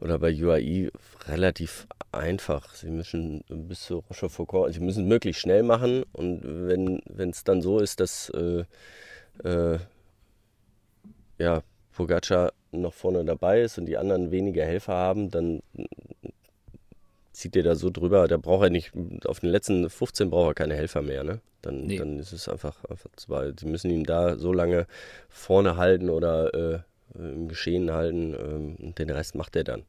oder 0.00 0.18
bei 0.18 0.32
UAE 0.32 0.90
relativ 1.26 1.86
einfach. 2.10 2.74
Sie 2.74 2.90
müssen 2.90 3.44
bis 3.48 3.82
zu 3.86 3.98
Rochefoucauld, 3.98 4.74
sie 4.74 4.80
müssen 4.80 5.04
es 5.04 5.08
möglichst 5.08 5.42
schnell 5.42 5.62
machen 5.62 6.02
und 6.12 6.42
wenn 6.42 7.30
es 7.30 7.44
dann 7.44 7.62
so 7.62 7.78
ist, 7.78 8.00
dass 8.00 8.30
äh, 8.30 8.64
äh, 9.44 9.78
ja, 11.38 11.62
Pogacar 11.92 12.52
noch 12.72 12.92
vorne 12.92 13.24
dabei 13.24 13.62
ist 13.62 13.78
und 13.78 13.86
die 13.86 13.96
anderen 13.96 14.30
weniger 14.30 14.64
Helfer 14.64 14.94
haben, 14.94 15.30
dann 15.30 15.62
zieht 17.32 17.54
er 17.56 17.62
da 17.62 17.74
so 17.76 17.90
drüber, 17.90 18.26
da 18.26 18.36
braucht 18.36 18.64
er 18.64 18.70
nicht, 18.70 18.92
auf 19.24 19.40
den 19.40 19.50
letzten 19.50 19.88
15 19.88 20.30
braucht 20.30 20.50
er 20.50 20.54
keine 20.54 20.74
Helfer 20.74 21.02
mehr, 21.02 21.22
ne? 21.22 21.40
Dann, 21.62 21.86
nee. 21.86 21.96
dann 21.96 22.18
ist 22.18 22.32
es 22.32 22.48
einfach, 22.48 22.84
einfach 22.84 23.10
zu 23.16 23.28
weit. 23.30 23.60
Sie 23.60 23.66
müssen 23.66 23.90
ihn 23.90 24.04
da 24.04 24.36
so 24.36 24.52
lange 24.52 24.86
vorne 25.28 25.76
halten 25.76 26.08
oder 26.08 26.54
äh, 26.54 26.80
im 27.14 27.48
Geschehen 27.48 27.90
halten 27.90 28.34
ähm, 28.34 28.76
und 28.76 28.98
den 28.98 29.10
Rest 29.10 29.34
macht 29.34 29.56
er 29.56 29.64
dann. 29.64 29.82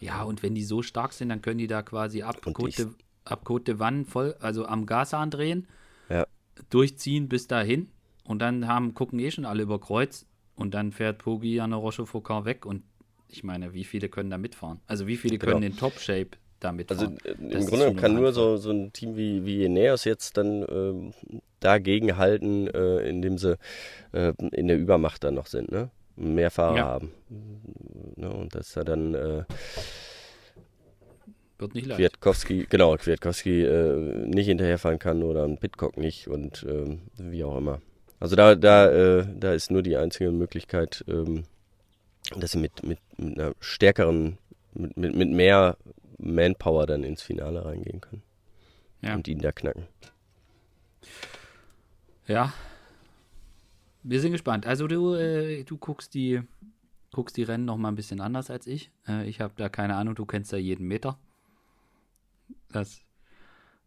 Ja, 0.00 0.22
und 0.22 0.42
wenn 0.42 0.54
die 0.54 0.64
so 0.64 0.82
stark 0.82 1.12
sind, 1.12 1.30
dann 1.30 1.42
können 1.42 1.58
die 1.58 1.66
da 1.66 1.82
quasi 1.82 2.22
ab 2.22 2.36
Côte, 2.44 2.94
ab 3.24 3.46
Côte 3.46 3.64
de 3.64 4.04
voll, 4.04 4.34
also 4.40 4.66
am 4.66 4.84
Gashahn 4.84 5.30
drehen, 5.30 5.66
ja. 6.08 6.26
durchziehen 6.70 7.28
bis 7.28 7.46
dahin 7.46 7.88
und 8.24 8.40
dann 8.40 8.68
haben, 8.68 8.94
gucken 8.94 9.18
eh 9.18 9.30
schon 9.30 9.44
alle 9.44 9.62
über 9.62 9.80
Kreuz 9.80 10.26
und 10.56 10.74
dann 10.74 10.92
fährt 10.92 11.18
Pogi 11.18 11.60
an 11.60 11.70
der 11.70 11.78
Rochefoucauld 11.78 12.44
weg 12.44 12.66
und 12.66 12.82
ich 13.28 13.44
meine, 13.44 13.74
wie 13.74 13.84
viele 13.84 14.08
können 14.08 14.30
da 14.30 14.38
mitfahren? 14.38 14.80
Also 14.86 15.06
wie 15.06 15.16
viele 15.16 15.38
können 15.38 15.60
genau. 15.60 15.72
in 15.72 15.76
Top-Shape 15.76 16.30
da 16.60 16.72
mitfahren? 16.72 17.18
Also 17.24 17.44
äh, 17.44 17.58
im 17.58 17.66
Grunde 17.66 17.94
kann 17.94 18.14
nur 18.14 18.32
so, 18.32 18.56
so 18.56 18.70
ein 18.70 18.92
Team 18.92 19.16
wie, 19.16 19.44
wie 19.44 19.64
Ineos 19.64 20.04
jetzt 20.04 20.36
dann 20.36 20.64
ähm, 20.68 21.12
dagegen 21.60 22.16
halten, 22.16 22.68
äh, 22.68 23.08
indem 23.08 23.38
sie 23.38 23.58
äh, 24.12 24.32
in 24.52 24.68
der 24.68 24.78
Übermacht 24.78 25.24
dann 25.24 25.34
noch 25.34 25.46
sind, 25.46 25.70
ne? 25.70 25.90
mehr 26.16 26.50
Fahrer 26.50 26.76
ja. 26.76 26.84
haben. 26.84 27.12
Ne, 28.16 28.30
und 28.30 28.54
das 28.54 28.68
ist 28.68 28.76
ja 28.76 28.84
dann 28.84 29.14
äh, 29.14 29.44
wird 31.58 31.74
nicht 31.74 31.86
leicht. 31.86 31.98
Kwiatkowski, 31.98 32.66
genau, 32.68 32.96
Kwiatkowski 32.96 33.62
äh, 33.62 34.26
nicht 34.26 34.46
hinterherfahren 34.46 34.98
kann 34.98 35.22
oder 35.22 35.44
ein 35.44 35.58
Pitcock 35.58 35.96
nicht 35.96 36.28
und 36.28 36.64
äh, 36.64 36.98
wie 37.18 37.44
auch 37.44 37.58
immer. 37.58 37.80
Also 38.18 38.36
da, 38.36 38.54
da, 38.54 38.90
äh, 38.90 39.26
da 39.38 39.52
ist 39.52 39.70
nur 39.70 39.82
die 39.82 39.96
einzige 39.96 40.30
Möglichkeit, 40.30 41.04
ähm, 41.08 41.44
dass 42.36 42.52
sie 42.52 42.58
mit, 42.58 42.82
mit, 42.82 42.98
mit 43.18 43.38
einer 43.38 43.54
stärkeren, 43.60 44.38
mit, 44.74 44.96
mit, 44.96 45.14
mit 45.14 45.30
mehr 45.30 45.76
Manpower 46.18 46.86
dann 46.86 47.04
ins 47.04 47.22
Finale 47.22 47.64
reingehen 47.64 48.00
können. 48.00 48.22
Ja. 49.02 49.14
Und 49.14 49.28
ihn 49.28 49.38
da 49.38 49.52
knacken. 49.52 49.86
Ja. 52.26 52.52
Wir 54.02 54.20
sind 54.20 54.32
gespannt. 54.32 54.66
Also 54.66 54.86
du, 54.86 55.14
äh, 55.14 55.64
du 55.64 55.76
guckst 55.76 56.14
die, 56.14 56.40
guckst 57.12 57.36
die 57.36 57.42
Rennen 57.42 57.64
noch 57.64 57.76
mal 57.76 57.88
ein 57.88 57.96
bisschen 57.96 58.20
anders 58.20 58.50
als 58.50 58.66
ich. 58.66 58.90
Äh, 59.06 59.28
ich 59.28 59.40
habe 59.40 59.54
da 59.56 59.68
keine 59.68 59.96
Ahnung, 59.96 60.14
du 60.14 60.26
kennst 60.26 60.52
da 60.52 60.56
jeden 60.56 60.86
Meter. 60.86 61.18
Das, 62.70 63.00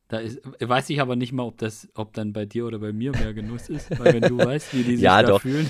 da 0.10 0.18
ist, 0.18 0.42
weiß 0.60 0.90
ich 0.90 1.02
aber 1.02 1.16
nicht 1.16 1.34
mal, 1.34 1.44
ob 1.44 1.60
das, 1.60 1.88
ob 1.94 2.14
dann 2.14 2.34
bei 2.34 2.46
dir 2.46 2.66
oder 2.66 2.80
bei 2.80 2.92
mir 2.92 3.12
mehr 3.12 3.34
Genuss 3.34 3.70
ist, 3.70 3.98
weil 4.00 4.16
wenn 4.16 4.24
du 4.24 4.38
weißt, 4.46 4.74
wie 4.74 4.84
die 4.84 4.96
sich 4.96 5.04
ja, 5.04 5.22
da 5.22 5.30
doch. 5.30 5.42
fühlen. 5.42 5.70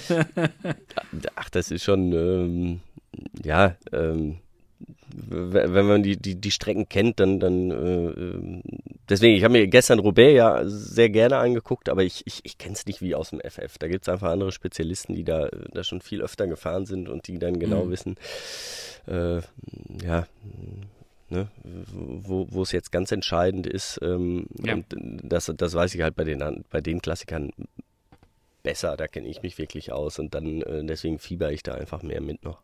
Ach, 1.36 1.50
das 1.50 1.72
ist 1.72 1.84
schon, 1.84 2.14
ähm, 2.14 2.80
ja, 3.44 3.76
ähm, 3.92 4.38
wenn 5.12 5.86
man 5.86 6.04
die, 6.04 6.16
die, 6.16 6.40
die 6.40 6.52
Strecken 6.52 6.88
kennt, 6.88 7.20
dann, 7.20 7.42
dann 7.42 7.72
äh, 7.72 8.10
ähm, 8.12 8.64
deswegen, 9.10 9.36
ich 9.36 9.44
habe 9.44 9.52
mir 9.52 9.68
gestern 9.68 10.00
Roubaix 10.00 10.34
ja 10.34 10.62
sehr 10.66 11.10
gerne 11.10 11.38
angeguckt, 11.38 11.90
aber 11.90 12.04
ich, 12.04 12.26
ich, 12.26 12.40
ich 12.44 12.58
kenne 12.58 12.76
es 12.76 12.86
nicht 12.86 13.02
wie 13.02 13.16
aus 13.16 13.32
dem 13.32 13.42
FF. 13.42 13.78
Da 13.78 13.90
gibt 13.90 14.08
es 14.08 14.10
einfach 14.10 14.30
andere 14.32 14.54
Spezialisten, 14.54 15.16
die 15.16 15.26
da, 15.26 15.50
da 15.74 15.84
schon 15.84 16.00
viel 16.00 16.22
öfter 16.22 16.48
gefahren 16.48 16.86
sind 16.86 17.10
und 17.10 17.28
die 17.28 17.40
dann 17.40 17.60
genau 17.60 17.86
mhm. 17.86 17.92
wissen, 17.92 18.16
äh, 19.08 19.42
ja, 20.02 20.28
ne, 21.30 21.50
wo 21.64 22.62
es 22.62 22.72
jetzt 22.72 22.92
ganz 22.92 23.12
entscheidend 23.12 23.68
ist. 23.68 24.00
Ähm, 24.02 24.48
ja. 24.64 24.78
Das, 24.90 25.52
das 25.56 25.74
weiß 25.74 25.96
ich 25.96 26.02
halt 26.02 26.16
bei 26.16 26.24
den, 26.24 26.64
bei 26.70 26.82
den 26.82 27.02
Klassikern 27.02 27.52
besser, 28.64 28.98
da 28.98 29.08
kenne 29.08 29.28
ich 29.28 29.42
mich 29.42 29.58
wirklich 29.58 29.92
aus 29.92 30.20
und 30.20 30.34
dann 30.34 30.62
äh, 30.62 30.84
deswegen 30.84 31.20
fieber 31.20 31.52
ich 31.52 31.64
da 31.64 31.74
einfach 31.74 32.04
mehr 32.04 32.22
mit 32.22 32.44
noch. 32.44 32.62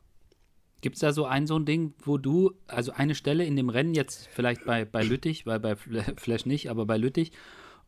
Gibt 0.82 0.98
es 0.98 1.00
da 1.00 1.14
so 1.14 1.26
ein 1.26 1.48
so 1.48 1.58
ein 1.58 1.66
Ding, 1.66 1.94
wo 2.04 2.18
du, 2.18 2.52
also 2.68 2.92
eine 2.92 3.16
Stelle 3.16 3.46
in 3.46 3.56
dem 3.56 3.70
Rennen, 3.70 3.94
jetzt 3.94 4.28
vielleicht 4.28 4.66
bei, 4.66 4.86
bei 4.86 5.04
Lüttich, 5.04 5.46
weil 5.46 5.60
bei 5.60 5.76
Flash 6.18 6.46
nicht, 6.46 6.70
aber 6.70 6.86
bei 6.86 6.98
Lüttich, 6.98 7.32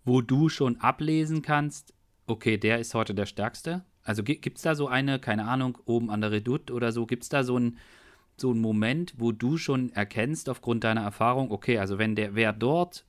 wo 0.04 0.22
du 0.22 0.50
schon 0.50 0.78
ablesen 0.78 1.42
kannst, 1.42 1.94
okay, 2.28 2.58
der 2.58 2.80
ist 2.80 2.94
heute 2.94 3.14
der 3.14 3.26
Stärkste? 3.26 3.84
Also 4.04 4.24
gibt 4.24 4.58
es 4.58 4.64
da 4.64 4.74
so 4.74 4.88
eine, 4.88 5.20
keine 5.20 5.46
Ahnung, 5.46 5.78
oben 5.86 6.10
an 6.10 6.22
der 6.22 6.32
Redoute 6.32 6.74
oder 6.74 6.92
so, 6.92 7.06
gibt 7.06 7.24
es 7.24 7.30
da 7.30 7.44
so 7.44 7.60
ein 7.60 7.78
so 8.40 8.52
ein 8.52 8.60
Moment, 8.60 9.14
wo 9.18 9.32
du 9.32 9.58
schon 9.58 9.92
erkennst 9.94 10.50
aufgrund 10.50 10.84
deiner 10.84 11.02
Erfahrung, 11.02 11.52
okay, 11.52 11.80
also 11.80 11.98
wenn 11.98 12.16
der 12.16 12.36
wer 12.36 12.54
dort 12.54 13.06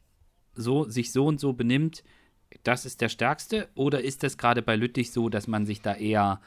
so 0.55 0.85
sich 0.85 1.13
so 1.13 1.27
und 1.27 1.39
so 1.39 1.53
benimmt, 1.53 2.03
das 2.63 2.87
ist 2.87 3.01
der 3.01 3.09
stärkste 3.09 3.69
oder 3.75 4.03
ist 4.03 4.23
das 4.23 4.39
gerade 4.39 4.63
bei 4.63 4.77
Lüttich 4.77 5.13
so, 5.13 5.29
dass 5.29 5.47
man 5.47 5.67
sich 5.67 5.83
da 5.83 5.95
eher 5.95 6.41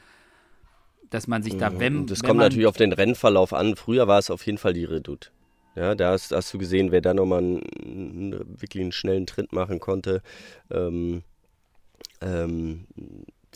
dass 1.12 1.26
man 1.26 1.42
sich 1.42 1.58
da, 1.58 1.78
wenn. 1.78 2.06
Das 2.06 2.22
wenn 2.22 2.28
kommt 2.28 2.40
natürlich 2.40 2.66
auf 2.66 2.76
den 2.76 2.92
Rennverlauf 2.92 3.52
an. 3.52 3.76
Früher 3.76 4.08
war 4.08 4.18
es 4.18 4.30
auf 4.30 4.44
jeden 4.46 4.58
Fall 4.58 4.72
die 4.72 4.84
Redoute. 4.84 5.28
Ja, 5.74 5.94
da 5.94 6.12
hast, 6.12 6.32
hast 6.32 6.52
du 6.52 6.58
gesehen, 6.58 6.90
wer 6.90 7.00
da 7.00 7.14
nochmal 7.14 7.40
einen, 7.40 8.32
wirklich 8.60 8.82
einen 8.82 8.92
schnellen 8.92 9.26
Tritt 9.26 9.52
machen 9.52 9.78
konnte. 9.78 10.22
Ähm, 10.70 11.22
ähm, 12.20 12.86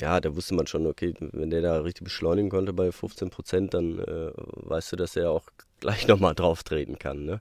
ja, 0.01 0.20
da 0.20 0.34
wusste 0.36 0.55
man 0.55 0.66
schon, 0.66 0.86
okay, 0.86 1.14
wenn 1.18 1.51
der 1.51 1.62
da 1.62 1.80
richtig 1.80 2.05
beschleunigen 2.05 2.51
konnte 2.51 2.72
bei 2.72 2.92
15 2.92 3.30
Prozent, 3.30 3.74
dann 3.74 3.99
äh, 3.99 4.32
weißt 4.34 4.92
du, 4.92 4.97
dass 4.97 5.16
er 5.16 5.30
auch 5.30 5.44
gleich 5.80 6.07
nochmal 6.07 6.34
drauf 6.34 6.62
treten 6.62 6.99
kann. 6.99 7.24
Ne? 7.24 7.40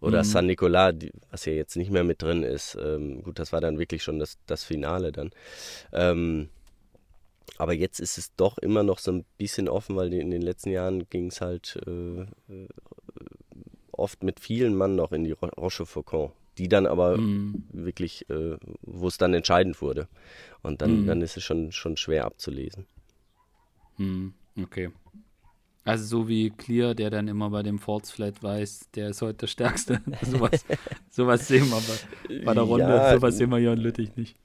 Oder 0.00 0.18
mhm. 0.18 0.24
San 0.24 0.46
Nicolas, 0.46 0.94
die, 0.96 1.12
was 1.30 1.44
ja 1.44 1.52
jetzt 1.52 1.76
nicht 1.76 1.90
mehr 1.90 2.04
mit 2.04 2.22
drin 2.22 2.42
ist. 2.42 2.76
Ähm, 2.80 3.22
gut, 3.22 3.38
das 3.38 3.52
war 3.52 3.60
dann 3.60 3.78
wirklich 3.78 4.02
schon 4.02 4.18
das, 4.18 4.38
das 4.46 4.64
Finale 4.64 5.12
dann. 5.12 5.30
Ähm, 5.92 6.48
aber 7.58 7.74
jetzt 7.74 8.00
ist 8.00 8.16
es 8.16 8.34
doch 8.36 8.58
immer 8.58 8.82
noch 8.82 8.98
so 8.98 9.12
ein 9.12 9.24
bisschen 9.36 9.68
offen, 9.68 9.96
weil 9.96 10.12
in 10.14 10.30
den 10.30 10.42
letzten 10.42 10.70
Jahren 10.70 11.08
ging 11.10 11.26
es 11.26 11.40
halt 11.40 11.78
äh, 11.86 12.22
äh, 12.22 12.68
oft 13.92 14.22
mit 14.22 14.40
vielen 14.40 14.74
Mann 14.74 14.96
noch 14.96 15.12
in 15.12 15.24
die 15.24 15.32
Rochefoucauld, 15.32 16.32
die 16.60 16.68
dann 16.68 16.86
aber 16.86 17.16
mm. 17.16 17.64
wirklich, 17.72 18.28
äh, 18.28 18.58
wo 18.82 19.08
es 19.08 19.16
dann 19.16 19.32
entscheidend 19.32 19.80
wurde. 19.80 20.08
Und 20.62 20.82
dann, 20.82 21.04
mm. 21.04 21.06
dann 21.06 21.22
ist 21.22 21.38
es 21.38 21.42
schon, 21.42 21.72
schon 21.72 21.96
schwer 21.96 22.26
abzulesen. 22.26 22.84
Mm. 23.96 24.28
Okay. 24.62 24.90
Also 25.84 26.04
so 26.04 26.28
wie 26.28 26.50
Clear, 26.50 26.94
der 26.94 27.08
dann 27.08 27.26
immer 27.28 27.48
bei 27.48 27.62
dem 27.62 27.78
False 27.78 28.12
Flat 28.12 28.42
weiß, 28.42 28.90
der 28.94 29.08
ist 29.08 29.22
heute 29.22 29.38
der 29.38 29.46
Stärkste. 29.46 30.02
sowas, 30.22 30.66
sowas 31.08 31.48
sehen 31.48 31.70
wir 31.70 31.80
bei, 31.80 32.44
bei 32.44 32.54
der 32.54 32.64
Runde, 32.64 32.84
ja, 32.84 33.14
sowas 33.14 33.38
sehen 33.38 33.48
wir 33.48 33.56
hier 33.56 33.72
in 33.72 33.78
Lüttich 33.78 34.14
nicht. 34.14 34.36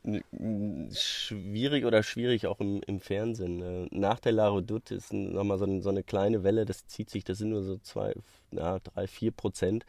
Schwierig 0.98 1.84
oder 1.84 2.02
schwierig 2.04 2.48
auch 2.48 2.62
im, 2.62 2.82
im 2.88 3.02
Fernsehen. 3.02 3.58
Ne? 3.58 3.88
Nach 3.92 4.22
der 4.22 4.32
La 4.32 4.48
Redoute 4.48 4.96
ist 4.96 5.12
nochmal 5.12 5.58
so, 5.58 5.82
so 5.82 5.90
eine 5.90 6.04
kleine 6.04 6.46
Welle, 6.46 6.64
das 6.64 6.88
zieht 6.88 7.10
sich, 7.10 7.26
das 7.26 7.40
sind 7.40 7.50
nur 7.50 7.64
so 7.64 7.80
zwei, 7.80 8.16
ja, 8.58 8.80
drei, 8.80 9.08
vier 9.08 9.32
Prozent. 9.32 9.86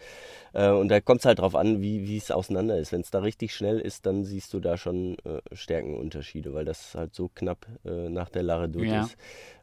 Äh, 0.53 0.71
und 0.71 0.89
da 0.89 1.01
kommt 1.01 1.21
es 1.21 1.27
halt 1.27 1.39
drauf 1.39 1.55
an, 1.55 1.81
wie 1.81 2.17
es 2.17 2.31
auseinander 2.31 2.79
ist. 2.79 2.93
Wenn 2.93 3.01
es 3.01 3.11
da 3.11 3.21
richtig 3.21 3.55
schnell 3.55 3.79
ist, 3.81 4.07
dann 4.07 4.25
siehst 4.25 4.53
du 4.55 4.61
da 4.61 4.77
schon 4.77 5.17
äh, 5.25 5.41
Stärkenunterschiede, 5.53 6.55
weil 6.55 6.65
das 6.65 6.95
halt 6.95 7.15
so 7.15 7.31
knapp 7.35 7.67
äh, 7.85 8.09
nach 8.09 8.29
der 8.29 8.43
La 8.43 8.61
Redoute 8.61 8.87
ja. 8.87 9.03
ist. 9.03 9.17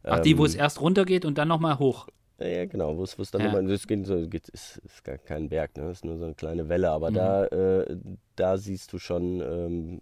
Ach, 0.04 0.20
die, 0.20 0.38
wo 0.38 0.46
es 0.46 0.56
ähm, 0.56 0.62
erst 0.62 0.82
runter 0.82 1.06
geht 1.06 1.26
und 1.26 1.38
dann 1.38 1.48
nochmal 1.48 1.80
hoch. 1.80 2.08
Ja, 2.40 2.66
genau, 2.66 2.98
wo 2.98 3.04
es 3.04 3.32
dann 3.32 3.42
ja. 3.42 3.48
nochmal, 3.48 3.68
das 3.68 3.88
geht 3.88 4.06
geht, 4.30 4.50
ist, 4.50 4.78
ist 4.84 5.04
gar 5.04 5.18
kein 5.18 5.50
Berg, 5.50 5.78
ne? 5.78 5.92
Ist 5.92 6.04
nur 6.04 6.18
so 6.18 6.26
eine 6.26 6.34
kleine 6.34 6.68
Welle, 6.68 6.90
aber 6.90 7.12
mhm. 7.12 7.16
da, 7.16 7.46
äh, 7.46 7.98
da 8.36 8.58
siehst 8.58 8.92
du 8.92 9.00
schon, 9.00 9.42
ähm, 9.42 10.02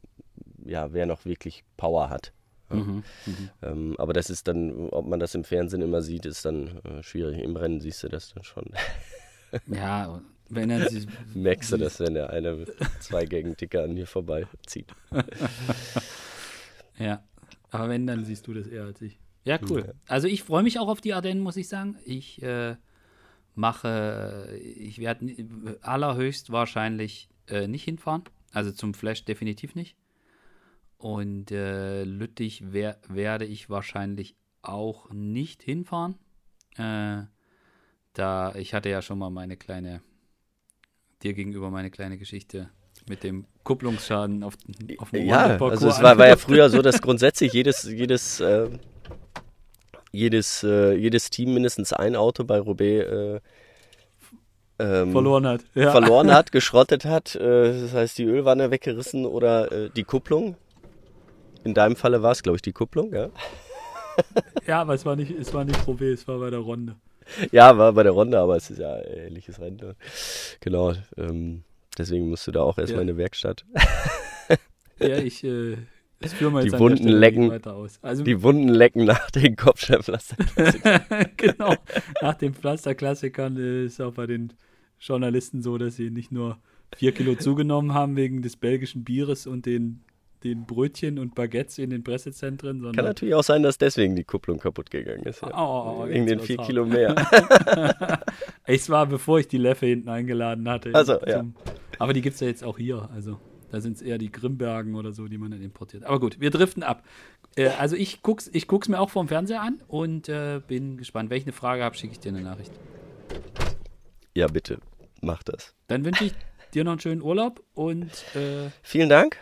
ja, 0.65 0.93
wer 0.93 1.05
noch 1.05 1.25
wirklich 1.25 1.63
Power 1.77 2.09
hat. 2.09 2.33
Ja. 2.71 2.83
Mhm, 2.83 3.03
mhm. 3.25 3.49
Ähm, 3.61 3.95
aber 3.97 4.13
das 4.13 4.29
ist 4.29 4.47
dann, 4.47 4.89
ob 4.89 5.07
man 5.07 5.19
das 5.19 5.35
im 5.35 5.43
Fernsehen 5.43 5.81
immer 5.81 6.01
sieht, 6.01 6.25
ist 6.25 6.45
dann 6.45 6.79
äh, 6.83 7.03
schwierig. 7.03 7.41
Im 7.41 7.55
Rennen 7.55 7.79
siehst 7.79 8.03
du 8.03 8.07
das 8.07 8.33
dann 8.33 8.43
schon. 8.43 8.65
ja, 9.67 10.21
wenn 10.49 10.69
er 10.69 10.89
sie, 10.89 11.07
Merkst 11.33 11.71
du 11.71 11.77
das, 11.77 11.99
wenn 11.99 12.13
der 12.13 12.29
eine 12.29 12.53
mit 12.53 12.71
zwei 12.99 13.25
Gegenticker 13.25 13.83
an 13.83 13.93
mir 13.93 14.05
vorbei 14.05 14.47
zieht. 14.65 14.87
ja, 16.99 17.23
aber 17.69 17.89
wenn, 17.89 18.05
dann 18.05 18.25
siehst 18.25 18.47
du 18.47 18.53
das 18.53 18.67
eher 18.67 18.83
als 18.83 19.01
ich. 19.01 19.19
Ja, 19.43 19.59
cool. 19.69 19.93
Also 20.07 20.27
ich 20.27 20.43
freue 20.43 20.61
mich 20.61 20.77
auch 20.77 20.87
auf 20.87 21.01
die 21.01 21.13
Ardennen, 21.13 21.41
muss 21.41 21.57
ich 21.57 21.67
sagen. 21.67 21.97
Ich 22.05 22.43
äh, 22.43 22.75
mache, 23.55 24.55
ich 24.61 24.99
werde 24.99 25.79
allerhöchst 25.81 26.51
wahrscheinlich 26.51 27.29
äh, 27.47 27.67
nicht 27.67 27.85
hinfahren. 27.85 28.23
Also 28.51 28.71
zum 28.71 28.93
Flash 28.93 29.25
definitiv 29.25 29.73
nicht. 29.73 29.95
Und 31.01 31.49
äh, 31.49 32.03
Lüttich 32.03 32.63
wer 32.67 32.97
werde 33.07 33.45
ich 33.45 33.71
wahrscheinlich 33.71 34.35
auch 34.61 35.09
nicht 35.09 35.63
hinfahren. 35.63 36.13
Äh, 36.77 37.23
da 38.13 38.53
ich 38.55 38.75
hatte 38.75 38.89
ja 38.89 39.01
schon 39.01 39.17
mal 39.17 39.31
meine 39.31 39.57
kleine, 39.57 40.01
dir 41.23 41.33
gegenüber 41.33 41.71
meine 41.71 41.89
kleine 41.89 42.19
Geschichte 42.19 42.69
mit 43.09 43.23
dem 43.23 43.45
Kupplungsschaden 43.63 44.43
auf, 44.43 44.55
auf 44.99 45.09
dem 45.09 45.25
Ja, 45.25 45.57
also 45.57 45.89
es 45.89 46.03
war, 46.03 46.19
war, 46.19 46.27
ja 46.27 46.35
früher 46.35 46.69
so, 46.69 46.83
dass 46.83 47.01
grundsätzlich 47.01 47.51
jedes, 47.51 47.83
jedes 47.83 48.39
äh, 48.39 48.69
jedes, 50.11 50.61
äh, 50.61 50.93
jedes 50.93 51.31
Team 51.31 51.55
mindestens 51.55 51.93
ein 51.93 52.15
Auto 52.15 52.43
bei 52.43 52.59
Roubaix 52.59 53.09
äh, 53.09 53.39
ähm, 54.77 55.11
verloren 55.13 55.47
hat. 55.47 55.61
Ja. 55.73 55.89
Verloren 55.89 56.31
hat, 56.31 56.51
geschrottet 56.51 57.05
hat. 57.05 57.35
Äh, 57.35 57.81
das 57.81 57.93
heißt, 57.93 58.19
die 58.19 58.25
Ölwanne 58.25 58.69
weggerissen 58.69 59.25
oder 59.25 59.71
äh, 59.71 59.89
die 59.89 60.03
Kupplung. 60.03 60.57
In 61.63 61.73
deinem 61.73 61.95
Falle 61.95 62.23
war 62.23 62.31
es, 62.31 62.43
glaube 62.43 62.57
ich, 62.57 62.61
die 62.61 62.73
Kupplung, 62.73 63.13
ja. 63.13 63.29
ja, 64.67 64.81
aber 64.81 64.93
es 64.93 65.05
war 65.05 65.15
nicht, 65.15 65.31
es 65.31 65.53
war 65.53 65.63
nicht 65.63 65.87
Roubaix, 65.87 66.21
es 66.21 66.27
war 66.27 66.39
bei 66.39 66.49
der 66.49 66.59
Runde. 66.59 66.95
Ja, 67.51 67.77
war 67.77 67.93
bei 67.93 68.03
der 68.03 68.11
Runde, 68.11 68.39
aber 68.39 68.55
es 68.55 68.69
ist 68.69 68.79
ja 68.79 68.99
ähnliches 69.03 69.59
Rennen. 69.59 69.77
Ne? 69.77 69.95
Genau. 70.59 70.93
Ähm, 71.17 71.63
deswegen 71.97 72.29
musst 72.29 72.47
du 72.47 72.51
da 72.51 72.61
auch 72.61 72.77
erstmal 72.77 72.99
ja. 72.99 73.03
in 73.03 73.09
eine 73.09 73.17
Werkstatt. 73.17 73.65
ja, 74.99 75.17
ich 75.17 75.43
äh, 75.43 75.77
das 76.21 76.33
führen 76.33 76.53
wir 76.53 76.61
jetzt 76.61 76.75
die 76.75 76.79
Wunden 76.79 77.07
lecken, 77.07 77.51
also, 78.03 78.23
die 78.23 78.43
Wunden 78.43 78.67
lecken 78.67 79.05
nach 79.05 79.31
den 79.31 79.55
Kopfsteinpflasterklassikern. 79.55 81.01
genau, 81.37 81.75
nach 82.21 82.35
den 82.35 82.53
Pflasterklassikern 82.53 83.57
ist 83.57 83.99
auch 83.99 84.13
bei 84.13 84.27
den 84.27 84.53
Journalisten 84.99 85.63
so, 85.63 85.79
dass 85.79 85.95
sie 85.95 86.11
nicht 86.11 86.31
nur 86.31 86.59
vier 86.95 87.11
Kilo 87.11 87.33
zugenommen 87.35 87.95
haben 87.95 88.15
wegen 88.15 88.43
des 88.43 88.55
belgischen 88.55 89.03
Bieres 89.03 89.47
und 89.47 89.65
den, 89.65 90.03
den 90.43 90.65
Brötchen 90.65 91.19
und 91.19 91.35
Baguettes 91.35 91.77
in 91.77 91.89
den 91.89 92.03
Pressezentren. 92.03 92.77
Sondern 92.79 92.95
Kann 92.95 93.05
natürlich 93.05 93.35
auch 93.35 93.43
sein, 93.43 93.63
dass 93.63 93.77
deswegen 93.77 94.15
die 94.15 94.23
Kupplung 94.23 94.59
kaputt 94.59 94.89
gegangen 94.89 95.23
ist. 95.23 95.41
Ja. 95.41 95.51
Oh, 95.55 96.07
wegen 96.07 96.25
den 96.25 96.39
vier 96.39 96.57
Kilo 96.57 96.85
mehr. 96.85 97.15
es 98.65 98.89
war, 98.89 99.05
bevor 99.05 99.39
ich 99.39 99.47
die 99.47 99.57
Leffe 99.57 99.85
hinten 99.85 100.09
eingeladen 100.09 100.67
hatte. 100.69 100.93
Also, 100.93 101.19
ja. 101.25 101.45
aber 101.99 102.13
die 102.13 102.21
gibt 102.21 102.35
es 102.35 102.39
ja 102.39 102.47
jetzt 102.47 102.63
auch 102.63 102.77
hier. 102.77 103.09
Also 103.13 103.37
da 103.71 103.79
sind 103.79 103.97
es 103.97 104.01
eher 104.01 104.17
die 104.17 104.31
Grimbergen 104.31 104.95
oder 104.95 105.13
so, 105.13 105.27
die 105.27 105.37
man 105.37 105.51
dann 105.51 105.61
importiert. 105.61 106.03
Aber 106.03 106.19
gut, 106.19 106.39
wir 106.39 106.49
driften 106.49 106.83
ab. 106.83 107.03
Äh, 107.55 107.69
also 107.69 107.95
ich 107.95 108.21
guck's, 108.21 108.49
ich 108.51 108.67
guck's 108.67 108.89
mir 108.89 108.99
auch 108.99 109.09
vom 109.09 109.27
Fernseher 109.27 109.61
an 109.61 109.81
und 109.87 110.27
äh, 110.27 110.61
bin 110.65 110.97
gespannt. 110.97 111.29
Wenn 111.29 111.37
ich 111.37 111.45
eine 111.45 111.53
Frage 111.53 111.83
habe, 111.83 111.95
schicke 111.95 112.13
ich 112.13 112.19
dir 112.19 112.29
eine 112.29 112.41
Nachricht. 112.41 112.71
Ja, 114.33 114.47
bitte, 114.47 114.79
mach 115.21 115.43
das. 115.43 115.73
Dann 115.87 116.05
wünsche 116.05 116.25
ich 116.25 116.33
dir 116.73 116.83
noch 116.83 116.91
einen 116.91 117.01
schönen 117.01 117.21
Urlaub 117.21 117.63
und 117.73 118.11
äh, 118.35 118.69
vielen 118.81 119.09
Dank. 119.09 119.37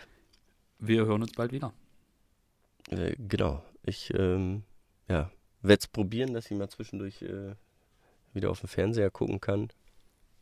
Wir 0.80 1.04
hören 1.06 1.22
uns 1.22 1.32
bald 1.32 1.52
wieder. 1.52 1.72
Äh, 2.88 3.14
genau. 3.18 3.62
Ich 3.84 4.12
ähm, 4.14 4.62
ja, 5.08 5.30
werde 5.62 5.80
es 5.80 5.86
probieren, 5.86 6.34
dass 6.34 6.50
ich 6.50 6.56
mal 6.56 6.68
zwischendurch 6.68 7.22
äh, 7.22 7.54
wieder 8.32 8.50
auf 8.50 8.60
den 8.60 8.68
Fernseher 8.68 9.10
gucken 9.10 9.40
kann. 9.40 9.68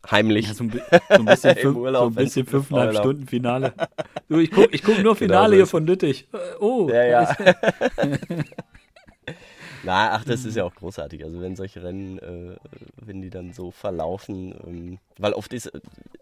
Heimlich. 0.08 0.46
Ja, 0.46 0.54
so, 0.54 0.64
ein, 0.64 0.70
so 0.70 0.80
ein 1.10 1.24
bisschen, 1.24 1.56
fünf, 1.60 1.76
Urlaub, 1.76 2.14
so 2.14 2.20
ein 2.20 2.24
bisschen 2.24 2.46
fünfeinhalb 2.46 2.96
Stunden 2.96 3.26
Finale. 3.26 3.74
Du, 4.28 4.38
ich 4.40 4.50
gucke 4.50 4.76
guck 4.78 4.88
nur 4.88 4.96
genau 4.96 5.14
Finale 5.14 5.50
genau, 5.52 5.56
hier 5.56 5.66
von 5.66 5.86
Lüttich. 5.86 6.28
Äh, 6.34 6.36
oh. 6.60 6.86
Ja, 6.90 7.04
ja. 7.04 7.36
Na, 9.82 10.12
ach, 10.12 10.24
das 10.24 10.44
ist 10.44 10.56
ja 10.56 10.64
auch 10.64 10.74
großartig. 10.74 11.24
Also 11.24 11.40
wenn 11.40 11.56
solche 11.56 11.82
Rennen, 11.82 12.18
äh, 12.18 12.56
wenn 12.96 13.22
die 13.22 13.30
dann 13.30 13.52
so 13.52 13.70
verlaufen, 13.70 14.54
ähm, 14.66 14.98
weil 15.18 15.32
oft 15.32 15.52
ist, 15.52 15.70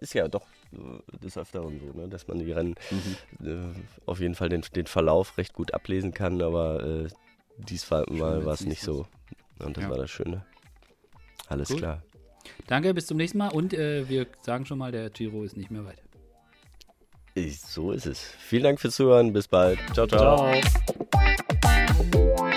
ist 0.01 0.15
ja 0.15 0.29
doch 0.29 0.47
äh, 0.73 1.19
des 1.25 1.39
Öfteren 1.39 1.81
so, 1.81 1.99
ne, 1.99 2.09
dass 2.09 2.29
man 2.29 2.39
die 2.39 2.53
Rennen 2.53 2.75
mhm. 3.41 3.47
äh, 3.47 3.75
auf 4.05 4.21
jeden 4.21 4.35
Fall 4.35 4.49
den, 4.49 4.63
den 4.75 4.87
Verlauf 4.87 5.39
recht 5.39 5.55
gut 5.55 5.75
ablesen 5.75 6.13
kann, 6.13 6.43
aber 6.43 6.85
äh, 6.85 7.09
diesmal 7.59 8.05
war 8.45 8.55
es 8.55 8.67
nicht 8.67 8.83
so. 8.83 9.07
Und 9.59 9.77
das 9.77 9.85
ja. 9.85 9.91
war 9.91 9.99
das 9.99 10.11
Schöne. 10.11 10.45
Alles 11.49 11.71
cool. 11.71 11.79
klar. 11.79 12.03
Danke, 12.67 12.95
bis 12.95 13.07
zum 13.07 13.17
nächsten 13.17 13.39
Mal 13.39 13.49
und 13.49 13.75
äh, 13.75 14.09
wir 14.09 14.27
sagen 14.43 14.67
schon 14.67 14.79
mal, 14.79 14.93
der 14.93 15.11
Giro 15.11 15.43
ist 15.45 15.57
nicht 15.57 15.71
mehr 15.71 15.85
weit. 15.85 16.03
So 17.51 17.93
ist 17.93 18.07
es. 18.07 18.21
Vielen 18.39 18.63
Dank 18.63 18.81
fürs 18.81 18.97
Zuhören. 18.97 19.33
Bis 19.33 19.47
bald. 19.47 19.79
ciao. 19.93 20.07
ciao. 20.07 20.53
ciao. 22.03 22.51